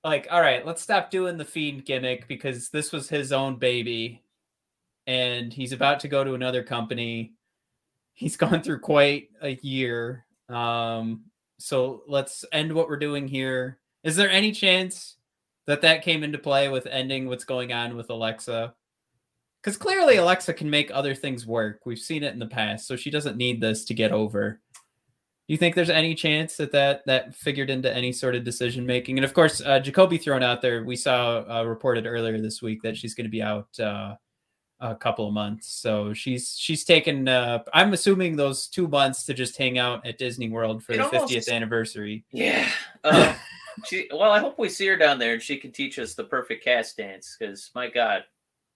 like 0.04 0.28
all 0.32 0.42
right, 0.42 0.66
let's 0.66 0.82
stop 0.82 1.12
doing 1.12 1.38
the 1.38 1.46
fiend 1.46 1.86
gimmick 1.86 2.28
because 2.28 2.70
this 2.70 2.92
was 2.92 3.10
his 3.10 3.32
own 3.32 3.58
baby 3.58 4.24
and 5.08 5.52
he's 5.52 5.74
about 5.74 6.00
to 6.02 6.08
go 6.08 6.24
to 6.24 6.34
another 6.34 6.64
company. 6.64 7.34
He's 8.14 8.38
gone 8.38 8.62
through 8.62 8.80
quite 8.80 9.30
a 9.42 9.56
year. 9.62 10.26
Um 10.48 11.26
so 11.60 12.04
let's 12.08 12.46
end 12.54 12.74
what 12.74 12.88
we're 12.88 12.98
doing 12.98 13.28
here. 13.28 13.80
Is 14.04 14.16
there 14.16 14.30
any 14.30 14.52
chance 14.52 15.18
that 15.68 15.82
that 15.82 16.04
came 16.04 16.24
into 16.24 16.38
play 16.38 16.70
with 16.70 16.88
ending 16.88 17.28
what's 17.28 17.44
going 17.44 17.74
on 17.74 17.98
with 17.98 18.10
Alexa? 18.10 18.74
Because 19.62 19.76
clearly 19.76 20.16
Alexa 20.16 20.54
can 20.54 20.70
make 20.70 20.90
other 20.90 21.14
things 21.14 21.46
work. 21.46 21.82
We've 21.86 22.00
seen 22.00 22.24
it 22.24 22.32
in 22.32 22.40
the 22.40 22.48
past, 22.48 22.88
so 22.88 22.96
she 22.96 23.12
doesn't 23.12 23.36
need 23.36 23.60
this 23.60 23.84
to 23.86 23.94
get 23.94 24.14
over. 24.14 24.62
You 25.50 25.58
think 25.58 25.74
there's 25.74 25.90
any 25.90 26.14
chance 26.14 26.56
that 26.58 26.72
that, 26.74 27.04
that 27.08 27.34
figured 27.34 27.72
into 27.72 27.92
any 27.92 28.12
sort 28.12 28.36
of 28.36 28.44
decision 28.44 28.86
making? 28.86 29.18
And 29.18 29.26
of 29.26 29.34
course, 29.34 29.62
uh, 29.62 29.80
Jacoby 29.80 30.20
thrown 30.20 30.44
out 30.44 30.62
there. 30.62 30.84
We 30.84 30.96
saw 30.96 31.40
uh, 31.40 31.64
reported 31.64 32.06
earlier 32.06 32.40
this 32.40 32.62
week 32.62 32.84
that 32.84 32.96
she's 32.96 33.16
going 33.16 33.26
to 33.26 33.32
be 33.32 33.42
out 33.42 33.68
uh, 33.80 34.14
a 34.80 34.96
couple 34.96 35.28
of 35.28 35.34
months. 35.34 35.74
So 35.74 36.14
she's 36.14 36.56
she's 36.56 36.86
taken. 36.86 37.28
Uh, 37.28 37.64
I'm 37.74 37.94
assuming 37.94 38.36
those 38.36 38.68
two 38.68 38.88
months 38.88 39.26
to 39.26 39.34
just 39.34 39.58
hang 39.58 39.80
out 39.80 40.06
at 40.06 40.20
Disney 40.20 40.50
World 40.50 40.84
for 40.84 40.94
It 40.94 40.98
the 40.98 41.06
almost- 41.10 41.34
50th 41.34 41.52
anniversary. 41.52 42.24
yeah. 42.32 42.70
Uh, 43.04 43.34
she, 43.88 44.08
well, 44.14 44.32
I 44.32 44.40
hope 44.40 44.60
we 44.60 44.70
see 44.70 44.86
her 44.86 44.98
down 44.98 45.18
there 45.18 45.34
and 45.34 45.42
she 45.42 45.58
can 45.58 45.72
teach 45.72 45.98
us 45.98 46.14
the 46.14 46.26
perfect 46.26 46.64
cast 46.64 46.96
dance. 46.96 47.36
Because 47.40 47.72
my 47.74 47.90
God, 47.90 48.24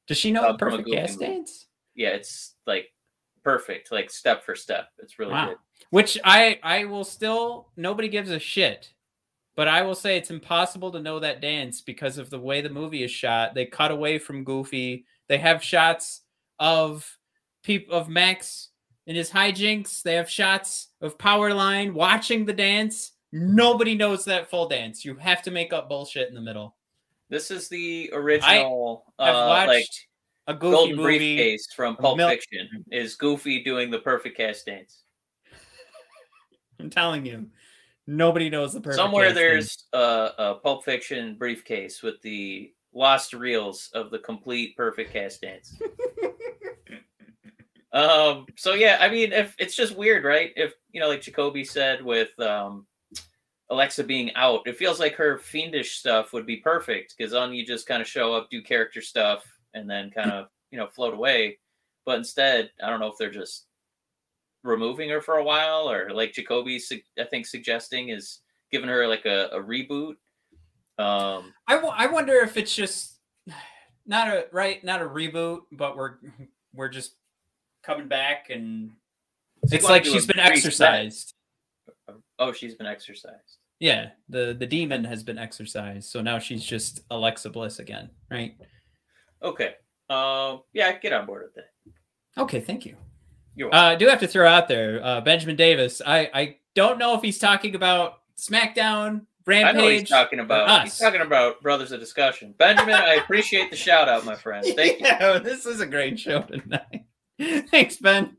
Does 0.08 0.18
she 0.18 0.32
know 0.32 0.52
the 0.52 0.58
perfect 0.58 0.90
cast 0.92 1.20
dance? 1.20 1.68
yeah, 1.94 2.10
it's 2.10 2.56
like 2.66 2.88
perfect, 3.44 3.92
like 3.92 4.10
step 4.10 4.44
for 4.44 4.56
step. 4.56 4.90
It's 5.00 5.20
really 5.20 5.34
Wow. 5.34 5.50
good. 5.50 5.58
Which 5.90 6.18
I 6.24 6.60
I 6.64 6.86
will 6.86 7.04
still 7.04 7.70
nobody 7.76 8.08
gives 8.08 8.30
a 8.32 8.40
shit. 8.40 8.94
But 9.56 9.68
I 9.68 9.84
will 9.84 9.94
say 9.96 10.18
it's 10.18 10.32
impossible 10.32 10.92
to 10.92 11.00
know 11.00 11.20
that 11.20 11.40
dance 11.40 11.80
because 11.82 12.18
of 12.18 12.32
the 12.32 12.40
way 12.40 12.62
the 12.62 12.70
movie 12.72 13.04
is 13.04 13.12
shot. 13.12 13.54
They 13.54 13.66
cut 13.68 13.92
away 13.92 14.18
from 14.18 14.44
Goofy. 14.44 15.06
They 15.28 15.38
have 15.38 15.64
shots 15.64 16.22
of 16.58 17.18
people 17.62 17.96
of 17.96 18.10
Max 18.10 18.70
in 19.06 19.16
his 19.16 19.30
hijinks. 19.30 20.02
They 20.02 20.16
have 20.16 20.28
shots 20.30 20.88
of 21.02 21.20
Powerline 21.20 21.94
watching 21.94 22.46
the 22.46 22.54
dance. 22.54 23.12
Nobody 23.32 23.94
knows 23.94 24.26
that 24.26 24.50
full 24.50 24.68
dance. 24.68 25.06
You 25.06 25.16
have 25.18 25.44
to 25.44 25.52
make 25.52 25.72
up 25.72 25.88
bullshit 25.88 26.30
in 26.30 26.36
the 26.36 26.42
middle. 26.42 26.76
This 27.30 27.52
is 27.52 27.68
the 27.70 28.10
original, 28.14 29.06
I've 29.20 29.36
uh, 29.36 29.48
watched 29.48 29.68
like 29.68 29.86
A 30.48 30.54
Goofy 30.54 30.72
golden 30.76 30.96
movie. 30.98 31.18
briefcase 31.18 31.68
from 31.74 31.96
Pulp 31.96 32.18
mil- 32.18 32.30
Fiction. 32.30 32.68
Is 32.92 33.16
Goofy 33.16 33.64
doing 33.64 33.90
the 33.90 34.00
perfect 34.00 34.38
cast 34.38 34.66
dance? 34.66 35.04
I'm 36.80 36.90
telling 36.90 37.26
you, 37.26 37.48
nobody 38.08 38.50
knows 38.50 38.74
the 38.74 38.82
perfect. 38.82 38.98
Somewhere 38.98 39.32
there's 39.32 39.86
a, 39.94 40.32
a 40.38 40.56
Pulp 40.56 40.84
Fiction 40.84 41.36
briefcase 41.36 42.04
with 42.04 42.22
the 42.22 42.74
lost 42.94 43.34
reels 43.34 43.90
of 43.94 44.12
the 44.12 44.20
complete 44.20 44.76
perfect 44.76 45.14
cast 45.14 45.42
dance. 45.42 45.80
Um, 47.94 48.48
so 48.56 48.74
yeah, 48.74 48.98
I 49.00 49.10
mean, 49.10 49.32
if 49.34 49.56
it's 49.60 49.76
just 49.76 49.96
weird, 49.96 50.24
right? 50.24 50.52
If 50.56 50.74
you 50.92 51.00
know, 51.00 51.08
like 51.08 51.22
Jacoby 51.22 51.64
said 51.64 52.04
with 52.04 52.38
um, 52.40 52.88
Alexa 53.70 54.04
being 54.04 54.34
out, 54.34 54.62
it 54.66 54.78
feels 54.78 55.00
like 55.00 55.14
her 55.14 55.38
fiendish 55.38 55.98
stuff 55.98 56.34
would 56.34 56.48
be 56.48 56.58
perfect 56.58 57.14
because 57.16 57.36
on 57.36 57.54
you 57.54 57.64
just 57.64 57.86
kind 57.86 58.02
of 58.02 58.08
show 58.08 58.34
up, 58.34 58.50
do 58.50 58.64
character 58.64 59.00
stuff, 59.00 59.46
and 59.74 59.90
then 59.90 60.12
kind 60.12 60.32
of 60.32 60.48
you 60.72 60.78
know 60.78 60.88
float 60.88 61.14
away. 61.14 61.60
But 62.06 62.18
instead, 62.18 62.72
I 62.84 62.90
don't 62.90 63.00
know 63.00 63.08
if 63.08 63.18
they're 63.18 63.32
just 63.32 63.66
removing 64.64 65.10
her 65.10 65.22
for 65.22 65.38
a 65.38 65.44
while, 65.44 65.90
or 65.90 66.12
like 66.12 66.34
Jacoby, 66.34 66.82
I 67.20 67.24
think 67.26 67.46
suggesting 67.46 68.10
is 68.10 68.40
giving 68.72 68.90
her 68.90 69.08
like 69.08 69.26
a, 69.26 69.48
a 69.54 69.60
reboot. 69.60 70.16
Um, 71.00 71.54
I, 71.68 71.76
w- 71.76 71.94
I 71.96 72.08
wonder 72.08 72.34
if 72.36 72.56
it's 72.58 72.76
just 72.76 73.20
not 74.06 74.28
a 74.28 74.46
right, 74.52 74.84
not 74.84 75.02
a 75.02 75.06
reboot, 75.06 75.62
but 75.72 75.96
we're 75.96 76.16
we're 76.74 76.90
just 76.90 77.16
coming 77.84 78.08
back 78.08 78.50
and 78.50 78.92
so 79.68 79.76
it's 79.76 79.86
like 79.86 80.06
she's 80.06 80.26
been 80.26 80.40
exercised. 80.40 81.34
Oh, 82.40 82.52
she's 82.52 82.76
been 82.76 82.88
exercised. 82.88 83.60
Yeah, 83.80 84.10
the 84.30 84.56
the 84.58 84.66
demon 84.66 85.04
has 85.06 85.24
been 85.24 85.38
exercised, 85.38 86.10
so 86.10 86.22
now 86.22 86.40
she's 86.40 86.64
just 86.64 87.02
Alexa 87.12 87.50
Bliss 87.50 87.80
again, 87.80 88.10
right? 88.30 88.56
Okay. 89.44 89.76
Um. 90.10 90.62
Yeah, 90.74 90.98
get 90.98 91.14
on 91.14 91.26
board 91.26 91.44
with 91.44 91.56
that. 91.56 92.42
Okay, 92.42 92.60
thank 92.60 92.86
you. 92.86 92.96
Uh, 93.62 93.70
I 93.72 93.96
do 93.96 94.08
have 94.08 94.20
to 94.22 94.28
throw 94.28 94.48
out 94.48 94.68
there, 94.68 95.00
uh, 95.04 95.22
Benjamin 95.22 95.56
Davis. 95.56 96.02
I 96.06 96.30
I 96.34 96.58
don't 96.76 96.98
know 96.98 97.16
if 97.16 97.22
he's 97.22 97.38
talking 97.38 97.76
about 97.76 98.20
SmackDown, 98.38 99.26
Rampage. 99.46 99.76
I 99.76 99.78
know 99.78 99.88
he's 99.88 100.10
talking 100.10 100.40
about. 100.40 100.70
Us. 100.70 100.84
He's 100.84 100.98
talking 100.98 101.22
about 101.22 101.62
Brothers 101.62 101.92
of 101.92 102.00
Discussion. 102.00 102.56
Benjamin, 102.58 102.96
I 102.96 103.16
appreciate 103.16 103.70
the 103.70 103.78
shout 103.78 104.10
out, 104.10 104.26
my 104.26 104.36
friend. 104.36 104.66
Thank 104.76 105.00
yeah, 105.02 105.34
you. 105.34 105.40
This 105.40 105.66
is 105.66 105.82
a 105.82 105.86
great 105.86 106.20
show 106.20 106.42
tonight. 106.42 107.06
Thanks, 107.70 107.98
Ben. 107.98 108.38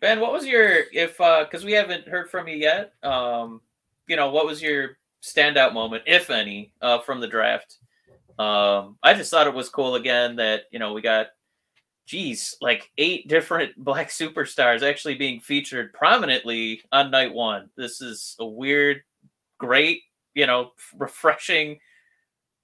Ben, 0.00 0.20
what 0.20 0.32
was 0.32 0.46
your 0.46 0.84
if 0.92 1.20
uh 1.20 1.44
because 1.44 1.64
we 1.64 1.72
haven't 1.72 2.06
heard 2.06 2.30
from 2.30 2.48
you 2.48 2.56
yet? 2.56 2.92
Um, 3.02 3.60
you 4.06 4.16
know, 4.16 4.30
what 4.30 4.46
was 4.46 4.62
your 4.62 4.98
standout 5.22 5.72
moment, 5.72 6.04
if 6.06 6.30
any, 6.30 6.72
uh, 6.80 7.00
from 7.00 7.20
the 7.20 7.26
draft? 7.26 7.78
Um, 8.38 8.98
I 9.02 9.14
just 9.14 9.30
thought 9.30 9.46
it 9.46 9.54
was 9.54 9.68
cool 9.68 9.96
again 9.96 10.36
that 10.36 10.64
you 10.70 10.78
know 10.78 10.92
we 10.92 11.02
got 11.02 11.28
geez, 12.06 12.56
like 12.60 12.90
eight 12.98 13.28
different 13.28 13.76
black 13.84 14.08
superstars 14.08 14.82
actually 14.82 15.14
being 15.14 15.40
featured 15.40 15.92
prominently 15.92 16.82
on 16.90 17.10
night 17.10 17.32
one. 17.32 17.68
This 17.76 18.00
is 18.00 18.34
a 18.40 18.46
weird, 18.46 19.02
great, 19.58 20.02
you 20.34 20.46
know, 20.46 20.72
refreshing 20.96 21.78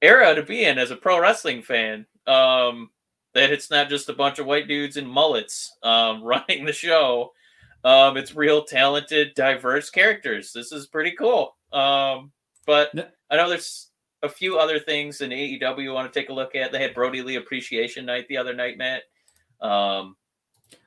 era 0.01 0.35
to 0.35 0.43
be 0.43 0.64
in 0.64 0.79
as 0.79 0.91
a 0.91 0.97
pro 0.97 1.20
wrestling 1.20 1.62
fan. 1.62 2.07
Um, 2.27 2.91
that 3.35 3.51
it's 3.51 3.70
not 3.70 3.89
just 3.89 4.09
a 4.09 4.14
bunch 4.14 4.39
of 4.39 4.47
white 4.47 4.68
dudes 4.68 4.97
in 4.97 5.07
mullets 5.07 5.77
um, 5.83 6.22
running 6.25 6.64
the 6.64 6.72
show. 6.72 7.33
Um, 7.85 8.16
it's 8.16 8.35
real 8.35 8.64
talented, 8.64 9.35
diverse 9.35 9.91
characters. 9.91 10.53
This 10.53 10.72
is 10.72 10.87
pretty 10.87 11.11
cool. 11.11 11.55
Um, 11.72 12.33
but 12.64 12.91
I 13.31 13.37
know 13.37 13.51
there's 13.51 13.91
a 14.25 14.29
few 14.29 14.59
other 14.59 14.79
things 14.79 15.20
in 15.20 15.31
AEW 15.31 15.83
you 15.83 15.93
want 15.93 16.12
to 16.12 16.18
take 16.18 16.31
a 16.31 16.33
look 16.33 16.55
at. 16.55 16.72
They 16.72 16.81
had 16.81 16.95
Brodie 16.95 17.22
Lee 17.22 17.37
Appreciation 17.37 18.07
Night 18.07 18.27
the 18.29 18.39
other 18.39 18.55
night, 18.55 18.79
Matt. 18.79 19.03
Um, 19.61 20.16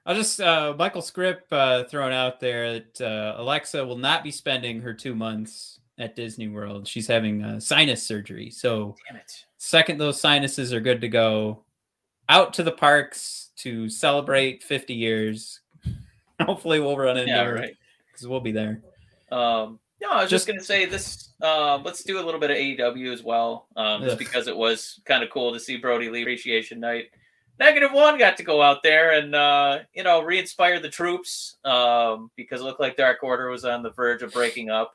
I'll 0.06 0.16
just 0.16 0.42
uh, 0.42 0.74
Michael 0.78 1.02
Script 1.02 1.52
uh, 1.54 1.84
throwing 1.86 2.14
out 2.14 2.40
there 2.40 2.74
that 2.74 3.02
uh, 3.02 3.36
Alexa 3.42 3.86
will 3.86 3.98
not 3.98 4.24
be 4.24 4.32
spending 4.32 4.82
her 4.82 4.94
two 4.94 5.14
months 5.16 5.80
at 6.00 6.16
Disney 6.16 6.48
World. 6.48 6.88
She's 6.88 7.08
having 7.08 7.44
uh, 7.44 7.60
sinus 7.60 8.04
surgery, 8.04 8.50
so 8.50 8.96
second 9.58 9.98
those 10.00 10.20
sinuses 10.20 10.74
are 10.74 10.80
good 10.80 11.02
to 11.02 11.08
go, 11.08 11.64
out 12.30 12.54
to 12.56 12.64
the 12.64 12.72
parks 12.72 13.52
to 13.58 13.90
celebrate 13.90 14.64
50 14.64 14.94
years. 14.94 15.62
Hopefully, 16.42 16.80
we'll 16.80 16.98
run 16.98 17.18
into 17.18 17.32
yeah, 17.32 17.44
her 17.44 17.54
because 17.54 18.24
right. 18.24 18.30
we'll 18.30 18.42
be 18.42 18.52
there. 18.52 18.82
Um, 19.32 19.80
no, 20.02 20.12
I 20.12 20.22
was 20.22 20.30
just, 20.30 20.46
just 20.46 20.48
gonna 20.48 20.64
say 20.64 20.86
this. 20.86 21.34
Uh, 21.42 21.78
let's 21.84 22.04
do 22.04 22.20
a 22.20 22.24
little 22.26 22.40
bit 22.40 22.52
of 22.52 22.58
AEW 22.58 23.14
as 23.14 23.24
well, 23.24 23.68
um, 23.76 24.02
just 24.02 24.18
because 24.18 24.48
it 24.48 24.56
was 24.56 25.00
kind 25.06 25.24
of 25.24 25.30
cool 25.30 25.54
to 25.54 25.60
see 25.60 25.78
Brodie 25.78 26.10
Lee 26.10 26.22
Appreciation 26.22 26.80
Night 26.80 27.08
negative 27.60 27.92
one 27.92 28.18
got 28.18 28.38
to 28.38 28.44
go 28.44 28.62
out 28.62 28.84
there 28.84 29.14
and 29.14 29.36
uh, 29.36 29.80
you 29.94 30.04
know 30.04 30.22
re-inspire 30.22 30.80
the 30.80 30.90
troops 30.90 31.58
um, 31.66 32.32
because 32.36 32.62
it 32.62 32.64
looked 32.64 32.80
like 32.80 32.98
Dark 32.98 33.24
Order 33.24 33.50
was 33.50 33.66
on 33.66 33.84
the 33.84 33.92
verge 33.92 34.24
of 34.24 34.34
breaking 34.34 34.70
up, 34.70 34.94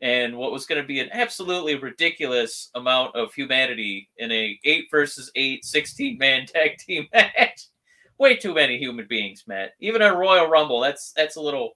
and 0.00 0.36
what 0.36 0.52
was 0.52 0.66
going 0.66 0.80
to 0.80 0.86
be 0.86 1.00
an 1.00 1.08
absolutely 1.12 1.76
ridiculous 1.76 2.70
amount 2.74 3.14
of 3.16 3.32
humanity 3.34 4.08
in 4.18 4.30
a 4.32 4.58
eight 4.64 4.86
versus 4.90 5.30
eight 5.36 5.64
16 5.64 6.18
man 6.18 6.46
tag 6.52 6.78
team 6.78 7.06
match. 7.12 7.66
Way 8.18 8.36
too 8.36 8.54
many 8.54 8.78
human 8.78 9.06
beings, 9.08 9.44
Matt. 9.48 9.72
Even 9.80 10.02
a 10.02 10.14
Royal 10.14 10.46
Rumble, 10.46 10.80
that's 10.80 11.12
that's 11.16 11.36
a 11.36 11.40
little 11.40 11.72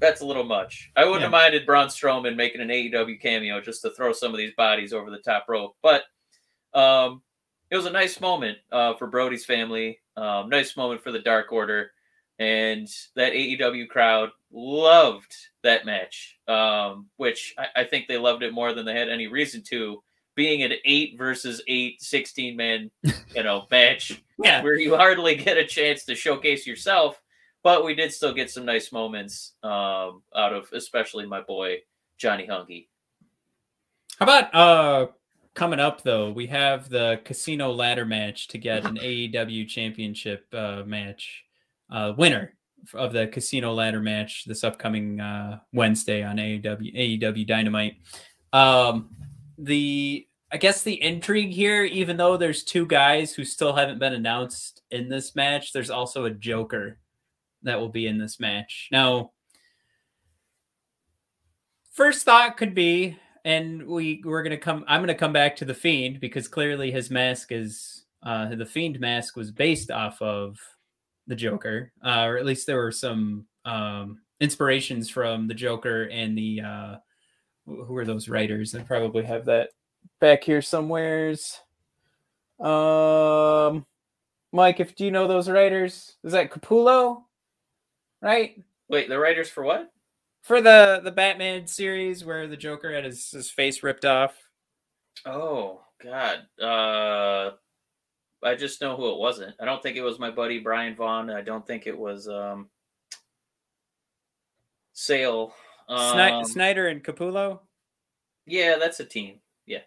that's 0.00 0.20
a 0.20 0.26
little 0.26 0.44
much. 0.44 0.90
I 0.96 1.04
wouldn't 1.04 1.20
yeah. 1.20 1.26
have 1.26 1.32
minded 1.32 1.66
Braun 1.66 1.88
Strowman 1.88 2.36
making 2.36 2.60
an 2.60 2.68
AEW 2.68 3.20
cameo 3.20 3.60
just 3.60 3.82
to 3.82 3.90
throw 3.90 4.12
some 4.12 4.32
of 4.32 4.38
these 4.38 4.54
bodies 4.56 4.92
over 4.92 5.10
the 5.10 5.18
top 5.18 5.46
rope, 5.48 5.76
but 5.82 6.04
um, 6.74 7.22
it 7.70 7.76
was 7.76 7.86
a 7.86 7.90
nice 7.90 8.20
moment 8.20 8.58
uh, 8.72 8.94
for 8.94 9.06
Brodie's 9.06 9.44
family. 9.44 9.98
Um, 10.16 10.48
nice 10.48 10.76
moment 10.76 11.02
for 11.02 11.12
the 11.12 11.18
Dark 11.18 11.52
Order, 11.52 11.92
and 12.38 12.88
that 13.14 13.32
AEW 13.32 13.88
crowd 13.88 14.30
loved 14.52 15.34
that 15.62 15.84
match. 15.84 16.38
Um, 16.46 17.06
which 17.16 17.54
I, 17.58 17.82
I, 17.82 17.84
think 17.84 18.06
they 18.06 18.16
loved 18.16 18.42
it 18.42 18.54
more 18.54 18.72
than 18.72 18.86
they 18.86 18.98
had 18.98 19.08
any 19.08 19.26
reason 19.26 19.62
to. 19.68 20.02
Being 20.34 20.62
an 20.62 20.72
eight 20.84 21.18
versus 21.18 21.60
eight, 21.66 22.00
16 22.00 22.56
man, 22.56 22.90
you 23.34 23.42
know, 23.42 23.66
match 23.70 24.22
yeah. 24.42 24.62
where 24.62 24.76
you 24.76 24.96
hardly 24.96 25.34
get 25.34 25.56
a 25.56 25.66
chance 25.66 26.04
to 26.04 26.14
showcase 26.14 26.66
yourself, 26.66 27.20
but 27.62 27.84
we 27.84 27.94
did 27.94 28.12
still 28.12 28.32
get 28.32 28.50
some 28.50 28.64
nice 28.64 28.92
moments 28.92 29.54
um, 29.62 30.22
out 30.34 30.52
of, 30.52 30.68
especially 30.72 31.26
my 31.26 31.40
boy 31.40 31.76
Johnny 32.16 32.46
Hungee. 32.46 32.86
How 34.18 34.24
about 34.24 34.54
uh 34.54 35.06
coming 35.58 35.80
up 35.80 36.02
though, 36.02 36.30
we 36.30 36.46
have 36.46 36.88
the 36.88 37.20
casino 37.24 37.72
ladder 37.72 38.04
match 38.04 38.46
to 38.48 38.58
get 38.58 38.84
an 38.86 38.96
AEW 38.96 39.66
championship 39.68 40.46
uh, 40.54 40.84
match 40.86 41.44
uh, 41.90 42.12
winner 42.16 42.54
of 42.94 43.12
the 43.12 43.26
casino 43.26 43.74
ladder 43.74 44.00
match 44.00 44.44
this 44.46 44.62
upcoming 44.62 45.20
uh, 45.20 45.58
Wednesday 45.72 46.22
on 46.22 46.36
AEW 46.36 47.20
AEW 47.20 47.46
Dynamite. 47.46 47.96
Um, 48.52 49.10
the 49.58 50.26
I 50.52 50.56
guess 50.56 50.82
the 50.82 51.02
intrigue 51.02 51.50
here, 51.50 51.84
even 51.84 52.16
though 52.16 52.36
there's 52.36 52.62
two 52.62 52.86
guys 52.86 53.34
who 53.34 53.44
still 53.44 53.74
haven't 53.74 53.98
been 53.98 54.14
announced 54.14 54.82
in 54.92 55.08
this 55.08 55.34
match, 55.34 55.72
there's 55.72 55.90
also 55.90 56.24
a 56.24 56.30
Joker 56.30 57.00
that 57.62 57.78
will 57.78 57.88
be 57.88 58.06
in 58.06 58.18
this 58.18 58.38
match. 58.40 58.88
Now, 58.92 59.32
first 61.92 62.24
thought 62.24 62.56
could 62.56 62.74
be 62.74 63.18
and 63.44 63.86
we 63.86 64.22
we're 64.24 64.42
gonna 64.42 64.58
come. 64.58 64.84
I'm 64.86 65.00
gonna 65.00 65.14
come 65.14 65.32
back 65.32 65.56
to 65.56 65.64
the 65.64 65.74
fiend 65.74 66.20
because 66.20 66.48
clearly 66.48 66.90
his 66.90 67.10
mask 67.10 67.50
is 67.50 68.04
uh, 68.22 68.54
the 68.54 68.66
fiend 68.66 69.00
mask 69.00 69.36
was 69.36 69.50
based 69.50 69.90
off 69.90 70.20
of 70.20 70.58
the 71.26 71.34
Joker, 71.34 71.92
uh, 72.04 72.24
or 72.26 72.36
at 72.36 72.44
least 72.44 72.66
there 72.66 72.76
were 72.76 72.92
some 72.92 73.46
um, 73.64 74.20
inspirations 74.40 75.08
from 75.08 75.48
the 75.48 75.54
Joker 75.54 76.04
and 76.04 76.36
the 76.36 76.60
uh, 76.60 76.96
who 77.66 77.96
are 77.96 78.04
those 78.04 78.28
writers? 78.28 78.74
I 78.74 78.82
probably 78.82 79.24
have 79.24 79.46
that 79.46 79.70
back 80.20 80.44
here 80.44 80.62
somewheres. 80.62 81.58
Um, 82.60 83.86
Mike, 84.52 84.80
if 84.80 84.94
do 84.94 85.04
you 85.04 85.10
know 85.10 85.26
those 85.26 85.48
writers? 85.48 86.16
Is 86.24 86.32
that 86.32 86.50
Capullo? 86.50 87.22
Right? 88.20 88.62
Wait, 88.88 89.08
the 89.08 89.18
writers 89.18 89.48
for 89.48 89.62
what? 89.62 89.90
for 90.42 90.60
the 90.62 91.00
the 91.04 91.10
Batman 91.10 91.66
series 91.66 92.24
where 92.24 92.46
the 92.46 92.56
Joker 92.56 92.92
had 92.92 93.04
his, 93.04 93.30
his 93.30 93.50
face 93.50 93.82
ripped 93.82 94.04
off. 94.04 94.34
Oh 95.26 95.82
God, 96.02 96.38
uh, 96.60 97.50
I 98.42 98.54
just 98.54 98.80
know 98.80 98.96
who 98.96 99.12
it 99.12 99.18
wasn't. 99.18 99.54
I 99.60 99.64
don't 99.64 99.82
think 99.82 99.96
it 99.96 100.02
was 100.02 100.18
my 100.18 100.30
buddy 100.30 100.58
Brian 100.58 100.96
Vaughan. 100.96 101.30
I 101.30 101.42
don't 101.42 101.66
think 101.66 101.86
it 101.86 101.96
was 101.96 102.28
um, 102.28 102.68
Sale. 104.94 105.52
Um, 105.88 106.44
Snyder 106.44 106.88
and 106.88 107.02
Capullo. 107.02 107.60
Yeah, 108.46 108.76
that's 108.78 109.00
a 109.00 109.04
team. 109.04 109.40
Yeah. 109.66 109.80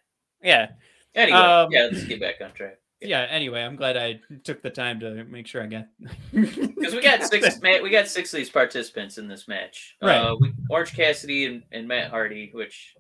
Yeah. 0.44 0.72
Anyway, 1.14 1.38
um, 1.38 1.72
yeah, 1.72 1.90
let's 1.92 2.06
get 2.06 2.20
back 2.20 2.36
on 2.42 2.54
track 2.54 2.78
yeah 3.02 3.26
anyway 3.30 3.64
i'm 3.64 3.76
glad 3.76 3.98
i 3.98 4.20
took 4.44 4.62
the 4.62 4.70
time 4.70 5.00
to 5.00 5.24
make 5.26 5.48
sure 5.48 5.64
i 5.64 5.66
got 5.66 5.88
because 6.34 6.94
we 6.94 7.02
got 7.02 7.24
six 7.24 7.60
we 7.62 7.90
got 7.90 8.08
six 8.08 8.34
of 8.34 8.38
these 8.38 8.50
participants 8.50 9.18
in 9.18 9.28
this 9.28 9.48
match. 9.48 9.96
Right. 10.02 10.18
uh, 10.18 10.36
we, 10.40 10.54
orange 10.70 10.96
cassidy 10.96 11.46
and, 11.46 11.64
and 11.72 11.88
matt 11.88 12.12
hardy 12.12 12.52
which 12.54 12.94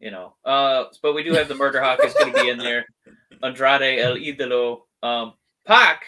you 0.00 0.10
know 0.10 0.34
uh 0.44 0.84
but 1.02 1.14
we 1.14 1.22
do 1.22 1.32
have 1.34 1.48
the 1.48 1.54
murder 1.54 1.80
hawk 1.80 2.00
is 2.04 2.14
going 2.14 2.32
to 2.32 2.42
be 2.42 2.48
in 2.48 2.58
there. 2.58 2.84
Andrade 3.42 4.00
el 4.00 4.16
idolo. 4.16 4.80
Um 5.02 5.34
pac 5.66 6.02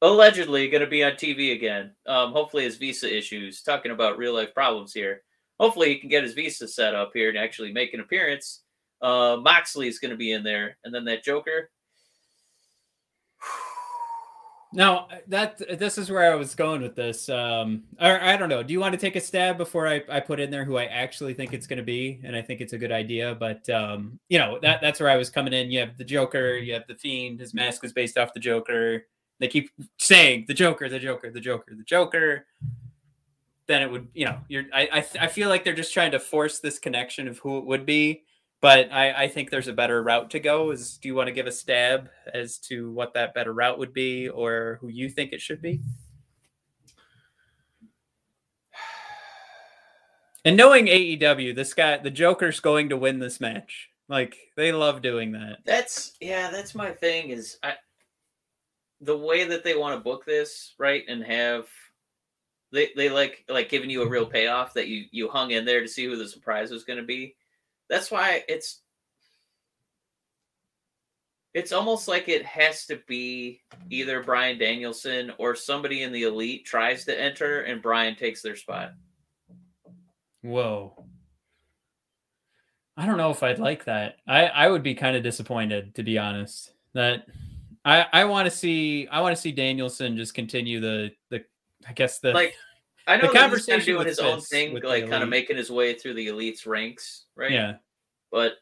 allegedly 0.00 0.68
going 0.68 0.82
to 0.82 0.86
be 0.86 1.02
on 1.02 1.12
tv 1.12 1.54
again. 1.54 1.92
Um 2.06 2.32
hopefully 2.32 2.64
his 2.64 2.76
visa 2.76 3.14
issues 3.14 3.62
talking 3.62 3.92
about 3.92 4.18
real 4.18 4.34
life 4.34 4.54
problems 4.54 4.92
here. 4.92 5.22
Hopefully 5.58 5.88
he 5.88 5.98
can 5.98 6.08
get 6.08 6.24
his 6.24 6.34
visa 6.34 6.68
set 6.68 6.94
up 6.94 7.10
here 7.14 7.28
and 7.28 7.38
actually 7.38 7.72
make 7.72 7.94
an 7.94 8.00
appearance. 8.00 8.62
Uh 9.00 9.38
moxley 9.42 9.88
is 9.88 9.98
going 9.98 10.12
to 10.12 10.16
be 10.16 10.32
in 10.32 10.44
there 10.44 10.76
and 10.84 10.94
then 10.94 11.04
that 11.06 11.24
joker 11.24 11.70
Now 14.74 15.08
that 15.28 15.78
this 15.78 15.98
is 15.98 16.10
where 16.10 16.32
I 16.32 16.34
was 16.34 16.54
going 16.54 16.80
with 16.80 16.94
this. 16.94 17.28
Um, 17.28 17.84
or 18.00 18.20
I 18.20 18.36
don't 18.36 18.48
know. 18.48 18.62
Do 18.62 18.72
you 18.72 18.80
want 18.80 18.94
to 18.94 18.98
take 18.98 19.16
a 19.16 19.20
stab 19.20 19.58
before 19.58 19.86
I, 19.86 20.02
I 20.08 20.20
put 20.20 20.40
in 20.40 20.50
there 20.50 20.64
who 20.64 20.78
I 20.78 20.84
actually 20.84 21.34
think 21.34 21.52
it's 21.52 21.66
going 21.66 21.76
to 21.76 21.82
be, 21.82 22.20
and 22.24 22.34
I 22.34 22.42
think 22.42 22.60
it's 22.60 22.72
a 22.72 22.78
good 22.78 22.92
idea. 22.92 23.34
But 23.34 23.68
um, 23.68 24.18
you 24.28 24.38
know 24.38 24.58
that 24.62 24.80
that's 24.80 24.98
where 25.00 25.10
I 25.10 25.16
was 25.16 25.28
coming 25.28 25.52
in. 25.52 25.70
You 25.70 25.80
have 25.80 25.98
the 25.98 26.04
Joker, 26.04 26.56
you 26.56 26.72
have 26.72 26.86
the 26.88 26.94
Fiend. 26.94 27.40
His 27.40 27.52
mask 27.52 27.84
is 27.84 27.92
based 27.92 28.16
off 28.16 28.32
the 28.32 28.40
Joker. 28.40 29.06
They 29.40 29.48
keep 29.48 29.70
saying 29.98 30.46
the 30.48 30.54
Joker, 30.54 30.88
the 30.88 30.98
Joker, 30.98 31.30
the 31.30 31.40
Joker, 31.40 31.74
the 31.74 31.84
Joker. 31.84 32.46
Then 33.66 33.82
it 33.82 33.90
would, 33.90 34.08
you 34.14 34.24
know, 34.24 34.38
you're. 34.48 34.64
I 34.72 34.88
I, 34.92 35.06
I 35.24 35.26
feel 35.26 35.48
like 35.48 35.64
they're 35.64 35.74
just 35.74 35.92
trying 35.92 36.12
to 36.12 36.20
force 36.20 36.60
this 36.60 36.78
connection 36.78 37.28
of 37.28 37.38
who 37.38 37.58
it 37.58 37.66
would 37.66 37.84
be 37.84 38.22
but 38.62 38.92
I, 38.92 39.24
I, 39.24 39.28
think 39.28 39.50
there's 39.50 39.66
a 39.66 39.72
better 39.72 40.00
route 40.02 40.30
to 40.30 40.40
go. 40.40 40.70
Is 40.70 40.96
do 40.96 41.08
you 41.08 41.16
want 41.16 41.26
to 41.26 41.34
give 41.34 41.48
a 41.48 41.52
stab 41.52 42.08
as 42.32 42.58
to 42.58 42.92
what 42.92 43.12
that 43.14 43.34
better 43.34 43.52
route 43.52 43.78
would 43.78 43.92
be, 43.92 44.28
or 44.28 44.78
who 44.80 44.88
you 44.88 45.10
think 45.10 45.32
it 45.32 45.40
should 45.40 45.60
be? 45.60 45.80
And 50.44 50.56
knowing 50.56 50.86
AEW, 50.86 51.54
this 51.54 51.74
guy, 51.74 51.98
the 51.98 52.10
Joker's 52.10 52.60
going 52.60 52.88
to 52.88 52.96
win 52.96 53.18
this 53.18 53.40
match. 53.40 53.90
Like 54.08 54.36
they 54.56 54.72
love 54.72 55.02
doing 55.02 55.32
that. 55.32 55.58
That's 55.64 56.12
yeah, 56.20 56.50
that's 56.50 56.74
my 56.74 56.92
thing. 56.92 57.30
Is 57.30 57.58
I 57.64 57.74
the 59.00 59.18
way 59.18 59.44
that 59.44 59.64
they 59.64 59.74
want 59.74 59.98
to 59.98 60.04
book 60.04 60.24
this, 60.24 60.74
right, 60.78 61.02
and 61.08 61.24
have 61.24 61.66
they 62.70 62.90
they 62.96 63.08
like 63.08 63.44
like 63.48 63.68
giving 63.68 63.90
you 63.90 64.02
a 64.02 64.08
real 64.08 64.26
payoff 64.26 64.72
that 64.74 64.86
you 64.86 65.06
you 65.10 65.28
hung 65.28 65.50
in 65.50 65.64
there 65.64 65.80
to 65.80 65.88
see 65.88 66.04
who 66.04 66.16
the 66.16 66.28
surprise 66.28 66.70
was 66.70 66.84
going 66.84 66.98
to 66.98 67.04
be 67.04 67.34
that's 67.92 68.10
why 68.10 68.42
it's 68.48 68.80
it's 71.52 71.72
almost 71.72 72.08
like 72.08 72.26
it 72.30 72.42
has 72.46 72.86
to 72.86 72.98
be 73.06 73.60
either 73.90 74.22
Bryan 74.22 74.58
Danielson 74.58 75.30
or 75.36 75.54
somebody 75.54 76.02
in 76.02 76.10
the 76.10 76.22
elite 76.22 76.64
tries 76.64 77.04
to 77.04 77.20
enter 77.20 77.60
and 77.60 77.82
Bryan 77.82 78.16
takes 78.16 78.40
their 78.40 78.56
spot. 78.56 78.92
Whoa. 80.40 81.04
I 82.96 83.04
don't 83.04 83.18
know 83.18 83.30
if 83.30 83.42
I'd 83.42 83.58
like 83.58 83.84
that. 83.84 84.16
I, 84.26 84.46
I 84.46 84.68
would 84.68 84.82
be 84.82 84.94
kind 84.94 85.14
of 85.14 85.22
disappointed 85.22 85.94
to 85.96 86.02
be 86.02 86.16
honest. 86.16 86.72
That 86.94 87.26
I, 87.84 88.06
I 88.10 88.24
want 88.24 88.46
to 88.46 88.50
see 88.50 89.06
I 89.08 89.20
want 89.20 89.36
to 89.36 89.40
see 89.40 89.52
Danielson 89.52 90.16
just 90.16 90.32
continue 90.32 90.80
the 90.80 91.10
the 91.28 91.44
I 91.86 91.92
guess 91.92 92.20
the 92.20 92.32
like 92.32 92.54
I 93.06 93.16
know 93.16 93.32
the 93.32 93.38
conversation 93.38 93.80
he's 93.80 93.86
doing 93.86 94.06
his 94.06 94.18
own 94.18 94.40
thing, 94.40 94.78
like 94.82 95.08
kind 95.08 95.22
of 95.22 95.28
making 95.28 95.56
his 95.56 95.70
way 95.70 95.94
through 95.94 96.14
the 96.14 96.28
elites 96.28 96.66
ranks, 96.66 97.24
right? 97.36 97.50
Yeah. 97.50 97.74
But 98.30 98.54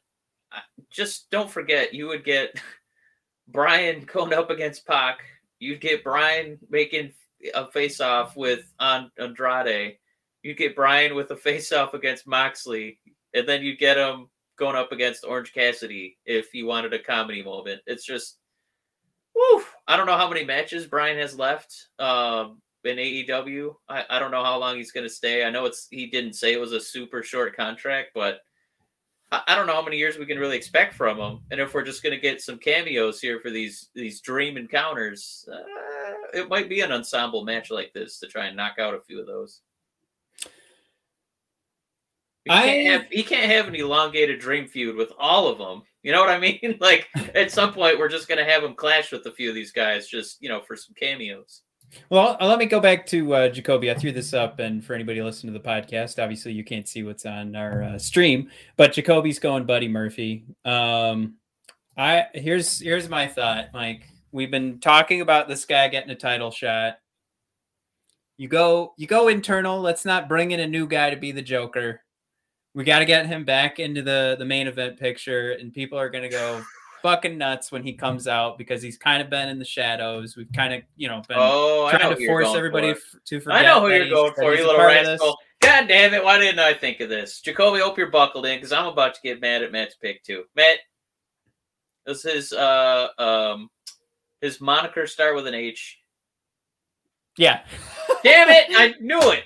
just 0.90 1.30
don't 1.30 1.50
forget, 1.50 1.94
you 1.94 2.06
would 2.08 2.24
get 2.24 2.60
Bryan 3.48 4.06
going 4.12 4.32
up 4.32 4.50
against 4.50 4.86
Pac. 4.86 5.20
You'd 5.58 5.80
get 5.80 6.04
Bryan 6.04 6.58
making 6.70 7.12
a 7.54 7.66
face 7.70 8.00
off 8.00 8.36
with 8.36 8.72
Andrade. 8.80 9.96
You'd 10.42 10.56
get 10.56 10.76
Bryan 10.76 11.14
with 11.14 11.30
a 11.30 11.36
face 11.36 11.70
off 11.72 11.94
against 11.94 12.26
Moxley, 12.26 12.98
and 13.34 13.46
then 13.46 13.62
you'd 13.62 13.78
get 13.78 13.98
him 13.98 14.28
going 14.56 14.76
up 14.76 14.92
against 14.92 15.24
Orange 15.24 15.52
Cassidy 15.52 16.16
if 16.24 16.54
you 16.54 16.66
wanted 16.66 16.94
a 16.94 16.98
comedy 16.98 17.42
moment. 17.42 17.82
It's 17.86 18.04
just, 18.04 18.38
woo! 19.34 19.62
I 19.86 19.96
don't 19.96 20.06
know 20.06 20.16
how 20.16 20.28
many 20.28 20.44
matches 20.44 20.86
Bryan 20.86 21.18
has 21.18 21.38
left. 21.38 21.88
Um, 21.98 22.60
in 22.84 22.96
AEW. 22.96 23.74
I, 23.88 24.04
I 24.10 24.18
don't 24.18 24.30
know 24.30 24.44
how 24.44 24.58
long 24.58 24.76
he's 24.76 24.92
going 24.92 25.06
to 25.06 25.12
stay. 25.12 25.44
I 25.44 25.50
know 25.50 25.66
it's 25.66 25.88
he 25.90 26.06
didn't 26.06 26.34
say 26.34 26.52
it 26.52 26.60
was 26.60 26.72
a 26.72 26.80
super 26.80 27.22
short 27.22 27.56
contract, 27.56 28.10
but 28.14 28.40
I, 29.32 29.42
I 29.48 29.54
don't 29.54 29.66
know 29.66 29.74
how 29.74 29.82
many 29.82 29.98
years 29.98 30.18
we 30.18 30.26
can 30.26 30.38
really 30.38 30.56
expect 30.56 30.94
from 30.94 31.18
him. 31.18 31.40
And 31.50 31.60
if 31.60 31.74
we're 31.74 31.84
just 31.84 32.02
going 32.02 32.14
to 32.14 32.20
get 32.20 32.40
some 32.40 32.58
cameos 32.58 33.20
here 33.20 33.40
for 33.40 33.50
these 33.50 33.90
these 33.94 34.20
dream 34.20 34.56
encounters, 34.56 35.48
uh, 35.52 36.38
it 36.38 36.48
might 36.48 36.68
be 36.68 36.80
an 36.80 36.92
ensemble 36.92 37.44
match 37.44 37.70
like 37.70 37.92
this 37.92 38.18
to 38.20 38.26
try 38.26 38.46
and 38.46 38.56
knock 38.56 38.78
out 38.78 38.94
a 38.94 39.00
few 39.00 39.20
of 39.20 39.26
those. 39.26 39.60
He 42.44 42.50
can't, 42.50 42.64
I... 42.64 42.90
have, 42.90 43.06
he 43.10 43.22
can't 43.22 43.50
have 43.50 43.68
an 43.68 43.74
elongated 43.74 44.40
dream 44.40 44.66
feud 44.66 44.96
with 44.96 45.12
all 45.18 45.48
of 45.48 45.58
them. 45.58 45.82
You 46.02 46.12
know 46.12 46.20
what 46.20 46.30
I 46.30 46.38
mean? 46.40 46.78
like 46.80 47.08
at 47.34 47.50
some 47.50 47.72
point, 47.72 47.98
we're 47.98 48.08
just 48.08 48.28
going 48.28 48.38
to 48.38 48.50
have 48.50 48.64
him 48.64 48.74
clash 48.74 49.12
with 49.12 49.26
a 49.26 49.32
few 49.32 49.48
of 49.48 49.54
these 49.54 49.72
guys, 49.72 50.08
just 50.08 50.40
you 50.40 50.48
know, 50.48 50.60
for 50.62 50.76
some 50.76 50.94
cameos. 50.98 51.62
Well, 52.08 52.36
let 52.40 52.58
me 52.58 52.66
go 52.66 52.80
back 52.80 53.06
to 53.06 53.34
uh, 53.34 53.48
Jacoby. 53.48 53.90
I 53.90 53.94
threw 53.94 54.12
this 54.12 54.32
up, 54.32 54.58
and 54.58 54.84
for 54.84 54.94
anybody 54.94 55.22
listening 55.22 55.52
to 55.52 55.58
the 55.58 55.68
podcast, 55.68 56.22
obviously 56.22 56.52
you 56.52 56.64
can't 56.64 56.88
see 56.88 57.02
what's 57.02 57.26
on 57.26 57.56
our 57.56 57.82
uh, 57.82 57.98
stream, 57.98 58.50
but 58.76 58.92
Jacoby's 58.92 59.38
going 59.38 59.66
Buddy 59.66 59.88
Murphy. 59.88 60.44
Um, 60.64 61.34
I 61.96 62.26
here's 62.34 62.78
here's 62.78 63.08
my 63.08 63.26
thought, 63.26 63.66
Mike. 63.72 64.08
We've 64.32 64.50
been 64.50 64.78
talking 64.78 65.20
about 65.20 65.48
this 65.48 65.64
guy 65.64 65.88
getting 65.88 66.10
a 66.10 66.14
title 66.14 66.50
shot. 66.50 66.98
You 68.36 68.48
go 68.48 68.94
you 68.96 69.06
go 69.06 69.28
internal. 69.28 69.80
Let's 69.80 70.04
not 70.04 70.28
bring 70.28 70.52
in 70.52 70.60
a 70.60 70.66
new 70.66 70.86
guy 70.86 71.10
to 71.10 71.16
be 71.16 71.32
the 71.32 71.42
Joker. 71.42 72.02
We 72.72 72.84
got 72.84 73.00
to 73.00 73.04
get 73.04 73.26
him 73.26 73.44
back 73.44 73.80
into 73.80 74.02
the 74.02 74.36
the 74.38 74.44
main 74.44 74.68
event 74.68 74.98
picture, 74.98 75.52
and 75.52 75.74
people 75.74 75.98
are 75.98 76.08
going 76.08 76.22
to 76.22 76.30
go 76.30 76.62
fucking 77.02 77.38
nuts 77.38 77.72
when 77.72 77.82
he 77.82 77.92
comes 77.92 78.28
out 78.28 78.58
because 78.58 78.82
he's 78.82 78.96
kind 78.96 79.22
of 79.22 79.30
been 79.30 79.48
in 79.48 79.58
the 79.58 79.64
shadows. 79.64 80.36
We've 80.36 80.52
kind 80.52 80.74
of, 80.74 80.82
you 80.96 81.08
know, 81.08 81.22
been 81.28 81.36
oh, 81.38 81.88
trying 81.90 82.16
to 82.16 82.26
force 82.26 82.54
everybody 82.54 82.94
for. 82.94 83.18
to 83.26 83.40
forget. 83.40 83.60
I 83.60 83.62
know 83.62 83.80
who 83.80 83.88
you're 83.88 84.08
going 84.08 84.32
for, 84.34 84.54
you 84.54 84.66
little 84.66 84.84
rascal. 84.84 85.36
God 85.60 85.88
damn 85.88 86.14
it! 86.14 86.24
Why 86.24 86.38
didn't 86.38 86.58
I 86.58 86.72
think 86.72 87.00
of 87.00 87.08
this, 87.10 87.40
Jacoby? 87.40 87.80
Hope 87.80 87.98
you're 87.98 88.10
buckled 88.10 88.46
in 88.46 88.56
because 88.56 88.72
I'm 88.72 88.86
about 88.86 89.14
to 89.14 89.20
get 89.22 89.40
mad 89.40 89.62
at 89.62 89.72
Matt's 89.72 89.94
pick 89.94 90.22
too. 90.24 90.44
Matt, 90.56 90.78
does 92.06 92.22
his 92.22 92.52
uh 92.52 93.08
um 93.18 93.68
his 94.40 94.60
moniker 94.60 95.06
start 95.06 95.36
with 95.36 95.46
an 95.46 95.54
H? 95.54 95.98
Yeah. 97.36 97.60
damn 98.24 98.48
it! 98.48 98.66
I 98.70 98.94
knew 99.00 99.32
it. 99.32 99.44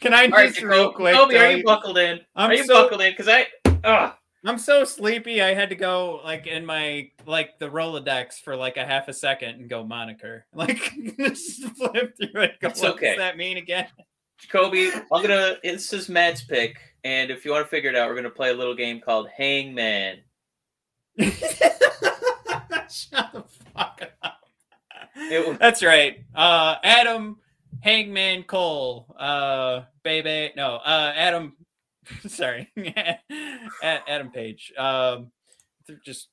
Can 0.00 0.14
I 0.14 0.28
just 0.28 0.62
right, 0.62 0.70
real 0.70 0.92
quick? 0.92 1.14
Jacoby, 1.14 1.36
are 1.38 1.50
you 1.50 1.64
buckled 1.64 1.98
in? 1.98 2.20
I'm 2.36 2.50
are 2.50 2.54
you 2.54 2.64
so... 2.64 2.82
buckled 2.82 3.00
in? 3.00 3.12
Because 3.12 3.28
I. 3.28 3.46
Ugh. 3.84 4.12
I'm 4.48 4.56
so 4.56 4.82
sleepy. 4.84 5.42
I 5.42 5.52
had 5.52 5.68
to 5.68 5.74
go 5.74 6.22
like 6.24 6.46
in 6.46 6.64
my 6.64 7.10
like 7.26 7.58
the 7.58 7.68
Rolodex 7.68 8.40
for 8.40 8.56
like 8.56 8.78
a 8.78 8.84
half 8.86 9.08
a 9.08 9.12
second 9.12 9.56
and 9.56 9.68
go 9.68 9.84
moniker. 9.84 10.46
Like 10.54 10.90
just 11.18 11.64
flip 11.76 12.16
through 12.16 12.42
it. 12.44 12.54
Go, 12.58 12.68
it's 12.68 12.82
okay. 12.82 13.08
Does 13.10 13.18
that 13.18 13.36
mean 13.36 13.58
again? 13.58 13.88
Jacoby, 14.38 14.90
I'm 15.12 15.22
gonna. 15.22 15.58
This 15.62 15.92
is 15.92 16.08
Matt's 16.08 16.44
pick, 16.44 16.78
and 17.04 17.30
if 17.30 17.44
you 17.44 17.50
want 17.50 17.66
to 17.66 17.68
figure 17.68 17.90
it 17.90 17.96
out, 17.96 18.08
we're 18.08 18.16
gonna 18.16 18.30
play 18.30 18.48
a 18.48 18.54
little 18.54 18.74
game 18.74 19.00
called 19.02 19.28
Hangman. 19.36 20.20
Shut 21.20 21.34
the 23.34 23.44
fuck 23.74 24.00
up. 24.22 24.40
Was- 25.14 25.58
That's 25.58 25.82
right. 25.82 26.24
Uh, 26.34 26.76
Adam 26.82 27.36
Hangman 27.80 28.44
Cole. 28.44 29.14
Uh, 29.18 29.82
baby. 30.02 30.54
No. 30.56 30.76
Uh, 30.76 31.12
Adam 31.14 31.54
Sorry, 32.26 32.72
Adam 33.82 34.30
Page. 34.30 34.72
Um, 34.76 35.30
just 36.04 36.28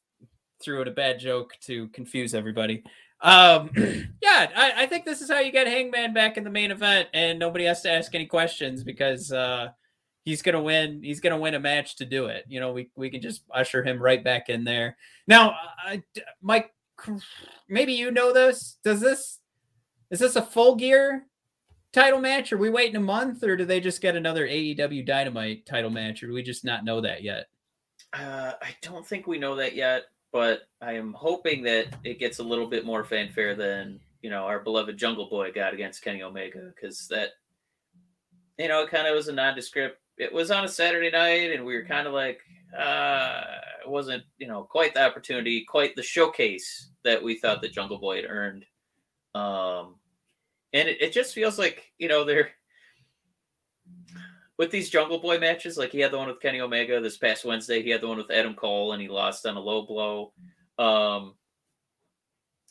threw 0.61 0.81
in 0.81 0.87
a 0.87 0.91
bad 0.91 1.19
joke 1.19 1.53
to 1.61 1.87
confuse 1.89 2.33
everybody. 2.33 2.83
Um, 3.21 3.69
yeah, 4.21 4.49
I, 4.55 4.73
I, 4.77 4.85
think 4.87 5.05
this 5.05 5.21
is 5.21 5.29
how 5.29 5.39
you 5.39 5.51
get 5.51 5.67
Hangman 5.67 6.13
back 6.13 6.37
in 6.37 6.43
the 6.43 6.49
main 6.49 6.71
event, 6.71 7.09
and 7.13 7.39
nobody 7.39 7.65
has 7.65 7.81
to 7.81 7.91
ask 7.91 8.13
any 8.13 8.25
questions 8.25 8.83
because 8.83 9.31
uh, 9.31 9.69
he's 10.25 10.41
gonna 10.41 10.61
win. 10.61 11.01
He's 11.03 11.21
gonna 11.21 11.39
win 11.39 11.55
a 11.55 11.59
match 11.59 11.95
to 11.97 12.05
do 12.05 12.25
it. 12.25 12.45
You 12.47 12.59
know, 12.59 12.73
we 12.73 12.89
we 12.95 13.09
can 13.09 13.21
just 13.21 13.43
usher 13.51 13.83
him 13.83 14.01
right 14.01 14.23
back 14.23 14.49
in 14.49 14.63
there. 14.63 14.97
Now, 15.27 15.55
I, 15.83 16.03
Mike, 16.41 16.71
maybe 17.69 17.93
you 17.93 18.11
know 18.11 18.33
this. 18.33 18.77
Does 18.83 18.99
this 18.99 19.39
is 20.11 20.19
this 20.19 20.35
a 20.35 20.41
full 20.41 20.75
gear 20.75 21.25
title 21.95 22.19
match? 22.19 22.51
Are 22.51 22.57
we 22.57 22.69
waiting 22.69 22.97
a 22.97 22.99
month, 23.01 23.43
or 23.43 23.55
do 23.55 23.65
they 23.65 23.79
just 23.79 24.01
get 24.01 24.15
another 24.15 24.45
AEW 24.45 25.05
Dynamite 25.05 25.65
title 25.65 25.89
match, 25.89 26.21
or 26.21 26.27
do 26.27 26.33
we 26.33 26.43
just 26.43 26.65
not 26.65 26.83
know 26.83 27.01
that 27.01 27.23
yet? 27.23 27.47
Uh, 28.13 28.51
I 28.61 28.75
don't 28.81 29.07
think 29.07 29.25
we 29.25 29.39
know 29.39 29.55
that 29.55 29.75
yet, 29.75 30.03
but 30.31 30.63
I 30.81 30.93
am 30.93 31.13
hoping 31.13 31.63
that 31.63 31.87
it 32.03 32.19
gets 32.19 32.39
a 32.39 32.43
little 32.43 32.67
bit 32.67 32.85
more 32.85 33.05
fanfare 33.05 33.55
than 33.55 33.99
you 34.21 34.29
know 34.29 34.43
our 34.43 34.59
beloved 34.59 34.97
Jungle 34.97 35.29
Boy 35.29 35.51
got 35.53 35.73
against 35.73 36.03
Kenny 36.03 36.21
Omega, 36.21 36.71
because 36.75 37.07
that 37.07 37.29
you 38.59 38.67
know 38.67 38.83
it 38.83 38.91
kind 38.91 39.07
of 39.07 39.15
was 39.15 39.29
a 39.29 39.33
nondescript. 39.33 39.99
It 40.17 40.33
was 40.33 40.51
on 40.51 40.65
a 40.65 40.69
Saturday 40.69 41.11
night, 41.11 41.51
and 41.53 41.65
we 41.65 41.75
were 41.75 41.85
kind 41.85 42.07
of 42.07 42.13
like, 42.13 42.41
uh, 42.77 43.41
it 43.83 43.89
wasn't 43.89 44.23
you 44.37 44.47
know 44.47 44.63
quite 44.63 44.93
the 44.93 45.05
opportunity, 45.05 45.63
quite 45.63 45.95
the 45.95 46.03
showcase 46.03 46.89
that 47.05 47.23
we 47.23 47.39
thought 47.39 47.61
that 47.61 47.73
Jungle 47.73 47.99
Boy 47.99 48.17
had 48.17 48.29
earned. 48.29 48.65
Um, 49.33 49.95
and 50.75 50.89
it, 50.89 51.01
it 51.01 51.13
just 51.13 51.33
feels 51.33 51.57
like 51.57 51.91
you 51.97 52.07
know 52.07 52.23
they're 52.23 52.49
with 54.57 54.71
these 54.71 54.89
Jungle 54.89 55.19
Boy 55.19 55.39
matches. 55.39 55.77
Like 55.77 55.91
he 55.91 55.99
had 55.99 56.11
the 56.11 56.17
one 56.17 56.27
with 56.27 56.41
Kenny 56.41 56.61
Omega 56.61 56.99
this 56.99 57.17
past 57.17 57.45
Wednesday. 57.45 57.81
He 57.81 57.89
had 57.89 58.01
the 58.01 58.07
one 58.07 58.17
with 58.17 58.31
Adam 58.31 58.53
Cole, 58.53 58.93
and 58.93 59.01
he 59.01 59.07
lost 59.07 59.45
on 59.45 59.57
a 59.57 59.59
low 59.59 59.83
blow. 59.83 60.33
Um, 60.77 61.35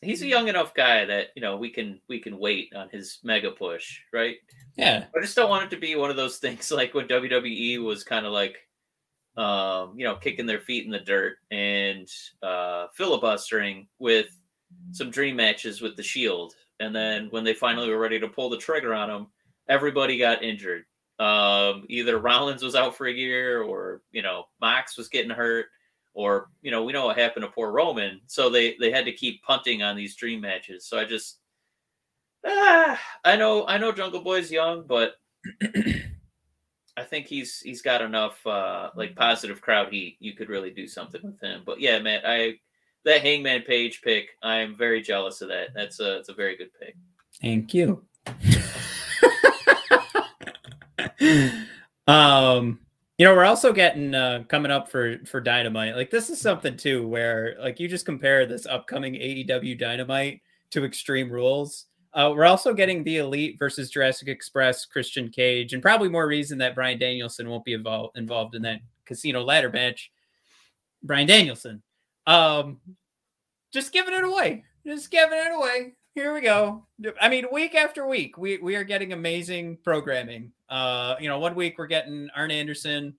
he's 0.03 0.23
a 0.23 0.27
young 0.27 0.49
enough 0.49 0.75
guy 0.75 1.05
that 1.07 1.29
you 1.35 1.43
know 1.43 1.57
we 1.57 1.71
can 1.71 2.01
we 2.09 2.21
can 2.21 2.39
wait 2.39 2.73
on 2.77 2.91
his 2.91 3.19
mega 3.25 3.51
push, 3.51 4.01
right? 4.13 4.37
Yeah. 4.77 5.05
I 5.17 5.21
just 5.21 5.37
don't 5.37 5.51
want 5.51 5.65
it 5.65 5.75
to 5.75 5.81
be 5.81 5.97
one 5.97 6.11
of 6.11 6.17
those 6.17 6.37
things 6.39 6.71
like 6.71 6.95
when 6.95 7.09
WWE 7.09 7.83
was 7.83 8.05
kind 8.05 8.27
of 8.27 8.33
like, 8.33 8.57
um, 9.37 9.95
you 9.97 10.05
know, 10.05 10.17
kicking 10.17 10.47
their 10.47 10.61
feet 10.61 10.85
in 10.85 10.91
the 10.91 10.99
dirt 10.99 11.37
and 11.51 12.09
uh, 12.43 12.89
filibustering 12.95 13.87
with 13.99 14.27
some 14.91 15.11
dream 15.11 15.37
matches 15.37 15.81
with 15.81 15.97
the 15.97 16.03
Shield 16.03 16.55
and 16.81 16.95
then 16.95 17.29
when 17.31 17.45
they 17.45 17.55
finally 17.55 17.89
were 17.89 17.99
ready 17.99 18.19
to 18.21 18.29
pull 18.29 18.51
the 18.51 18.57
trigger 18.57 18.95
on 18.95 19.11
him, 19.11 19.27
everybody 19.69 20.19
got 20.19 20.43
injured. 20.43 20.85
Um, 21.19 21.85
either 21.89 22.19
Rollins 22.19 22.63
was 22.63 22.75
out 22.75 22.97
for 22.97 23.07
a 23.07 23.13
year, 23.13 23.63
or 23.63 24.03
you 24.11 24.23
know 24.23 24.45
Mox 24.61 24.97
was 24.97 25.09
getting 25.09 25.31
hurt, 25.31 25.67
or 26.13 26.49
you 26.63 26.71
know 26.71 26.83
we 26.83 26.93
know 26.93 27.07
what 27.07 27.19
happened 27.19 27.45
to 27.45 27.51
poor 27.51 27.71
Roman. 27.71 28.21
So 28.27 28.51
they 28.51 28.77
they 28.81 28.91
had 28.91 29.05
to 29.05 29.13
keep 29.13 29.43
punting 29.43 29.83
on 29.83 29.97
these 29.97 30.17
dream 30.17 30.41
matches. 30.41 30.87
So 30.87 30.99
I 30.99 31.05
just 31.05 31.39
ah, 32.45 33.01
I 33.25 33.37
know 33.37 33.67
I 33.67 33.79
know 33.79 33.93
Jungle 33.93 34.23
Boy's 34.23 34.51
young, 34.51 34.85
but 34.87 35.15
I 36.97 37.03
think 37.03 37.27
he's 37.27 37.61
he's 37.61 37.83
got 37.83 38.03
enough 38.03 38.45
uh 38.47 38.91
like 38.97 39.15
positive 39.15 39.61
crowd 39.61 39.93
heat. 39.93 40.17
You 40.19 40.33
could 40.35 40.49
really 40.49 40.71
do 40.71 40.89
something 40.89 41.21
with 41.23 41.41
him. 41.41 41.63
But 41.65 41.81
yeah, 41.81 42.01
man, 42.01 42.23
I 42.27 42.59
that 43.05 43.23
Hangman 43.23 43.63
Page 43.63 44.03
pick, 44.03 44.31
I'm 44.43 44.77
very 44.77 45.03
jealous 45.03 45.41
of 45.41 45.49
that. 45.49 45.69
That's 45.75 46.01
a 46.01 46.19
it's 46.19 46.29
a 46.29 46.35
very 46.35 46.57
good 46.57 46.71
pick. 46.81 46.97
Thank 47.41 47.75
you. 47.75 48.05
um 52.07 52.79
you 53.19 53.25
know 53.25 53.35
we're 53.35 53.45
also 53.45 53.73
getting 53.73 54.15
uh 54.15 54.45
coming 54.49 54.71
up 54.71 54.91
for 54.91 55.19
for 55.25 55.41
dynamite 55.41 55.97
like 55.97 56.11
this 56.11 56.29
is 56.29 56.41
something 56.41 56.77
too 56.77 57.07
where 57.07 57.57
like 57.61 57.81
you 57.81 57.89
just 57.89 58.07
compare 58.07 58.47
this 58.47 58.67
upcoming 58.67 59.15
aew 59.15 59.79
dynamite 59.79 60.41
to 60.71 60.85
extreme 60.85 61.31
rules 61.31 61.87
uh, 62.13 62.33
we're 62.35 62.45
also 62.45 62.73
getting 62.73 63.03
the 63.03 63.19
elite 63.19 63.57
versus 63.59 63.91
jurassic 63.91 64.29
express 64.29 64.85
christian 64.85 65.29
cage 65.29 65.73
and 65.73 65.83
probably 65.83 66.09
more 66.09 66.27
reason 66.27 66.59
that 66.59 66.75
bryan 66.75 66.99
danielson 66.99 67.49
won't 67.49 67.65
be 67.65 67.73
involved 67.73 68.17
involved 68.19 68.55
in 68.55 68.63
that 68.63 68.81
casino 69.05 69.43
ladder 69.43 69.71
match 69.71 70.11
bryan 71.03 71.27
danielson 71.27 71.83
um 72.27 72.79
just 73.73 73.93
giving 73.93 74.15
it 74.15 74.25
away 74.25 74.65
just 74.87 75.11
giving 75.11 75.39
it 75.39 75.55
away 75.55 75.95
here 76.15 76.33
we 76.33 76.41
go. 76.43 76.87
I 77.21 77.29
mean, 77.29 77.47
week 77.51 77.75
after 77.75 78.07
week, 78.07 78.39
we 78.39 78.59
we 78.59 78.77
are 78.77 78.85
getting 78.85 79.13
amazing 79.13 79.79
programming. 79.83 80.53
Uh, 80.69 81.17
you 81.19 81.29
know, 81.29 81.41
one 81.41 81.57
week 81.57 81.77
we're 81.77 81.89
getting 81.89 82.29
Arn 82.37 82.53
Anderson, 82.53 83.15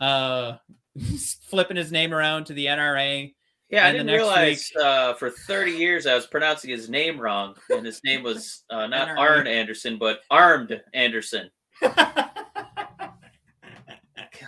uh, 0.00 0.56
flipping 1.42 1.76
his 1.76 1.90
name 1.90 2.14
around 2.14 2.44
to 2.46 2.52
the 2.52 2.66
NRA. 2.66 3.34
Yeah, 3.68 3.86
I 3.86 3.92
didn't 3.92 4.08
realize 4.08 4.70
week... 4.74 4.84
uh, 4.84 5.14
for 5.14 5.30
30 5.30 5.72
years 5.72 6.06
I 6.06 6.14
was 6.14 6.26
pronouncing 6.26 6.70
his 6.70 6.88
name 6.88 7.20
wrong, 7.20 7.54
and 7.68 7.84
his 7.84 8.00
name 8.04 8.22
was 8.22 8.64
uh, 8.70 8.86
not 8.86 9.08
NRA. 9.08 9.18
Arn 9.18 9.46
Anderson, 9.46 9.98
but 9.98 10.20
Armed 10.30 10.80
Anderson. 10.94 11.50
God, 11.80 11.96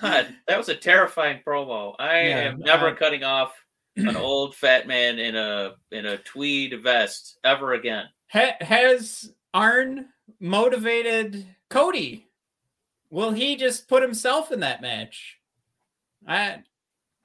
that 0.01 0.59
was 0.59 0.69
a 0.69 0.75
terrifying 0.75 1.41
promo. 1.47 1.95
I 1.99 2.29
yeah, 2.29 2.39
am 2.39 2.61
never 2.61 2.89
uh, 2.89 2.95
cutting 2.95 3.25
off 3.25 3.53
an 3.97 4.17
old 4.17 4.55
fat 4.55 4.87
man 4.87 5.19
in 5.19 5.37
a 5.37 5.75
in 5.91 6.07
a 6.07 6.19
tweed 6.19 6.83
vest 6.83 7.39
ever 7.45 7.75
again. 7.75 8.07
Ha- 8.29 8.57
has 8.61 9.33
Arn 9.55 10.07
motivated 10.41 11.47
Cody? 11.69 12.29
Will 13.11 13.33
he 13.33 13.57
just 13.57 13.89
put 13.89 14.03
himself 14.03 14.53
in 14.53 14.61
that 14.61 14.81
match? 14.81 15.39
I 16.27 16.63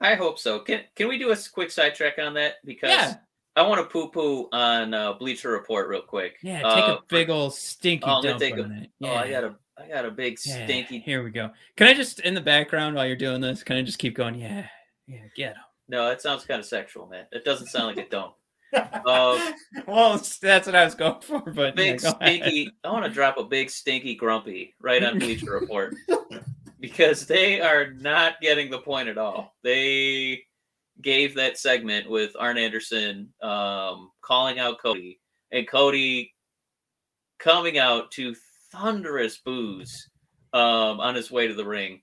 I 0.00 0.14
hope 0.14 0.38
so. 0.38 0.60
Can 0.60 0.82
can 0.94 1.08
we 1.08 1.18
do 1.18 1.30
a 1.30 1.36
quick 1.52 1.70
sidetrack 1.70 2.18
on 2.18 2.34
that? 2.34 2.56
Because 2.64 2.90
yeah. 2.90 3.14
I 3.56 3.62
want 3.62 3.80
to 3.80 3.92
poo 3.92 4.08
poo 4.08 4.48
on 4.52 4.94
uh, 4.94 5.14
Bleacher 5.14 5.50
Report 5.50 5.88
real 5.88 6.02
quick. 6.02 6.36
Yeah, 6.42 6.58
take 6.58 6.84
uh, 6.84 6.98
a 6.98 7.02
big 7.08 7.30
old 7.30 7.54
stinky 7.54 8.04
oh, 8.06 8.22
dump 8.22 8.42
on 8.42 8.72
a, 8.72 8.82
it. 8.82 8.90
Yeah. 9.00 9.10
Oh, 9.10 9.16
I 9.16 9.30
got 9.30 9.44
a 9.44 9.54
I 9.78 9.88
got 9.88 10.04
a 10.04 10.10
big 10.10 10.38
stinky. 10.38 10.96
Yeah, 10.96 11.02
here 11.02 11.24
we 11.24 11.30
go. 11.30 11.50
Can 11.76 11.88
I 11.88 11.94
just 11.94 12.20
in 12.20 12.34
the 12.34 12.40
background 12.40 12.94
while 12.94 13.06
you're 13.06 13.16
doing 13.16 13.40
this? 13.40 13.62
Can 13.62 13.76
I 13.76 13.82
just 13.82 13.98
keep 13.98 14.14
going? 14.14 14.36
Yeah, 14.36 14.66
yeah, 15.06 15.20
get 15.34 15.54
him. 15.54 15.62
No, 15.88 16.08
that 16.08 16.20
sounds 16.20 16.44
kind 16.44 16.60
of 16.60 16.66
sexual, 16.66 17.06
man. 17.06 17.26
It 17.32 17.44
doesn't 17.44 17.68
sound 17.68 17.86
like 17.86 17.98
it 17.98 18.10
don't. 18.10 18.32
Uh, 18.74 19.52
well, 19.86 20.22
that's 20.42 20.66
what 20.66 20.74
I 20.74 20.84
was 20.84 20.94
going 20.94 21.20
for. 21.22 21.40
But 21.40 21.74
big 21.74 22.02
yeah, 22.02 22.10
stinky. 22.10 22.62
Ahead. 22.62 22.72
I 22.84 22.92
want 22.92 23.04
to 23.06 23.10
drop 23.10 23.38
a 23.38 23.44
big 23.44 23.70
stinky 23.70 24.14
grumpy 24.14 24.74
right 24.80 25.02
on 25.02 25.18
Bleacher 25.18 25.52
Report 25.52 25.94
because 26.80 27.26
they 27.26 27.60
are 27.60 27.92
not 27.92 28.40
getting 28.42 28.70
the 28.70 28.78
point 28.78 29.08
at 29.08 29.18
all. 29.18 29.54
They 29.62 30.42
gave 31.00 31.34
that 31.36 31.58
segment 31.58 32.10
with 32.10 32.36
Arn 32.38 32.58
Anderson 32.58 33.32
um, 33.42 34.10
calling 34.20 34.58
out 34.58 34.82
Cody 34.82 35.20
and 35.52 35.68
Cody 35.68 36.34
coming 37.38 37.78
out 37.78 38.10
to 38.12 38.34
thunderous 38.72 39.38
boos 39.38 40.10
um, 40.52 41.00
on 41.00 41.14
his 41.14 41.30
way 41.30 41.46
to 41.46 41.54
the 41.54 41.64
ring. 41.64 42.00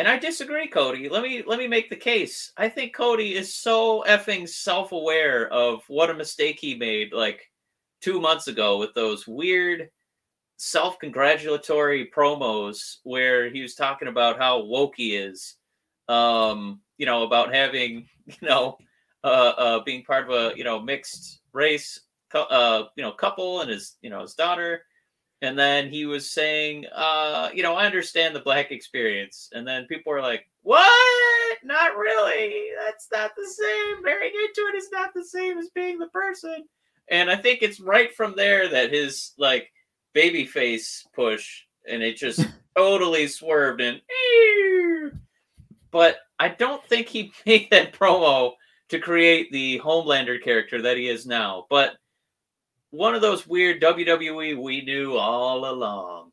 And 0.00 0.08
I 0.08 0.16
disagree, 0.16 0.66
Cody. 0.66 1.10
Let 1.10 1.22
me 1.22 1.42
let 1.46 1.58
me 1.58 1.68
make 1.68 1.90
the 1.90 1.94
case. 1.94 2.52
I 2.56 2.70
think 2.70 2.94
Cody 2.94 3.34
is 3.34 3.54
so 3.54 4.02
effing 4.08 4.48
self-aware 4.48 5.52
of 5.52 5.82
what 5.88 6.08
a 6.08 6.14
mistake 6.14 6.58
he 6.58 6.74
made 6.74 7.12
like 7.12 7.42
2 8.00 8.18
months 8.18 8.48
ago 8.48 8.78
with 8.78 8.94
those 8.94 9.28
weird 9.28 9.90
self-congratulatory 10.56 12.10
promos 12.16 12.96
where 13.02 13.50
he 13.50 13.60
was 13.60 13.74
talking 13.74 14.08
about 14.08 14.38
how 14.38 14.64
woke 14.64 14.94
he 14.96 15.16
is. 15.16 15.56
Um, 16.08 16.80
you 16.96 17.04
know, 17.04 17.24
about 17.24 17.54
having, 17.54 18.08
you 18.24 18.48
know, 18.48 18.78
uh, 19.22 19.52
uh 19.58 19.84
being 19.84 20.02
part 20.02 20.24
of 20.24 20.30
a, 20.30 20.56
you 20.56 20.64
know, 20.64 20.80
mixed 20.80 21.42
race 21.52 22.00
uh, 22.32 22.84
you 22.96 23.02
know, 23.02 23.12
couple 23.12 23.60
and 23.60 23.68
his, 23.68 23.96
you 24.00 24.08
know, 24.08 24.22
his 24.22 24.32
daughter 24.32 24.84
and 25.42 25.58
then 25.58 25.88
he 25.88 26.04
was 26.04 26.30
saying, 26.30 26.86
uh, 26.94 27.48
you 27.54 27.62
know, 27.62 27.74
I 27.74 27.86
understand 27.86 28.36
the 28.36 28.40
black 28.40 28.70
experience. 28.70 29.48
And 29.52 29.66
then 29.66 29.86
people 29.86 30.12
were 30.12 30.20
like, 30.20 30.46
what? 30.62 31.58
Not 31.64 31.96
really. 31.96 32.66
That's 32.84 33.08
not 33.10 33.32
the 33.36 33.46
same. 33.46 34.02
Marrying 34.02 34.34
into 34.34 34.70
it 34.72 34.76
is 34.76 34.90
not 34.92 35.14
the 35.14 35.24
same 35.24 35.58
as 35.58 35.70
being 35.74 35.98
the 35.98 36.08
person. 36.08 36.64
And 37.08 37.30
I 37.30 37.36
think 37.36 37.62
it's 37.62 37.80
right 37.80 38.14
from 38.14 38.34
there 38.36 38.68
that 38.68 38.92
his 38.92 39.32
like 39.38 39.70
baby 40.12 40.44
face 40.44 41.06
push 41.14 41.62
and 41.88 42.02
it 42.02 42.16
just 42.16 42.46
totally 42.76 43.26
swerved 43.26 43.80
and 43.80 44.00
but 45.90 46.18
I 46.38 46.48
don't 46.48 46.84
think 46.84 47.08
he 47.08 47.32
made 47.46 47.68
that 47.70 47.92
promo 47.92 48.52
to 48.90 48.98
create 48.98 49.50
the 49.52 49.80
Homelander 49.80 50.42
character 50.42 50.82
that 50.82 50.96
he 50.96 51.08
is 51.08 51.26
now. 51.26 51.66
But 51.70 51.94
one 52.90 53.14
of 53.14 53.22
those 53.22 53.46
weird 53.46 53.80
WWE 53.80 54.60
we 54.60 54.82
knew 54.82 55.16
all 55.16 55.70
along. 55.70 56.32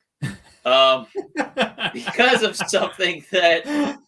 Um, 0.66 1.08
because 1.94 2.44
of 2.44 2.56
something 2.56 3.24
that 3.32 4.00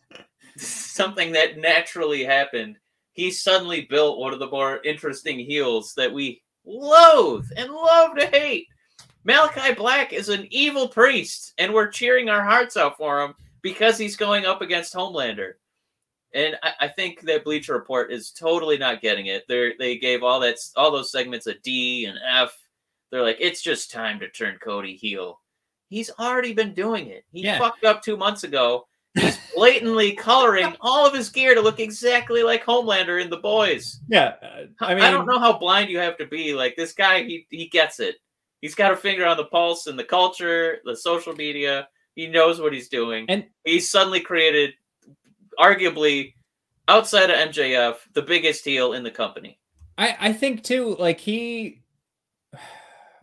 something 0.58 1.32
that 1.32 1.58
naturally 1.58 2.24
happened, 2.24 2.78
he 3.14 3.32
suddenly 3.32 3.88
built 3.90 4.20
one 4.20 4.34
of 4.34 4.40
the 4.40 4.50
more 4.50 4.82
interesting 4.84 5.40
heels 5.40 5.94
that 5.96 6.12
we 6.12 6.42
loathe 6.66 7.48
and 7.56 7.72
love 7.72 8.18
to 8.18 8.28
hate. 8.28 8.68
Malachi 9.24 9.74
Black 9.74 10.12
is 10.14 10.30
an 10.30 10.48
evil 10.50 10.88
priest, 10.88 11.54
and 11.58 11.74
we're 11.74 11.88
cheering 11.88 12.30
our 12.30 12.44
hearts 12.44 12.78
out 12.78 12.98
for 12.98 13.22
him 13.22 13.34
because 13.62 13.98
he's 13.98 14.16
going 14.16 14.46
up 14.46 14.62
against 14.62 14.94
Homelander. 14.94 15.54
And 16.34 16.56
I, 16.62 16.74
I, 16.82 16.88
think 16.88 17.22
that 17.22 17.44
Bleacher 17.44 17.74
Report 17.74 18.12
is 18.12 18.32
totally 18.32 18.78
not 18.78 19.02
getting 19.02 19.28
it. 19.28 19.46
They 19.48 19.74
they 19.80 19.98
gave 19.98 20.22
all 20.22 20.40
that 20.42 20.58
all 20.76 20.92
those 20.92 21.12
segments 21.12 21.48
a 21.48 21.56
D 21.56 22.06
and 22.06 22.20
F. 22.28 22.56
They're 23.12 23.24
like, 23.24 23.38
it's 23.40 23.64
just 23.64 23.92
time 23.92 24.20
to 24.20 24.30
turn 24.30 24.58
Cody 24.58 24.96
heel. 24.96 25.40
He's 25.90 26.12
already 26.20 26.54
been 26.54 26.76
doing 26.76 27.08
it. 27.08 27.26
He 27.32 27.44
yeah. 27.44 27.58
fucked 27.58 27.84
up 27.84 28.04
two 28.04 28.16
months 28.16 28.44
ago. 28.44 28.86
He's 29.16 29.40
blatantly 29.56 30.12
coloring 30.14 30.76
all 30.82 31.08
of 31.08 31.16
his 31.16 31.30
gear 31.30 31.56
to 31.56 31.62
look 31.62 31.80
exactly 31.80 32.44
like 32.44 32.64
Homelander 32.64 33.20
in 33.20 33.32
The 33.32 33.38
Boys. 33.38 34.00
Yeah, 34.08 34.36
I 34.80 34.94
mean, 34.94 35.04
I 35.04 35.10
don't 35.10 35.26
know 35.26 35.40
how 35.40 35.58
blind 35.58 35.90
you 35.90 35.98
have 35.98 36.18
to 36.18 36.28
be. 36.28 36.54
Like 36.54 36.76
this 36.76 36.94
guy, 36.94 37.24
he 37.24 37.48
he 37.50 37.68
gets 37.68 38.00
it. 38.00 38.18
He's 38.62 38.76
got 38.76 38.92
a 38.92 38.98
finger 38.98 39.26
on 39.26 39.38
the 39.38 39.46
pulse 39.46 39.88
in 39.88 39.96
the 39.96 40.04
culture, 40.04 40.80
the 40.86 40.96
social 40.96 41.34
media. 41.34 41.88
He 42.14 42.28
knows 42.28 42.60
what 42.60 42.74
he's 42.74 42.90
doing, 42.90 43.26
and 43.30 43.46
he's 43.64 43.90
suddenly 43.90 44.20
created 44.20 44.74
arguably 45.60 46.34
outside 46.88 47.30
of 47.30 47.49
MJF, 47.49 47.98
the 48.14 48.22
biggest 48.22 48.65
heel 48.65 48.94
in 48.94 49.03
the 49.03 49.11
company. 49.11 49.60
I, 49.98 50.15
I 50.19 50.34
think 50.34 50.64
too, 50.64 50.95
like 50.98 51.19
he 51.19 51.81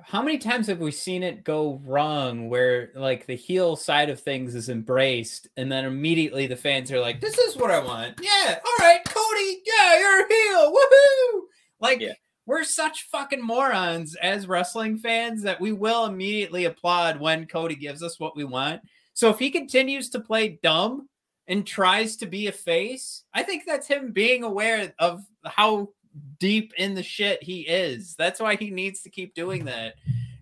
how 0.08 0.22
many 0.22 0.38
times 0.38 0.68
have 0.68 0.78
we 0.78 0.92
seen 0.92 1.24
it 1.24 1.42
go 1.42 1.80
wrong 1.84 2.48
where 2.48 2.90
like 2.94 3.26
the 3.26 3.34
heel 3.34 3.74
side 3.74 4.08
of 4.08 4.20
things 4.20 4.54
is 4.54 4.68
embraced 4.68 5.48
and 5.56 5.70
then 5.70 5.84
immediately 5.84 6.46
the 6.46 6.54
fans 6.54 6.92
are 6.92 7.00
like, 7.00 7.20
This 7.20 7.36
is 7.38 7.56
what 7.56 7.72
I 7.72 7.80
want. 7.80 8.20
Yeah, 8.22 8.56
all 8.64 8.86
right, 8.86 9.00
Cody, 9.04 9.62
yeah, 9.66 9.98
you're 9.98 10.24
a 10.24 10.28
heel. 10.28 10.72
Woohoo! 10.72 11.40
Like 11.80 12.00
yeah. 12.00 12.12
we're 12.46 12.62
such 12.62 13.08
fucking 13.10 13.42
morons 13.44 14.14
as 14.22 14.46
wrestling 14.46 14.96
fans 14.96 15.42
that 15.42 15.60
we 15.60 15.72
will 15.72 16.04
immediately 16.04 16.66
applaud 16.66 17.18
when 17.18 17.46
Cody 17.46 17.74
gives 17.74 18.00
us 18.00 18.20
what 18.20 18.36
we 18.36 18.44
want. 18.44 18.82
So 19.12 19.28
if 19.30 19.40
he 19.40 19.50
continues 19.50 20.08
to 20.10 20.20
play 20.20 20.60
dumb 20.62 21.08
and 21.48 21.66
tries 21.66 22.16
to 22.16 22.27
be 22.27 22.47
a 22.48 22.52
face, 22.52 23.24
I 23.35 23.43
think 23.43 23.64
that's 23.66 23.86
him 23.86 24.12
being 24.12 24.43
aware 24.43 24.93
of 24.98 25.24
how 25.44 25.90
deep 26.39 26.73
in 26.77 26.94
the 26.94 27.02
shit 27.02 27.43
he 27.43 27.60
is. 27.62 28.14
That's 28.16 28.40
why 28.40 28.56
he 28.56 28.70
needs 28.70 29.02
to 29.02 29.10
keep 29.10 29.35
doing 29.35 29.64
that. 29.66 29.94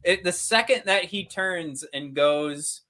It, 0.03 0.23
the 0.25 0.33
second 0.33 0.83
that 0.87 1.05
he 1.05 1.25
turns 1.25 1.85
and 1.93 2.15
goes 2.15 2.83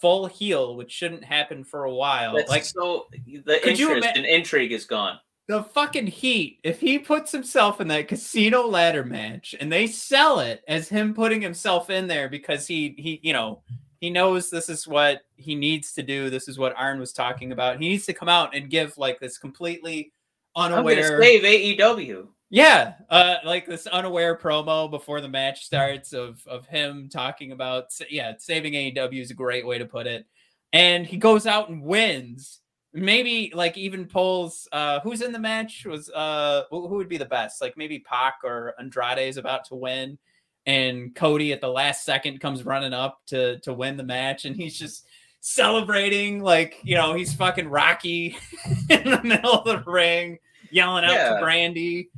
full 0.00 0.26
heel, 0.26 0.76
which 0.76 0.90
shouldn't 0.90 1.24
happen 1.24 1.62
for 1.64 1.84
a 1.84 1.92
while, 1.94 2.34
That's 2.36 2.50
like 2.50 2.64
so 2.64 3.06
the 3.44 3.68
interest 3.68 3.80
ima- 4.06 4.12
and 4.16 4.26
intrigue 4.26 4.72
is 4.72 4.84
gone. 4.84 5.18
the 5.48 5.62
fucking 5.62 6.06
heat 6.06 6.58
if 6.64 6.80
he 6.80 6.98
puts 6.98 7.30
himself 7.32 7.80
in 7.80 7.88
that 7.88 8.08
casino 8.08 8.66
ladder 8.66 9.04
match 9.04 9.54
and 9.60 9.70
they 9.70 9.86
sell 9.86 10.38
it 10.40 10.62
as 10.68 10.88
him 10.88 11.14
putting 11.14 11.40
himself 11.42 11.90
in 11.90 12.06
there 12.06 12.28
because 12.28 12.66
he 12.66 12.94
he 12.96 13.20
you 13.22 13.32
know 13.32 13.60
he 14.02 14.10
knows 14.10 14.50
this 14.50 14.68
is 14.68 14.88
what 14.88 15.22
he 15.36 15.54
needs 15.54 15.92
to 15.92 16.02
do. 16.02 16.28
This 16.28 16.48
is 16.48 16.58
what 16.58 16.74
arn 16.76 16.98
was 16.98 17.12
talking 17.12 17.52
about. 17.52 17.80
He 17.80 17.88
needs 17.88 18.04
to 18.06 18.12
come 18.12 18.28
out 18.28 18.52
and 18.52 18.68
give 18.68 18.98
like 18.98 19.20
this 19.20 19.38
completely 19.38 20.12
unaware 20.56 21.14
I'm 21.14 21.22
save 21.22 21.78
AEW. 21.78 22.26
yeah 22.50 22.94
uh 23.08 23.36
like 23.44 23.64
this 23.64 23.86
unaware 23.86 24.36
promo 24.36 24.90
before 24.90 25.20
the 25.20 25.28
match 25.28 25.64
starts 25.64 26.12
of 26.12 26.42
of 26.46 26.66
him 26.66 27.08
talking 27.10 27.52
about 27.52 27.84
yeah 28.10 28.34
saving 28.38 28.74
aew 28.74 29.22
is 29.22 29.30
a 29.30 29.34
great 29.34 29.64
way 29.64 29.78
to 29.78 29.86
put 29.86 30.08
it. 30.08 30.26
And 30.72 31.06
he 31.06 31.16
goes 31.16 31.46
out 31.46 31.68
and 31.68 31.80
wins. 31.80 32.58
Maybe 32.92 33.52
like 33.54 33.78
even 33.78 34.06
pulls 34.06 34.66
uh 34.72 34.98
who's 35.00 35.22
in 35.22 35.30
the 35.30 35.38
match? 35.38 35.86
Was 35.86 36.10
uh 36.10 36.64
who 36.70 36.88
who 36.88 36.96
would 36.96 37.08
be 37.08 37.18
the 37.18 37.24
best? 37.24 37.62
Like 37.62 37.76
maybe 37.76 38.00
Pac 38.00 38.40
or 38.42 38.74
Andrade 38.80 39.28
is 39.28 39.36
about 39.36 39.64
to 39.66 39.76
win 39.76 40.18
and 40.66 41.14
Cody 41.14 41.52
at 41.52 41.60
the 41.60 41.68
last 41.68 42.04
second 42.04 42.40
comes 42.40 42.64
running 42.64 42.92
up 42.92 43.20
to 43.26 43.58
to 43.60 43.72
win 43.72 43.96
the 43.96 44.04
match 44.04 44.44
and 44.44 44.54
he's 44.56 44.78
just 44.78 45.06
celebrating 45.40 46.40
like 46.40 46.78
you 46.84 46.94
know 46.94 47.14
he's 47.14 47.34
fucking 47.34 47.68
Rocky 47.68 48.36
in 48.90 49.10
the 49.10 49.20
middle 49.24 49.52
of 49.54 49.64
the 49.64 49.82
ring 49.90 50.38
yelling 50.70 51.04
out 51.04 51.12
Yeah. 51.14 51.30
to 51.30 51.44
Brandi. 51.44 52.08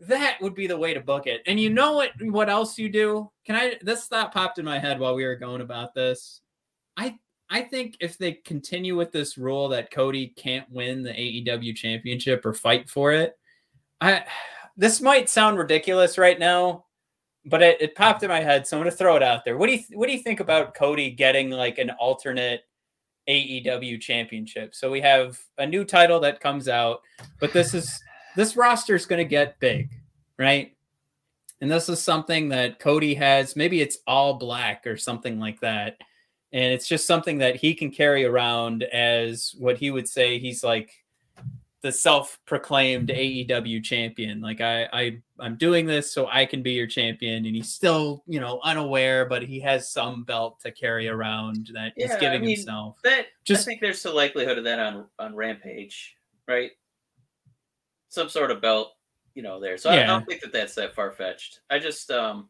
That 0.00 0.36
would 0.42 0.54
be 0.54 0.66
the 0.66 0.76
way 0.76 0.92
to 0.94 1.00
book 1.00 1.26
it. 1.26 1.42
And 1.46 1.58
you 1.58 1.70
know 1.70 1.92
what 1.94 2.10
what 2.20 2.50
else 2.50 2.78
you 2.78 2.88
do? 2.90 3.30
Can 3.46 3.56
I 3.56 3.76
this 3.80 4.06
thought 4.06 4.32
popped 4.32 4.58
in 4.58 4.64
my 4.64 4.78
head 4.78 5.00
while 5.00 5.14
we 5.14 5.24
were 5.24 5.36
going 5.36 5.62
about 5.62 5.94
this. 5.94 6.40
I 6.96 7.18
I 7.48 7.62
think 7.62 7.96
if 8.00 8.18
they 8.18 8.32
continue 8.32 8.96
with 8.96 9.12
this 9.12 9.38
rule 9.38 9.68
that 9.68 9.90
Cody 9.90 10.28
can't 10.36 10.70
win 10.70 11.02
the 11.02 11.10
AEW 11.12 11.74
championship 11.76 12.44
or 12.44 12.52
fight 12.52 12.90
for 12.90 13.12
it, 13.12 13.38
I 14.00 14.24
this 14.76 15.00
might 15.00 15.30
sound 15.30 15.56
ridiculous 15.58 16.18
right 16.18 16.38
now, 16.38 16.85
but 17.46 17.62
it, 17.62 17.80
it 17.80 17.94
popped 17.94 18.22
in 18.22 18.28
my 18.28 18.40
head, 18.40 18.66
so 18.66 18.76
I'm 18.76 18.82
gonna 18.82 18.90
throw 18.90 19.16
it 19.16 19.22
out 19.22 19.44
there. 19.44 19.56
What 19.56 19.66
do 19.68 19.74
you 19.74 19.82
what 19.94 20.06
do 20.06 20.12
you 20.12 20.22
think 20.22 20.40
about 20.40 20.74
Cody 20.74 21.10
getting 21.10 21.50
like 21.50 21.78
an 21.78 21.90
alternate 21.90 22.62
AEW 23.28 24.00
championship? 24.00 24.74
So 24.74 24.90
we 24.90 25.00
have 25.00 25.38
a 25.58 25.66
new 25.66 25.84
title 25.84 26.20
that 26.20 26.40
comes 26.40 26.68
out, 26.68 27.00
but 27.40 27.52
this 27.52 27.74
is 27.74 28.00
this 28.34 28.56
roster 28.56 28.94
is 28.94 29.06
gonna 29.06 29.24
get 29.24 29.58
big, 29.60 29.90
right? 30.38 30.72
And 31.60 31.70
this 31.70 31.88
is 31.88 32.02
something 32.02 32.50
that 32.50 32.78
Cody 32.78 33.14
has. 33.14 33.56
Maybe 33.56 33.80
it's 33.80 33.98
all 34.06 34.34
black 34.34 34.86
or 34.86 34.96
something 34.96 35.40
like 35.40 35.60
that 35.60 35.96
and 36.52 36.72
it's 36.72 36.88
just 36.88 37.06
something 37.06 37.38
that 37.38 37.56
he 37.56 37.74
can 37.74 37.90
carry 37.90 38.24
around 38.24 38.82
as 38.84 39.54
what 39.58 39.76
he 39.76 39.90
would 39.90 40.08
say 40.08 40.38
he's 40.38 40.62
like 40.62 40.90
the 41.82 41.92
self-proclaimed 41.92 43.08
AEW 43.08 43.82
champion. 43.84 44.40
Like 44.40 44.60
I, 44.60 44.88
I, 44.92 45.18
I'm 45.38 45.56
doing 45.56 45.86
this 45.86 46.12
so 46.12 46.26
I 46.26 46.44
can 46.46 46.62
be 46.62 46.72
your 46.72 46.86
champion, 46.86 47.44
and 47.46 47.54
he's 47.54 47.72
still, 47.72 48.24
you 48.26 48.40
know, 48.40 48.60
unaware, 48.64 49.26
but 49.26 49.42
he 49.42 49.60
has 49.60 49.90
some 49.92 50.24
belt 50.24 50.58
to 50.60 50.70
carry 50.72 51.08
around 51.08 51.70
that 51.74 51.92
he's 51.96 52.08
Yeah, 52.08 52.16
I 52.16 52.20
giving 52.20 52.40
mean, 52.42 52.56
himself. 52.56 52.96
That 53.04 53.26
Just- 53.44 53.62
I 53.62 53.64
think 53.64 53.80
there's 53.80 54.02
the 54.02 54.12
likelihood 54.12 54.58
of 54.58 54.64
that 54.64 54.78
on 54.78 55.06
on 55.18 55.34
Rampage, 55.34 56.16
right? 56.48 56.70
Some 58.08 58.28
sort 58.28 58.50
of 58.50 58.60
belt, 58.62 58.92
you 59.34 59.42
know, 59.42 59.60
there. 59.60 59.76
So 59.76 59.90
I, 59.90 60.02
I 60.02 60.06
don't 60.06 60.26
think 60.26 60.40
that 60.40 60.52
that's 60.52 60.74
that 60.76 60.94
far 60.94 61.12
fetched. 61.12 61.60
I 61.68 61.78
just 61.78 62.10
um, 62.10 62.48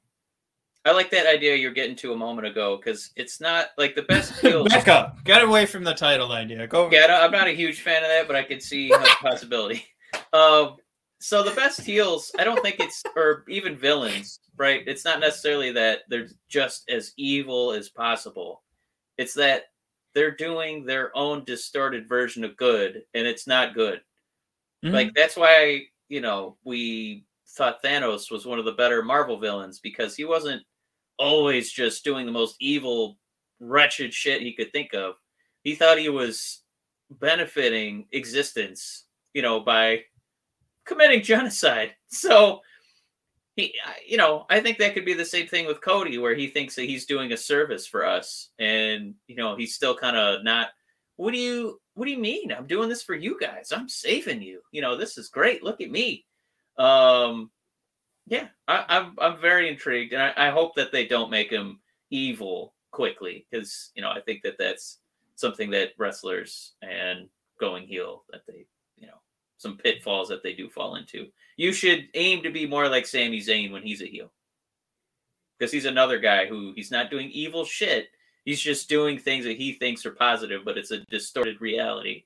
I 0.86 0.92
like 0.92 1.10
that 1.10 1.26
idea 1.26 1.56
you're 1.56 1.72
getting 1.72 1.96
to 1.96 2.12
a 2.12 2.16
moment 2.16 2.46
ago 2.46 2.76
because 2.76 3.10
it's 3.16 3.40
not 3.40 3.68
like 3.76 3.94
the 3.94 4.02
best 4.02 4.32
heels. 4.40 4.68
Back 4.68 4.88
up, 4.88 5.22
get 5.24 5.42
away 5.42 5.66
from 5.66 5.84
the 5.84 5.92
title 5.94 6.32
idea. 6.32 6.66
Go. 6.66 6.88
Yeah, 6.90 7.04
I 7.04 7.06
don't- 7.08 7.22
I'm 7.24 7.30
not 7.32 7.48
a 7.48 7.52
huge 7.52 7.80
fan 7.80 8.02
of 8.02 8.08
that, 8.08 8.26
but 8.26 8.36
I 8.36 8.42
could 8.44 8.62
see 8.62 8.90
a 8.92 8.98
possibility. 8.98 9.84
Um, 10.32 10.76
so 11.20 11.42
the 11.42 11.50
best 11.50 11.80
heels, 11.80 12.30
I 12.38 12.44
don't 12.44 12.62
think 12.62 12.76
it's, 12.78 13.02
or 13.16 13.44
even 13.48 13.76
villains, 13.76 14.40
right? 14.56 14.82
It's 14.86 15.04
not 15.04 15.20
necessarily 15.20 15.72
that 15.72 16.00
they're 16.08 16.28
just 16.48 16.88
as 16.88 17.12
evil 17.16 17.72
as 17.72 17.88
possible. 17.90 18.62
It's 19.18 19.34
that 19.34 19.64
they're 20.14 20.34
doing 20.34 20.84
their 20.86 21.14
own 21.16 21.44
distorted 21.44 22.08
version 22.08 22.44
of 22.44 22.56
good, 22.56 23.02
and 23.14 23.26
it's 23.26 23.46
not 23.46 23.74
good. 23.74 24.00
Mhm. 24.84 24.92
Like 24.92 25.14
that's 25.14 25.36
why 25.36 25.82
you 26.08 26.20
know 26.20 26.56
we 26.64 27.24
thought 27.48 27.82
Thanos 27.82 28.30
was 28.30 28.46
one 28.46 28.58
of 28.58 28.64
the 28.64 28.72
better 28.72 29.02
Marvel 29.02 29.38
villains 29.38 29.80
because 29.80 30.16
he 30.16 30.24
wasn't 30.24 30.62
always 31.18 31.70
just 31.70 32.04
doing 32.04 32.26
the 32.26 32.32
most 32.32 32.56
evil, 32.60 33.18
wretched 33.60 34.12
shit 34.12 34.42
he 34.42 34.52
could 34.52 34.72
think 34.72 34.94
of. 34.94 35.14
He 35.62 35.74
thought 35.74 35.98
he 35.98 36.08
was 36.08 36.62
benefiting 37.10 38.06
existence, 38.12 39.04
you 39.34 39.42
know, 39.42 39.60
by 39.60 40.02
committing 40.84 41.22
genocide. 41.22 41.94
So 42.08 42.60
he, 43.56 43.74
you 44.06 44.16
know, 44.16 44.46
I 44.48 44.60
think 44.60 44.78
that 44.78 44.94
could 44.94 45.04
be 45.04 45.12
the 45.12 45.24
same 45.24 45.46
thing 45.46 45.66
with 45.66 45.80
Cody, 45.80 46.18
where 46.18 46.34
he 46.34 46.46
thinks 46.46 46.76
that 46.76 46.84
he's 46.84 47.04
doing 47.04 47.32
a 47.32 47.36
service 47.36 47.86
for 47.86 48.06
us, 48.06 48.50
and 48.58 49.14
you 49.26 49.34
know, 49.36 49.56
he's 49.56 49.74
still 49.74 49.94
kind 49.94 50.16
of 50.16 50.44
not. 50.44 50.68
What 51.16 51.32
do 51.32 51.38
you 51.38 51.80
What 51.94 52.04
do 52.04 52.12
you 52.12 52.18
mean? 52.18 52.52
I'm 52.52 52.66
doing 52.66 52.88
this 52.88 53.02
for 53.02 53.14
you 53.14 53.38
guys. 53.40 53.72
I'm 53.72 53.88
saving 53.88 54.40
you. 54.42 54.60
You 54.72 54.82
know, 54.82 54.96
this 54.96 55.18
is 55.18 55.28
great. 55.28 55.62
Look 55.64 55.80
at 55.80 55.90
me. 55.90 56.24
Um, 56.78 57.50
yeah, 58.26 58.48
I, 58.66 58.84
I'm 58.88 59.14
I'm 59.18 59.40
very 59.40 59.68
intrigued, 59.68 60.12
and 60.12 60.22
I, 60.22 60.32
I 60.36 60.50
hope 60.50 60.74
that 60.76 60.92
they 60.92 61.06
don't 61.06 61.30
make 61.30 61.50
him 61.50 61.80
evil 62.10 62.74
quickly, 62.90 63.46
because 63.50 63.90
you 63.94 64.02
know, 64.02 64.10
I 64.10 64.20
think 64.20 64.42
that 64.42 64.58
that's 64.58 64.98
something 65.36 65.70
that 65.70 65.90
wrestlers 65.98 66.72
and 66.82 67.28
going 67.60 67.86
heel 67.86 68.24
that 68.30 68.42
they, 68.46 68.66
you 68.96 69.06
know, 69.06 69.20
some 69.58 69.76
pitfalls 69.76 70.28
that 70.28 70.42
they 70.42 70.52
do 70.52 70.68
fall 70.68 70.96
into. 70.96 71.26
You 71.56 71.72
should 71.72 72.08
aim 72.14 72.42
to 72.42 72.50
be 72.50 72.66
more 72.66 72.88
like 72.88 73.06
Sami 73.06 73.40
Zayn 73.40 73.72
when 73.72 73.82
he's 73.82 74.02
a 74.02 74.06
heel. 74.06 74.30
Because 75.58 75.72
he's 75.72 75.86
another 75.86 76.18
guy 76.18 76.46
who 76.46 76.72
he's 76.74 76.90
not 76.90 77.10
doing 77.10 77.30
evil 77.30 77.64
shit. 77.64 78.08
He's 78.44 78.60
just 78.60 78.88
doing 78.88 79.18
things 79.18 79.44
that 79.44 79.56
he 79.56 79.72
thinks 79.72 80.04
are 80.04 80.12
positive, 80.12 80.62
but 80.64 80.76
it's 80.76 80.90
a 80.90 81.00
distorted 81.06 81.60
reality. 81.60 82.24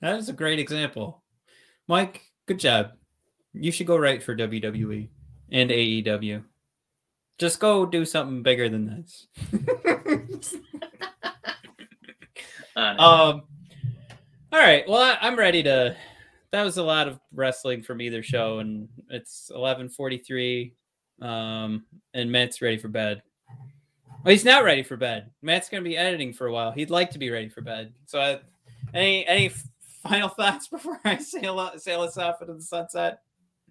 That 0.00 0.16
is 0.16 0.28
a 0.28 0.34
great 0.34 0.58
example. 0.58 1.22
Mike, 1.88 2.22
good 2.46 2.58
job. 2.58 2.92
You 3.52 3.72
should 3.72 3.86
go 3.86 3.96
right 3.96 4.22
for 4.22 4.36
WWE 4.36 5.08
and 5.50 5.70
AEW. 5.70 6.44
Just 7.38 7.58
go 7.58 7.86
do 7.86 8.04
something 8.04 8.42
bigger 8.42 8.68
than 8.68 8.86
this. 8.86 9.26
Um 12.76 13.42
all 14.52 14.58
right. 14.58 14.88
Well, 14.88 15.00
I, 15.00 15.18
I'm 15.20 15.38
ready 15.38 15.62
to 15.62 15.96
that 16.50 16.64
was 16.64 16.76
a 16.76 16.82
lot 16.82 17.06
of 17.06 17.20
wrestling 17.32 17.82
from 17.82 18.00
either 18.00 18.22
show, 18.22 18.58
and 18.58 18.88
it's 19.08 19.50
11:43. 19.54 20.72
Um, 21.22 21.84
and 22.14 22.32
Matt's 22.32 22.60
ready 22.60 22.78
for 22.78 22.88
bed. 22.88 23.22
Well, 24.24 24.32
he's 24.32 24.44
not 24.44 24.64
ready 24.64 24.82
for 24.82 24.96
bed. 24.96 25.30
Matt's 25.42 25.68
gonna 25.68 25.82
be 25.82 25.96
editing 25.96 26.32
for 26.32 26.48
a 26.48 26.52
while. 26.52 26.72
He'd 26.72 26.90
like 26.90 27.10
to 27.12 27.18
be 27.18 27.30
ready 27.30 27.48
for 27.48 27.60
bed. 27.60 27.92
So, 28.06 28.20
I, 28.20 28.40
any 28.92 29.26
any 29.26 29.52
final 30.02 30.28
thoughts 30.36 30.66
before 30.66 31.00
I 31.04 31.18
sail 31.18 31.60
out, 31.60 31.80
sail 31.80 32.02
us 32.02 32.18
off 32.18 32.40
into 32.40 32.54
the 32.54 32.62
sunset? 32.62 33.20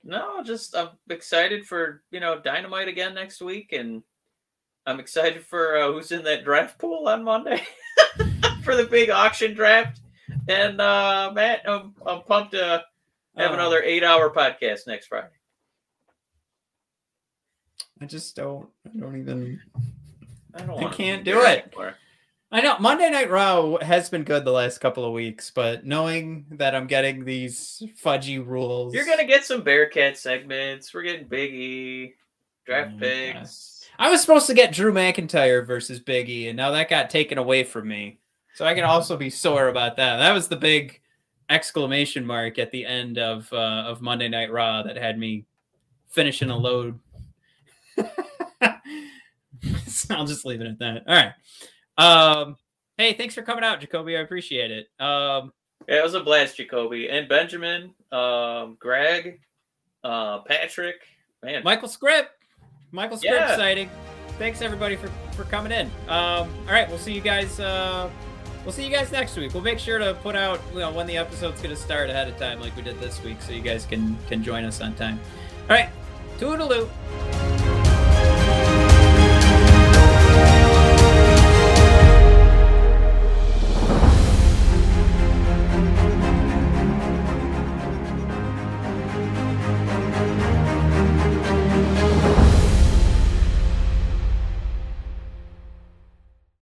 No, 0.04 0.42
just 0.44 0.76
I'm 0.76 0.90
excited 1.10 1.66
for 1.66 2.02
you 2.12 2.20
know 2.20 2.40
Dynamite 2.40 2.88
again 2.88 3.14
next 3.14 3.42
week, 3.42 3.74
and 3.74 4.02
I'm 4.86 5.00
excited 5.00 5.46
for 5.46 5.78
uh, 5.78 5.92
who's 5.92 6.12
in 6.12 6.24
that 6.24 6.44
draft 6.44 6.78
pool 6.80 7.08
on 7.08 7.24
Monday 7.24 7.62
for 8.64 8.76
the 8.76 8.86
big 8.86 9.10
auction 9.10 9.54
draft. 9.54 10.00
And 10.48 10.80
uh, 10.82 11.32
Matt, 11.34 11.62
I'm, 11.68 11.94
I'm 12.06 12.22
pumped 12.24 12.52
to 12.54 12.84
have 13.38 13.52
Oh, 13.52 13.54
another 13.54 13.82
eight-hour 13.84 14.32
podcast 14.32 14.88
next 14.88 15.08
Friday. 15.08 15.28
I 18.02 18.06
just 18.06 18.36
don't. 18.36 18.68
I 18.86 18.98
don't 18.98 19.18
even. 19.20 19.60
I 20.56 20.62
don't. 20.64 20.84
I 20.84 20.90
can't 20.92 21.24
do 21.24 21.42
it. 21.42 21.68
anymore. 21.68 21.96
I 22.52 22.62
know 22.62 22.80
Monday 22.80 23.10
Night 23.12 23.30
Raw 23.30 23.78
has 23.78 24.10
been 24.10 24.24
good 24.24 24.44
the 24.44 24.52
last 24.52 24.80
couple 24.80 25.06
of 25.06 25.14
weeks, 25.14 25.52
but 25.52 25.86
knowing 25.86 26.46
that 26.52 26.74
I'm 26.74 26.88
getting 26.88 27.24
these 27.24 27.84
fudgy 28.04 28.46
rules, 28.46 28.94
You're 28.94 29.06
gonna 29.06 29.26
get 29.26 29.46
some 29.46 29.62
Bearcat 29.62 30.18
segments. 30.18 30.92
We're 30.94 31.04
getting 31.04 31.28
Biggie 31.28 32.14
draft 32.66 32.98
Mm, 32.98 33.00
picks. 33.00 33.88
I 34.00 34.10
was 34.10 34.22
supposed 34.22 34.48
to 34.48 34.56
get 34.56 34.74
Drew 34.74 34.92
McIntyre 34.92 35.66
versus 35.66 36.00
Biggie, 36.00 36.48
and 36.48 36.58
now 36.58 36.72
that 36.72 36.90
got 36.90 37.10
taken 37.12 37.38
away 37.38 37.64
from 37.64 37.88
me. 37.88 38.18
So 38.56 38.66
I 38.66 38.74
can 38.74 38.84
also 38.84 39.16
be 39.16 39.30
sore 39.30 39.68
about 39.68 39.96
that. 39.98 40.18
That 40.18 40.34
was 40.34 40.48
the 40.48 40.56
big 40.56 41.02
exclamation 41.50 42.26
mark 42.26 42.58
at 42.58 42.72
the 42.72 42.84
end 42.86 43.20
of 43.20 43.52
uh, 43.54 43.84
of 43.86 44.02
Monday 44.02 44.28
Night 44.28 44.52
Raw 44.52 44.82
that 44.84 44.98
had 44.98 45.20
me 45.20 45.46
finishing 46.08 46.50
a 46.50 46.58
load. 46.58 47.00
So 49.88 50.16
I'll 50.16 50.26
just 50.26 50.46
leave 50.46 50.62
it 50.62 50.68
at 50.68 50.80
that. 50.80 51.04
All 51.06 51.16
right. 51.16 51.34
Um, 52.00 52.56
hey, 52.98 53.14
thanks 53.14 53.36
for 53.36 53.42
coming 53.42 53.64
out, 53.64 53.80
Jacoby. 53.82 54.18
I 54.18 54.22
appreciate 54.22 54.72
it. 54.72 54.88
Um, 55.04 55.52
Yeah, 55.88 56.00
it 56.00 56.04
was 56.04 56.14
a 56.14 56.20
blast, 56.22 56.58
Jacoby 56.58 57.10
and 57.10 57.28
Benjamin, 57.28 57.94
um, 58.12 58.78
Greg, 58.80 59.40
uh, 60.04 60.40
Patrick. 60.40 60.96
Man, 61.44 61.64
Michael 61.64 61.88
Script. 61.88 62.32
Michael 62.92 63.18
Script 63.18 63.36
Yeah. 63.36 63.56
sighting. 63.56 63.90
Thanks 64.38 64.62
everybody 64.62 64.96
for 64.96 65.08
for 65.36 65.44
coming 65.46 65.72
in. 65.72 65.88
Um, 66.08 66.50
all 66.68 66.72
right, 66.72 66.88
we'll 66.90 66.98
see 66.98 67.14
you 67.14 67.22
guys 67.22 67.60
uh, 67.60 68.10
we'll 68.64 68.72
see 68.74 68.86
you 68.86 68.92
guys 68.92 69.12
next 69.12 69.36
week. 69.38 69.54
We'll 69.54 69.64
make 69.64 69.80
sure 69.80 70.00
to 70.00 70.14
put 70.16 70.36
out 70.36 70.60
you 70.74 70.80
know 70.80 70.92
when 70.92 71.08
the 71.08 71.18
episode's 71.18 71.62
going 71.62 71.76
to 71.76 71.82
start 71.82 72.10
ahead 72.10 72.28
of 72.28 72.38
time, 72.38 72.60
like 72.62 72.76
we 72.76 72.82
did 72.82 73.00
this 73.00 73.22
week, 73.24 73.42
so 73.42 73.52
you 73.52 73.62
guys 73.62 73.86
can 73.86 74.18
can 74.28 74.44
join 74.44 74.64
us 74.66 74.80
on 74.82 74.96
time. 74.96 75.20
All 75.70 75.76
right, 75.76 75.90
toodaloo. 76.40 76.88